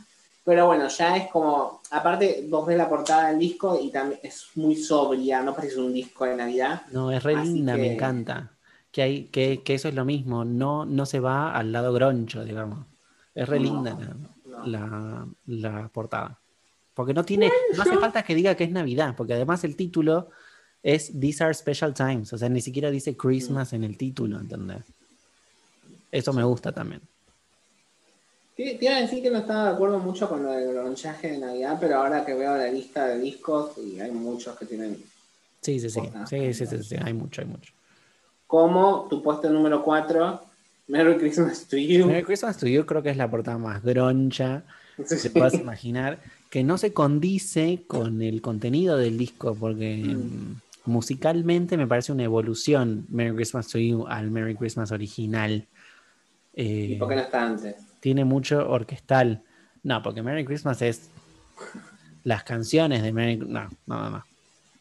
Pero 0.43 0.65
bueno, 0.65 0.89
ya 0.89 1.15
es 1.15 1.31
como, 1.31 1.83
aparte 1.91 2.47
vos 2.49 2.67
ves 2.67 2.79
la 2.79 2.89
portada 2.89 3.29
del 3.29 3.39
disco 3.39 3.79
y 3.79 3.91
también 3.91 4.19
es 4.23 4.47
muy 4.55 4.75
sobria, 4.75 5.43
no 5.43 5.55
parece 5.55 5.79
un 5.79 5.93
disco 5.93 6.25
de 6.25 6.35
Navidad. 6.35 6.81
No, 6.91 7.13
es 7.13 7.23
re 7.23 7.37
linda, 7.37 7.77
me 7.77 7.93
encanta. 7.93 8.53
Que, 8.91 9.03
hay, 9.03 9.25
que, 9.25 9.63
que 9.63 9.75
eso 9.75 9.89
es 9.89 9.95
lo 9.95 10.07
mismo, 10.07 10.47
no, 10.47 10.87
no 10.87 11.05
se 11.05 11.21
va 11.21 11.55
al 11.55 11.73
lado 11.73 11.93
groncho, 11.93 12.43
digamos. 12.43 12.87
Es 13.35 13.47
re 13.47 13.61
No, 13.61 13.65
linda 13.65 13.99
no. 14.47 14.65
la, 14.65 15.29
la, 15.45 15.89
portada. 15.89 16.41
Porque 16.95 17.13
no 17.13 17.27
tiene, 17.27 17.53
no 17.77 17.83
hace 17.83 17.99
falta 17.99 18.23
que 18.23 18.35
diga 18.35 18.55
que 18.55 18.65
es 18.65 18.71
Navidad, 18.71 19.13
porque 19.15 19.35
además 19.35 19.63
el 19.65 19.77
título 19.77 20.31
es 20.83 21.13
These 21.21 21.45
are 21.45 21.53
special 21.53 21.93
times, 21.93 22.33
o 22.33 22.39
sea, 22.39 22.49
ni 22.49 22.63
siquiera 22.63 22.91
dice 22.91 23.15
Christmas 23.15 23.75
en 23.75 23.85
el 23.85 23.99
título, 23.99 24.41
¿entendés? 24.41 24.85
Eso 26.11 26.33
me 26.33 26.45
gusta 26.45 26.73
también. 26.73 27.01
Te, 28.57 28.75
te 28.75 28.85
iba 28.85 28.97
a 28.97 29.01
decir 29.01 29.23
que 29.23 29.31
no 29.31 29.39
estaba 29.39 29.71
de 29.71 29.75
acuerdo 29.75 29.99
mucho 29.99 30.29
con 30.29 30.43
lo 30.43 30.53
del 30.53 30.73
gronchaje 30.73 31.33
de 31.33 31.39
Navidad, 31.39 31.79
pero 31.81 31.97
ahora 31.97 32.25
que 32.25 32.35
veo 32.35 32.57
la 32.57 32.69
lista 32.69 33.07
de 33.07 33.19
discos, 33.19 33.79
y 33.79 34.01
hay 34.01 34.11
muchos 34.11 34.57
que 34.59 34.67
tienen 34.67 34.99
Sí, 35.61 35.81
sí, 35.81 35.91
sí. 35.91 36.01
Sí, 36.29 36.55
sí, 36.55 36.67
sí, 36.67 36.83
sí, 36.83 36.97
hay 37.03 37.13
mucho, 37.13 37.41
hay 37.41 37.47
mucho. 37.47 37.73
como 38.47 39.07
tu 39.11 39.23
puesto 39.23 39.51
número 39.51 39.83
4, 39.83 40.41
Merry 40.89 41.19
Christmas 41.19 41.67
to 41.67 41.77
You. 41.77 42.07
Merry 42.07 42.25
Christmas 42.25 42.57
to 42.57 42.67
You 42.67 42.87
creo 42.87 43.03
que 43.03 43.11
es 43.11 43.17
la 43.17 43.31
portada 43.31 43.59
más 43.59 43.83
groncha 43.83 44.63
que 44.97 45.17
te 45.17 45.31
puedas 45.31 45.55
imaginar, 45.55 46.21
que 46.51 46.65
no 46.65 46.79
se 46.79 46.93
condice 46.93 47.83
con 47.87 48.23
el 48.23 48.41
contenido 48.41 48.97
del 48.97 49.19
disco, 49.19 49.55
porque 49.55 49.97
mm, 49.97 50.61
musicalmente 50.87 51.77
me 51.77 51.87
parece 51.87 52.13
una 52.13 52.25
evolución 52.25 53.07
Merry 53.11 53.37
Christmas 53.37 53.69
to 53.69 53.79
You 53.79 54.07
al 54.07 54.31
Merry 54.31 54.55
Christmas 54.55 54.91
original. 54.91 55.67
¿Y 56.61 56.95
Eh, 56.95 56.97
por 56.99 57.09
qué 57.09 57.15
no 57.15 57.21
está 57.23 57.47
antes? 57.47 57.77
tiene 58.01 58.25
mucho 58.25 58.69
orquestal. 58.69 59.45
No, 59.85 60.03
porque 60.03 60.23
Merry 60.23 60.45
Christmas 60.45 60.83
es 60.83 61.11
las 62.25 62.43
canciones 62.43 63.03
de 63.03 63.13
Merry 63.13 63.37
No, 63.37 63.69
no, 63.87 64.01
no. 64.03 64.11
no. 64.11 64.25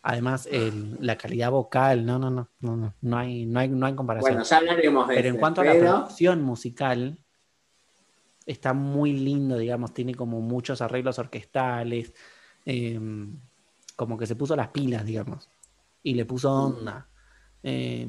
Además, 0.01 0.47
el- 0.51 0.97
la 1.01 1.17
calidad 1.17 1.51
vocal, 1.51 2.05
no, 2.05 2.17
no, 2.17 2.31
no, 2.31 2.49
no, 2.61 2.77
no, 2.77 2.93
no 3.01 3.17
hay, 3.17 3.45
no 3.45 3.59
hay, 3.59 3.67
no 3.67 3.85
hay 3.85 3.93
comparación. 3.93 4.33
Bueno, 4.35 4.43
ya 4.43 4.57
hablaremos 4.57 5.07
de 5.07 5.15
Pero 5.15 5.29
en 5.29 5.37
cuanto 5.37 5.61
a 5.61 5.65
la 5.65 5.77
producción 5.77 6.41
musical, 6.41 7.19
está 8.45 8.73
muy 8.73 9.13
lindo, 9.13 9.57
digamos, 9.57 9.93
tiene 9.93 10.15
como 10.15 10.39
muchos 10.41 10.81
arreglos 10.81 11.19
orquestales, 11.19 12.13
eh, 12.65 12.99
como 13.95 14.17
que 14.17 14.25
se 14.25 14.35
puso 14.35 14.55
las 14.55 14.69
pilas, 14.69 15.05
digamos, 15.05 15.49
y 16.03 16.13
le 16.13 16.25
puso 16.25 16.51
onda. 16.53 17.07
Eh, 17.63 18.07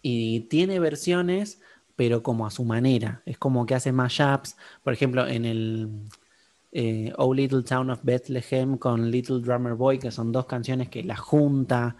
y 0.00 0.40
tiene 0.40 0.78
versiones, 0.80 1.60
pero 1.96 2.22
como 2.22 2.46
a 2.46 2.50
su 2.50 2.64
manera, 2.64 3.22
es 3.26 3.38
como 3.38 3.66
que 3.66 3.74
hace 3.74 3.92
mashups, 3.92 4.56
por 4.82 4.92
ejemplo, 4.92 5.26
en 5.26 5.44
el 5.44 5.90
eh, 6.72 7.12
Oh 7.18 7.32
Little 7.32 7.62
Town 7.62 7.90
of 7.90 8.00
Bethlehem 8.02 8.76
con 8.78 9.10
Little 9.10 9.40
Drummer 9.40 9.74
Boy, 9.74 9.98
que 9.98 10.10
son 10.10 10.32
dos 10.32 10.46
canciones 10.46 10.88
que 10.88 11.04
la 11.04 11.16
junta. 11.16 11.96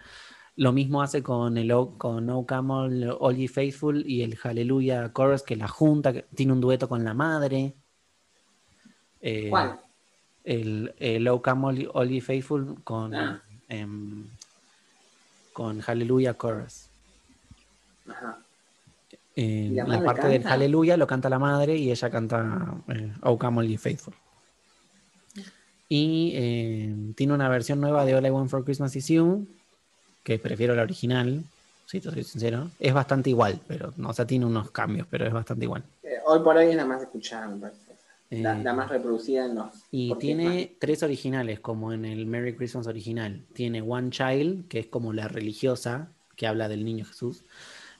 Lo 0.57 0.71
mismo 0.73 1.01
hace 1.01 1.21
con 1.23 1.57
el 1.57 1.71
O- 1.71 1.97
con 1.97 2.29
Oh 2.29 2.45
Come 2.45 2.73
All, 3.19 3.35
Ye 3.37 3.47
Faithful 3.47 4.03
y 4.05 4.21
el 4.21 4.35
Hallelujah 4.37 5.11
Chorus, 5.13 5.43
que 5.43 5.55
la 5.55 5.67
junta, 5.67 6.11
que 6.13 6.23
tiene 6.35 6.53
un 6.53 6.61
dueto 6.61 6.87
con 6.89 7.03
la 7.03 7.13
madre. 7.13 7.73
Eh, 9.21 9.49
¿Cuál? 9.49 9.79
El, 10.43 10.93
el 10.99 11.27
Oh 11.27 11.41
Come 11.41 11.67
All, 11.67 11.89
All 11.93 12.09
Ye 12.09 12.21
Faithful 12.21 12.83
con, 12.83 13.13
Ah. 13.13 13.41
em, 13.69 14.27
con 15.53 15.79
Hallelujah 15.81 16.35
Chorus. 16.37 16.89
Ajá. 18.09 18.44
Eh, 19.35 19.69
¿Y 19.71 19.75
la 19.75 19.85
la 19.85 20.03
parte 20.03 20.27
del 20.27 20.41
canta? 20.41 20.55
Hallelujah 20.55 20.97
lo 20.97 21.07
canta 21.07 21.29
la 21.29 21.39
madre 21.39 21.75
y 21.75 21.91
ella 21.91 22.09
canta 22.09 22.75
eh, 22.87 23.11
Oh 23.21 23.37
Come 23.37 23.59
All 23.59 23.67
Ye 23.67 23.77
Faithful. 23.77 24.13
Y 25.87 26.31
eh, 26.35 26.95
tiene 27.15 27.33
una 27.33 27.47
versión 27.49 27.79
nueva 27.79 28.05
de 28.05 28.15
All 28.15 28.25
I 28.25 28.29
Want 28.29 28.49
for 28.49 28.63
Christmas 28.63 28.95
Is 28.95 29.07
You, 29.07 29.45
que 30.23 30.39
prefiero 30.39 30.75
la 30.75 30.81
original, 30.81 31.43
si 31.85 31.99
te 32.01 32.09
soy 32.09 32.23
sincero. 32.23 32.71
Es 32.79 32.93
bastante 32.93 33.29
igual, 33.29 33.59
pero 33.67 33.93
no, 33.97 34.09
o 34.09 34.13
sea, 34.13 34.25
tiene 34.25 34.45
unos 34.45 34.71
cambios, 34.71 35.05
pero 35.09 35.27
es 35.27 35.33
bastante 35.33 35.65
igual. 35.65 35.83
Eh, 36.01 36.17
hoy 36.25 36.39
por 36.39 36.57
hoy 36.57 36.67
es 36.67 36.75
la 36.75 36.85
más 36.85 37.01
escuchada, 37.01 37.47
me 37.47 37.57
parece. 37.59 37.81
La, 38.31 38.57
Eh, 38.59 38.63
la 38.63 38.73
más 38.73 38.89
reproducida 38.89 39.45
en 39.45 39.55
los. 39.55 39.67
Y 39.91 40.15
tiene 40.15 40.75
tres 40.79 41.03
originales, 41.03 41.59
como 41.59 41.93
en 41.93 42.05
el 42.05 42.25
Merry 42.25 42.55
Christmas 42.55 42.87
original. 42.87 43.43
Tiene 43.53 43.83
One 43.83 44.09
Child, 44.09 44.67
que 44.67 44.79
es 44.79 44.87
como 44.87 45.13
la 45.13 45.27
religiosa, 45.27 46.09
que 46.35 46.47
habla 46.47 46.67
del 46.67 46.83
niño 46.83 47.05
Jesús. 47.05 47.43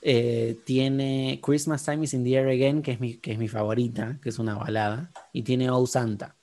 Eh, 0.08 0.60
tiene 0.66 1.40
Christmas 1.42 1.84
Time 1.84 2.04
is 2.04 2.14
in 2.14 2.24
the 2.24 2.36
Air 2.36 2.50
Again, 2.50 2.84
que 2.84 2.92
es, 2.92 3.00
mi, 3.00 3.16
que 3.16 3.32
es 3.32 3.40
mi 3.40 3.48
favorita, 3.48 4.20
que 4.22 4.30
es 4.30 4.38
una 4.38 4.54
balada. 4.54 5.12
Y 5.34 5.42
tiene 5.42 5.68
Oh 5.72 5.88
Santa, 5.88 6.36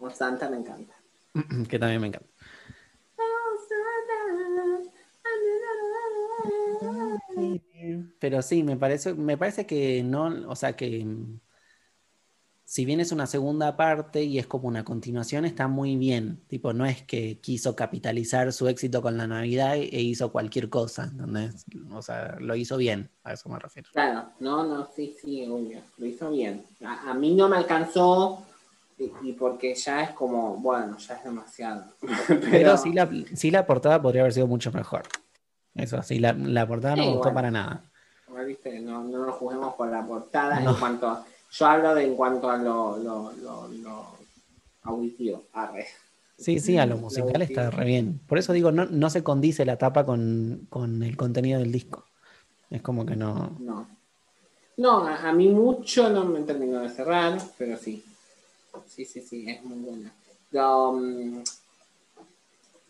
Oh, 0.00 0.10
Santa 0.10 0.50
me 0.50 0.56
encanta. 0.56 0.92
que 1.68 1.78
también 1.78 2.00
me 2.00 2.08
encanta. 2.08 2.26
Pero 8.18 8.42
sí, 8.42 8.64
me 8.64 8.76
parece, 8.76 9.14
me 9.14 9.38
parece 9.38 9.64
que 9.64 10.02
no, 10.02 10.50
o 10.50 10.56
sea 10.56 10.74
que 10.74 11.06
si 12.72 12.86
bien 12.86 13.00
es 13.00 13.12
una 13.12 13.26
segunda 13.26 13.76
parte 13.76 14.22
y 14.24 14.38
es 14.38 14.46
como 14.46 14.66
una 14.66 14.82
continuación, 14.82 15.44
está 15.44 15.68
muy 15.68 15.96
bien. 15.98 16.40
Tipo, 16.46 16.72
no 16.72 16.86
es 16.86 17.02
que 17.02 17.38
quiso 17.38 17.76
capitalizar 17.76 18.50
su 18.50 18.66
éxito 18.66 19.02
con 19.02 19.18
la 19.18 19.26
Navidad 19.26 19.76
e 19.76 20.00
hizo 20.00 20.32
cualquier 20.32 20.70
cosa, 20.70 21.04
¿entendés? 21.04 21.66
O 21.90 22.00
sea, 22.00 22.36
lo 22.40 22.56
hizo 22.56 22.78
bien, 22.78 23.10
a 23.24 23.34
eso 23.34 23.50
me 23.50 23.58
refiero. 23.58 23.90
Claro, 23.92 24.30
no, 24.40 24.64
no, 24.64 24.88
sí, 24.96 25.14
sí, 25.20 25.46
obvio. 25.46 25.82
Lo 25.98 26.06
hizo 26.06 26.30
bien. 26.30 26.64
A, 26.82 27.10
a 27.10 27.12
mí 27.12 27.34
no 27.34 27.46
me 27.46 27.58
alcanzó 27.58 28.42
y, 28.98 29.12
y 29.22 29.32
porque 29.34 29.74
ya 29.74 30.04
es 30.04 30.10
como, 30.12 30.56
bueno, 30.56 30.96
ya 30.96 31.16
es 31.16 31.24
demasiado. 31.24 31.84
Pero, 32.00 32.40
Pero 32.50 32.78
sí 32.78 32.94
la, 32.94 33.10
sí 33.34 33.50
la 33.50 33.66
portada 33.66 34.00
podría 34.00 34.22
haber 34.22 34.32
sido 34.32 34.46
mucho 34.46 34.72
mejor. 34.72 35.02
Eso, 35.74 36.02
sí, 36.02 36.18
la, 36.20 36.32
la 36.32 36.66
portada 36.66 36.96
no 36.96 37.02
Sí, 37.02 37.08
me 37.08 37.14
gustó 37.16 37.22
bueno. 37.24 37.34
para 37.34 37.50
nada. 37.50 37.84
Viste, 38.46 38.80
no, 38.80 39.04
no 39.04 39.26
nos 39.26 39.34
juzguemos 39.34 39.74
por 39.74 39.90
la 39.90 40.06
portada 40.06 40.58
No. 40.58 40.70
en 40.70 40.76
cuanto 40.76 41.06
a- 41.06 41.26
yo 41.52 41.66
hablo 41.66 41.94
de 41.94 42.04
en 42.04 42.16
cuanto 42.16 42.50
a 42.50 42.56
lo, 42.56 42.96
lo, 42.98 43.32
lo, 43.32 43.68
lo 43.68 44.06
auditivo, 44.82 45.44
arre. 45.52 45.86
Sí, 46.38 46.58
sí, 46.58 46.76
a 46.76 46.86
lo 46.86 46.96
musical 46.96 47.42
está 47.42 47.70
re 47.70 47.84
bien. 47.84 48.20
Por 48.26 48.38
eso 48.38 48.52
digo, 48.52 48.72
no, 48.72 48.86
no 48.86 49.10
se 49.10 49.22
condice 49.22 49.64
la 49.64 49.78
tapa 49.78 50.04
con, 50.04 50.66
con 50.68 51.02
el 51.02 51.16
contenido 51.16 51.60
del 51.60 51.70
disco. 51.70 52.04
Es 52.70 52.82
como 52.82 53.06
que 53.06 53.14
no. 53.14 53.56
No. 53.60 53.86
No, 54.78 55.06
a, 55.06 55.28
a 55.28 55.32
mí 55.32 55.48
mucho 55.48 56.08
no 56.08 56.24
me 56.24 56.40
terminó 56.40 56.80
de 56.80 56.88
cerrar, 56.88 57.40
pero 57.58 57.76
sí. 57.76 58.02
Sí, 58.86 59.04
sí, 59.04 59.20
sí, 59.20 59.48
es 59.48 59.62
muy 59.62 59.78
buena. 59.78 60.12
Mm, 60.52 61.42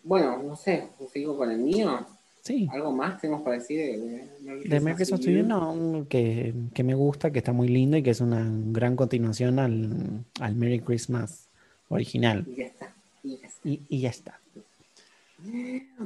bueno, 0.04 0.42
no 0.42 0.56
sé, 0.56 0.88
sigo 1.12 1.36
con 1.36 1.50
el 1.50 1.58
mío. 1.58 2.06
Sí. 2.42 2.68
¿Algo 2.72 2.90
más 2.90 3.20
tenemos 3.20 3.42
para 3.42 3.56
decir 3.56 3.78
de, 3.78 4.78
De 4.80 5.06
to 5.06 5.16
You, 5.30 5.44
no, 5.44 6.06
que, 6.08 6.52
que 6.74 6.82
me 6.82 6.94
gusta, 6.94 7.30
que 7.30 7.38
está 7.38 7.52
muy 7.52 7.68
lindo 7.68 7.96
y 7.96 8.02
que 8.02 8.10
es 8.10 8.20
una 8.20 8.44
gran 8.50 8.96
continuación 8.96 9.60
al, 9.60 10.24
al 10.40 10.54
Merry 10.56 10.80
Christmas 10.80 11.46
original. 11.88 12.44
Y 12.48 12.56
ya 12.56 12.66
está. 12.66 12.92
y 13.22 13.36
ya 13.38 13.46
está. 13.46 13.68
Y, 13.68 13.80
y 13.88 14.00
ya 14.00 14.10
está. 14.10 14.40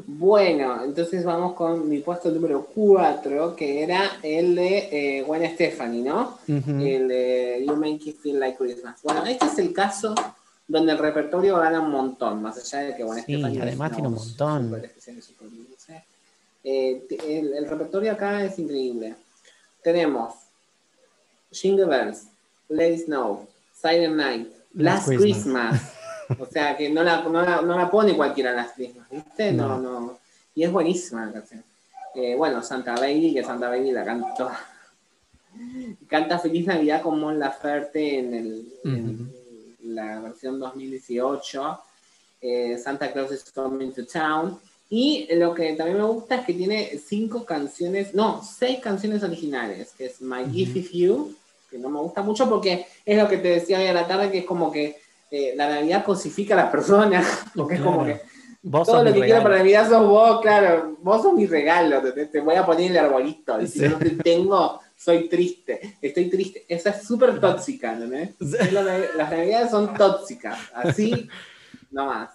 Bueno, 0.07 0.82
entonces 0.84 1.24
vamos 1.24 1.55
con 1.55 1.89
mi 1.89 1.99
puesto 1.99 2.30
número 2.30 2.66
4, 2.74 3.55
que 3.55 3.82
era 3.82 4.03
el 4.22 4.55
de 4.55 5.18
eh, 5.18 5.22
Gwen 5.22 5.51
Stefani, 5.55 6.03
¿no? 6.03 6.39
El 6.47 7.09
de 7.09 7.64
You 7.66 7.76
Make 7.76 8.11
It 8.11 8.16
Feel 8.18 8.41
Like 8.41 8.57
Christmas. 8.57 9.01
Bueno, 9.03 9.24
este 9.26 9.47
es 9.47 9.59
el 9.59 9.72
caso 9.72 10.14
donde 10.68 10.93
el 10.93 10.99
repertorio 10.99 11.59
gana 11.59 11.80
un 11.80 11.91
montón, 11.91 12.43
más 12.43 12.57
allá 12.59 12.87
de 12.89 12.97
que 12.97 13.05
Gwen 13.05 13.24
Sí, 13.24 13.34
Stefani 13.34 13.57
es 13.57 13.62
además 13.62 13.93
tiene 13.93 14.09
un 14.09 14.14
montón. 14.14 14.64
súper 14.64 14.84
especial 14.87 15.16
dulce. 15.41 15.76
Eh, 16.69 17.07
el, 17.29 17.55
el 17.55 17.69
repertorio 17.69 18.11
acá 18.11 18.43
es 18.45 18.59
increíble. 18.59 19.14
Tenemos 19.85 20.35
Jingle 21.53 21.85
Bells, 21.85 22.27
Let 22.69 22.93
It 22.93 23.05
Snow, 23.05 23.47
Silent 23.73 24.17
Night, 24.17 24.49
Last 24.75 25.07
Last, 25.07 25.21
Christmas. 25.21 25.71
Christmas. 25.71 25.93
O 26.41 26.47
sea 26.47 26.77
que 26.77 26.91
no 26.91 27.05
la, 27.05 27.23
no 27.23 27.41
la, 27.41 27.62
no 27.62 27.79
la 27.79 27.89
pone 27.89 28.17
cualquiera 28.17 28.51
Last 28.51 28.75
Christmas, 28.75 29.09
¿viste? 29.09 29.53
No, 29.53 29.79
no. 29.79 30.19
Y 30.57 30.64
es 30.64 30.73
buenísima 30.73 31.25
la 31.25 31.35
canción. 31.35 31.62
Eh, 32.17 32.35
bueno, 32.35 32.64
Santa 32.64 32.97
Baby, 32.97 33.33
que 33.33 33.45
Santa 33.45 33.69
Baby 33.69 33.93
la 33.93 34.05
cantó. 34.05 34.51
Canta 36.09 36.41
Feliz 36.41 36.67
Navidad 36.67 37.01
con 37.03 37.21
Mon 37.21 37.39
Laferte 37.39 38.19
en, 38.19 38.35
el, 38.35 38.73
en 38.83 39.33
la 39.95 40.19
versión 40.19 40.59
2018. 40.59 41.81
Eh, 42.41 42.77
Santa 42.77 43.12
Claus 43.12 43.31
is 43.31 43.45
Coming 43.53 43.93
to 43.93 44.05
Town. 44.05 44.59
Y 44.89 45.26
lo 45.34 45.53
que 45.55 45.72
también 45.72 45.99
me 45.99 46.05
gusta 46.05 46.37
es 46.37 46.47
que 46.47 46.55
tiene 46.55 46.99
cinco 47.05 47.45
canciones, 47.45 48.14
no, 48.14 48.43
seis 48.43 48.78
canciones 48.80 49.22
originales, 49.24 49.93
que 49.99 50.07
es 50.07 50.20
My 50.20 50.45
Gift 50.51 50.76
Is 50.76 50.93
You, 50.93 51.34
que 51.70 51.78
no 51.78 51.89
me 51.89 51.99
gusta 52.01 52.22
mucho 52.22 52.49
porque 52.49 52.87
es 53.05 53.18
lo 53.20 53.28
que 53.28 53.39
te 53.39 53.49
decía 53.49 53.78
hoy 53.80 53.87
a 53.87 53.93
la 53.93 54.07
tarde, 54.07 54.30
que 54.30 54.39
es 54.39 54.45
como 54.45 54.70
que 54.70 54.97
eh, 55.32 55.55
la 55.57 55.68
Navidad 55.68 56.05
cosifica 56.05 56.55
a 56.55 56.59
las 56.59 56.70
personas, 56.70 57.26
porque 57.57 57.74
es 57.74 57.80
como 57.80 58.05
Claro. 58.05 58.20
que 58.20 58.37
Vos 58.68 58.87
todo 58.87 59.03
lo 59.05 59.12
que 59.12 59.20
quiero 59.20 59.43
para 59.45 59.59
Navidad 59.59 59.89
sos 59.89 60.09
vos, 60.09 60.41
claro, 60.41 60.97
vos 61.01 61.22
sos 61.22 61.34
mi 61.34 61.47
regalo, 61.47 62.01
te, 62.03 62.26
te 62.26 62.41
voy 62.41 62.57
a 62.57 62.66
poner 62.66 62.91
el 62.91 62.99
arbolito, 62.99 63.61
y 63.61 63.66
si 63.68 63.78
Sí. 63.80 63.89
no 63.89 63.97
te 63.99 64.11
tengo, 64.11 64.80
soy 64.97 65.28
triste, 65.28 65.97
estoy 66.03 66.28
triste, 66.28 66.64
esa 66.68 66.91
es 66.91 67.05
súper 67.07 67.39
tóxica, 67.41 67.93
¿no? 67.95 68.07
Nav- 68.07 69.14
Las 69.16 69.30
Navidades 69.30 69.70
son 69.70 69.95
tóxicas, 69.95 70.59
así, 70.74 71.28
no 71.93 72.07
más. 72.07 72.30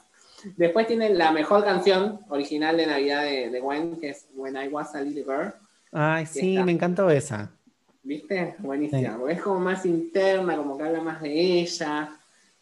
Después 0.58 0.88
tiene 0.88 1.10
la 1.10 1.32
mejor 1.32 1.64
canción 1.64 2.20
original 2.30 2.78
de 2.78 2.88
Navidad 2.88 3.24
de, 3.24 3.50
de 3.50 3.60
Gwen, 3.60 4.00
que 4.00 4.10
es 4.10 4.28
When 4.36 4.56
I 4.56 4.68
Was 4.68 4.96
a 4.96 5.02
Little 5.02 5.24
Girl. 5.24 5.54
Ay, 5.92 6.26
sí, 6.26 6.54
está. 6.54 6.66
me 6.66 6.72
encantó 6.72 7.10
esa. 7.10 7.52
¿Viste? 8.04 8.56
Buenísima. 8.60 9.00
Sí. 9.02 9.18
porque 9.18 9.34
es 9.34 9.42
como 9.42 9.60
más 9.60 9.86
interna, 9.86 10.58
como 10.58 10.78
que 10.78 10.84
habla 10.84 11.02
más 11.02 11.22
de 11.22 11.32
ella, 11.32 12.10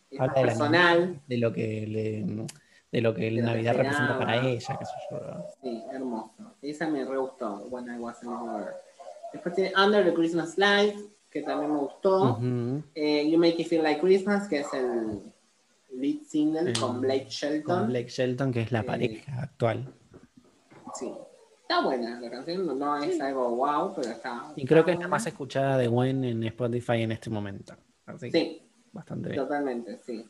es 0.10 0.20
más 0.20 0.28
la 0.28 0.34
personal. 0.34 1.22
de 1.28 1.38
lo 1.38 1.54
que 1.54 1.88
le, 1.88 2.48
de 2.92 3.02
lo 3.02 3.14
que 3.14 3.30
que 3.30 3.42
Navidad 3.42 3.76
representa 3.76 4.18
para 4.18 4.46
ella, 4.46 4.78
qué 4.78 4.86
sé 4.86 4.92
yo. 5.12 5.46
Sí, 5.62 5.84
hermoso. 5.92 6.56
Esa 6.62 6.88
me 6.90 7.06
re 7.06 7.18
gustó, 7.18 7.66
When 7.70 7.86
I 7.86 8.00
Was 8.00 8.22
a 8.24 8.26
Little 8.26 8.52
Girl. 8.52 8.74
Después 9.32 9.56
tiene 9.56 9.72
Under 9.78 10.04
the 10.04 10.14
Christmas 10.14 10.58
Light, 10.58 10.96
que 11.30 11.42
también 11.44 11.72
me 11.72 11.80
gustó. 11.80 12.40
Eh, 12.96 13.30
you 13.30 13.38
Make 13.38 13.62
It 13.62 13.68
Feel 13.68 13.84
Like 13.84 14.02
Christmas, 14.02 14.48
que 14.48 14.62
es 14.62 14.74
el 14.74 15.22
lead 15.94 16.22
single 16.28 16.70
El- 16.72 16.80
con 16.80 17.02
Blake 17.02 17.28
Shelton. 17.30 17.80
Con 17.80 17.88
Blake 17.90 18.10
Shelton, 18.10 18.52
que 18.52 18.62
es 18.62 18.72
la 18.72 18.82
Sí. 18.82 18.88
pareja 18.88 19.42
actual. 19.42 19.94
Sí. 20.96 21.12
Está 21.62 21.84
buena 21.84 22.20
la 22.20 22.32
canción, 22.32 22.66
no, 22.66 22.74
no 22.74 22.98
es 23.04 23.22
algo 23.22 23.56
wow, 23.56 23.94
pero 23.96 24.10
está. 24.12 24.52
Y 24.56 24.66
creo 24.66 24.80
está 24.80 24.86
que 24.88 24.92
es 24.94 25.00
la 25.00 25.08
más 25.08 25.26
escuchada 25.28 25.78
de 25.78 25.88
Gwen 25.88 26.24
en 26.24 26.44
Spotify 26.46 27.04
en 27.04 27.12
este 27.12 27.30
momento. 27.30 27.76
Así 28.08 28.32
que 28.32 28.40
Sí, 28.40 28.62
bastante 28.92 29.30
bien. 29.30 29.42
totalmente, 29.44 30.00
sí. 30.04 30.26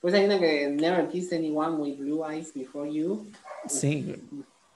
Pues 0.00 0.14
hay 0.14 0.26
una 0.26 0.38
que 0.38 0.68
Never 0.70 1.08
Kiss 1.08 1.32
Anyone 1.32 1.76
with 1.78 1.96
Blue 1.98 2.24
Eyes 2.30 2.54
Before 2.54 2.92
You. 2.92 3.26
Sí. 3.66 4.14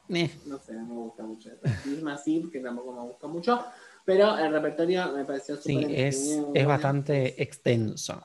Eh, 0.09 0.31
No 0.47 0.59
sé, 0.59 0.73
no 0.73 0.87
me 0.87 0.95
gusta 0.95 1.23
mucho. 1.23 1.51
Misma 1.85 2.19
Eve, 2.27 2.51
que 2.51 2.61
tampoco 2.61 2.93
me 2.95 3.03
gusta 3.03 3.27
mucho. 3.29 3.63
Pero 4.07 4.39
el 4.39 4.51
repertorio 4.51 5.13
me 5.13 5.25
pareció 5.27 5.55
súper 5.57 5.87
Sí, 5.87 5.95
es, 5.95 6.39
es 6.55 6.67
bastante 6.67 7.41
extenso. 7.43 8.21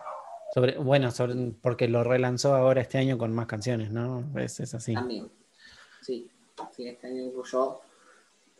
Sobre, 0.54 0.78
bueno, 0.78 1.10
sobre, 1.12 1.36
porque 1.62 1.88
lo 1.88 2.04
relanzó 2.04 2.54
ahora 2.56 2.82
este 2.82 2.98
año 3.00 3.18
con 3.18 3.34
más 3.34 3.48
canciones, 3.48 3.92
¿no? 3.92 4.24
Es, 4.38 4.60
es 4.60 4.74
así. 4.74 4.94
También. 4.94 5.28
Sí, 6.02 6.28
sí, 6.76 6.88
este 6.88 7.08
año 7.08 7.24
incluyó. 7.24 7.80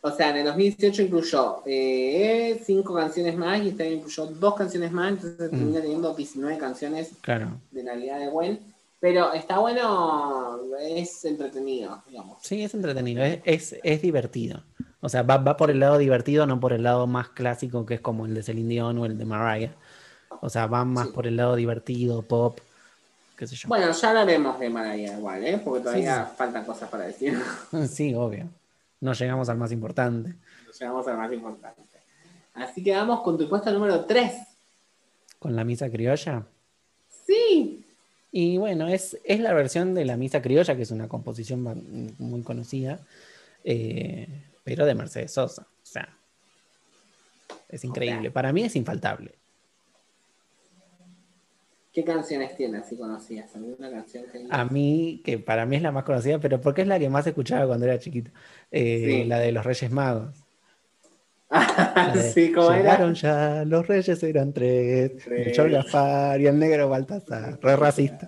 O 0.06 0.12
sea, 0.12 0.32
en 0.32 0.38
el 0.38 0.46
2018 0.46 1.04
incluyó 1.04 1.62
eh, 1.66 2.62
cinco 2.66 2.94
canciones 2.96 3.38
más 3.38 3.62
y 3.62 3.70
este 3.70 3.84
año 3.84 3.94
incluyó 3.98 4.26
dos 4.26 4.56
canciones 4.56 4.92
más, 4.92 5.12
entonces 5.12 5.48
Mm. 5.52 5.56
termina 5.56 5.82
teniendo 5.82 6.14
19 6.14 6.58
canciones 6.58 7.12
Claro. 7.22 7.52
de 7.72 7.84
Navidad 7.84 8.20
de 8.20 8.28
Gwen. 8.28 8.60
Pero 9.00 9.34
está 9.34 9.60
bueno, 9.60 10.60
es 10.80 11.24
entretenido, 11.26 12.02
digamos. 12.10 12.38
Sí, 12.42 12.64
es 12.64 12.74
entretenido, 12.74 13.22
es, 13.24 13.40
es, 13.44 13.76
es 13.84 14.02
divertido. 14.02 14.64
O 15.02 15.10
sea, 15.10 15.24
va, 15.24 15.38
va 15.38 15.58
por 15.58 15.70
el 15.70 15.80
lado 15.82 15.98
divertido, 15.98 16.46
no 16.48 16.60
por 16.62 16.72
el 16.72 16.84
lado 16.84 17.06
más 17.06 17.30
clásico 17.30 17.86
que 17.86 17.96
es 17.96 18.02
como 18.02 18.26
el 18.26 18.34
de 18.34 18.44
Celine 18.44 18.70
Dion 18.70 18.98
o 18.98 19.06
el 19.06 19.18
de 19.18 19.26
Mariah. 19.26 19.76
O 20.42 20.50
sea, 20.50 20.68
va 20.68 20.84
más 20.86 21.08
Sí. 21.08 21.14
por 21.14 21.28
el 21.28 21.38
lado 21.38 21.56
divertido, 21.56 22.22
pop, 22.22 22.60
qué 23.38 23.48
sé 23.48 23.56
yo. 23.56 23.68
Bueno, 23.68 23.92
ya 23.92 24.10
hablaremos 24.10 24.60
de 24.60 24.70
Mariah 24.70 25.18
igual, 25.18 25.44
¿eh? 25.46 25.62
porque 25.64 25.82
todavía 25.84 26.26
sí. 26.26 26.32
faltan 26.38 26.66
cosas 26.66 26.90
para 26.90 27.06
decir. 27.06 27.40
Sí, 27.90 28.14
obvio. 28.14 28.48
No 29.02 29.14
llegamos 29.14 29.50
al 29.50 29.58
más 29.58 29.72
importante. 29.72 30.34
Llegamos 30.80 31.08
al 31.08 31.18
más 31.18 31.32
importante. 31.34 31.82
Así 32.54 32.84
que 32.84 32.92
vamos 32.96 33.22
con 33.22 33.38
tu 33.38 33.50
puesto 33.50 33.72
número 33.72 34.06
3. 34.06 34.34
Con 35.40 35.56
la 35.56 35.64
misa 35.64 35.90
criolla. 35.90 36.44
Sí, 37.26 37.86
Y 38.32 38.58
bueno, 38.58 38.88
es, 38.88 39.18
es 39.24 39.40
la 39.40 39.54
versión 39.54 39.94
de 39.94 40.06
la 40.06 40.18
misa 40.18 40.42
criolla, 40.42 40.76
que 40.76 40.82
es 40.84 40.92
una 40.92 41.08
composición 41.08 42.16
muy 42.18 42.42
conocida, 42.44 43.00
eh, 43.64 44.28
pero 44.64 44.86
de 44.86 44.96
Mercedes 44.96 45.34
Sosa. 45.34 45.64
O 45.64 45.86
sea, 45.86 46.10
es 47.70 47.84
increíble. 47.84 48.32
Para 48.32 48.52
mí 48.54 48.64
es 48.64 48.76
infaltable. 48.76 49.34
¿Qué 51.94 52.04
canciones 52.04 52.56
tienes 52.58 52.88
si 52.88 52.98
conocías? 52.98 53.56
¿Alguna 53.56 53.90
canción 53.92 54.26
que 54.32 54.46
A 54.50 54.66
mí, 54.66 55.22
que 55.24 55.38
para 55.38 55.66
mí 55.66 55.76
es 55.76 55.82
la 55.82 55.92
más 55.92 56.04
conocida, 56.04 56.40
pero 56.40 56.60
porque 56.60 56.82
es 56.82 56.88
la 56.88 57.00
que 57.00 57.10
más 57.10 57.26
escuchaba 57.28 57.68
cuando 57.68 57.86
era 57.86 58.00
chiquito, 58.00 58.32
eh, 58.72 59.04
Sí. 59.06 59.24
la 59.26 59.40
de 59.40 59.52
los 59.52 59.66
Reyes 59.66 59.92
Magos. 59.92 60.36
De, 62.16 62.22
sí, 62.34 62.52
¿cómo 62.52 62.72
era? 62.72 62.82
Llegaron 62.82 63.14
ya, 63.14 63.64
los 63.66 63.86
reyes 63.88 64.24
eran 64.24 64.54
tres, 64.54 65.12
Tres. 65.24 65.48
el 65.48 65.54
Chor 65.54 65.70
Gaspar 65.70 66.42
y 66.42 66.48
el 66.48 66.58
negro 66.58 66.90
Baltasar, 66.90 67.60
re 67.62 67.76
racista. 67.76 68.28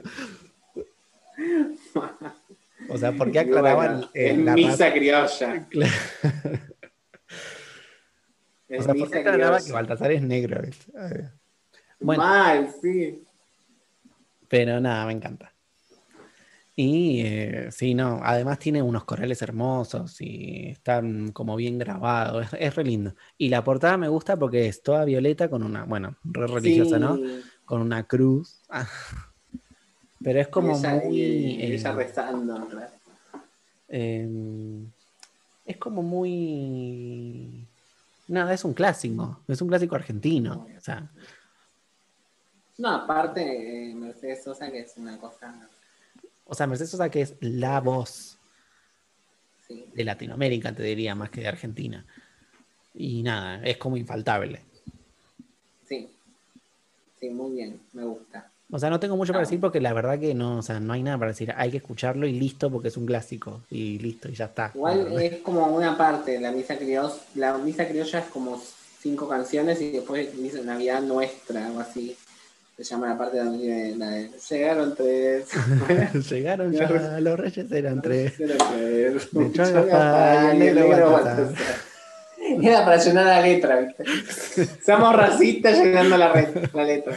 O 2.87 2.97
sea, 2.99 3.11
¿por 3.13 3.31
qué 3.31 3.39
Y 3.39 3.43
bueno, 3.45 3.57
aclaraban 3.57 4.05
eh, 4.13 4.37
la 4.37 4.53
misa 4.53 4.93
criolla. 4.93 5.67
O 8.77 8.81
sea, 8.81 8.93
¿por 8.95 9.09
qué 9.11 9.19
aclaraba 9.19 9.59
que. 9.61 9.71
Baltasar 9.71 10.11
es 10.11 10.21
negro? 10.23 10.59
Ay, 10.97 11.21
Bueno. 11.99 12.23
Mal, 12.23 12.69
sí. 12.81 13.24
Pero 14.55 14.79
nada, 14.79 15.05
me 15.05 15.11
encanta. 15.11 15.51
Y 16.77 17.19
eh, 17.25 17.67
sí, 17.71 17.93
no, 17.93 18.21
además 18.23 18.57
tiene 18.57 18.81
unos 18.81 19.03
corales 19.03 19.41
hermosos 19.41 20.21
y 20.21 20.67
están 20.69 21.33
como 21.33 21.57
bien 21.57 21.77
grabados, 21.77 22.45
es, 22.45 22.57
es 22.57 22.73
re 22.75 22.85
lindo. 22.85 23.15
Y 23.37 23.49
la 23.49 23.65
portada 23.65 23.97
me 23.97 24.07
gusta 24.07 24.39
porque 24.39 24.65
es 24.67 24.81
toda 24.81 25.03
violeta 25.03 25.49
con 25.49 25.61
una, 25.61 25.83
bueno, 25.83 26.15
re 26.23 26.47
religiosa, 26.47 26.95
Sí. 26.95 27.01
¿no? 27.01 27.19
Con 27.65 27.81
una 27.81 28.03
cruz. 28.07 28.61
Pero 30.23 30.39
es 30.39 30.47
como 30.47 30.79
muy... 30.79 31.19
eh, 31.21 31.73
ella 31.75 31.91
rezando. 31.91 32.65
claro. 32.69 32.91
eh, 33.89 34.85
es 35.65 35.75
como 35.75 36.01
muy... 36.01 37.67
Nada, 38.29 38.53
es 38.53 38.63
un 38.63 38.73
clásico, 38.73 39.41
es 39.49 39.61
un 39.61 39.67
clásico 39.67 39.95
argentino. 39.95 40.65
O 40.77 40.81
sea, 40.81 41.11
No, 42.77 42.89
aparte, 42.91 43.89
eh, 43.89 43.93
Mercedes 43.95 44.43
Sosa, 44.43 44.69
que 44.71 44.79
es 44.81 44.93
una 44.97 45.17
cosa. 45.17 45.53
o 46.45 46.53
sea, 46.53 46.67
Mercedes 46.67 46.91
Sosa 46.91 47.09
que 47.09 47.21
es 47.21 47.35
la 47.41 47.79
voz 47.81 48.37
Sí. 49.67 49.85
de 49.95 50.03
Latinoamérica, 50.03 50.75
te 50.75 50.83
diría, 50.83 51.15
más 51.15 51.29
que 51.31 51.41
de 51.41 51.47
Argentina. 51.47 52.05
Y 52.93 53.23
nada, 53.23 53.61
es 53.63 53.77
como 53.77 53.97
infaltable. 53.97 54.61
Sí. 55.87 56.07
Sí, 57.19 57.29
muy 57.29 57.55
bien, 57.55 57.79
me 57.93 58.03
gusta. 58.03 58.51
O 58.71 58.77
sea, 58.79 58.89
no 58.89 58.99
tengo 58.99 59.15
mucho 59.15 59.31
para 59.31 59.43
decir 59.43 59.59
porque 59.59 59.79
la 59.79 59.93
verdad 59.93 60.19
que 60.19 60.33
no, 60.35 60.57
o 60.57 60.61
sea, 60.61 60.79
no 60.79 60.93
hay 60.93 61.01
nada 61.03 61.17
para 61.17 61.31
decir. 61.31 61.53
Hay 61.55 61.71
que 61.71 61.77
escucharlo 61.77 62.27
y 62.27 62.33
listo 62.33 62.69
porque 62.71 62.89
es 62.89 62.97
un 62.97 63.05
clásico. 63.05 63.61
Y 63.69 63.97
listo, 63.99 64.27
y 64.29 64.33
ya 64.33 64.45
está. 64.45 64.71
Igual 64.75 65.19
es 65.21 65.37
como 65.41 65.65
una 65.67 65.97
parte, 65.97 66.39
la 66.39 66.51
misa 66.51 66.77
criolla, 66.77 67.13
la 67.35 67.57
misa 67.57 67.87
criolla 67.87 68.19
es 68.19 68.25
como 68.27 68.61
cinco 68.99 69.27
canciones 69.29 69.81
y 69.81 69.91
después 69.91 70.35
dice 70.37 70.63
Navidad 70.63 71.01
Nuestra, 71.01 71.65
algo 71.67 71.79
así. 71.79 72.15
Se 72.77 72.83
llama 72.83 73.07
la 73.07 73.17
parte 73.17 73.37
donde 73.37 73.95
la 73.97 74.09
de 74.09 74.29
llegaron 74.49 74.95
tres. 74.95 75.47
Llegaron 76.29 76.73
ya, 76.73 76.89
los 77.21 77.39
reyes 77.39 77.71
eran 77.71 78.01
tres. 78.01 78.37
De 78.37 78.47
negro. 80.55 81.21
Era 82.61 82.85
para 82.85 82.97
llenar 82.97 83.25
la 83.25 83.41
letra, 83.41 83.79
¿viste? 83.81 84.03
Somos 84.85 85.15
racistas 85.15 85.77
llenando 85.79 86.17
la, 86.17 86.31
re- 86.33 86.69
la 86.73 86.83
letra. 86.83 87.15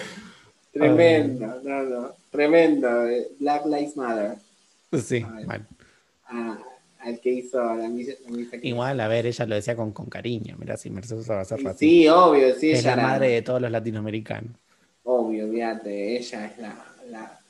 Tremendo, 0.73 1.61
no, 1.65 1.83
no, 1.83 2.13
tremendo. 2.31 3.07
eh, 3.09 3.29
Black 3.39 3.67
Lives 3.67 3.97
Matter. 3.97 4.37
Sí, 5.03 5.25
bueno. 5.45 5.67
al 7.01 7.21
que 7.21 7.31
hizo 7.31 7.59
la 7.75 7.89
misa, 7.89 8.13
la 8.27 8.37
misa. 8.37 8.57
Igual, 8.63 9.01
a 9.01 9.09
ver, 9.09 9.27
ella 9.27 9.45
lo 9.47 9.55
decía 9.57 9.77
con, 9.77 9.93
con 9.93 10.07
cariño. 10.07 10.57
Mirá, 10.59 10.77
si 10.77 10.89
Mercedes 10.89 11.29
va 11.31 11.41
a 11.41 11.45
ser 11.45 11.59
racista. 11.59 11.79
Sí, 11.79 12.09
obvio, 12.09 12.55
sí, 12.55 12.71
es 12.71 12.81
ella 12.81 12.97
la 12.97 13.03
era- 13.03 13.13
madre 13.13 13.29
de 13.31 13.43
todos 13.43 13.61
los 13.61 13.71
latinoamericanos. 13.71 14.53
Obvio, 15.11 15.51
fíjate, 15.51 16.19
ella 16.19 16.45
es 16.47 16.59
la, 16.59 16.85
la, 17.09 17.41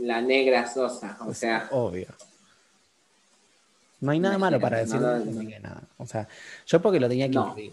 la 0.00 0.20
negra 0.22 0.66
sosa, 0.66 1.18
o 1.26 1.34
sea, 1.34 1.68
Obvio. 1.72 2.06
No 4.00 4.12
hay 4.12 4.18
nada 4.20 4.38
malo 4.38 4.58
para 4.58 4.78
decir 4.78 4.98
no, 5.00 5.18
no, 5.18 5.30
Enrique, 5.30 5.60
nada. 5.60 5.82
O 5.98 6.06
sea, 6.06 6.26
yo 6.66 6.80
porque 6.80 7.00
lo 7.00 7.08
tenía 7.08 7.26
que 7.28 7.34
No. 7.34 7.48
incluir. 7.48 7.72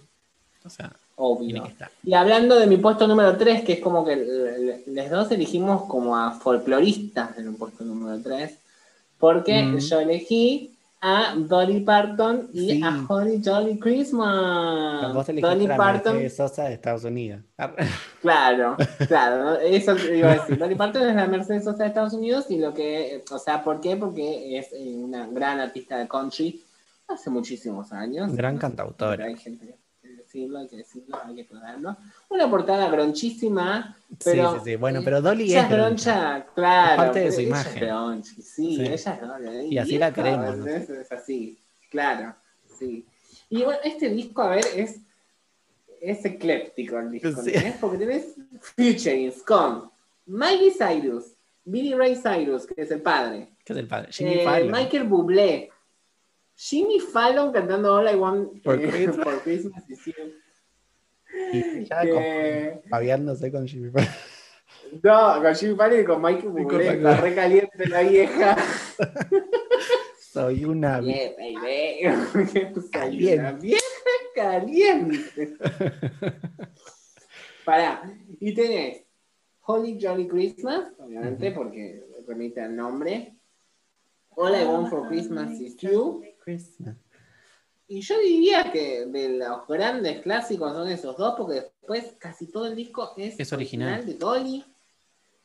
O 0.66 0.70
sea, 0.70 0.92
obvio. 1.16 1.72
Y 2.04 2.14
hablando 2.16 2.60
de 2.60 2.68
mi 2.68 2.76
puesto 2.78 3.08
número 3.08 3.38
3, 3.38 3.64
que 3.64 3.74
es 3.74 3.80
como 3.80 4.04
que 4.04 4.84
los 4.88 5.10
dos 5.10 5.32
elegimos 5.32 5.84
como 5.86 6.18
a 6.18 6.32
folcloristas 6.32 7.38
en 7.38 7.48
un 7.50 7.56
puesto 7.56 7.86
número 7.86 8.22
3, 8.22 8.58
porque 9.20 9.64
Mm. 9.64 9.78
yo 9.78 10.00
elegí 10.02 10.75
a 11.08 11.36
Dolly 11.38 11.82
Parton 11.82 12.50
y 12.52 12.72
Sí. 12.72 12.82
a 12.84 13.06
Holly 13.08 13.40
Jolly 13.46 13.78
Christmas. 13.78 15.14
Vos 15.14 15.28
Dolly 15.28 15.68
Parton, 15.68 16.14
Mercedes 16.14 16.36
Sosa 16.36 16.64
de 16.64 16.74
Estados 16.74 17.04
Unidos. 17.04 17.42
Claro, 18.22 18.76
claro, 19.08 19.60
eso 19.60 19.96
iba 20.12 20.32
a 20.32 20.34
decir. 20.34 20.58
Dolly 20.58 20.74
Parton 20.74 21.08
es 21.08 21.16
la 21.16 21.28
Mercedes 21.28 21.64
Sosa 21.64 21.84
de 21.84 21.90
Estados 21.90 22.14
Unidos 22.14 22.50
y 22.50 22.58
lo 22.58 22.74
que, 22.74 23.24
o 23.30 23.38
sea, 23.38 23.64
¿por 23.64 23.82
qué? 23.82 23.96
Porque 23.96 24.58
es 24.58 24.74
eh, 24.74 24.96
una 24.96 25.28
gran 25.28 25.60
artista 25.60 26.00
de 26.00 26.08
country 26.08 26.64
hace 27.08 27.30
muchísimos 27.30 27.92
años. 27.94 28.36
Gran 28.36 28.58
cantautora. 28.58 29.26
Hay 29.26 29.38
gente 29.38 29.78
decirlo, 30.36 30.60
hay 30.60 30.68
que 30.68 30.78
decirlo, 30.78 31.18
hay 31.24 31.36
que 31.36 31.42
aclararlo. 31.44 31.98
Una 32.30 32.50
portada 32.50 32.90
gronchísima, 32.90 33.98
pero... 34.24 34.54
sí, 34.54 34.58
sí, 34.60 34.72
sí. 34.72 34.76
Bueno, 34.76 35.02
pero 35.04 35.22
Dolly 35.22 35.46
ella 35.46 35.62
es 35.64 35.70
groncha, 35.70 36.46
claro. 36.54 36.92
Es 36.92 36.98
parte 36.98 37.20
de 37.22 37.32
su 37.32 37.40
ella 37.42 37.48
imagen. 37.50 37.74
Es 37.76 37.82
gronchi, 37.82 38.42
sí, 38.42 38.76
Sí. 38.76 38.82
ella 38.82 38.94
es 38.94 39.06
gronchi. 39.06 39.68
Y 39.74 39.78
así 39.78 39.98
la 39.98 40.14
queremos, 40.14 40.58
¿no? 40.58 40.68
Es, 40.68 40.90
es 40.90 41.12
así, 41.12 41.58
claro, 41.90 42.36
sí. 42.78 43.06
Y 43.50 43.64
bueno, 43.64 43.80
este 43.84 44.10
disco, 44.10 44.42
a 44.42 44.50
ver, 44.50 44.66
es, 44.76 45.00
es 46.02 46.26
ecléptico 46.26 47.00
el 47.00 47.12
disco, 47.12 47.42
Sí. 47.42 47.50
¿entendés? 47.50 47.76
Porque 47.80 47.98
tenés 47.98 48.36
featurings 48.76 49.42
con 49.44 49.90
Miley 50.26 50.72
Cyrus, 50.72 51.26
Billy 51.64 51.94
Ray 51.94 52.16
Cyrus, 52.16 52.66
que 52.66 52.82
es 52.82 52.92
el 52.92 53.02
padre, 53.02 53.50
que 53.64 53.74
es 53.74 53.80
el 53.80 53.88
padre. 53.88 54.10
Eh. 54.20 54.70
Michael 54.72 55.04
Bublé, 55.06 55.72
Jimmy 56.56 57.00
Fallon 57.00 57.52
cantando 57.52 57.94
All 57.96 58.08
I 58.10 58.16
Want 58.16 58.64
For 58.64 58.80
Christmas. 58.80 59.24
for 59.24 59.42
Christmas 59.42 59.90
is 59.90 60.06
You. 60.06 60.14
Y 61.52 61.86
ya 61.86 62.02
que- 62.02 62.12
como 62.12 62.82
babeándose 62.90 63.52
con 63.52 63.68
Jimmy 63.68 63.90
Fallon. 63.92 64.10
No, 65.04 65.42
con 65.42 65.56
Jimmy 65.56 65.76
Fallon 65.76 66.00
y 66.02 66.06
con 66.06 66.22
Michael 66.22 66.46
Y 66.46 66.54
con 66.54 66.64
Bublé, 66.64 66.88
está 66.94 67.18
re 67.18 67.36
caliente 67.36 67.88
la 67.90 68.02
vieja. 68.04 68.56
Soy 70.20 70.66
una. 70.66 71.00
Baby. 71.02 72.00
Caliente. 72.02 72.82
Caliente. 72.92 73.58
Bien 73.62 73.80
caliente. 74.36 75.58
Pará. 77.64 78.04
Y 78.40 78.54
tenés 78.54 79.04
Holy 79.62 79.98
Jolly 80.00 80.28
Christmas, 80.28 80.92
obviamente, 81.00 81.52
porque 81.52 82.04
remite 82.28 82.62
al 82.62 82.76
nombre. 82.76 83.36
All 84.38 84.54
I 84.54 84.66
Want 84.66 84.90
for 84.90 85.08
Christmas 85.08 85.60
is 85.60 85.76
You. 85.78 86.22
Christmas. 86.46 86.96
Y 87.88 88.02
yo 88.02 88.18
diría 88.20 88.72
que 88.72 89.06
de 89.06 89.30
los 89.38 89.68
grandes 89.68 90.22
clásicos 90.22 90.72
son 90.74 90.88
esos 90.88 91.18
dos, 91.18 91.36
porque 91.38 91.56
después 91.56 92.16
casi 92.18 92.48
todo 92.48 92.68
el 92.68 92.76
disco 92.76 93.12
es, 93.18 93.40
Es 93.40 93.52
original. 93.54 94.06
de 94.06 94.14
Dolly. 94.16 94.66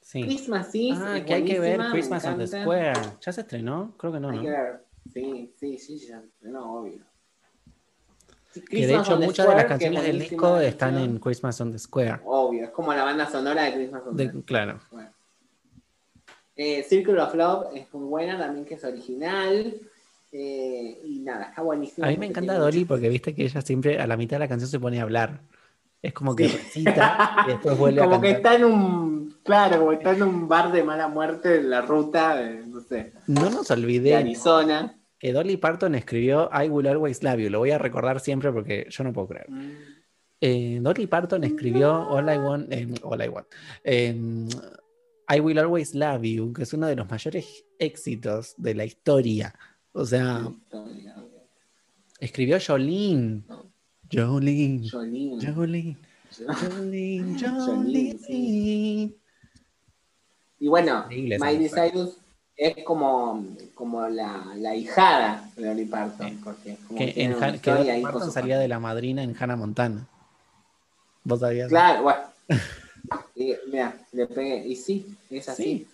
Sí. 0.01 0.23
Christmas 0.23 0.71
Eve. 0.75 0.97
Ah, 0.97 1.19
es 1.19 1.25
que 1.25 1.35
hay 1.35 1.45
que 1.45 1.61
ver 1.61 1.79
Christmas 1.91 2.25
on 2.25 2.39
the. 2.39 2.47
Square. 2.47 2.93
¿Ya 3.21 3.33
se 3.33 3.41
estrenó? 3.43 3.95
Creo 3.99 4.13
que 4.13 4.21
no, 4.21 4.31
Hay 4.31 4.37
¿no? 4.39 4.43
que 4.43 4.51
ver. 4.51 4.85
Sí, 5.13 5.53
sí, 5.59 5.79
sí, 5.79 5.99
ya. 5.99 6.23
No, 6.43 6.81
obvio. 6.81 7.01
Sí, 8.53 8.63
Que 8.63 8.87
de 8.87 8.95
hecho 8.97 9.17
muchas 9.19 9.47
de 9.47 9.53
las 9.55 9.63
Square, 9.63 9.67
canciones 9.69 10.01
es 10.01 10.07
del 10.07 10.19
disco 10.19 10.59
están 10.61 10.99
en 10.99 11.19
Christmas 11.19 11.61
on 11.61 11.71
the 11.73 11.79
Square. 11.79 12.21
Obvio, 12.25 12.65
es 12.65 12.71
como 12.71 12.93
la 12.95 13.05
banda 13.05 13.29
sonora 13.31 13.65
de 13.65 13.75
Christmas 13.75 14.03
on 14.07 14.17
the 14.17 14.29
De- 14.29 14.43
claro. 14.43 14.81
Square. 14.87 15.11
Eh, 16.57 16.83
Circle 16.83 17.21
of 17.21 17.35
Love 17.35 17.67
es 17.77 17.93
muy 17.95 18.05
buena 18.09 18.39
también, 18.39 18.65
que 18.65 18.75
es 18.75 18.85
original. 18.85 19.75
Eh, 20.33 21.01
y 21.05 21.21
nada, 21.21 21.47
está 21.47 21.63
buenísimo. 21.63 22.07
A 22.07 22.11
mí 22.11 22.17
me 22.17 22.27
encanta 22.27 22.57
Dolly 22.59 22.85
porque 22.85 23.09
viste 23.09 23.35
que 23.35 23.45
ella 23.45 23.61
siempre 23.63 23.99
a 23.99 24.07
la 24.07 24.17
mitad 24.17 24.37
de 24.37 24.41
la 24.41 24.49
canción 24.49 24.71
se 24.71 24.79
pone 24.81 24.99
a 25.01 25.03
hablar. 25.03 25.41
Es 26.03 26.13
como 26.15 26.35
que 26.35 26.49
recita 26.49 27.45
y 27.47 27.51
después 27.51 27.77
vuelve 27.79 28.01
Como 28.01 28.15
a 28.17 28.21
que 28.21 28.33
cantar. 28.35 28.53
está 28.55 28.55
en 28.57 28.65
un. 28.73 29.37
Claro, 29.43 29.79
como 29.81 29.93
está 29.93 30.11
en 30.13 30.23
un 30.23 30.49
bar 30.49 30.71
de 30.73 30.83
mala 30.83 31.09
muerte 31.09 31.57
en 31.57 31.71
la 31.71 31.81
ruta 31.83 32.37
de, 32.37 32.67
no 32.67 32.81
sé, 32.81 33.13
No 33.27 33.51
nos 33.51 33.69
de 33.69 33.75
olvidemos 33.75 34.21
Arizona. 34.21 34.99
que 35.19 35.33
Dolly 35.33 35.57
Parton 35.57 35.95
escribió 35.95 36.49
I 36.53 36.69
Will 36.69 36.87
Always 36.87 37.23
Love 37.23 37.39
You. 37.41 37.51
Lo 37.51 37.59
voy 37.59 37.71
a 37.73 37.79
recordar 37.79 38.21
siempre 38.21 38.53
porque 38.53 38.87
yo 38.91 39.03
no 39.05 39.13
puedo 39.13 39.29
creer. 39.29 39.47
Eh, 40.41 40.79
Dolly 40.81 41.07
Parton 41.07 41.45
escribió 41.45 41.93
All 42.09 42.33
I 42.33 42.39
Want, 42.39 42.73
eh, 42.73 42.89
All 43.03 43.23
I 43.23 43.29
Want, 43.29 43.47
eh, 43.85 44.15
I 45.29 45.41
Will 45.41 45.59
Always 45.59 45.95
Love 45.95 46.23
You, 46.23 46.53
que 46.53 46.63
es 46.63 46.73
uno 46.73 46.87
de 46.87 46.97
los 46.97 47.09
mayores 47.11 47.65
éxitos 47.79 48.55
de 48.57 48.75
la 48.75 48.85
historia. 48.85 49.55
O 49.93 50.05
sea, 50.05 50.49
escribió 52.21 52.59
Jolene. 52.65 53.43
Jolene, 54.13 54.89
Jolene. 54.91 55.39
Jolene, 55.51 55.97
Jolene, 57.39 57.51
Jolene. 57.67 59.15
Y 60.59 60.69
bueno, 60.69 61.07
Miley. 61.09 61.69
Cyrus 61.69 62.19
es 62.57 62.85
como, 62.85 63.47
como 63.75 64.07
la, 64.09 64.53
la 64.57 64.77
hijada 64.77 65.51
de 65.57 65.67
Dolly 65.67 65.87
Parton. 65.87 66.39
Porque 66.45 66.77
como 66.87 66.99
Que, 66.99 67.15
en 67.17 67.43
Han- 67.43 67.59
que 67.59 67.71
Dolly 67.71 68.03
Parton 68.03 68.31
salía 68.31 68.59
de 68.59 68.69
la 68.69 68.79
madrina 68.79 69.23
en 69.23 69.35
Hannah 69.39 69.57
Montana. 69.57 70.07
¿Vos 71.25 71.41
sabías? 71.41 71.69
Claro, 71.69 72.03
bueno. 72.05 72.21
Y, 73.35 73.55
mira, 73.73 73.97
le 74.13 74.27
pegué. 74.27 74.67
Y 74.69 74.77
sí, 74.77 75.17
es 75.31 75.49
así. 75.49 75.63
Sí. 75.63 75.89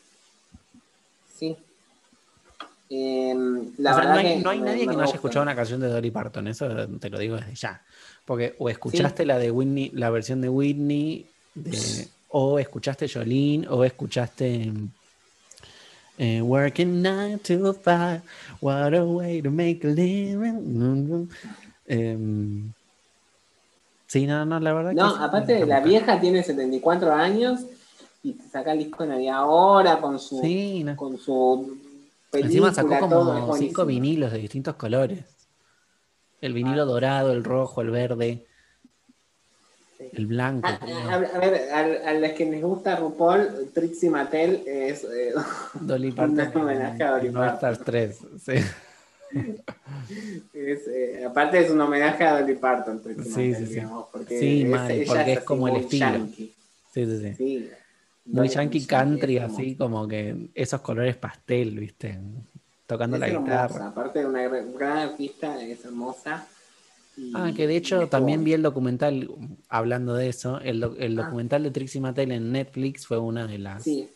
Em, 2.89 3.72
la 3.78 3.91
O 3.91 3.95
sea, 3.95 4.05
verdad 4.05 4.12
no 4.43 4.51
hay, 4.51 4.59
no 4.59 4.64
nadie 4.64 4.87
que 4.87 4.95
no 4.95 5.03
haya 5.03 5.14
escuchado 5.14 5.43
una 5.43 5.57
canción 5.57 5.80
de 5.80 5.89
Dolly 5.89 6.11
Parton, 6.11 6.47
eso 6.47 6.68
te 7.01 7.11
lo 7.11 7.18
digo 7.18 7.37
desde 7.37 7.55
ya. 7.55 7.82
Porque 8.24 8.55
o 8.59 8.68
escuchaste 8.68 9.24
la 9.26 9.39
de 9.39 9.51
Whitney, 9.51 9.91
la 9.95 10.11
versión 10.11 10.41
de 10.41 10.49
Whitney, 10.49 11.26
de- 11.55 12.09
o 12.28 12.59
escuchaste 12.59 13.09
Jolene, 13.09 13.66
o 13.68 13.84
escuchaste 13.84 14.72
eh, 16.18 16.41
Working 16.43 17.03
9 17.03 17.39
to 17.39 17.72
5, 17.74 18.22
what 18.61 18.95
a 18.95 19.05
way 19.05 19.43
to 19.43 19.51
make 19.51 19.87
a 19.87 19.91
living. 19.91 21.28
Em, 21.87 22.72
sí, 24.07 24.26
no, 24.26 24.45
no, 24.45 24.59
la 24.61 24.72
verdad 24.72 24.93
No, 24.93 25.16
que 25.18 25.24
aparte 25.24 25.66
la 25.66 25.80
vieja 25.80 26.20
tiene 26.20 26.43
74 26.43 27.12
años 27.12 27.61
y 28.22 28.32
te 28.32 28.49
saca 28.49 28.72
el 28.72 28.78
disco 28.78 29.03
de 29.05 29.11
Navidad 29.11 29.37
ahora 29.37 30.01
con 30.01 30.18
su, 30.18 30.41
Sí, 30.41 30.82
no. 30.84 30.97
con 30.97 31.16
su 31.18 31.78
película, 32.31 32.68
Encima 32.68 32.72
sacó 32.74 32.95
es 32.95 33.01
como 33.01 33.57
cinco 33.57 33.87
vinilos 33.87 34.33
de 34.33 34.39
distintos 34.39 34.74
colores. 34.77 35.24
El 36.41 36.53
vinilo 36.53 36.83
Ah. 36.83 36.87
dorado, 36.87 37.33
el 37.33 37.45
rojo, 37.45 37.81
el 37.83 37.91
verde, 37.91 38.45
Sí. 39.99 40.05
el 40.12 40.27
blanco. 40.27 40.68
A, 40.68 40.72
a- 40.72 41.14
a 41.14 41.39
ver, 41.39 41.70
a, 41.72 42.11
a 42.11 42.14
los 42.14 42.33
que 42.33 42.45
les 42.45 42.62
gusta 42.62 42.97
RuPaul, 42.97 43.70
Trixie 43.72 44.11
Mattel 44.11 44.62
es 44.66 45.05
eh, 45.05 45.33
Dolly 45.81 46.09
un 46.18 46.37
Parton. 46.37 46.62
homenaje 46.62 47.03
a 47.03 47.11
Dolly 47.12 47.29
No 47.31 47.41
Parton. 47.41 47.55
Stars 47.72 47.85
3. 47.85 48.18
Sí, 48.45 48.53
Es, 50.55 50.87
eh, 50.89 51.24
aparte 51.27 51.59
es 51.64 51.70
un 51.70 51.81
homenaje 51.81 52.24
a 52.24 52.41
Dolly 52.41 52.55
Parton, 52.55 53.03
Trixie 53.03 53.24
Sí, 53.24 53.31
Mattel, 53.31 53.57
sí, 53.57 53.66
sí. 53.66 53.74
digamos, 53.74 54.07
porque 54.12 54.39
Sí, 54.39 54.62
es- 54.62 54.66
ella 54.68 54.77
porque 55.07 55.33
es 55.33 55.37
así 55.39 55.47
como 55.47 55.68
el 55.68 55.77
estilo. 55.77 56.07
yankee, 56.07 56.55
sí, 56.93 57.07
sí. 57.07 57.18
sí. 57.20 57.35
sí. 57.37 57.70
Muy 58.27 58.49
yankee 58.49 58.85
country, 58.87 59.37
como- 59.41 59.47
así 59.55 59.77
como 59.77 60.09
que 60.09 60.49
esos 60.55 60.81
colores 60.81 61.16
pastel, 61.16 61.79
¿viste? 61.79 62.18
Tocando 62.87 63.16
Es 63.16 63.20
la 63.20 63.27
hermosa, 63.29 63.66
guitarra. 63.68 63.87
aparte 63.89 64.18
de 64.20 64.27
una 64.27 64.43
gran 64.49 64.99
artista, 64.99 65.62
es 65.62 65.85
hermosa. 65.85 66.47
Y- 67.16 67.33
Ah, 67.35 67.51
que 67.57 67.66
de 67.66 67.77
hecho 67.77 68.09
también 68.09 68.45
vi 68.45 68.53
el 68.53 68.62
documental, 68.62 69.31
hablando 69.68 70.14
de 70.14 70.29
eso, 70.29 70.61
el, 70.61 70.81
doc- 70.81 70.97
el 70.99 71.18
Ah. 71.18 71.24
documental 71.24 71.62
de 71.62 71.70
Trixie 71.70 72.01
Mattel 72.01 72.31
en 72.33 72.53
Netflix 72.53 73.07
fue 73.07 73.18
una 73.18 73.47
de 73.47 73.59
las 73.59 73.83
Sí. 73.85 74.09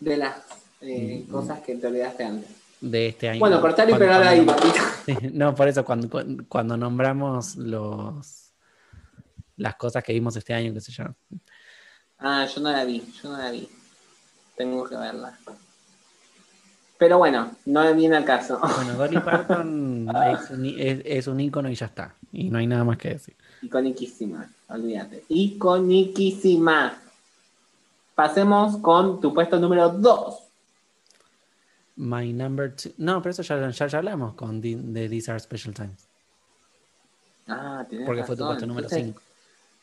De 0.00 0.16
las 0.16 0.36
eh, 0.80 1.24
Mm. 1.26 1.30
cosas 1.30 1.60
que 1.60 1.76
te 1.76 1.86
olvidaste 1.86 2.24
antes. 2.24 2.50
de 2.80 3.06
este 3.06 3.30
año. 3.30 3.40
Bueno, 3.40 3.62
cortar 3.62 3.88
y 3.88 3.94
pegar 3.94 4.22
ahí. 4.22 4.46
Sí, 5.06 5.16
no, 5.32 5.54
por 5.54 5.68
eso 5.68 5.82
cuando, 5.86 6.10
cuando, 6.10 6.44
cuando 6.46 6.76
nombramos 6.76 7.56
los 7.56 8.50
las 9.56 9.76
cosas 9.76 10.02
que 10.04 10.12
vimos 10.12 10.36
este 10.36 10.52
año, 10.52 10.74
qué 10.74 10.80
sé 10.82 10.92
yo. 10.92 11.04
Ah, 12.18 12.46
yo 12.46 12.60
no 12.60 12.70
la 12.72 12.84
vi, 12.84 13.00
yo 13.22 13.30
no 13.30 13.38
la 13.38 13.50
vi. 13.50 13.68
Tengo 14.56 14.84
que 14.88 14.96
verla. 14.96 15.36
Pero 16.96 17.18
bueno, 17.18 17.56
no 17.66 17.94
viene 17.94 18.16
al 18.16 18.24
caso. 18.24 18.58
Bueno, 18.76 18.94
Dolly 18.94 19.18
Parton 19.18 20.08
es 20.32 20.50
un, 20.50 20.64
es, 20.66 21.00
es 21.04 21.26
un 21.26 21.40
ícono 21.40 21.68
y 21.68 21.74
ya 21.74 21.86
está. 21.86 22.14
Y 22.32 22.50
no 22.50 22.58
hay 22.58 22.66
nada 22.66 22.84
más 22.84 22.98
que 22.98 23.10
decir. 23.10 23.36
Iconiquísima, 23.62 24.48
olvídate. 24.68 25.24
Iconiquísima. 25.28 27.00
Pasemos 28.14 28.76
con 28.78 29.20
tu 29.20 29.34
puesto 29.34 29.58
número 29.58 29.88
2. 29.88 30.38
My 31.96 32.32
number 32.32 32.74
two. 32.74 32.92
No, 32.96 33.20
pero 33.22 33.30
eso 33.30 33.42
ya, 33.42 33.70
ya, 33.70 33.86
ya 33.86 33.98
hablamos 33.98 34.34
con 34.34 34.60
the- 34.60 34.76
de 34.76 35.08
These 35.08 35.30
Are 35.30 35.40
Special 35.40 35.74
Times. 35.74 36.06
Ah, 37.48 37.84
tenés 37.88 38.06
Porque 38.06 38.24
fue 38.24 38.36
tu 38.36 38.44
puesto 38.46 38.66
número 38.66 38.86
Entonces, 38.86 39.06
5. 39.14 39.20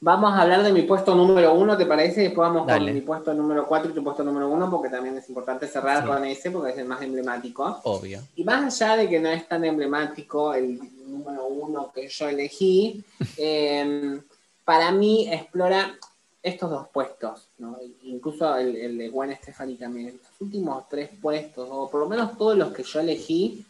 Vamos 0.03 0.33
a 0.33 0.41
hablar 0.41 0.63
de 0.63 0.73
mi 0.73 0.81
puesto 0.81 1.13
número 1.13 1.53
1, 1.53 1.77
¿te 1.77 1.85
parece? 1.85 2.21
Después 2.21 2.49
vamos 2.49 2.65
Dale. 2.65 2.85
con 2.85 2.93
mi 2.95 3.01
puesto 3.01 3.33
número 3.35 3.67
4 3.67 3.91
y 3.91 3.93
tu 3.93 4.03
puesto 4.03 4.23
número 4.23 4.49
1, 4.49 4.71
porque 4.71 4.89
también 4.89 5.15
es 5.15 5.29
importante 5.29 5.67
cerrar 5.67 6.01
Sí. 6.01 6.07
con 6.07 6.25
ese, 6.25 6.49
porque 6.49 6.71
es 6.71 6.77
el 6.79 6.85
más 6.85 7.03
emblemático. 7.03 7.79
Obvio. 7.83 8.19
Y 8.35 8.43
más 8.43 8.81
allá 8.81 8.97
de 8.97 9.07
que 9.07 9.19
no 9.19 9.29
es 9.29 9.47
tan 9.47 9.63
emblemático 9.63 10.55
el 10.55 10.79
número 11.05 11.45
uno 11.45 11.91
que 11.93 12.07
yo 12.07 12.27
elegí, 12.27 13.03
eh, 13.37 14.19
para 14.65 14.91
mí 14.91 15.27
explora 15.31 15.93
estos 16.41 16.71
dos 16.71 16.87
puestos, 16.87 17.47
¿no? 17.59 17.77
incluso 18.01 18.55
el, 18.57 18.75
el 18.75 18.97
de 18.97 19.09
Gwen 19.09 19.35
Stefani 19.37 19.75
también, 19.75 20.07
estos 20.07 20.31
últimos 20.39 20.89
tres 20.89 21.11
puestos, 21.21 21.69
o 21.71 21.87
por 21.91 21.99
lo 21.99 22.09
menos 22.09 22.35
todos 22.39 22.57
los 22.57 22.73
que 22.73 22.81
yo 22.81 22.99
elegí, 23.01 23.63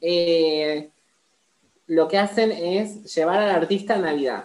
eh, 0.00 0.88
lo 1.88 2.08
que 2.08 2.16
hacen 2.16 2.52
es 2.52 3.14
llevar 3.14 3.40
al 3.40 3.50
artista 3.50 3.96
a 3.96 3.98
Navidad. 3.98 4.44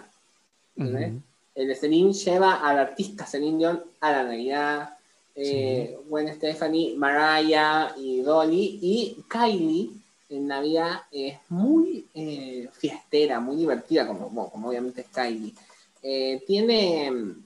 ¿Entendés? 0.76 1.10
Ujú. 1.12 1.20
El 1.54 1.76
Celine 1.76 2.12
lleva 2.12 2.54
al 2.68 2.78
artista 2.78 3.26
Celine 3.26 3.58
Dion 3.58 3.82
a 4.00 4.10
la 4.12 4.24
Navidad. 4.24 4.90
Eh, 5.36 5.96
Gwen 6.08 6.32
Stefani, 6.34 6.94
Mariah 6.96 7.92
y 7.96 8.22
Dolly. 8.22 8.78
Y 8.82 9.16
Kylie 9.28 9.90
en 10.30 10.46
Navidad 10.48 11.02
es 11.12 11.36
muy 11.48 12.06
eh, 12.14 12.68
fiestera, 12.72 13.38
muy 13.40 13.56
divertida, 13.56 14.06
como, 14.06 14.24
como, 14.28 14.50
como 14.50 14.68
obviamente 14.68 15.02
es 15.02 15.08
Kylie. 15.08 15.54
Eh, 16.02 16.42
tiene 16.46 17.10
mm, 17.10 17.44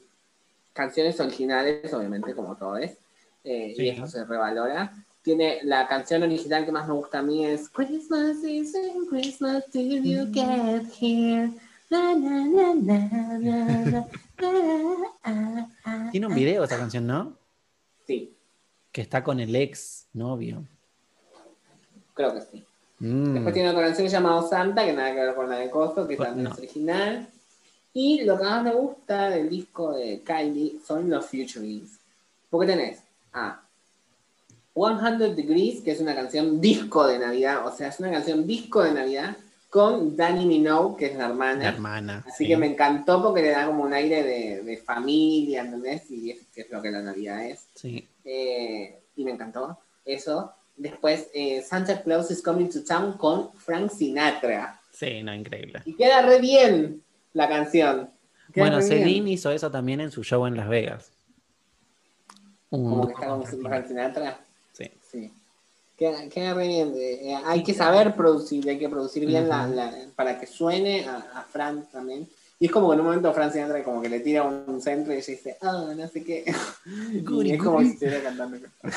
canciones 0.73 1.19
originales, 1.21 1.93
obviamente, 1.93 2.35
como 2.35 2.57
todo 2.57 2.77
es. 2.79 2.93
eh, 3.45 3.75
Sí. 3.77 3.83
Y 3.85 3.89
eso 3.91 4.07
se 4.07 4.25
revalora. 4.25 4.93
Tiene 5.23 5.59
la 5.65 5.87
canción 5.87 6.23
original 6.23 6.65
que 6.65 6.73
más 6.73 6.89
me 6.89 6.95
gusta 6.95 7.19
a 7.19 7.23
mí 7.23 7.45
es 7.45 7.69
Christmas 7.69 8.43
is 8.45 8.75
in 8.75 9.07
Christmas 9.07 9.65
till 9.71 10.03
you 10.03 10.27
get 10.33 10.85
here. 10.99 11.51
Ah, 11.91 12.15
ah, 15.85 16.09
Tiene 16.13 16.27
un 16.27 16.33
ah. 16.33 16.37
video 16.37 16.65
esa 16.65 16.77
canción, 16.77 17.07
¿no? 17.07 17.37
Sí, 18.07 18.35
Que 18.93 19.01
está 19.03 19.23
con 19.23 19.41
el 19.41 19.55
ex 19.55 20.07
novio. 20.13 20.65
creo 22.15 22.35
que 22.35 22.41
sí. 22.43 22.65
Mm. 22.99 23.35
Después 23.35 23.55
tiene 23.55 23.71
otra 23.71 23.83
canción 23.85 24.09
llamada 24.09 24.43
Santa, 24.43 24.85
que 24.85 24.93
nada 24.93 25.13
que 25.15 25.21
ver 25.21 25.35
con 25.35 25.49
la 25.49 25.57
de 25.57 25.71
Coso, 25.71 26.07
que 26.07 26.17
Pues, 26.17 26.29
también 26.29 26.45
no. 26.45 26.53
es 26.53 26.59
original. 26.59 27.29
Y 27.95 28.25
lo 28.25 28.37
que 28.37 28.45
más 28.45 28.63
me 28.63 28.75
gusta 28.75 29.31
del 29.31 29.49
disco 29.49 29.93
de 29.93 30.21
Kylie 30.23 30.81
son 30.87 31.09
los 31.09 31.27
featurings. 31.27 31.99
Porque 32.51 32.67
tenés 32.67 33.03
a 33.33 33.63
100 34.75 35.35
Degrees, 35.37 35.83
que 35.83 35.93
es 35.93 36.01
una 36.01 36.15
canción 36.15 36.61
disco 36.61 37.07
de 37.07 37.19
Navidad, 37.19 37.67
o 37.67 37.73
sea, 37.75 37.89
es 37.89 37.99
una 37.99 38.11
canción 38.11 38.47
disco 38.47 38.83
de 38.83 38.93
Navidad, 38.93 39.37
con 39.69 40.17
Danny 40.17 40.47
Minogue, 40.47 40.97
que 40.99 41.07
es 41.07 41.17
la 41.17 41.27
hermana. 41.27 41.65
La 41.65 41.69
hermana. 41.69 42.25
Así 42.27 42.45
sí. 42.45 42.49
que 42.49 42.57
me 42.57 42.67
encantó 42.67 43.23
porque 43.23 43.43
le 43.43 43.51
da 43.51 43.67
como 43.67 43.85
un 43.85 43.93
aire 43.93 44.23
de, 44.23 44.63
de 44.63 44.77
familia, 44.79 45.63
¿entendés? 45.63 46.11
Y 46.11 46.31
es, 46.31 46.47
que 46.55 46.63
es 46.63 46.71
lo 46.71 46.81
que 46.81 46.91
la 46.91 47.03
Navidad 47.03 47.45
es. 47.45 47.67
Sí. 47.75 48.09
Eh, 48.25 48.99
y 49.17 49.25
me 49.25 49.33
encantó 49.33 49.79
eso. 50.05 50.55
Después, 50.77 51.29
eh, 51.35 51.63
Santa 51.63 52.03
Claus 52.03 52.31
is 52.31 52.43
Coming 52.43 52.71
to 52.71 52.85
Town 52.85 53.19
con 53.19 53.53
Frank 53.55 53.91
Sinatra. 53.91 54.81
Sí, 54.91 55.23
no, 55.23 55.35
increíble. 55.35 55.83
Y 55.85 55.95
queda 55.95 56.23
re 56.23 56.41
bien 56.41 57.03
la 57.35 57.49
canción. 57.49 58.11
Queda 58.53 58.69
Bueno. 58.71 58.81
Celine 58.81 59.31
hizo 59.31 59.51
eso 59.51 59.71
también 59.71 60.01
en 60.01 60.11
su 60.11 60.25
show 60.25 60.47
en 60.47 60.57
Las 60.57 60.69
Vegas. 60.69 61.13
Un 62.71 62.89
Como 62.89 63.07
que 63.07 63.13
está 63.15 63.27
con 63.27 63.45
Frank 63.45 63.87
Sinatra. 63.87 64.41
Queda, 65.99 66.29
queda 66.29 66.55
re 66.55 66.69
bien. 66.69 66.93
Eh, 66.97 67.35
hay 67.45 67.63
que 67.65 67.75
saber 67.75 68.15
producir, 68.15 68.69
hay 68.69 68.79
que 68.79 68.89
producir 68.89 69.27
bien 69.27 69.49
la, 69.49 69.67
Ujú. 69.67 69.75
la- 69.75 69.93
para 70.15 70.39
que 70.39 70.47
suene 70.47 71.05
a, 71.07 71.17
a 71.35 71.43
Frank 71.43 71.91
también. 71.91 72.29
Y 72.61 72.67
es 72.67 72.73
como 72.73 72.89
que 72.89 72.95
en 72.95 73.01
un 73.01 73.07
momento 73.07 73.33
Frank 73.33 73.53
Sinatra 73.53 73.83
como 73.85 74.01
que 74.01 74.09
le 74.09 74.21
tira 74.21 74.45
un 74.45 74.81
centro 74.81 75.13
y 75.13 75.17
ella 75.17 75.27
dice, 75.27 75.57
ah, 75.61 75.93
no 75.97 76.09
sé 76.09 76.23
qué. 76.25 76.45
Y 77.45 77.51
es 77.51 77.63
como 77.63 77.81
si 77.81 77.89
estuviera 77.89 78.23
cantando. 78.23 78.59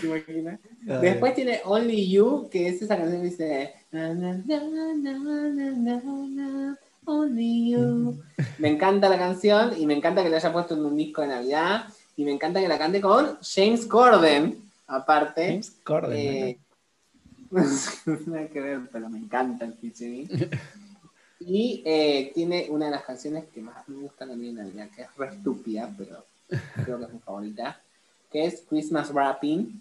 ¿Te 0.00 0.06
imaginas? 0.06 0.60
Después 0.82 1.34
tiene 1.34 1.60
Only 1.64 2.08
You, 2.10 2.48
que 2.50 2.68
es 2.68 2.80
esa 2.82 2.96
canción 2.96 3.22
que 3.22 3.28
dice 3.28 3.74
na, 3.90 4.14
na, 4.14 4.34
na, 4.46 4.60
na, 4.60 4.94
na, 4.94 5.72
na, 5.72 6.00
na, 6.28 6.78
Only 7.04 7.70
You. 7.72 8.20
Me 8.58 8.68
encanta 8.68 9.08
la 9.08 9.18
canción 9.18 9.72
y 9.78 9.86
me 9.86 9.94
encanta 9.94 10.22
que 10.22 10.28
la 10.28 10.36
haya 10.36 10.52
puesto 10.52 10.74
en 10.74 10.84
un 10.84 10.96
disco 10.96 11.22
de 11.22 11.28
Navidad 11.28 11.84
y 12.18 12.24
me 12.24 12.32
encanta 12.32 12.60
que 12.60 12.66
la 12.66 12.78
cante 12.78 13.00
con 13.00 13.38
James 13.40 13.86
Corden, 13.86 14.60
aparte. 14.88 15.46
James 15.46 15.70
Corden. 15.84 16.18
Eh, 16.18 16.58
nada 18.26 18.48
que 18.52 18.60
ver, 18.60 18.80
pero 18.90 19.08
me 19.08 19.18
encanta 19.18 19.64
el 19.64 19.74
featuring. 19.74 20.28
Y 21.40 21.84
eh, 21.86 22.32
tiene 22.34 22.66
una 22.68 22.86
de 22.86 22.90
las 22.90 23.04
canciones 23.04 23.44
que 23.54 23.62
más 23.62 23.88
me 23.88 24.00
gustan 24.00 24.32
a 24.32 24.34
mí 24.34 24.48
en 24.48 24.56
Navidad, 24.56 24.88
que 24.94 25.02
es 25.02 25.16
re 25.16 25.28
estúpida, 25.28 25.88
pero 25.96 26.24
creo 26.82 26.98
que 26.98 27.04
es 27.04 27.12
mi 27.12 27.20
favorita, 27.20 27.80
que 28.32 28.44
es 28.44 28.64
Christmas 28.68 29.12
Wrapping. 29.12 29.80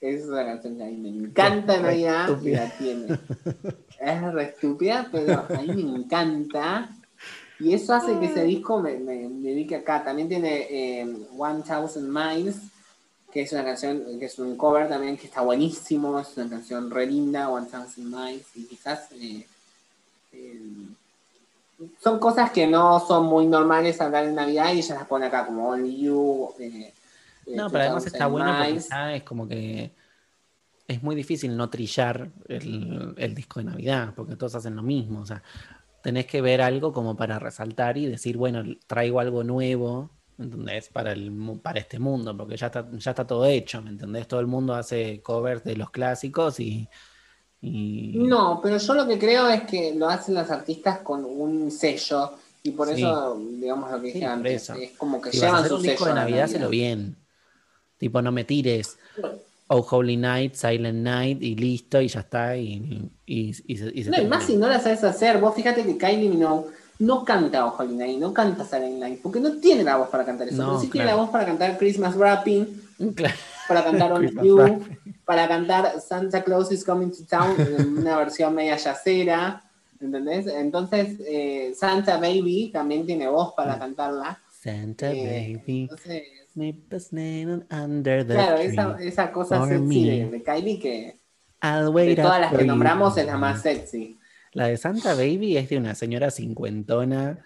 Es 0.00 0.24
una 0.26 0.44
canción 0.44 0.76
que 0.76 0.84
a 0.84 0.86
mí 0.86 0.96
me 0.96 1.08
encanta 1.08 1.74
en 1.74 1.82
Re 1.82 1.88
Navidad 1.88 2.28
y 2.28 2.30
estúpida. 2.30 2.64
la 2.64 2.78
tiene. 2.78 3.18
Es 4.00 4.32
re 4.32 4.44
estúpida, 4.44 5.08
pero 5.10 5.40
a 5.40 5.60
mí 5.62 5.82
me 5.82 5.98
encanta. 5.98 6.96
Y 7.60 7.74
eso 7.74 7.92
hace 7.94 8.18
que 8.18 8.26
ese 8.26 8.44
disco 8.44 8.80
me, 8.80 8.98
me, 8.98 9.28
me 9.28 9.48
dedique 9.50 9.76
acá. 9.76 10.04
También 10.04 10.28
tiene 10.28 10.66
eh, 10.70 11.16
One 11.36 11.62
Thousand 11.62 12.08
Miles, 12.08 12.56
que 13.32 13.42
es 13.42 13.52
una 13.52 13.64
canción, 13.64 14.18
que 14.18 14.26
es 14.26 14.38
un 14.38 14.56
cover 14.56 14.88
también 14.88 15.16
que 15.16 15.26
está 15.26 15.40
buenísimo. 15.42 16.18
Es 16.20 16.36
una 16.36 16.48
canción 16.48 16.90
re 16.90 17.06
linda, 17.06 17.48
One 17.50 17.66
Thousand 17.66 18.06
Miles. 18.14 18.46
Y 18.54 18.64
quizás 18.66 19.10
eh, 19.12 19.46
eh, 20.32 20.62
son 22.02 22.18
cosas 22.18 22.50
que 22.50 22.66
no 22.66 23.00
son 23.00 23.26
muy 23.26 23.46
normales 23.46 24.00
hablar 24.00 24.24
en 24.26 24.34
Navidad 24.34 24.72
y 24.72 24.78
ella 24.78 24.94
las 24.96 25.06
pone 25.06 25.26
acá 25.26 25.46
como 25.46 25.68
Only 25.68 26.00
You. 26.00 26.54
eh, 26.58 26.92
No, 27.46 27.70
pero 27.70 27.84
además 27.84 28.06
está 28.06 28.26
2000 28.26 28.28
bueno 28.28 28.54
porque 28.56 28.72
Miles. 28.72 28.88
ya 28.90 29.14
es 29.14 29.22
como 29.24 29.48
que 29.48 29.92
es 30.86 31.02
muy 31.02 31.14
difícil 31.16 31.56
no 31.56 31.68
trillar 31.70 32.30
el, 32.48 33.14
el 33.16 33.34
disco 33.34 33.60
de 33.60 33.64
Navidad, 33.66 34.14
porque 34.16 34.36
todos 34.36 34.54
hacen 34.54 34.74
lo 34.76 34.82
mismo. 34.82 35.20
O 35.20 35.26
sea, 35.26 35.42
tenés 36.02 36.26
que 36.26 36.40
ver 36.40 36.60
algo 36.62 36.92
como 36.92 37.16
para 37.16 37.38
resaltar 37.38 37.98
y 37.98 38.06
decir, 38.06 38.36
bueno, 38.36 38.62
traigo 38.86 39.20
algo 39.20 39.44
nuevo, 39.44 40.10
¿entendés? 40.38 40.88
Para, 40.88 41.12
el, 41.12 41.32
para 41.62 41.80
este 41.80 41.98
mundo, 41.98 42.36
porque 42.36 42.56
ya 42.56 42.66
está, 42.66 42.88
ya 42.92 43.10
está 43.10 43.26
todo 43.26 43.44
hecho, 43.46 43.82
¿me 43.82 43.90
entendés? 43.90 44.28
Todo 44.28 44.40
el 44.40 44.46
mundo 44.46 44.74
hace 44.74 45.20
covers 45.22 45.64
de 45.64 45.76
los 45.76 45.90
clásicos 45.90 46.60
y... 46.60 46.88
y- 47.60 48.12
No, 48.18 48.60
pero 48.62 48.78
yo 48.78 48.94
lo 48.94 49.06
que 49.06 49.18
creo 49.18 49.48
es 49.48 49.62
que 49.62 49.94
lo 49.94 50.08
hacen 50.08 50.34
los 50.34 50.50
artistas 50.50 51.00
con 51.00 51.24
un 51.24 51.70
sello 51.70 52.32
y 52.62 52.70
por 52.72 52.88
Sí. 52.88 53.02
eso, 53.02 53.38
digamos 53.60 53.90
lo 53.90 54.00
que 54.00 54.06
dije 54.08 54.24
antes, 54.24 54.70
es 54.70 54.92
como 54.92 55.20
que 55.20 55.30
si 55.30 55.38
vas 55.38 55.46
a 55.46 55.48
llevan 55.48 55.60
hacer 55.60 55.70
su 55.70 55.76
un 55.76 55.82
disco 55.82 56.04
sello 56.04 56.14
de 56.14 56.20
Navidad, 56.20 56.44
hazlo 56.44 56.70
bien. 56.70 57.16
Tipo, 57.98 58.22
no 58.22 58.30
me 58.32 58.44
tires 58.44 58.98
Oh 59.68 59.86
Holy 59.90 60.16
Night, 60.16 60.54
Silent 60.54 60.98
Night 61.00 61.42
y 61.42 61.54
listo, 61.54 62.00
y 62.00 62.08
ya 62.08 62.20
está. 62.20 62.56
Y, 62.56 63.10
y, 63.26 63.54
y 63.66 63.76
se, 63.76 63.90
y 63.94 64.04
se 64.04 64.10
No, 64.10 64.20
y 64.20 64.26
más 64.26 64.44
si 64.44 64.56
no 64.56 64.66
la 64.66 64.80
sabes 64.80 65.04
hacer, 65.04 65.38
vos 65.38 65.54
fíjate 65.54 65.84
que 65.84 65.96
Kylie 65.98 66.28
Minogue 66.30 66.66
no 67.00 67.24
canta 67.24 67.64
Ojo 67.66 67.84
Night, 67.84 68.18
no 68.18 68.32
canta 68.32 68.64
Silent 68.64 68.98
Night, 68.98 69.20
porque 69.22 69.40
no 69.40 69.52
tiene 69.58 69.84
la 69.84 69.96
voz 69.96 70.08
para 70.08 70.24
cantar 70.24 70.48
eso, 70.48 70.56
No, 70.62 70.68
pero 70.68 70.80
sí 70.80 70.88
tiene 70.88 71.06
la 71.06 71.14
voz 71.16 71.30
para 71.30 71.44
cantar 71.46 71.76
Christmas 71.78 72.16
Wrapping, 72.16 72.66
Claro. 73.14 73.34
para 73.68 73.84
cantar 73.84 74.12
On 74.12 74.26
You, 74.42 74.84
para 75.24 75.46
cantar 75.46 76.00
Santa 76.00 76.42
Claus 76.42 76.72
is 76.72 76.84
Coming 76.84 77.10
to 77.10 77.24
Town 77.28 77.54
en 77.60 77.98
una 77.98 78.16
versión 78.16 78.54
media 78.54 78.76
yacera, 78.76 79.62
¿entendés? 80.00 80.46
Entonces, 80.46 81.20
eh, 81.26 81.72
Santa 81.76 82.16
Baby 82.16 82.70
también 82.72 83.04
tiene 83.04 83.28
voz 83.28 83.52
para 83.54 83.76
Mm. 83.76 83.78
cantarla. 83.78 84.40
Santa 84.60 85.12
eh, 85.12 85.56
baby, 85.56 85.82
entonces, 85.82 86.22
snip 86.52 86.92
a 86.92 86.98
snail 86.98 87.66
under 87.70 88.26
the 88.26 88.34
claro, 88.34 88.56
tree. 88.56 88.66
esa, 88.66 88.96
esa 89.00 89.32
cosa 89.32 89.64
sexy 89.66 89.80
me. 89.80 90.10
de, 90.10 90.30
de 90.30 90.42
Kylie 90.42 90.80
que, 90.80 91.20
I'll 91.62 91.92
De 91.92 92.16
todas 92.16 92.40
las 92.40 92.52
que 92.52 92.64
nombramos 92.64 93.16
es 93.18 93.26
la 93.26 93.36
más 93.36 93.62
sexy. 93.62 94.18
La 94.52 94.66
de 94.66 94.76
Santa 94.76 95.14
Baby 95.14 95.56
es 95.56 95.68
de 95.68 95.78
una 95.78 95.94
señora 95.94 96.30
cincuentona 96.30 97.44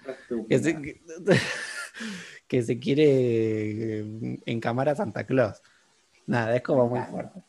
que 0.48 0.58
se, 0.58 0.80
que, 0.80 1.02
que 2.48 2.62
se 2.62 2.78
quiere 2.78 4.00
eh, 4.00 4.40
encamar 4.46 4.88
a 4.88 4.94
Santa 4.94 5.24
Claus. 5.24 5.62
Nada, 6.26 6.56
es 6.56 6.62
como 6.62 6.88
muy 6.88 7.00
fuerte. 7.00 7.42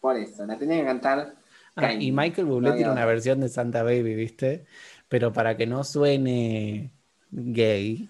Por 0.00 0.16
eso, 0.16 0.44
la 0.44 0.58
tenía 0.58 0.78
que 0.78 0.86
cantar. 0.86 1.36
Ah, 1.76 1.92
y 1.92 2.10
Michael 2.10 2.46
Bublé 2.46 2.72
tiene 2.72 2.90
una 2.90 3.04
versión 3.04 3.40
de 3.40 3.48
Santa 3.48 3.82
Baby, 3.82 4.14
¿viste? 4.14 4.64
Pero 5.08 5.32
para 5.32 5.56
que 5.56 5.66
no 5.66 5.84
suene 5.84 6.90
gay, 7.30 8.08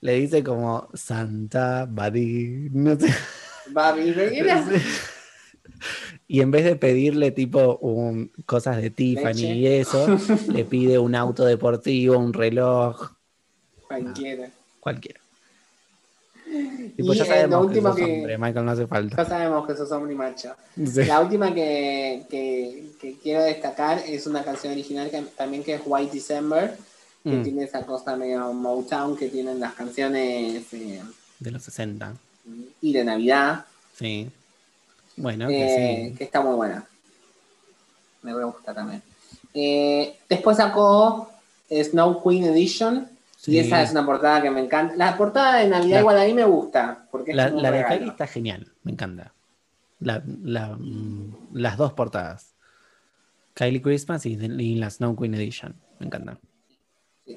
le 0.00 0.14
dice 0.14 0.42
como 0.44 0.88
Santa 0.94 1.86
Baby. 1.90 2.68
No 2.72 2.98
sé. 2.98 3.08
Y 6.28 6.40
en 6.40 6.50
vez 6.50 6.64
de 6.64 6.76
pedirle 6.76 7.30
tipo 7.32 7.76
un- 7.78 8.30
cosas 8.46 8.80
de 8.80 8.90
Tiffany 8.90 9.34
Leche. 9.34 9.54
y 9.54 9.66
eso, 9.66 10.06
le 10.52 10.64
pide 10.64 10.98
un 10.98 11.14
auto 11.14 11.44
deportivo, 11.44 12.18
un 12.18 12.32
reloj, 12.32 13.10
Cualquiera. 13.88 14.48
cualquiera. 14.78 15.20
Tipo, 16.96 17.14
Y, 17.14 17.16
ya 17.16 17.24
sabemos 17.24 17.70
que 17.72 17.80
sos 17.80 17.96
que- 17.96 18.02
hombre, 18.04 18.38
Michael, 18.38 18.64
no 18.64 18.70
hace 18.72 18.86
falta. 18.86 19.16
Ya 19.22 19.28
sabemos 19.28 19.66
que 19.66 19.76
sos 19.76 19.90
hombre 19.92 20.12
y 20.12 20.16
macho. 20.16 20.52
Sí. 20.76 21.04
La 21.04 21.20
última 21.20 21.54
que, 21.54 22.24
que- 22.28 22.86
que 23.00 23.16
quiero 23.22 23.42
destacar 23.44 24.02
es 24.06 24.26
una 24.26 24.42
canción 24.44 24.72
original 24.72 25.10
que, 25.10 25.22
también 25.36 25.62
que 25.62 25.74
es 25.74 25.80
White 25.84 26.12
December, 26.14 26.76
que 27.22 27.30
Mm, 27.30 27.42
tiene 27.42 27.64
esa 27.64 27.84
cosa 27.84 28.16
medio 28.16 28.52
Motown 28.52 29.16
que 29.16 29.28
tienen 29.28 29.60
las 29.60 29.74
canciones 29.74 30.72
eh, 30.72 31.02
de 31.38 31.50
los 31.50 31.62
60, 31.62 32.14
y 32.80 32.92
de 32.92 33.04
Navidad, 33.04 33.64
sí. 33.94 34.30
Bueno, 35.16 35.48
eh, 35.48 35.52
que 35.52 36.08
sí. 36.12 36.16
que 36.16 36.24
está 36.24 36.40
muy 36.40 36.54
buena. 36.54 36.84
Me 38.22 38.32
gusta 38.44 38.72
también. 38.74 39.02
Eh, 39.52 40.18
después 40.28 40.56
sacó 40.56 41.30
Snow 41.70 42.22
Queen 42.22 42.44
Edition. 42.44 43.08
Sí. 43.36 43.52
Y 43.52 43.58
esa 43.58 43.82
es 43.82 43.90
una 43.90 44.04
portada 44.04 44.40
que 44.42 44.50
me 44.50 44.60
encanta. 44.60 44.94
La 44.96 45.16
portada 45.16 45.56
de 45.58 45.68
Navidad 45.68 45.96
La- 45.96 46.00
igual 46.00 46.18
a 46.20 46.24
mí 46.24 46.34
me 46.34 46.44
gusta. 46.44 47.06
Porque 47.10 47.32
La, 47.34 47.48
la 47.50 47.70
de. 47.70 47.84
Kylie 47.86 48.08
está 48.08 48.26
genial, 48.26 48.68
me 48.82 48.92
encanta. 48.92 49.32
La- 50.00 50.22
la, 50.42 50.76
mm, 50.78 51.34
las 51.54 51.76
dos 51.76 51.92
portadas. 51.92 52.52
Kylie 53.54 53.82
Christmas 53.82 54.24
y, 54.26 54.32
y 54.34 54.74
la 54.76 54.88
Snow 54.90 55.16
Queen 55.16 55.34
Edition, 55.34 55.74
me 55.98 56.06
encanta. 56.06 56.38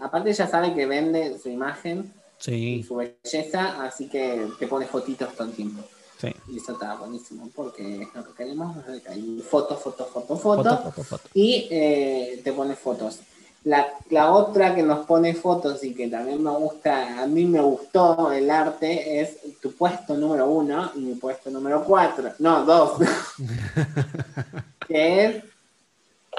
Aparte 0.02 0.30
ella 0.32 0.48
sabe 0.48 0.74
que 0.74 0.86
vende 0.86 1.38
su 1.40 1.50
imagen 1.50 2.12
y 2.48 2.84
su 2.84 2.96
belleza, 2.96 3.84
así 3.86 4.08
que 4.10 4.48
te 4.60 4.68
pone 4.68 4.86
fotitos 4.86 5.34
todo 5.36 5.48
el 5.48 5.54
tiempo. 5.54 5.84
sí. 6.20 6.34
Y 6.52 6.58
eso 6.58 6.74
está 6.74 6.96
buenísimo, 6.96 7.50
porque 7.56 8.02
es 8.04 8.08
lo 8.14 8.24
que 8.26 8.34
queremos. 8.34 8.78
Hay 9.10 9.44
fotos, 9.50 9.80
fotos, 9.82 10.10
fotos, 10.10 10.42
Foto, 10.42 10.64
fotos. 10.64 10.84
foto, 10.94 11.04
foto. 11.04 11.30
Y 11.34 11.68
eh, 11.72 12.42
te 12.44 12.52
pone 12.54 12.76
fotos. 12.76 13.20
La, 13.66 13.88
la 14.10 14.32
otra 14.34 14.76
que 14.76 14.84
nos 14.84 15.06
pone 15.06 15.34
fotos 15.34 15.82
y 15.86 15.94
que 15.96 16.10
también 16.10 16.44
me 16.44 16.52
gusta, 16.52 17.24
a 17.24 17.28
mí 17.28 17.46
me 17.46 17.62
gustó 17.62 18.30
el 18.34 18.50
arte, 18.52 19.22
es 19.22 19.38
tu 19.62 19.72
puesto 19.72 20.18
número 20.18 20.50
uno 20.50 20.92
y 20.96 21.00
mi 21.00 21.16
puesto 21.16 21.50
número 21.50 21.82
cuatro. 21.86 22.34
No, 22.40 22.66
dos. 22.66 22.98
que 24.88 25.26
es 25.26 25.44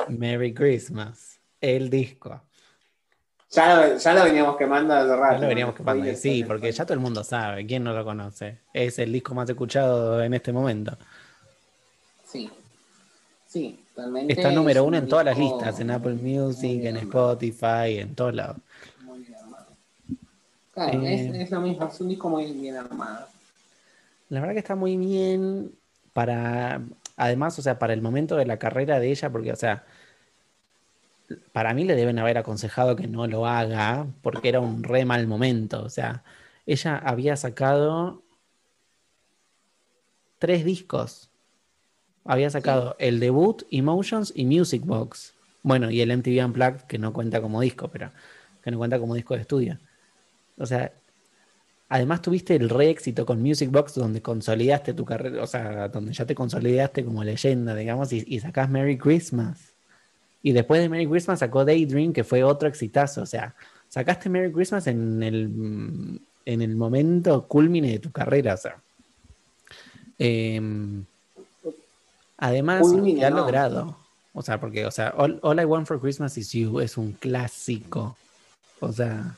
Merry 0.09 0.53
Christmas, 0.53 1.39
el 1.63 1.89
disco. 1.89 2.43
Ya 3.55 3.77
lo, 3.77 3.97
ya 3.97 4.15
lo 4.15 4.25
veníamos 4.25 4.57
quemando 4.57 4.95
hace 4.95 5.17
rato. 5.17 5.35
Ya 5.35 5.41
lo 5.43 5.49
veníamos 5.49 5.75
quemando. 5.77 6.15
Sí, 6.17 6.45
porque 6.45 6.73
ya 6.73 6.85
todo 6.85 6.95
el 6.95 7.01
mundo 7.01 7.23
sabe, 7.23 7.65
¿quién 7.67 7.85
no 7.85 7.93
lo 7.93 8.05
conoce? 8.05 8.59
Es 8.73 8.99
el 8.99 9.13
disco 9.13 9.35
más 9.35 9.49
escuchado 9.49 10.23
en 10.23 10.35
este 10.35 10.53
momento. 10.53 10.97
Sí. 12.27 12.51
Sí, 13.47 13.79
totalmente. 13.95 14.33
Está 14.33 14.51
número 14.51 14.81
es 14.81 14.87
uno 14.87 14.99
un 14.99 15.05
en 15.05 15.09
todas 15.09 15.25
las 15.25 15.39
listas, 15.39 15.79
en 15.79 15.91
Apple 15.93 16.15
Music, 16.15 16.83
en 16.85 16.97
Spotify, 16.97 17.99
en 18.01 18.15
todos 18.17 18.35
lados. 18.35 18.57
muy 19.05 19.21
bien 19.21 19.37
armado. 19.39 19.67
Claro, 20.73 21.01
Eh, 21.03 21.15
es, 21.15 21.43
es 21.43 21.51
lo 21.53 21.61
mismo, 21.61 21.87
es 21.87 22.01
un 22.01 22.09
disco 22.09 22.29
muy 22.29 22.51
bien 22.53 22.77
armado. 22.77 23.27
La 24.31 24.41
verdad 24.41 24.55
que 24.55 24.59
está 24.59 24.75
muy 24.75 24.97
bien 24.97 25.71
para, 26.13 26.81
además, 27.17 27.57
o 27.59 27.63
sea, 27.63 27.79
para 27.79 27.93
el 27.93 28.03
momento 28.03 28.35
de 28.35 28.47
la 28.47 28.59
carrera 28.59 28.99
de 28.99 29.11
ella, 29.11 29.31
porque, 29.31 29.53
o 29.53 29.57
sea, 29.57 29.85
para 31.53 31.75
mí 31.75 31.85
le 31.85 31.97
deben 31.97 32.19
haber 32.19 32.39
aconsejado 32.39 32.97
que 32.97 33.07
no 33.07 33.27
lo 33.27 33.47
haga, 33.47 34.07
porque 34.23 34.49
era 34.49 34.61
un 34.61 34.83
re 34.83 35.05
mal 35.05 35.27
momento. 35.27 35.83
O 35.83 35.91
sea, 35.91 36.25
ella 36.67 36.99
había 36.99 37.37
sacado 37.37 38.23
tres 40.39 40.65
discos. 40.65 41.31
Había 42.25 42.51
sacado 42.51 42.97
el 42.99 43.21
debut, 43.21 43.63
Emotions 43.71 44.33
y 44.35 44.45
Music 44.47 44.85
Box. 44.85 45.35
Bueno, 45.63 45.91
y 45.91 46.01
el 46.01 46.11
MTV 46.11 46.45
Unplugged, 46.45 46.83
que 46.83 46.99
no 46.99 47.13
cuenta 47.13 47.41
como 47.41 47.61
disco, 47.61 47.89
pero 47.89 48.11
que 48.63 48.71
no 48.71 48.79
cuenta 48.79 48.99
como 48.99 49.15
disco 49.15 49.35
de 49.35 49.41
estudio. 49.43 49.79
O 50.59 50.67
sea, 50.67 50.93
además 51.89 52.23
tuviste 52.23 52.55
el 52.57 52.69
re 52.71 52.91
éxito 52.91 53.27
con 53.27 53.43
Music 53.43 53.71
Box, 53.71 53.95
donde 53.95 54.23
consolidaste 54.23 54.95
tu 54.95 55.05
carrera, 55.05 55.43
o 55.43 55.47
sea, 55.47 55.89
donde 55.89 56.13
ya 56.13 56.27
te 56.27 56.35
consolidaste 56.35 57.05
como 57.05 57.25
leyenda, 57.25 57.75
digamos, 57.75 58.13
y, 58.13 58.25
y 58.27 58.41
sacás 58.41 58.71
Merry 58.71 58.99
Christmas. 58.99 59.74
Y 60.45 60.53
después 60.53 60.81
de 60.83 60.91
Merry 60.91 61.09
Christmas 61.09 61.39
sacó 61.39 61.65
Daydream, 61.65 62.13
que 62.13 62.23
fue 62.23 62.45
otro 62.45 62.69
exitazo. 62.69 63.23
O 63.23 63.27
sea, 63.27 63.55
sacaste 63.89 64.29
Merry 64.29 64.53
Christmas 64.53 64.87
en 64.87 65.23
el, 65.23 66.21
en 66.45 66.63
el 66.63 66.77
momento 66.77 67.49
culmine 67.49 67.91
de 67.93 67.99
tu 67.99 68.13
carrera. 68.13 68.53
O 68.53 68.59
sea. 68.59 68.77
Em, 70.19 71.05
además, 72.37 72.83
Culmine, 72.83 73.21
que 73.21 73.27
ha 73.27 73.31
no. 73.31 73.39
logrado. 73.39 73.97
O 74.35 74.43
sea, 74.43 74.61
porque, 74.61 74.85
o 74.85 74.91
sea, 74.91 75.15
All, 75.17 75.39
All 75.43 75.61
I 75.61 75.65
Want 75.65 75.87
for 75.87 75.99
Christmas 75.99 76.37
is 76.37 76.53
You 76.53 76.81
es 76.81 76.99
un 76.99 77.13
clásico. 77.13 78.17
O 78.81 78.93
sea, 78.93 79.37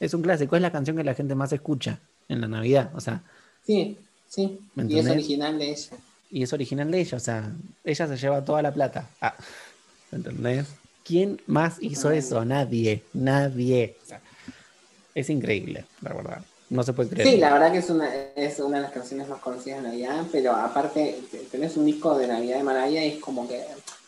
es 0.00 0.14
un 0.14 0.22
clásico. 0.22 0.56
Es 0.56 0.62
la 0.62 0.72
canción 0.72 0.96
que 0.96 1.04
la 1.04 1.14
gente 1.14 1.34
más 1.34 1.52
escucha 1.52 2.00
en 2.28 2.40
la 2.40 2.48
Navidad. 2.48 2.90
O 2.94 3.00
sea, 3.00 3.22
Sí, 3.66 3.98
sí. 4.26 4.58
¿Me 4.74 4.84
Y 4.86 4.98
es 4.98 5.06
original 5.08 5.58
de 5.58 5.70
ella. 5.72 5.96
y 6.30 6.42
es 6.42 6.52
original 6.54 6.90
de 6.90 7.00
ella, 7.00 7.16
o 7.18 7.20
sea, 7.20 7.52
ella 7.84 8.06
se 8.06 8.16
lleva 8.16 8.42
toda 8.42 8.62
la 8.62 8.72
plata. 8.72 9.10
Ah, 9.20 9.34
¿entendés? 10.12 10.66
¿Quién 11.04 11.40
más 11.46 11.76
hizo 11.80 12.10
eso? 12.10 12.44
Nadie, 12.44 13.02
nadie. 13.14 13.96
O 14.02 14.06
sea, 14.06 14.20
es 15.14 15.30
increíble, 15.30 15.84
la 16.02 16.12
verdad. 16.12 16.42
No 16.70 16.82
se 16.82 16.92
puede 16.92 17.08
creer. 17.08 17.28
Sí, 17.28 17.36
la 17.38 17.52
verdad 17.54 17.72
que 17.72 17.78
es 17.78 17.88
una, 17.88 18.14
es 18.36 18.58
una 18.60 18.76
de 18.76 18.82
las 18.82 18.92
canciones 18.92 19.26
más 19.28 19.40
conocidas 19.40 19.82
de 19.82 19.88
Navidad, 19.88 20.24
pero 20.30 20.52
aparte 20.52 21.18
te- 21.30 21.38
tenés 21.38 21.76
un 21.78 21.86
disco 21.86 22.16
de 22.18 22.26
Navidad 22.26 22.58
de 22.58 22.62
Mariah 22.62 23.04
y 23.06 23.08
es 23.14 23.18
como 23.20 23.48
que 23.48 23.58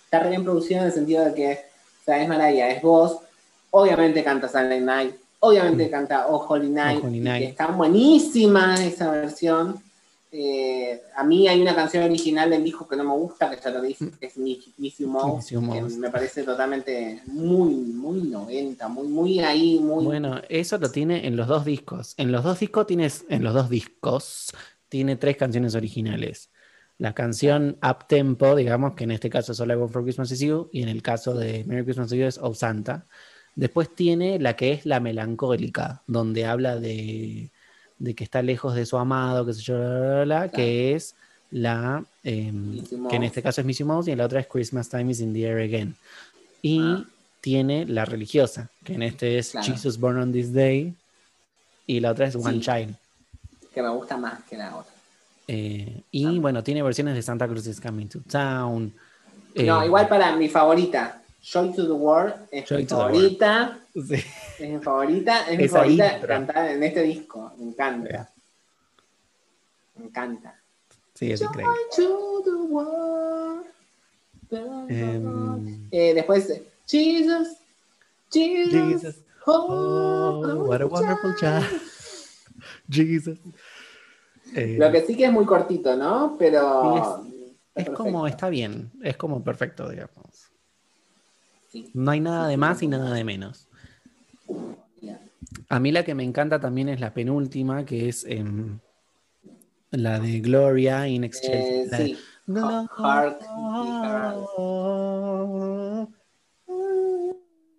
está 0.04 0.20
re 0.20 0.28
bien 0.30 0.44
producido 0.44 0.80
en 0.80 0.86
el 0.86 0.92
sentido 0.92 1.24
de 1.24 1.34
que, 1.34 1.52
o 1.52 2.04
sea, 2.04 2.22
es 2.22 2.28
Mariah, 2.28 2.68
es 2.70 2.82
vos, 2.82 3.18
obviamente 3.70 4.22
canta 4.22 4.46
Silent 4.48 4.84
Night, 4.84 5.14
obviamente 5.38 5.86
Mm. 5.86 5.90
canta 5.90 6.26
Oh 6.28 6.44
Holy 6.46 6.68
Night, 6.68 7.00
Oh, 7.02 7.06
Holy 7.06 7.20
Night. 7.20 7.42
que 7.44 7.48
está 7.50 7.68
buenísima 7.68 8.74
esa 8.84 9.10
versión. 9.10 9.82
Eh, 10.32 11.02
a 11.16 11.24
mí 11.24 11.48
hay 11.48 11.60
una 11.60 11.74
canción 11.74 12.04
original 12.04 12.50
del 12.50 12.62
disco 12.62 12.86
que 12.86 12.96
no 12.96 13.02
me 13.02 13.14
gusta, 13.14 13.50
que 13.50 13.60
ya 13.60 13.70
lo 13.70 13.82
dije, 13.82 14.10
que 14.18 14.26
es 14.26 14.36
Miss, 14.36 14.64
You 14.98 15.40
You 15.50 15.72
que 15.72 15.80
me 15.98 16.10
parece 16.10 16.44
totalmente 16.44 17.22
muy, 17.26 17.74
muy 17.74 18.22
90, 18.22 18.88
muy, 18.88 19.08
muy 19.08 19.40
ahí, 19.40 19.80
muy... 19.80 20.04
Bueno, 20.04 20.40
eso 20.48 20.78
lo 20.78 20.90
tiene 20.90 21.26
en 21.26 21.36
los 21.36 21.48
dos 21.48 21.64
discos. 21.64 22.14
En 22.16 22.30
los 22.30 22.44
dos 22.44 22.60
discos 22.60 22.86
tienes, 22.86 23.24
en 23.28 23.42
los 23.42 23.54
dos 23.54 23.68
discos, 23.68 24.52
tiene 24.88 25.16
tres 25.16 25.36
canciones 25.36 25.74
originales. 25.74 26.50
La 26.96 27.12
canción 27.12 27.78
Up 27.82 28.06
Tempo, 28.06 28.54
digamos, 28.54 28.94
que 28.94 29.04
en 29.04 29.10
este 29.10 29.30
caso 29.30 29.50
es 29.50 29.60
All 29.60 29.72
I 29.72 29.74
Want 29.74 29.92
for 29.92 30.04
Christmas 30.04 30.30
is 30.30 30.40
You, 30.40 30.68
y 30.70 30.82
en 30.82 30.88
el 30.90 31.02
caso 31.02 31.34
de 31.34 31.64
Merry 31.64 31.82
Christmas 31.82 32.08
to 32.08 32.14
You 32.14 32.26
es 32.26 32.38
Oh 32.38 32.54
Santa. 32.54 33.06
Después 33.56 33.92
tiene 33.96 34.38
la 34.38 34.54
que 34.54 34.72
es 34.72 34.86
la 34.86 35.00
melancólica, 35.00 36.04
donde 36.06 36.44
habla 36.44 36.78
de, 36.78 37.50
de 38.00 38.14
que 38.14 38.24
está 38.24 38.42
lejos 38.42 38.74
de 38.74 38.84
su 38.86 38.96
amado, 38.98 39.46
que 39.46 39.52
sé 39.54 39.62
yo, 39.62 39.76
bla, 39.78 39.86
bla, 39.86 40.04
bla, 40.14 40.24
bla, 40.24 40.48
que 40.48 40.94
es 40.96 41.14
la 41.52 42.02
em, 42.24 42.82
que 43.08 43.16
en 43.16 43.22
este 43.22 43.42
caso 43.42 43.60
es 43.60 43.66
Missy 43.66 43.84
Mouse 43.84 44.08
y 44.08 44.12
en 44.12 44.18
la 44.18 44.24
otra 44.26 44.40
es 44.40 44.46
Christmas 44.48 44.88
Time 44.88 45.12
is 45.12 45.20
in 45.20 45.32
the 45.32 45.42
Air 45.46 45.58
Again. 45.60 45.94
Y 46.62 46.80
Ah. 46.80 47.04
tiene 47.40 47.86
la 47.86 48.04
religiosa, 48.04 48.68
que 48.84 48.94
en 48.94 49.02
este 49.02 49.38
es 49.38 49.52
Claro. 49.52 49.66
Jesus 49.72 49.98
Born 49.98 50.18
on 50.18 50.32
This 50.32 50.52
Day 50.52 50.92
y 51.86 52.00
la 52.00 52.10
otra 52.12 52.26
es 52.26 52.34
One 52.36 52.54
Sí. 52.54 52.60
Child. 52.60 52.94
que 53.72 53.82
me 53.82 53.88
gusta 53.90 54.16
más 54.16 54.42
que 54.44 54.56
la 54.56 54.74
otra. 54.76 54.92
Eh, 55.46 56.02
y 56.10 56.26
Ah. 56.26 56.40
bueno, 56.40 56.62
tiene 56.64 56.82
versiones 56.82 57.14
de 57.14 57.22
Santa 57.22 57.46
Cruz 57.46 57.66
is 57.66 57.80
Coming 57.80 58.08
to 58.08 58.18
Town. 58.30 58.92
No, 59.54 59.82
eh, 59.82 59.86
igual 59.86 60.08
para 60.08 60.34
mi 60.36 60.48
favorita. 60.48 61.22
Joy 61.42 61.72
to 61.74 61.84
the 61.86 61.92
World 61.92 62.34
es 62.50 62.68
Joy 62.68 62.82
mi 62.82 62.86
favorita. 62.86 63.78
sí. 63.94 64.16
Es 64.60 64.68
mi 64.68 64.78
favorita. 64.78 65.50
Es 65.50 65.58
mi 65.58 65.64
Esa 65.64 65.78
favorita 65.78 66.12
intro. 66.14 66.28
cantada 66.28 66.72
en 66.72 66.82
este 66.82 67.02
disco. 67.02 67.52
Me 67.58 67.64
encanta. 67.70 68.30
Me 69.96 70.04
encanta. 70.06 70.60
Sí, 71.14 71.32
es 71.32 71.40
increíble. 71.40 71.74
Em, 74.88 75.88
Eh, 75.90 76.14
después, 76.14 76.62
Jesus, 76.86 77.48
Jesus. 78.32 78.72
Jesus. 78.72 79.16
oh, 79.46 80.42
Oh, 80.44 80.64
what 80.64 80.80
a 80.82 80.86
wonderful 80.86 81.34
child. 81.36 81.64
Jesus. 82.90 83.38
Eh, 84.54 84.76
Lo 84.78 84.90
que 84.90 85.02
sí 85.06 85.16
que 85.16 85.26
es 85.26 85.32
muy 85.32 85.46
cortito, 85.46 85.96
¿no? 85.96 86.36
Pero 86.38 86.96
Es 87.74 87.84
perfecto. 87.84 87.94
como, 88.02 88.26
está 88.26 88.48
bien, 88.48 88.90
es 89.02 89.16
como 89.16 89.42
perfecto, 89.44 89.88
digamos. 89.88 90.50
Sí. 91.70 91.88
No 91.94 92.10
hay 92.10 92.20
nada 92.20 92.48
de 92.48 92.56
más 92.56 92.82
y 92.82 92.88
nada 92.88 93.14
de 93.14 93.22
menos. 93.24 93.68
A 95.68 95.80
mí 95.80 95.90
la 95.92 96.04
que 96.04 96.14
me 96.14 96.22
encanta 96.24 96.60
también 96.60 96.88
es 96.88 97.00
la 97.00 97.12
penúltima, 97.14 97.84
que 97.84 98.08
es 98.08 98.24
em, 98.24 98.78
la 99.90 100.18
de 100.20 100.40
Gloria 100.40 101.06
in 101.08 101.24
Exchange. 101.24 101.54
Eh, 101.64 101.86
la 101.90 101.98
de- 101.98 102.06
sí. 102.06 102.18
Ha- 102.56 102.88
Hark 102.96 103.38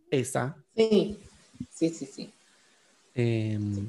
Esa. 0.10 0.56
Sí, 0.76 1.18
sí, 1.70 1.90
sí, 1.90 2.06
sí. 2.06 2.34
em, 3.16 3.86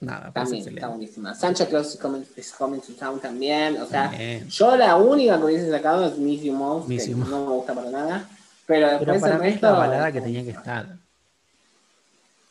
nada, 0.00 0.30
pues 0.32 0.50
También 0.50 0.68
está 0.76 0.88
buenísima. 0.88 1.34
Santa 1.34 1.66
Claus 1.66 1.94
is 2.36 2.52
coming, 2.52 2.80
to 2.80 2.92
town 2.94 3.20
también. 3.20 3.76
O 3.80 3.86
sea, 3.86 4.12
yo 4.48 4.76
la 4.76 4.96
única 4.96 5.38
que 5.38 5.44
hubiese 5.44 5.70
sacado 5.70 6.06
es 6.06 6.18
Miss 6.18 6.42
You 6.42 6.52
Most, 6.52 6.88
Miss 6.88 7.06
que 7.06 7.14
no 7.14 7.26
me 7.26 7.52
gusta 7.52 7.74
para 7.74 7.90
nada. 7.90 8.28
Pero 8.66 8.86
Pero 8.98 9.12
después 9.12 9.20
para 9.20 9.46
el 9.46 9.54
es 9.54 9.62
la 9.62 9.72
balada 9.72 10.12
que 10.12 10.20
tenía 10.20 10.44
que 10.44 10.50
estar. 10.50 10.96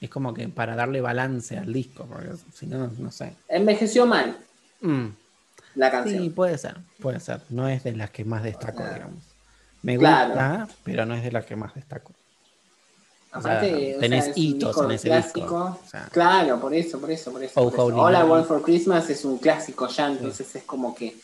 Es 0.01 0.09
como 0.09 0.33
que 0.33 0.47
para 0.47 0.75
darle 0.75 1.01
balance 1.01 1.57
al 1.57 1.73
disco, 1.73 2.05
porque 2.05 2.29
si 2.53 2.67
no, 2.67 2.89
no 2.97 3.11
sé. 3.11 3.33
Envejeció 3.47 4.05
mal 4.05 4.37
Mm, 4.81 5.07
la 5.75 5.91
canción. 5.91 6.23
Sí, 6.23 6.29
puede 6.29 6.57
ser, 6.57 6.77
puede 7.01 7.19
ser. 7.19 7.41
No 7.49 7.67
es 7.67 7.83
de 7.83 7.93
las 7.97 8.11
que 8.11 8.23
más 8.23 8.43
destaco, 8.43 8.81
digamos. 8.81 9.23
Me 9.81 9.97
claro. 9.97 10.29
gusta, 10.29 10.67
pero 10.85 11.05
no 11.05 11.15
es 11.15 11.23
de 11.23 11.31
las 11.33 11.45
que 11.45 11.55
más 11.57 11.73
destaco. 11.75 12.13
O 13.33 13.41
sea, 13.41 13.57
Aparte, 13.57 13.97
o 13.97 13.99
tenés 13.99 14.25
sea, 14.25 14.33
hitos 14.37 14.77
en 14.81 14.91
ese 14.91 15.07
clásico. 15.09 15.39
disco, 15.41 15.79
o 15.85 15.89
sea. 15.89 16.07
Claro, 16.11 16.59
por 16.59 16.73
eso, 16.73 16.99
por 16.99 17.11
eso, 17.11 17.31
por 17.31 17.43
eso. 17.43 17.53
Oh, 17.59 17.65
por 17.65 17.73
eso. 17.73 17.85
Holy 17.85 17.99
All 17.99 18.13
I 18.13 18.17
Night. 18.19 18.29
Want 18.29 18.47
for 18.47 18.61
Christmas 18.63 19.09
es 19.09 19.23
un 19.25 19.37
clásico 19.37 19.87
ya, 19.87 20.07
entonces 20.07 20.55
es 20.55 20.63
como 20.63 20.95
que 20.95 21.15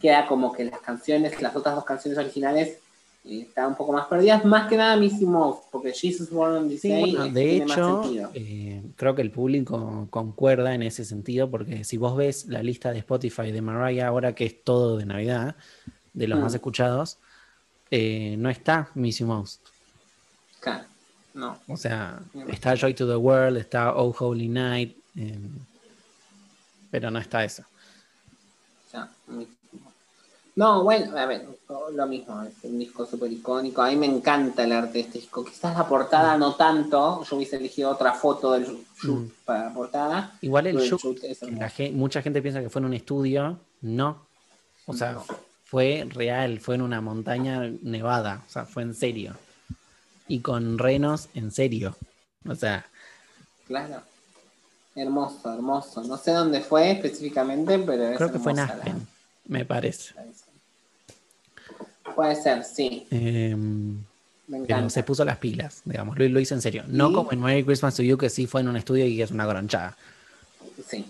queda 0.00 0.26
como 0.26 0.52
que 0.52 0.64
las 0.64 0.80
canciones, 0.80 1.40
las 1.40 1.54
otras 1.56 1.74
dos 1.76 1.84
canciones 1.84 2.18
originales 2.18 2.78
están 3.24 3.68
un 3.68 3.74
poco 3.74 3.92
más 3.92 4.06
perdidas, 4.06 4.44
más 4.44 4.68
que 4.68 4.76
nada 4.76 4.96
Miss 4.96 5.18
You 5.18 5.26
Most, 5.28 5.64
porque 5.72 5.92
Jesus 5.92 6.30
Born 6.30 6.56
on 6.56 6.70
Sí, 6.78 6.88
bueno, 7.00 7.28
de 7.30 7.56
hecho, 7.56 8.02
eh, 8.34 8.82
creo 8.96 9.14
que 9.14 9.22
el 9.22 9.30
público 9.30 10.06
concuerda 10.10 10.74
en 10.74 10.82
ese 10.82 11.04
sentido, 11.06 11.50
porque 11.50 11.84
si 11.84 11.96
vos 11.96 12.16
ves 12.16 12.46
la 12.46 12.62
lista 12.62 12.92
de 12.92 12.98
Spotify 12.98 13.50
de 13.50 13.62
Mariah 13.62 14.08
ahora, 14.08 14.34
que 14.34 14.44
es 14.44 14.62
todo 14.62 14.98
de 14.98 15.06
Navidad, 15.06 15.56
de 16.12 16.28
los 16.28 16.38
Mm. 16.38 16.42
más 16.42 16.54
escuchados, 16.54 17.18
eh, 17.90 18.36
no 18.38 18.50
está 18.50 18.90
Miss 18.94 19.18
You 19.18 19.26
Most. 19.26 19.60
Claro, 20.60 20.84
no. 21.32 21.58
O 21.68 21.76
sea, 21.76 22.20
está 22.48 22.74
Joy 22.74 22.92
to 22.94 23.06
the 23.06 23.16
World, 23.16 23.56
está 23.56 23.94
Oh 23.96 24.14
Holy 24.18 24.48
Night, 24.48 24.96
eh, 25.16 25.38
pero 26.90 27.10
no 27.10 27.18
está 27.18 27.42
eso. 27.44 27.64
muy- 29.26 29.48
No, 30.56 30.84
bueno, 30.84 31.16
a 31.18 31.26
ver, 31.26 31.48
lo 31.94 32.06
mismo, 32.06 32.42
es 32.44 32.52
un 32.62 32.78
disco 32.78 33.04
súper 33.06 33.32
icónico. 33.32 33.82
A 33.82 33.88
mí 33.90 33.96
me 33.96 34.06
encanta 34.06 34.62
el 34.62 34.70
arte 34.72 34.92
de 34.94 35.00
este 35.00 35.18
disco. 35.18 35.44
Quizás 35.44 35.76
la 35.76 35.88
portada 35.88 36.38
no 36.38 36.54
tanto. 36.54 37.24
Yo 37.24 37.36
hubiese 37.36 37.56
elegido 37.56 37.90
otra 37.90 38.12
foto 38.12 38.52
del 38.52 38.64
shoot 38.64 38.84
Mm. 39.02 39.30
para 39.44 39.64
la 39.64 39.74
portada. 39.74 40.38
Igual 40.42 40.68
el 40.68 40.78
shoot 40.78 41.24
es 41.24 41.42
la 41.42 41.70
mucha 41.92 42.22
gente 42.22 42.40
piensa 42.40 42.60
que 42.60 42.70
fue 42.70 42.78
en 42.80 42.86
un 42.86 42.94
estudio, 42.94 43.58
no. 43.82 44.26
O 44.86 44.92
sea, 44.94 45.12
No. 45.12 45.24
fue 45.64 46.06
real, 46.08 46.60
fue 46.60 46.76
en 46.76 46.82
una 46.82 47.00
montaña 47.00 47.68
nevada, 47.82 48.44
o 48.46 48.50
sea, 48.50 48.64
fue 48.64 48.84
en 48.84 48.94
serio. 48.94 49.34
Y 50.28 50.38
con 50.40 50.78
renos 50.78 51.28
en 51.34 51.50
serio. 51.50 51.96
O 52.48 52.54
sea, 52.54 52.86
Claro. 53.66 54.02
Hermoso, 54.94 55.52
hermoso. 55.52 56.04
No 56.04 56.16
sé 56.16 56.30
dónde 56.30 56.60
fue 56.60 56.92
específicamente, 56.92 57.78
pero 57.80 58.04
es 58.10 58.16
creo 58.18 58.30
que 58.30 58.38
fue 58.38 58.52
en 58.52 58.56
la- 58.58 58.64
Aspen, 58.66 59.06
me 59.46 59.64
parece. 59.64 60.14
Puede 62.14 62.36
ser, 62.36 62.64
sí. 62.64 63.06
Eh, 63.10 63.56
Me 64.46 64.60
pero 64.60 64.90
se 64.90 65.02
puso 65.02 65.24
las 65.24 65.38
pilas, 65.38 65.82
digamos, 65.84 66.18
lo, 66.18 66.28
lo 66.28 66.40
hizo 66.40 66.54
en 66.54 66.62
serio. 66.62 66.84
No 66.86 67.12
como 67.12 67.32
en 67.32 67.40
Merry 67.40 67.64
Christmas 67.64 67.96
to 67.96 68.02
You, 68.02 68.18
que 68.18 68.28
sí 68.30 68.46
fue 68.46 68.60
en 68.60 68.68
un 68.68 68.76
estudio 68.76 69.06
y 69.06 69.22
es 69.22 69.30
una 69.30 69.46
gronchada. 69.46 69.96
Sí. 70.86 71.04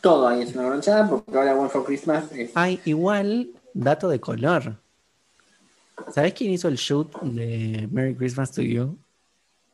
Todo 0.00 0.28
ahí 0.28 0.42
es 0.42 0.54
una 0.54 0.66
bronchada 0.66 1.08
porque 1.08 1.36
ahora 1.36 1.54
One 1.54 1.68
for 1.68 1.84
Christmas 1.84 2.30
es. 2.32 2.52
Ay, 2.54 2.80
igual, 2.84 3.50
dato 3.74 4.08
de 4.08 4.20
color. 4.20 4.76
¿Sabes 6.14 6.32
quién 6.34 6.50
hizo 6.52 6.68
el 6.68 6.76
shoot 6.76 7.20
de 7.20 7.88
Merry 7.90 8.14
Christmas 8.14 8.52
to 8.52 8.62
You? 8.62 8.96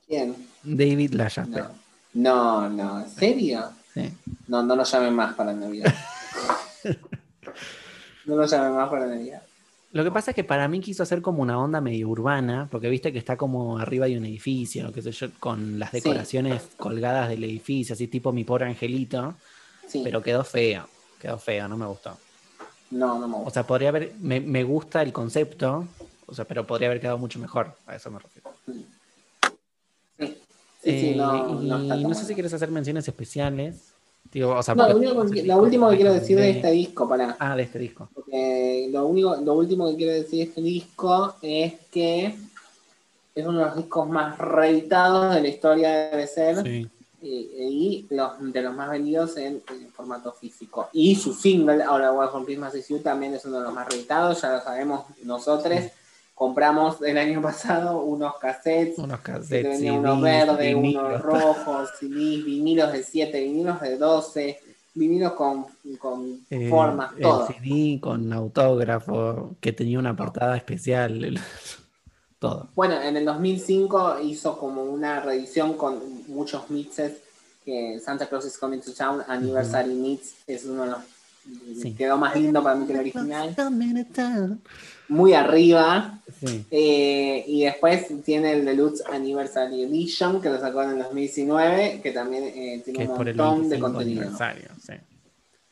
¿Quién? 0.09 0.35
David 0.62 1.12
LaChapelle. 1.14 1.62
No. 1.62 1.87
No, 2.14 2.71
no, 2.71 3.01
¿en 3.03 3.11
serio? 3.11 3.71
Sí. 3.93 4.11
No, 4.49 4.62
no 4.62 4.75
lo 4.75 4.85
llamen 4.85 5.14
más 5.14 5.35
para 5.35 5.53
Navidad. 5.53 5.95
no 8.25 8.37
lo 8.37 8.47
llamen 8.47 8.73
más 8.73 8.89
para 8.89 9.07
Navidad. 9.07 9.43
Lo 9.97 10.05
que 10.05 10.11
pasa 10.11 10.32
es 10.32 10.34
que 10.34 10.44
para 10.44 10.68
mí 10.68 10.80
quiso 10.80 11.03
hacer 11.03 11.22
como 11.22 11.40
una 11.40 11.59
onda 11.59 11.80
medio 11.80 12.11
urbana, 12.11 12.68
porque 12.70 12.90
viste 12.90 13.14
que 13.14 13.18
está 13.18 13.38
como 13.38 13.78
arriba 13.78 14.05
de 14.05 14.18
un 14.18 14.26
edificio, 14.26 14.92
qué 14.92 15.01
sé 15.01 15.11
yo, 15.11 15.28
con 15.40 15.78
las 15.78 15.90
Sí. 15.90 15.97
decoraciones 16.01 16.68
colgadas 16.76 17.30
del 17.30 17.42
edificio, 17.44 17.94
así 17.94 18.07
tipo 18.07 18.30
mi 18.30 18.44
pobre 18.44 18.66
angelito, 18.66 19.36
Sí. 19.88 20.03
pero 20.05 20.22
quedó 20.22 20.44
feo, 20.44 20.86
quedó 21.18 21.38
feo, 21.38 21.66
no 21.66 21.78
me 21.78 21.86
gustó. 21.86 22.18
No, 22.90 23.18
no 23.18 23.26
me 23.26 23.36
O 23.36 23.38
gusta. 23.38 23.53
sea, 23.55 23.66
podría 23.66 23.88
haber, 23.88 24.12
me, 24.20 24.38
me 24.40 24.64
gusta 24.64 25.01
el 25.01 25.14
concepto, 25.14 25.88
o 26.26 26.34
sea, 26.34 26.44
pero 26.44 26.66
podría 26.66 26.88
haber 26.88 27.01
quedado 27.01 27.16
mucho 27.16 27.38
mejor, 27.38 27.74
a 27.86 27.97
eso 27.97 28.11
me 28.11 28.18
refiero. 28.18 28.51
Sí, 28.66 28.86
sí, 30.18 30.36
sí, 30.84 31.09
Eh, 31.11 31.16
no, 31.16 31.34
y 31.62 31.66
no 31.68 31.78
está 31.78 31.94
tan 31.94 32.03
no 32.03 32.14
sé 32.14 32.26
si 32.26 32.34
quieres 32.34 32.53
hacer 32.53 32.70
menciones 32.70 33.09
especiales. 33.09 33.94
Digo, 34.33 34.53
o 34.55 34.62
sea, 34.62 34.74
No, 34.74 34.89
lo, 34.89 34.95
porque- 34.95 35.07
único 35.09 35.31
que- 35.31 35.43
lo 35.45 35.57
último 35.59 35.91
que 35.91 35.97
quiero 35.97 36.12
decir 36.14 36.37
de 36.37 36.43
de- 36.43 36.51
este 36.51 36.70
disco, 36.70 37.09
para. 37.09 37.37
Ah, 37.39 37.57
de 37.57 37.62
este 37.62 37.79
disco. 37.79 38.09
Porque 38.14 38.89
lo 38.93 39.07
único, 39.07 39.37
lo 39.37 39.55
último 39.55 39.89
que 39.91 39.97
quiero 39.97 40.12
decir 40.12 40.39
de 40.39 40.43
este 40.45 40.61
disco 40.62 41.35
es 41.43 41.74
que 41.91 42.35
es 43.35 43.47
uno 43.47 43.59
de 43.61 43.64
los 43.66 43.77
discos 43.77 44.09
más 44.09 44.39
reeditados 44.39 45.35
de 45.35 45.43
la 45.43 45.49
historia 45.49 45.91
debe 46.11 46.27
ser 46.27 46.62
Sí. 46.62 46.89
y, 47.20 47.29
y 47.29 48.07
los 48.11 48.31
de 48.53 48.62
los 48.62 48.74
más 48.74 48.91
vendidos 48.91 49.37
en, 49.37 49.62
en 49.70 49.91
formato 49.93 50.33
físico. 50.33 50.89
Y 50.93 51.14
su 51.16 51.35
single, 51.35 51.83
ahora 51.83 52.12
One 52.12 52.29
for 52.31 52.45
Christmas 52.45 52.74
is 52.74 52.89
You, 52.89 52.99
también 53.01 53.35
es 53.35 53.45
uno 53.45 53.59
de 53.59 53.64
los 53.64 53.74
más 53.74 53.89
reeditados, 53.89 54.41
ya 54.41 54.53
lo 54.53 54.61
sabemos 54.62 55.05
nosotros. 55.24 55.81
Compramos 56.37 57.01
el 57.01 57.16
año 57.16 57.41
pasado 57.51 58.03
unos 58.03 58.37
cassettes, 58.37 58.99
Unos 58.99 59.20
cassettes, 59.20 59.80
venía 59.80 59.95
uno 59.95 60.20
verde, 60.20 60.74
uno 60.74 60.82
vinilos. 60.82 61.22
rojo, 61.22 61.87
CDs, 61.99 62.45
vinilos 62.45 62.93
de 62.93 63.03
7, 63.03 63.41
vinilos 63.41 63.80
de 63.80 63.97
12, 63.97 64.61
vinilos 64.93 65.32
con, 65.32 65.64
con 65.99 66.41
Eh, 66.51 66.68
formas, 66.68 67.12
el 67.16 67.22
todo. 67.22 67.47
CD 67.47 67.99
con 68.03 68.30
autógrafo, 68.34 69.57
que 69.61 69.72
tenía 69.72 69.99
una 69.99 70.14
portada 70.14 70.59
especial, 70.59 71.41
todo. 72.39 72.68
Bueno, 72.74 73.01
en 73.01 73.16
el 73.16 73.24
2005 73.24 74.20
hizo 74.20 74.59
como 74.59 74.84
una 74.84 75.20
reedición 75.20 75.72
con 75.74 75.99
muchos 76.28 76.68
mixes 76.68 77.14
que 77.64 77.99
Santa 77.99 78.26
Claus 78.28 78.45
is 78.45 78.59
Coming 78.59 78.80
to 78.80 78.93
Town 78.93 79.22
Anniversary 79.27 79.94
Mix 79.94 80.35
es 80.47 80.66
uno 80.66 80.82
de 80.85 80.90
los 80.90 80.98
Sí. 81.81 81.94
quedó 81.94 82.19
más 82.19 82.35
lindo 82.35 82.61
para 82.62 82.74
mí 82.74 82.86
que 82.86 82.93
el 82.93 82.98
original 82.98 83.55
muy 85.09 85.33
arriba 85.35 86.12
Sí, 86.45 86.66
eh, 86.70 87.45
y 87.47 87.65
después 87.65 88.07
tiene 88.24 88.53
el 88.53 88.65
Deluxe 88.65 89.03
Anniversary 89.11 89.85
Edition 89.85 90.41
que 90.43 90.51
lo 90.51 90.59
sacó 90.61 90.83
en 90.83 90.91
el 90.91 90.99
2019 90.99 92.01
que 92.03 92.11
también 92.12 92.45
eh, 92.45 92.83
tiene 92.85 93.09
un 93.09 93.16
montón 93.16 93.24
de 93.69 93.77
25 93.78 93.81
contenido 93.87 94.20
aniversario, 94.23 94.69
sí. 94.85 94.93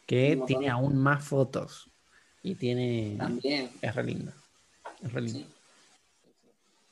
Que 0.06 0.31
montón. 0.36 0.47
tiene 0.47 0.69
aún 0.70 0.97
más 0.97 1.24
fotos 1.24 1.90
y 2.43 2.55
tiene... 2.55 3.16
también 3.19 3.70
Es 3.82 3.94
re 3.94 4.05
lindo. 4.05 4.32
Es 5.02 5.12
re 5.12 5.20
lindo. 5.23 5.39
Sí. 5.40 5.47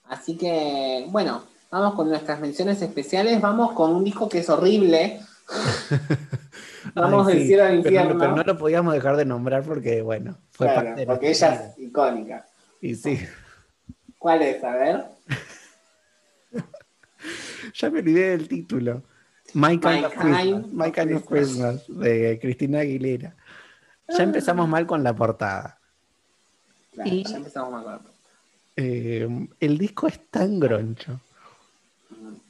Así 0.09 0.37
que, 0.37 1.07
bueno, 1.09 1.45
vamos 1.71 1.95
con 1.95 2.09
nuestras 2.09 2.41
menciones 2.41 2.83
especiales. 2.83 3.41
Vamos 3.41 3.73
con 3.73 3.95
un 3.95 4.05
disco 4.05 4.29
que 4.29 4.41
es 4.41 4.51
horrible. 4.51 5.21
Vamos 6.95 7.27
Ay, 7.29 7.35
del 7.35 7.43
sí, 7.43 7.49
cielo 7.49 7.63
al 7.65 7.69
pero 7.69 7.83
no- 7.83 7.89
infierno. 7.89 8.19
Pero 8.19 8.37
no, 8.37 8.43
lo 8.43 8.59
podíamos 8.59 8.93
dejar 8.93 9.17
de 9.17 9.25
nombrar 9.25 9.63
porque, 9.63 10.03
bueno, 10.03 10.37
fue 10.65 10.73
Claro, 10.73 10.89
parte 10.89 11.01
de 11.01 11.07
porque 11.07 11.31
ella 11.31 11.51
vida. 11.51 11.67
es 11.67 11.79
icónica. 11.79 12.47
Y 12.81 12.95
sí, 12.95 13.27
¿Cuál 14.19 14.43
es? 14.43 14.63
A 14.65 14.71
ver. 14.77 15.05
ya 17.75 17.91
me 17.91 17.99
olvidé 18.01 18.31
del 18.31 18.49
título. 18.49 19.03
My 19.55 19.79
Kind, 19.79 19.85
My 19.85 20.05
of, 20.05 20.13
Christmas, 20.15 20.43
Kind 20.43 20.73
My 20.73 20.87
of 20.89 20.95
Kind 20.95 21.13
of 21.13 21.27
Christmas, 21.27 21.83
de 21.89 22.39
Cristina 22.41 22.81
Aguilera. 22.81 23.35
Ya 24.09 24.23
empezamos 24.25 24.69
mal 24.69 24.87
con 24.87 25.03
la 25.03 25.15
portada. 25.15 25.79
Claro, 26.95 27.11
Y- 27.11 27.25
ya 27.25 27.37
empezamos 27.37 27.73
mal 27.73 27.83
con 27.85 27.93
la- 27.95 28.01
Eh, 28.77 29.29
el 29.61 29.79
disco 29.79 30.07
es 30.07 30.19
tan 30.31 30.59
groncho. 30.59 31.21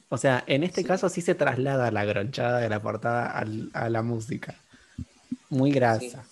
O 0.09 0.17
sea, 0.17 0.43
en 0.47 0.63
este 0.63 0.83
caso 0.83 1.09
sí 1.09 1.21
se 1.21 1.35
traslada 1.35 1.91
la 1.91 2.05
gronchada 2.05 2.59
de 2.59 2.69
la 2.69 2.81
portada 2.81 3.25
al- 3.31 3.69
a 3.73 3.89
la 3.89 4.01
música. 4.03 4.55
Muy 5.49 5.71
Sí, 5.71 5.75
grasa. 5.75 6.23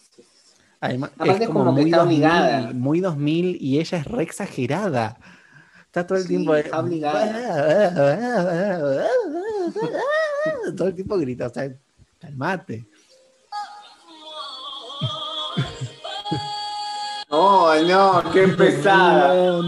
Además, 0.84 1.12
Aparte 1.18 1.44
es 1.44 1.48
como, 1.50 1.60
como 1.66 1.76
que 1.76 1.82
muy, 1.84 1.92
está 1.92 1.98
2000, 2.04 2.18
obligada. 2.26 2.72
muy 2.74 3.00
2000 3.02 3.58
y 3.62 3.80
ella 3.80 3.98
es 4.00 4.06
re 4.06 4.24
exagerada. 4.24 5.18
Está 5.86 6.08
todo 6.08 6.18
el 6.18 6.24
Sí, 6.24 6.30
tiempo. 6.30 6.56
está 6.56 6.80
obligada. 6.80 9.08
Todo 10.76 10.88
el 10.88 10.96
tiempo 10.96 11.18
grita, 11.18 11.48
o 11.48 11.50
sea, 11.50 11.72
calmate. 12.20 12.86
Oh, 17.34 17.74
no, 17.88 18.22
qué 18.34 18.46
pesada. 18.50 19.62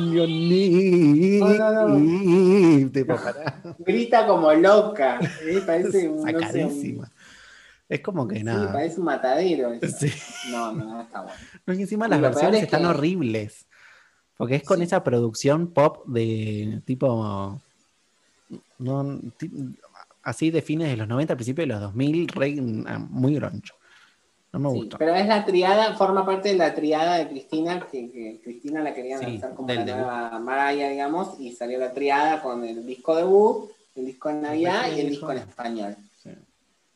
Tipo, 2.91 3.15
pará. 3.15 3.61
Grita 3.79 4.27
como 4.27 4.51
loca. 4.53 5.17
¿eh? 5.45 5.61
Parece 5.65 6.09
un, 6.09 6.17
no 6.17 6.23
sé, 6.25 6.35
un- 6.35 6.41
Sacadísima. 6.41 7.09
Es 7.93 8.01
como 8.01 8.27
que 8.27 8.37
Sí, 8.37 8.43
nada. 8.43 8.73
parece 8.73 8.99
un 8.99 9.05
matadero. 9.05 9.71
Sí. 9.99 10.11
No, 10.51 10.71
no, 10.73 10.83
no 10.85 11.01
está 11.01 11.21
bueno. 11.21 11.37
No, 11.67 11.73
y 11.75 11.81
encima 11.83 12.07
las 12.07 12.21
versiones 12.21 12.57
es 12.57 12.63
están 12.63 12.81
que- 12.81 12.87
horribles. 12.87 13.67
Porque 14.35 14.55
es 14.55 14.63
con 14.63 14.77
Sí. 14.79 14.85
esa 14.85 15.03
producción 15.03 15.67
pop 15.73 16.05
de 16.07 16.81
tipo. 16.85 17.61
No, 18.79 19.19
así 20.23 20.49
de 20.51 20.61
fines 20.61 20.89
de 20.89 20.97
los 20.97 21.07
90, 21.07 21.35
principios 21.35 21.67
de 21.67 21.73
los 21.73 21.81
2000, 21.81 22.27
re- 22.29 22.55
ah, 22.87 22.97
muy 22.97 23.35
groncho. 23.35 23.75
No 24.51 24.59
me 24.59 24.69
Sí, 24.71 24.75
gustó. 24.77 24.97
pero 24.97 25.13
es 25.15 25.27
la 25.27 25.45
triada, 25.45 25.93
forma 25.95 26.25
parte 26.25 26.49
de 26.49 26.55
la 26.55 26.73
triada 26.75 27.15
de 27.17 27.27
Cristina, 27.29 27.87
que, 27.91 28.11
que 28.11 28.41
Cristina 28.43 28.81
la 28.81 28.93
querían 28.93 29.19
Sí, 29.19 29.25
lanzar 29.25 29.53
como 29.55 29.67
la 29.73 29.83
nueva 29.85 30.39
Mariah, 30.39 30.89
digamos, 30.89 31.39
y 31.39 31.51
salió 31.51 31.79
la 31.79 31.93
triada 31.93 32.41
con 32.41 32.63
el 32.63 32.85
disco 32.85 33.15
debut, 33.15 33.69
el 33.95 34.05
disco 34.07 34.29
en 34.29 34.41
Navidad 34.41 34.85
y 34.95 34.99
el 35.01 35.09
disco 35.11 35.31
en 35.31 35.37
español. 35.39 35.95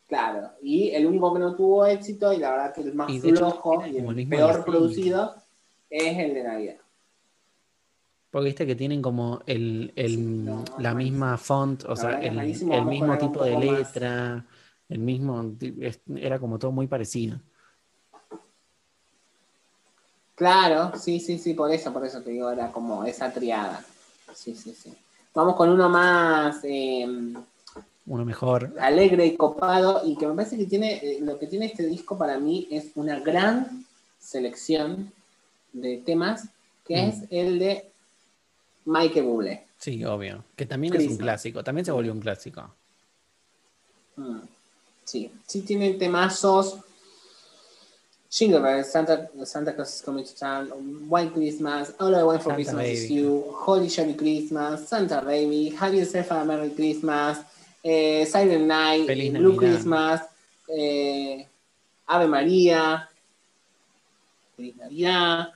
Claro, 0.08 0.52
y 0.62 0.90
el 0.92 1.06
único 1.06 1.34
que 1.34 1.40
no 1.40 1.54
tuvo 1.56 1.86
éxito, 1.86 2.32
y 2.32 2.38
la 2.38 2.52
verdad 2.52 2.74
que 2.74 2.82
el 2.82 2.94
más 2.94 3.12
Y 3.12 3.20
de 3.20 3.30
hecho, 3.30 3.40
flojo 3.52 3.86
y 3.86 3.98
el 3.98 4.28
peor 4.30 4.64
producido 4.64 5.36
es 5.90 6.18
el 6.18 6.34
de 6.34 6.44
Navidad. 6.44 6.76
Porque 8.32 8.46
viste 8.46 8.66
que 8.66 8.76
tienen 8.76 9.02
como 9.02 9.42
el, 9.46 9.92
el- 9.96 10.10
Sí, 10.10 10.18
no, 10.18 10.64
la 10.78 10.94
misma 10.94 11.38
font, 11.38 11.84
o 11.86 11.96
sea, 11.96 12.12
el, 12.22 12.40
el 12.40 12.86
mismo 12.86 13.18
tipo 13.18 13.44
de 13.44 13.56
más. 13.58 13.66
letra, 13.66 14.46
el 14.90 15.00
mismo, 15.00 15.54
era 16.16 16.40
como 16.40 16.58
todo 16.58 16.72
muy 16.72 16.88
parecido. 16.88 17.40
Claro, 20.36 20.92
sí, 20.98 21.20
sí, 21.20 21.38
sí, 21.40 21.54
por 21.54 21.72
eso, 21.72 21.92
por 21.92 22.06
eso 22.06 22.22
te 22.22 22.30
digo, 22.30 22.50
era 22.52 22.72
como 22.72 23.04
esa 23.04 23.32
triada. 23.34 23.84
Sí, 24.34 24.56
sí, 24.56 24.74
sí. 24.74 24.94
Vamos 25.34 25.56
con 25.56 25.70
uno 25.70 25.90
más 25.90 26.60
eh, 26.64 27.08
Uno 28.08 28.24
mejor. 28.26 28.74
alegre 28.80 29.26
y 29.26 29.36
copado 29.36 30.02
y 30.06 30.16
que 30.16 30.26
me 30.28 30.34
parece 30.34 30.58
que 30.58 30.66
tiene, 30.66 30.96
eh, 31.04 31.18
lo 31.22 31.38
que 31.38 31.46
tiene 31.48 31.66
este 31.66 31.86
disco 31.86 32.18
para 32.18 32.40
mí 32.40 32.68
es 32.72 32.86
una 32.96 33.20
gran 33.20 33.86
selección 34.20 35.12
de 35.74 35.98
temas, 35.98 36.48
que 36.86 36.96
Mm. 36.96 37.10
es 37.10 37.16
el 37.30 37.60
de 37.60 37.92
Michael 38.86 39.26
Bublé. 39.26 39.66
Sí, 39.78 40.04
obvio. 40.06 40.44
Que 40.56 40.66
también 40.66 40.96
es 40.96 41.06
un 41.08 41.18
clásico, 41.18 41.64
también 41.64 41.84
se 41.86 41.92
volvió 41.92 42.12
un 42.14 42.22
clásico. 42.22 42.74
Mm, 44.16 44.40
Sí, 45.04 45.32
sí 45.46 45.62
tiene 45.62 45.94
temazos. 45.94 46.80
Jingle 48.30 48.60
Bells, 48.60 48.92
Santa, 48.92 49.30
Santa 49.46 49.74
Claus 49.74 49.96
is 49.96 50.02
Coming 50.02 50.26
to 50.26 50.34
Town, 50.38 51.06
White 51.10 51.32
Christmas, 51.34 51.94
All 52.00 52.14
I 52.14 52.24
Want 52.24 52.42
for 52.42 52.52
Santa 52.52 52.56
Christmas 52.56 52.88
is. 52.88 53.10
You, 53.10 53.46
Holy 53.66 53.88
Jolly 53.88 54.16
Christmas, 54.16 54.88
Santa 54.90 55.22
Baby, 55.22 55.74
Have 55.80 55.96
Yourself 55.96 56.30
a 56.32 56.44
Merry 56.44 56.72
Christmas, 56.72 57.38
eh, 57.84 58.26
Silent 58.26 58.66
Night, 58.66 59.06
Feliz 59.06 59.34
Blue 59.34 59.54
Navidad. 59.56 59.58
Christmas, 59.74 60.22
eh, 60.68 61.48
Ave 62.08 62.28
María, 62.28 63.10
Feliz 64.56 64.76
Navidad. 64.78 65.54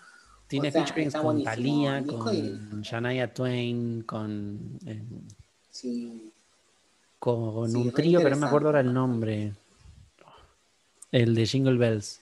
Tiene 0.48 0.68
O 0.68 0.72
sea, 0.72 0.86
con 0.86 1.24
buenísimo. 1.24 1.44
Thalía, 1.44 2.04
con 2.06 2.82
Shania 2.82 3.34
Twain, 3.34 4.02
con, 4.04 4.80
eh, 4.86 5.02
Sí, 5.70 6.30
con 7.20 7.72
Sí, 7.72 7.78
un 7.78 7.92
trío, 7.94 8.20
pero 8.22 8.32
no 8.36 8.42
me 8.42 8.48
acuerdo 8.48 8.68
ahora 8.68 8.82
el 8.82 8.94
nombre. 8.94 9.54
El 11.12 11.34
de 11.36 11.46
Jingle 11.46 11.78
Bells. 11.78 12.20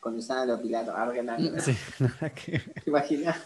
con 0.00 0.14
Luciano 0.14 0.60
Pilato, 0.60 0.94
Argentina. 0.96 1.58
Sí, 1.60 1.76
nada 1.98 2.30
que- 2.30 2.58
¿Te 2.84 2.90
imaginas? 2.90 3.38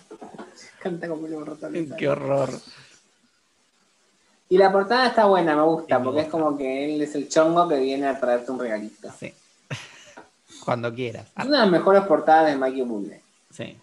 Canta 0.79 1.09
como 1.09 1.23
un 1.23 1.47
ratón. 1.47 1.73
Qué 1.99 2.09
horror. 2.09 2.51
Y 4.51 4.59
la 4.59 4.71
portada 4.71 5.07
está 5.07 5.25
buena, 5.27 5.55
me 5.57 5.63
gusta, 5.63 5.97
Sí, 5.97 5.99
me 6.01 6.05
porque 6.05 6.21
es 6.23 6.29
como 6.29 6.59
que 6.59 6.85
él 6.85 7.01
es 7.01 7.15
el 7.15 7.29
chongo 7.29 7.69
que 7.69 7.79
viene 7.79 8.07
a 8.09 8.19
traerte 8.19 8.51
un 8.51 8.59
regalito. 8.59 9.09
Sí. 9.19 9.33
Cuando 10.65 10.93
quieras. 10.93 11.29
Es 11.39 11.47
una 11.47 11.59
de 11.59 11.63
las 11.63 11.71
mejores 11.71 12.03
portadas 12.03 12.47
de 12.47 12.57
Mikey 12.57 12.83
Bublé. 12.83 13.23
Sí. 13.51 13.79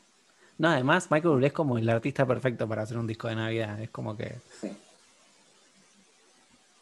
No, 0.57 0.69
además, 0.69 1.09
Michael 1.09 1.31
Bublé 1.35 1.47
es 1.47 1.53
como 1.53 1.77
el 1.77 1.89
artista 1.89 2.25
perfecto 2.25 2.67
para 2.67 2.83
hacer 2.83 2.97
un 2.97 3.07
disco 3.07 3.27
de 3.29 3.35
Navidad. 3.35 3.79
Es 3.81 3.89
como 3.89 4.15
que. 4.17 4.35
Sí. 4.61 4.71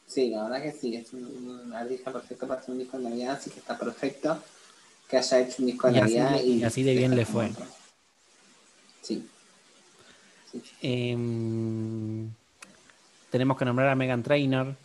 Sí, 0.08 0.30
la 0.30 0.44
verdad 0.44 0.64
que 0.64 0.72
sí, 0.72 0.96
es 0.96 1.14
un, 1.14 1.24
un 1.66 1.74
artista 1.74 2.12
perfecto 2.12 2.48
para 2.48 2.62
hacer 2.62 2.72
un 2.72 2.80
disco 2.80 2.98
de 2.98 3.04
Navidad, 3.04 3.36
así 3.36 3.50
que 3.50 3.60
está 3.60 3.78
perfecto 3.78 4.38
que 5.10 5.18
haya 5.18 5.40
hecho 5.40 5.56
un 5.60 5.66
disco 5.68 5.88
de 5.92 5.98
Y 5.98 6.02
Navidad. 6.02 6.42
y 6.42 6.64
así 6.64 6.84
de 6.84 6.96
bien 6.96 7.16
le 7.16 7.26
fue. 7.26 7.52
Sí. 9.02 9.28
Sí. 10.52 10.64
em, 10.82 12.32
tenemos 13.36 13.58
que 13.58 13.66
nombrar 13.66 13.90
a 13.90 13.96
Megan 13.96 14.24
Trainor, 14.24 14.76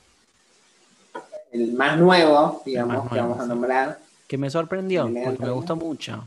El 1.52 1.72
más 1.74 1.96
nuevo, 1.96 2.60
digamos, 2.66 3.04
más 3.04 3.12
que 3.12 3.20
vamos 3.20 3.38
a 3.38 3.46
nombrar. 3.46 4.00
que 4.26 4.36
me 4.36 4.50
sorprendió 4.50 5.08
porque 5.24 5.44
me 5.44 5.50
gustó 5.50 5.76
mucho. 5.76 6.26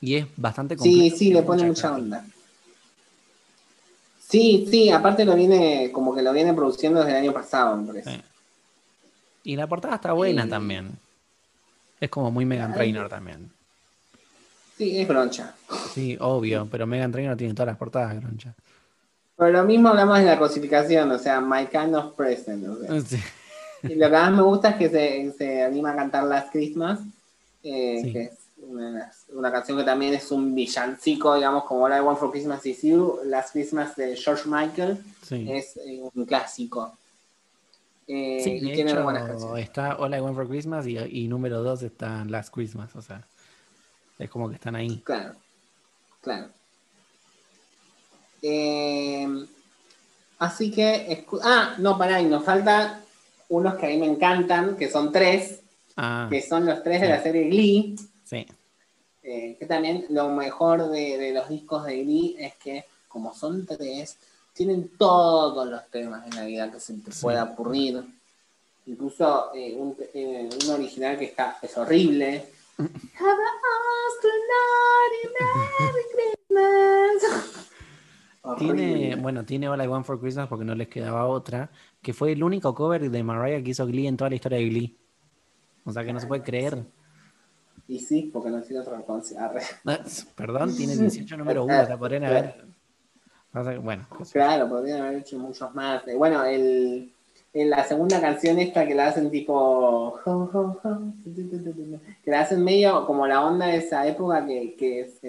Y 0.00 0.16
es 0.16 0.26
bastante 0.36 0.76
Sí, 0.78 1.10
sí, 1.10 1.32
le 1.32 1.42
pone 1.44 1.62
mucha 1.62 1.92
onda. 1.94 2.24
Sí, 4.28 4.66
sí, 4.68 4.90
aparte 4.90 5.24
lo 5.24 5.36
viene, 5.36 5.90
como 5.92 6.12
que 6.12 6.22
lo 6.22 6.32
viene 6.32 6.54
produciendo 6.54 6.98
desde 7.04 7.12
el 7.12 7.24
año 7.24 7.32
pasado, 7.32 7.76
me 7.76 7.86
parece. 7.86 8.10
Sí. 8.16 8.22
Y 9.44 9.54
la 9.54 9.68
portada 9.68 9.94
está 9.94 10.12
buena 10.12 10.48
también. 10.48 10.90
Es 12.00 12.10
como 12.10 12.32
muy 12.32 12.44
Megan. 12.44 12.74
Trainor 12.74 13.08
también. 13.08 13.48
Sí, 14.76 14.98
es 14.98 15.06
broncha. 15.06 15.54
Sí, 15.94 16.16
obvio, 16.18 16.66
pero 16.68 16.84
Megan 16.88 17.12
Trainor 17.12 17.36
tiene 17.36 17.54
todas 17.54 17.68
las 17.68 17.76
portadas, 17.76 18.16
groncha. 18.20 18.54
Pero 19.40 19.52
lo 19.52 19.64
mismo 19.64 19.88
hablamos 19.88 20.18
de 20.18 20.26
la 20.26 20.38
cosificación, 20.38 21.10
o 21.10 21.18
sea, 21.18 21.40
My 21.40 21.66
Kind 21.66 21.94
of 21.96 22.14
Present. 22.14 22.68
o 22.68 22.76
sea. 22.78 23.00
Sí. 23.00 23.18
Y 23.82 23.94
lo 23.94 24.06
que 24.08 24.12
más 24.12 24.30
me 24.32 24.42
gusta 24.42 24.70
es 24.70 24.76
que 24.76 24.88
se, 24.90 25.32
se 25.32 25.62
anima 25.64 25.92
a 25.92 25.96
cantar 25.96 26.24
Last 26.24 26.52
Christmas, 26.52 27.00
eh, 27.64 28.00
Sí. 28.04 28.12
que 28.12 28.22
es 28.24 28.32
una, 28.62 28.90
las- 28.90 29.52
canción 29.52 29.78
que 29.78 29.84
también 29.84 30.12
es 30.14 30.30
un 30.30 30.54
villancico, 30.54 31.34
digamos, 31.34 31.64
como 31.64 31.84
All 31.86 31.96
I 31.96 32.00
Want 32.00 32.18
for 32.18 32.30
Christmas 32.30 32.64
is 32.66 32.82
You, 32.82 33.20
Last 33.24 33.52
Christmas 33.52 33.96
de 33.96 34.14
George 34.16 34.42
Michael, 34.46 34.98
Sí. 35.26 35.46
es 35.50 35.76
eh, 35.78 36.02
un 36.14 36.26
clásico. 36.26 36.94
Eh, 38.06 38.40
Sí, 38.44 38.50
y 38.60 38.72
tiene 38.74 38.90
hecho, 38.92 39.02
buenas 39.04 39.26
canciones. 39.26 39.64
está 39.64 39.96
All 39.96 40.14
I 40.14 40.20
Want 40.20 40.36
for 40.36 40.46
Christmas 40.48 40.86
y, 40.86 40.98
y 40.98 41.28
número 41.28 41.62
2 41.62 41.82
está 41.82 42.24
Last 42.26 42.52
Christmas, 42.52 42.94
o 42.96 43.00
sea, 43.02 43.22
es 44.18 44.28
como 44.28 44.48
que 44.50 44.56
están 44.56 44.76
ahí. 44.76 45.00
Claro, 45.04 45.34
claro. 46.20 46.48
Eh, 48.42 49.26
así 50.38 50.70
que, 50.70 51.24
ah, 51.42 51.74
no, 51.78 51.96
pará, 51.98 52.20
y 52.20 52.26
nos 52.26 52.44
faltan 52.44 53.02
unos 53.48 53.74
que 53.74 53.86
a 53.86 53.88
mí 53.90 53.98
me 53.98 54.06
encantan, 54.06 54.76
que 54.76 54.88
son 54.90 55.12
tres, 55.12 55.60
Ah, 55.96 56.28
que 56.30 56.40
son 56.40 56.64
los 56.64 56.82
tres 56.82 57.00
de 57.02 57.08
la 57.08 57.22
serie 57.22 57.44
Glee, 57.48 57.94
sí, 58.24 58.46
eh, 59.22 59.56
que 59.58 59.66
también 59.66 60.06
lo 60.10 60.28
mejor 60.30 60.88
de, 60.88 61.18
de 61.18 61.32
los 61.32 61.48
discos 61.48 61.84
de 61.84 62.02
Glee 62.02 62.36
es 62.38 62.54
que, 62.56 62.84
como 63.08 63.34
son 63.34 63.66
tres, 63.66 64.16
tienen 64.54 64.88
todos 64.96 65.66
los 65.68 65.86
temas 65.90 66.24
de 66.24 66.30
Navidad 66.36 66.72
que 66.72 66.80
se 66.80 66.94
te 66.94 67.12
Sí. 67.12 67.22
pueda 67.22 67.44
ocurrir. 67.44 68.02
Incluso 68.86 69.52
eh, 69.54 69.74
un, 69.76 69.94
eh, 70.14 70.48
un 70.64 70.70
original 70.70 71.18
que 71.18 71.26
está, 71.26 71.58
es 71.60 71.76
horrible. 71.76 72.46
Have 72.78 72.88
a 73.28 73.52
Merry 75.38 76.04
Christmas. 76.14 77.66
Tiene, 78.58 79.16
bueno, 79.16 79.44
tiene 79.44 79.68
All 79.68 79.82
I 79.82 79.86
Want 79.86 80.06
for 80.06 80.18
Christmas 80.18 80.48
porque 80.48 80.64
no 80.64 80.74
les 80.74 80.88
quedaba 80.88 81.26
otra, 81.26 81.70
que 82.00 82.14
fue 82.14 82.32
el 82.32 82.42
único 82.42 82.74
cover 82.74 83.10
de 83.10 83.22
Mariah 83.22 83.62
que 83.62 83.70
hizo 83.70 83.86
Glee 83.86 84.06
en 84.06 84.16
toda 84.16 84.30
la 84.30 84.36
historia 84.36 84.58
de 84.58 84.68
Glee. 84.68 84.96
O 85.84 85.92
sea 85.92 86.04
que 86.04 86.12
no 86.12 86.20
se 86.20 86.26
puede 86.26 86.42
creer. 86.42 86.84
Y 87.86 87.98
sí, 87.98 88.30
porque 88.32 88.50
no 88.50 88.62
tiene 88.62 88.80
otra. 88.80 89.02
Ah, 89.38 89.52
Perdón, 90.36 90.74
tiene 90.76 90.96
18 90.96 91.36
número 91.36 91.64
1, 91.64 91.82
o 91.82 91.86
sea, 91.86 91.98
podrían 91.98 92.24
haber... 92.24 92.64
Bueno. 93.82 94.06
Claro, 94.32 94.68
podrían 94.68 95.02
haber 95.02 95.18
hecho 95.18 95.38
muchos 95.38 95.74
más. 95.74 96.04
Bueno, 96.16 96.44
el, 96.44 97.12
en 97.52 97.70
la 97.70 97.84
segunda 97.84 98.20
canción 98.20 98.58
esta 98.58 98.86
que 98.86 98.94
la 98.94 99.08
hacen 99.08 99.30
tipo... 99.30 100.18
Que 102.24 102.30
la 102.30 102.40
hacen 102.40 102.62
medio 102.62 103.04
como 103.06 103.26
la 103.26 103.44
onda 103.44 103.66
de 103.66 103.78
esa 103.78 104.06
época 104.06 104.46
que, 104.46 104.76
que 104.76 105.00
es... 105.00 105.20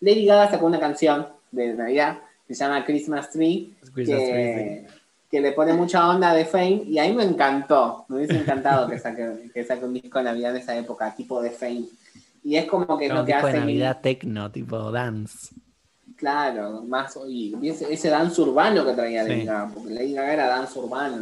Lady 0.00 0.26
Gaga 0.26 0.50
sacó 0.50 0.66
una 0.66 0.78
canción 0.78 1.26
de 1.54 1.74
Navidad 1.74 2.18
que 2.46 2.54
se 2.54 2.64
llama 2.64 2.84
Christmas 2.84 3.30
Tree, 3.30 3.74
Christmas 3.92 4.18
Tree, 4.18 4.26
que, 4.26 4.86
que 5.30 5.40
le 5.40 5.52
pone 5.52 5.72
mucha 5.72 6.08
onda 6.08 6.34
de 6.34 6.44
Fame 6.44 6.82
y 6.86 6.98
a 6.98 7.04
mí 7.04 7.12
me 7.12 7.24
encantó. 7.24 8.04
Me 8.08 8.16
hubiese 8.18 8.36
encantado 8.36 8.88
que 8.88 8.98
saque, 8.98 9.50
que 9.52 9.64
saque 9.64 9.84
un 9.84 9.94
disco 9.94 10.18
de 10.18 10.24
Navidad 10.24 10.52
de 10.52 10.60
esa 10.60 10.76
época, 10.76 11.14
tipo 11.14 11.40
de 11.42 11.50
Fame. 11.50 11.86
Y 12.44 12.56
es 12.56 12.66
como 12.66 12.98
que 12.98 13.06
Era 13.06 13.14
lo 13.14 13.24
que 13.24 13.32
hace... 13.32 13.58
Navidad 13.58 14.00
tecno, 14.02 14.50
tipo 14.50 14.92
dance. 14.92 15.54
Claro, 16.16 16.82
más 16.82 17.18
y 17.26 17.56
ese, 17.68 17.92
ese 17.92 18.08
dance 18.08 18.40
urbano 18.40 18.84
que 18.84 18.92
traía 18.92 19.24
Lady 19.24 19.40
Sí. 19.40 19.46
Gaga, 19.46 19.70
porque 19.74 19.94
Lady 19.94 20.12
Gaga 20.12 20.32
era 20.32 20.46
dance 20.46 20.78
urbano, 20.78 21.16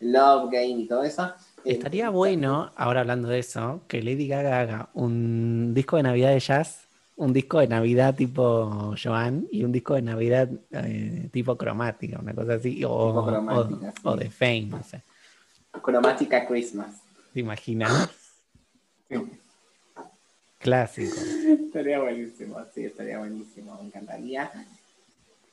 Love 0.00 0.50
Game 0.50 0.80
y 0.80 0.86
todo 0.88 1.04
eso. 1.04 1.32
Estaría 1.64 2.06
Eh, 2.06 2.10
bueno, 2.10 2.72
ahora 2.76 3.00
hablando 3.00 3.28
de 3.28 3.38
eso, 3.38 3.82
que 3.86 4.02
Lady 4.02 4.26
Gaga 4.26 4.60
haga 4.60 4.88
un 4.94 5.74
disco 5.74 5.96
de 5.96 6.04
Navidad 6.04 6.30
de 6.30 6.40
jazz, 6.40 6.87
un 7.18 7.32
disco 7.32 7.58
de 7.60 7.66
Navidad 7.68 8.14
tipo 8.14 8.94
Joan 9.02 9.46
y 9.50 9.64
un 9.64 9.72
disco 9.72 9.94
de 9.94 10.02
Navidad 10.02 10.48
eh, 10.70 11.28
tipo 11.32 11.56
cromática, 11.56 12.18
una 12.20 12.32
cosa 12.34 12.54
así, 12.54 12.84
o, 12.84 12.90
o- 12.90 13.80
o 14.04 14.16
de 14.16 14.30
Fame, 14.30 14.66
no 14.70 14.82
sé. 14.84 15.02
Cromática 15.82 16.46
Christmas. 16.46 16.94
¿Te 17.34 17.40
imaginas? 17.40 18.08
Clásico. 20.58 21.16
Estaría 21.66 22.00
buenísimo, 22.00 22.56
sí, 22.74 22.84
estaría 22.84 23.18
buenísimo, 23.18 23.76
me 23.80 23.86
encantaría. 23.88 24.50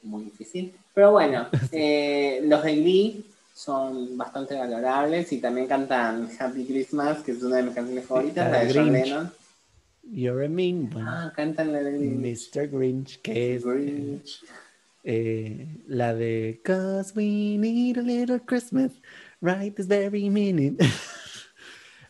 Muy 0.04 0.24
difícil. 0.26 0.74
Pero 0.94 1.12
bueno, 1.12 1.48
eh, 1.72 2.42
los 2.44 2.64
de 2.64 2.76
Glee 2.76 3.26
son 3.54 4.18
bastante 4.18 4.56
valorables 4.56 5.32
y 5.32 5.38
también 5.40 5.68
cantan 5.68 6.30
Happy 6.40 6.66
Christmas, 6.66 7.20
que 7.24 7.32
es 7.34 7.42
una 7.44 7.58
de 7.58 7.64
mis 7.64 7.76
canciones 7.76 8.06
favoritas, 8.06 8.52
La 8.52 8.58
la 8.60 8.66
de 8.66 8.74
John. 8.74 8.92
Lennon. 8.92 9.34
You're 10.12 10.44
a 10.44 10.50
mean 10.50 10.90
one, 10.94 11.08
Ah, 11.08 11.34
cantan 11.36 11.72
la 11.74 11.80
de 11.80 11.92
Grinch. 11.98 12.52
Mr. 12.54 12.68
Grinch, 12.70 13.20
que 13.22 13.56
es 13.56 13.64
Grinch. 13.64 14.44
eh, 15.04 15.68
la 15.88 16.14
de 16.14 16.60
Cause 16.64 17.14
we 17.16 17.58
need 17.58 17.98
a 17.98 18.02
little 18.02 18.40
Christmas 18.40 18.92
right 19.42 19.76
this 19.76 19.88
very 19.88 20.30
minute. 20.30 20.78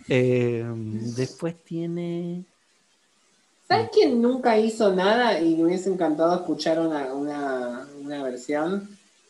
Eh, 0.08 0.64
después 1.16 1.56
tiene. 1.64 2.44
¿Sabes 3.68 3.90
quién 3.92 4.22
nunca 4.22 4.56
hizo 4.56 4.94
nada 4.94 5.40
y 5.40 5.56
me 5.56 5.64
hubiese 5.66 5.90
encantado 5.92 6.36
escuchar 6.36 6.80
una, 6.80 7.12
una, 7.12 7.88
una 8.04 8.22
versión? 8.24 8.88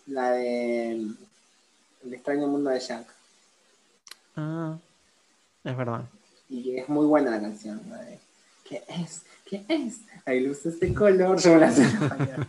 La 0.08 0.32
de 0.32 0.92
El 0.92 2.14
extraño 2.14 2.48
mundo 2.50 2.72
de 2.72 2.82
Jack. 2.82 3.08
Ah, 4.36 4.78
es 5.64 5.78
verdad. 5.78 6.04
Y 6.50 6.76
es 6.78 6.90
muy 6.90 7.06
buena 7.06 7.32
la 7.32 7.40
canción. 7.40 7.82
la 7.90 8.02
de, 8.02 8.20
¿Qué 8.68 8.84
es? 8.88 9.22
¿Qué 9.46 9.64
es? 9.70 10.00
Hay 10.26 10.40
luces 10.42 10.80
de 10.80 10.94
color. 10.94 11.40
Me 11.46 11.58
la. 11.58 12.48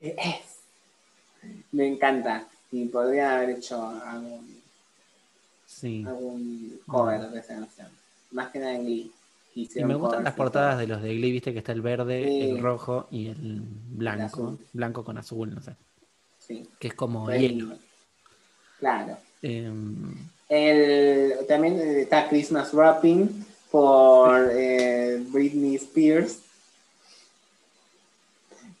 ¿Qué 0.00 0.16
es? 0.18 1.50
Me 1.72 1.86
encanta. 1.86 2.46
Y 2.72 2.86
podría 2.86 3.36
haber 3.36 3.50
hecho 3.50 3.86
algún, 4.04 4.60
Sí. 5.66 6.04
algún 6.06 6.80
cover 6.86 7.28
de 7.30 7.40
esa 7.40 7.54
canción. 7.54 7.88
Más 8.30 8.50
que 8.50 8.58
nada 8.60 8.74
en 8.74 8.84
Glee. 8.84 9.12
Y 9.54 9.68
me 9.84 9.94
gustan 9.96 10.22
las 10.24 10.34
portadas 10.34 10.78
de 10.78 10.86
los 10.86 11.02
de 11.02 11.14
Glee, 11.16 11.32
viste 11.32 11.52
que 11.52 11.58
está 11.58 11.72
el 11.72 11.82
verde, 11.82 12.24
Sí. 12.24 12.40
el 12.50 12.62
rojo 12.62 13.08
y 13.10 13.26
el 13.28 13.60
blanco. 13.90 14.58
Blanco 14.72 15.04
con 15.04 15.18
azul, 15.18 15.52
no 15.54 15.60
sé. 15.60 15.72
Sí. 16.38 16.66
Que 16.78 16.88
es 16.88 16.94
como 16.94 17.24
Fue- 17.26 17.38
hielo. 17.40 17.74
Claro. 18.78 19.18
Em, 19.42 20.14
El, 20.48 21.34
también 21.48 21.78
está 21.80 22.28
Christmas 22.28 22.72
Wrapping 22.72 23.46
por 23.70 24.50
eh, 24.52 25.22
Britney 25.28 25.76
Spears. 25.76 26.38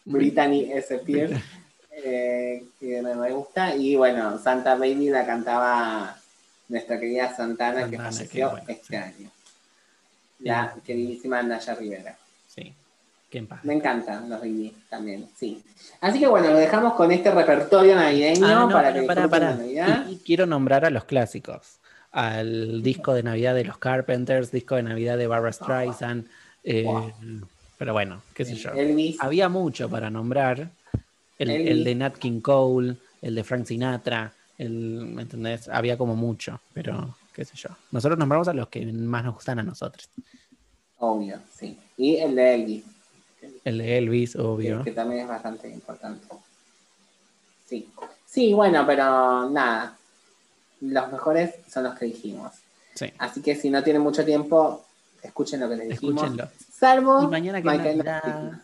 Brittany 0.04 0.70
S. 0.72 0.94
Spears. 0.94 1.40
eh, 1.92 2.64
que 2.78 3.02
me, 3.02 3.14
me 3.14 3.30
gusta. 3.32 3.74
Y 3.76 3.96
bueno, 3.96 4.38
Santa 4.38 4.74
Baby 4.74 5.10
la 5.10 5.26
cantaba 5.26 6.16
nuestra 6.68 6.98
querida 6.98 7.34
Santana, 7.34 7.88
que 7.88 7.96
falleció 7.96 8.28
qué 8.28 8.44
bueno, 8.46 8.64
este 8.68 8.86
sí. 8.86 8.96
año. 8.96 9.30
La 10.40 10.74
queridísima 10.84 11.42
Naya 11.42 11.74
Rivera. 11.74 12.16
sí. 12.46 12.74
Que 13.28 13.38
en 13.38 13.46
paz. 13.46 13.64
Me 13.64 13.74
encantan 13.74 14.28
los 14.28 14.40
Baby 14.40 14.74
también, 14.88 15.28
sí. 15.36 15.62
Así 16.00 16.18
que 16.18 16.26
bueno, 16.26 16.50
lo 16.50 16.58
dejamos 16.58 16.94
con 16.94 17.12
este 17.12 17.30
repertorio 17.30 17.94
navideño 17.94 18.44
Ah, 18.44 18.54
no, 18.66 18.68
para 18.70 18.92
pero 18.92 19.06
que 19.30 19.38
Navidad. 19.38 20.06
Y, 20.08 20.14
y 20.14 20.18
quiero 20.18 20.46
nombrar 20.46 20.84
a 20.84 20.90
los 20.90 21.04
clásicos. 21.04 21.78
Al 22.12 22.82
disco 22.82 23.14
de 23.14 23.22
Navidad 23.22 23.54
de 23.54 23.64
los 23.64 23.78
Carpenters, 23.78 24.50
disco 24.50 24.74
de 24.76 24.82
Navidad 24.82 25.16
de 25.18 25.26
Barbara 25.26 25.52
Streisand. 25.52 26.26
eh, 26.64 26.84
Wow. 26.84 27.12
Pero 27.78 27.92
bueno, 27.94 28.20
qué 28.34 28.44
sé 28.44 28.56
yo. 28.56 28.72
Elvis. 28.72 29.16
Había 29.20 29.48
mucho 29.48 29.88
para 29.88 30.10
nombrar. 30.10 30.70
El, 31.38 31.48
el 31.50 31.84
de 31.84 31.94
Nat 31.94 32.16
King 32.18 32.40
Cole, 32.42 32.96
el 33.22 33.34
de 33.34 33.42
Frank 33.44 33.64
Sinatra, 33.64 34.30
el, 34.58 34.70
¿me 35.06 35.22
entendés? 35.22 35.68
Había 35.70 35.96
como 35.96 36.14
mucho, 36.14 36.60
pero 36.74 37.16
qué 37.32 37.46
sé 37.46 37.56
yo. 37.56 37.70
Nosotros 37.92 38.18
nombramos 38.18 38.46
a 38.48 38.52
los 38.52 38.68
que 38.68 38.84
más 38.84 39.24
nos 39.24 39.34
gustan 39.36 39.58
a 39.58 39.62
nosotros. 39.62 40.06
Obvio, 40.98 41.38
sí. 41.50 41.78
Y 41.96 42.16
el 42.16 42.34
de 42.34 42.54
Elvis, 42.56 42.84
El 43.64 43.78
de 43.78 43.96
Elvis, 43.96 44.36
obvio. 44.36 44.84
que 44.84 44.90
también 44.92 45.22
es 45.22 45.28
bastante 45.28 45.70
importante. 45.70 46.26
Sí. 47.66 47.88
Sí, 48.26 48.52
bueno, 48.52 48.84
pero 48.86 49.48
nada. 49.48 49.96
Los 50.80 51.12
mejores 51.12 51.54
son 51.68 51.84
los 51.84 51.94
que 51.94 52.06
dijimos. 52.06 52.52
Sí. 52.94 53.06
Así 53.18 53.40
que 53.42 53.54
si 53.54 53.70
no 53.70 53.82
tienen 53.82 54.02
mucho 54.02 54.24
tiempo, 54.24 54.84
escuchen 55.22 55.60
lo 55.60 55.68
que 55.68 55.76
les 55.76 55.88
dijimos. 55.90 56.22
Escúchenlo. 56.24 56.48
Salvo 56.72 57.22
Y 57.22 57.26
mañana 57.28 57.60
que 57.62 57.68
es 57.68 57.74
Navidad. 57.96 58.22
Christmas. 58.22 58.60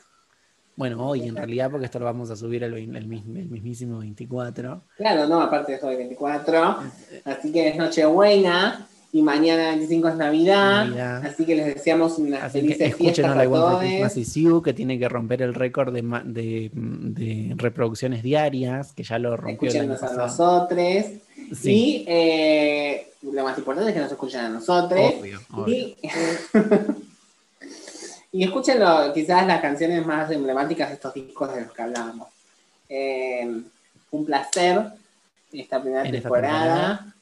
Bueno, 0.76 1.08
hoy 1.08 1.22
en 1.26 1.36
realidad, 1.36 1.70
porque 1.70 1.86
esto 1.86 1.98
lo 1.98 2.04
vamos 2.04 2.30
a 2.30 2.36
subir 2.36 2.62
el, 2.62 2.74
el 2.74 3.06
mismo- 3.06 3.38
el 3.38 3.46
mismísimo 3.48 3.98
24. 3.98 4.82
Claro, 4.98 5.26
no, 5.26 5.40
aparte 5.40 5.72
de 5.72 5.78
eso 5.78 5.88
de 5.88 5.96
24. 5.96 6.76
Así 7.24 7.50
que 7.52 7.68
es 7.68 7.76
Nochebuena. 7.76 8.86
Y 9.12 9.22
mañana 9.22 9.68
25 9.70 10.08
es 10.08 10.16
Navidad. 10.16 10.84
Navidad. 10.88 11.24
Así 11.24 11.46
que 11.46 11.54
les 11.56 11.66
deseamos 11.74 12.18
unas 12.18 12.42
Así 12.42 12.60
felices 12.60 12.88
escuchen 12.88 13.14
fiestas 13.14 13.32
a 13.32 13.34
la 13.36 13.44
todos. 13.44 14.34
You, 14.34 14.60
que 14.62 14.74
tiene 14.74 14.98
que 14.98 15.08
romper 15.08 15.40
el 15.40 15.54
récord 15.54 15.94
de, 15.94 16.02
de, 16.24 16.70
de 16.74 17.54
reproducciones 17.56 18.22
diarias, 18.22 18.92
que 18.92 19.04
ya 19.04 19.18
lo 19.18 19.34
rompió 19.34 19.70
el 19.70 19.80
año 19.80 19.92
Escúchenos 19.94 20.20
a 20.20 20.22
nosotros. 20.26 21.04
Sí, 21.54 21.98
Y 21.98 22.04
eh, 22.08 23.12
lo 23.22 23.44
más 23.44 23.56
importante 23.58 23.90
es 23.90 23.94
que 23.94 24.00
nos 24.02 24.12
escuchen 24.12 24.40
a 24.40 24.48
nosotros. 24.48 25.14
obvio, 25.18 25.40
obvio. 25.52 25.74
Y, 25.74 25.96
y 28.32 28.44
escuchen 28.44 28.80
lo- 28.80 29.12
quizás 29.12 29.46
las 29.46 29.60
canciones 29.60 30.04
más 30.06 30.30
emblemáticas 30.30 30.88
de 30.88 30.94
estos 30.94 31.14
discos 31.14 31.54
de 31.54 31.62
los 31.62 31.72
que 31.72 31.82
hablábamos. 31.82 32.28
Eh, 32.88 33.62
un 34.10 34.24
placer 34.26 34.82
esta 35.52 35.80
primera 35.80 36.02
En 36.02 36.14
esta 36.14 36.28
temporada. 36.28 36.58
temporada. 36.98 37.14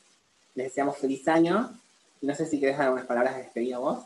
Les 0.55 0.67
deseamos 0.69 0.97
feliz 0.99 1.27
año. 1.29 1.71
No 2.23 2.35
sé 2.35 2.47
si 2.47 2.59
querés 2.61 2.79
dar 2.79 2.93
unas 2.93 3.07
palabras 3.07 3.37
de 3.37 3.43
despedida 3.43 3.79
vos. 3.79 4.05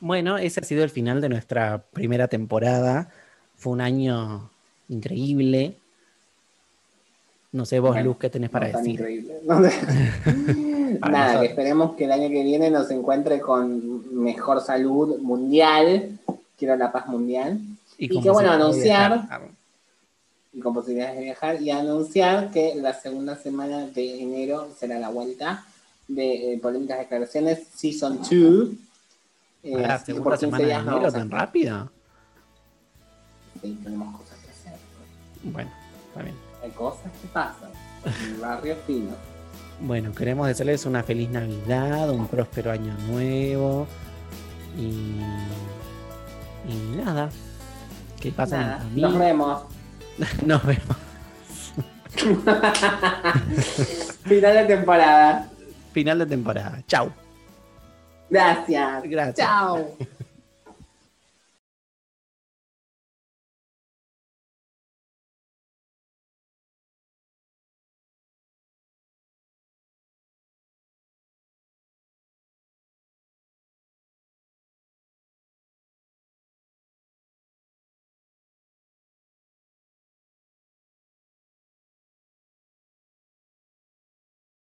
Bueno, 0.00 0.38
ese 0.38 0.60
ha 0.60 0.64
sido 0.64 0.82
el 0.82 0.90
final 0.90 1.20
de 1.20 1.28
nuestra 1.28 1.82
primera 1.92 2.28
temporada. 2.28 3.10
Fue 3.56 3.72
un 3.72 3.80
año 3.80 4.50
increíble. 4.88 5.76
No 7.52 7.64
sé 7.66 7.80
vos, 7.80 8.00
Luz, 8.02 8.16
qué 8.18 8.30
tenés 8.30 8.48
para 8.50 8.68
No, 8.68 8.78
decir. 8.78 8.92
increíble. 8.94 9.40
No 9.44 9.60
Nada, 11.10 11.40
que 11.40 11.46
esperemos 11.46 11.96
que 11.96 12.04
el 12.04 12.12
año 12.12 12.28
que 12.28 12.42
viene 12.44 12.70
nos 12.70 12.90
encuentre 12.90 13.40
con 13.40 14.22
mejor 14.22 14.60
salud 14.60 15.18
mundial. 15.18 16.18
Quiero 16.56 16.76
la 16.76 16.92
paz 16.92 17.06
mundial. 17.08 17.58
y 17.98 18.08
con 18.08 18.22
qué 18.22 18.30
bueno 18.30 18.50
anunciar. 18.52 19.28
y 20.52 20.60
con 20.60 20.74
posibilidades 20.74 21.16
de 21.18 21.24
viajar 21.24 21.60
y 21.62 21.70
anunciar 21.70 22.50
que 22.50 22.74
la 22.76 22.92
segunda 22.94 23.36
semana 23.36 23.86
de 23.86 24.22
enero 24.22 24.68
será 24.78 24.98
la 24.98 25.08
vuelta 25.10 25.64
de 26.08 26.54
eh, 26.54 26.58
Polémicas 26.58 26.98
Declaraciones 26.98 27.60
Season 27.74 28.18
2. 28.18 28.32
Eh, 28.32 29.72
que 29.76 29.98
segunda 30.04 30.24
por 30.24 30.38
15 30.38 30.38
semana 30.38 30.64
de 30.78 30.84
no 30.84 30.96
enero 30.96 31.12
tan 31.12 31.30
rápido. 31.30 31.90
Sí, 33.62 33.78
tenemos 33.82 34.20
cosas 34.20 34.38
que 34.38 34.50
hacer. 34.50 34.78
Bueno, 35.44 35.70
está 36.08 36.22
bien. 36.22 36.49
Hay 36.62 36.70
cosas 36.70 37.10
que 37.20 37.28
pasan 37.28 37.70
en 38.04 38.34
el 38.34 38.40
barrio 38.40 38.76
fino. 38.86 39.12
Bueno, 39.80 40.12
queremos 40.12 40.46
desearles 40.46 40.84
una 40.84 41.02
feliz 41.02 41.30
Navidad, 41.30 42.10
un 42.10 42.26
próspero 42.26 42.70
año 42.70 42.94
nuevo 43.08 43.86
y, 44.76 45.20
y 46.68 46.96
nada. 47.02 47.30
Que 48.20 48.30
pasen 48.30 48.60
en 48.60 48.66
Nada, 48.66 48.84
nos 48.94 49.18
vemos. 49.18 49.62
Nos 50.44 50.66
vemos. 50.66 50.96
Final 54.24 54.54
de 54.54 54.64
temporada. 54.66 55.48
Final 55.92 56.18
de 56.18 56.26
temporada. 56.26 56.82
Chau. 56.86 57.10
Gracias. 58.28 59.02
Gracias. 59.04 59.36
Chao. 59.36 59.96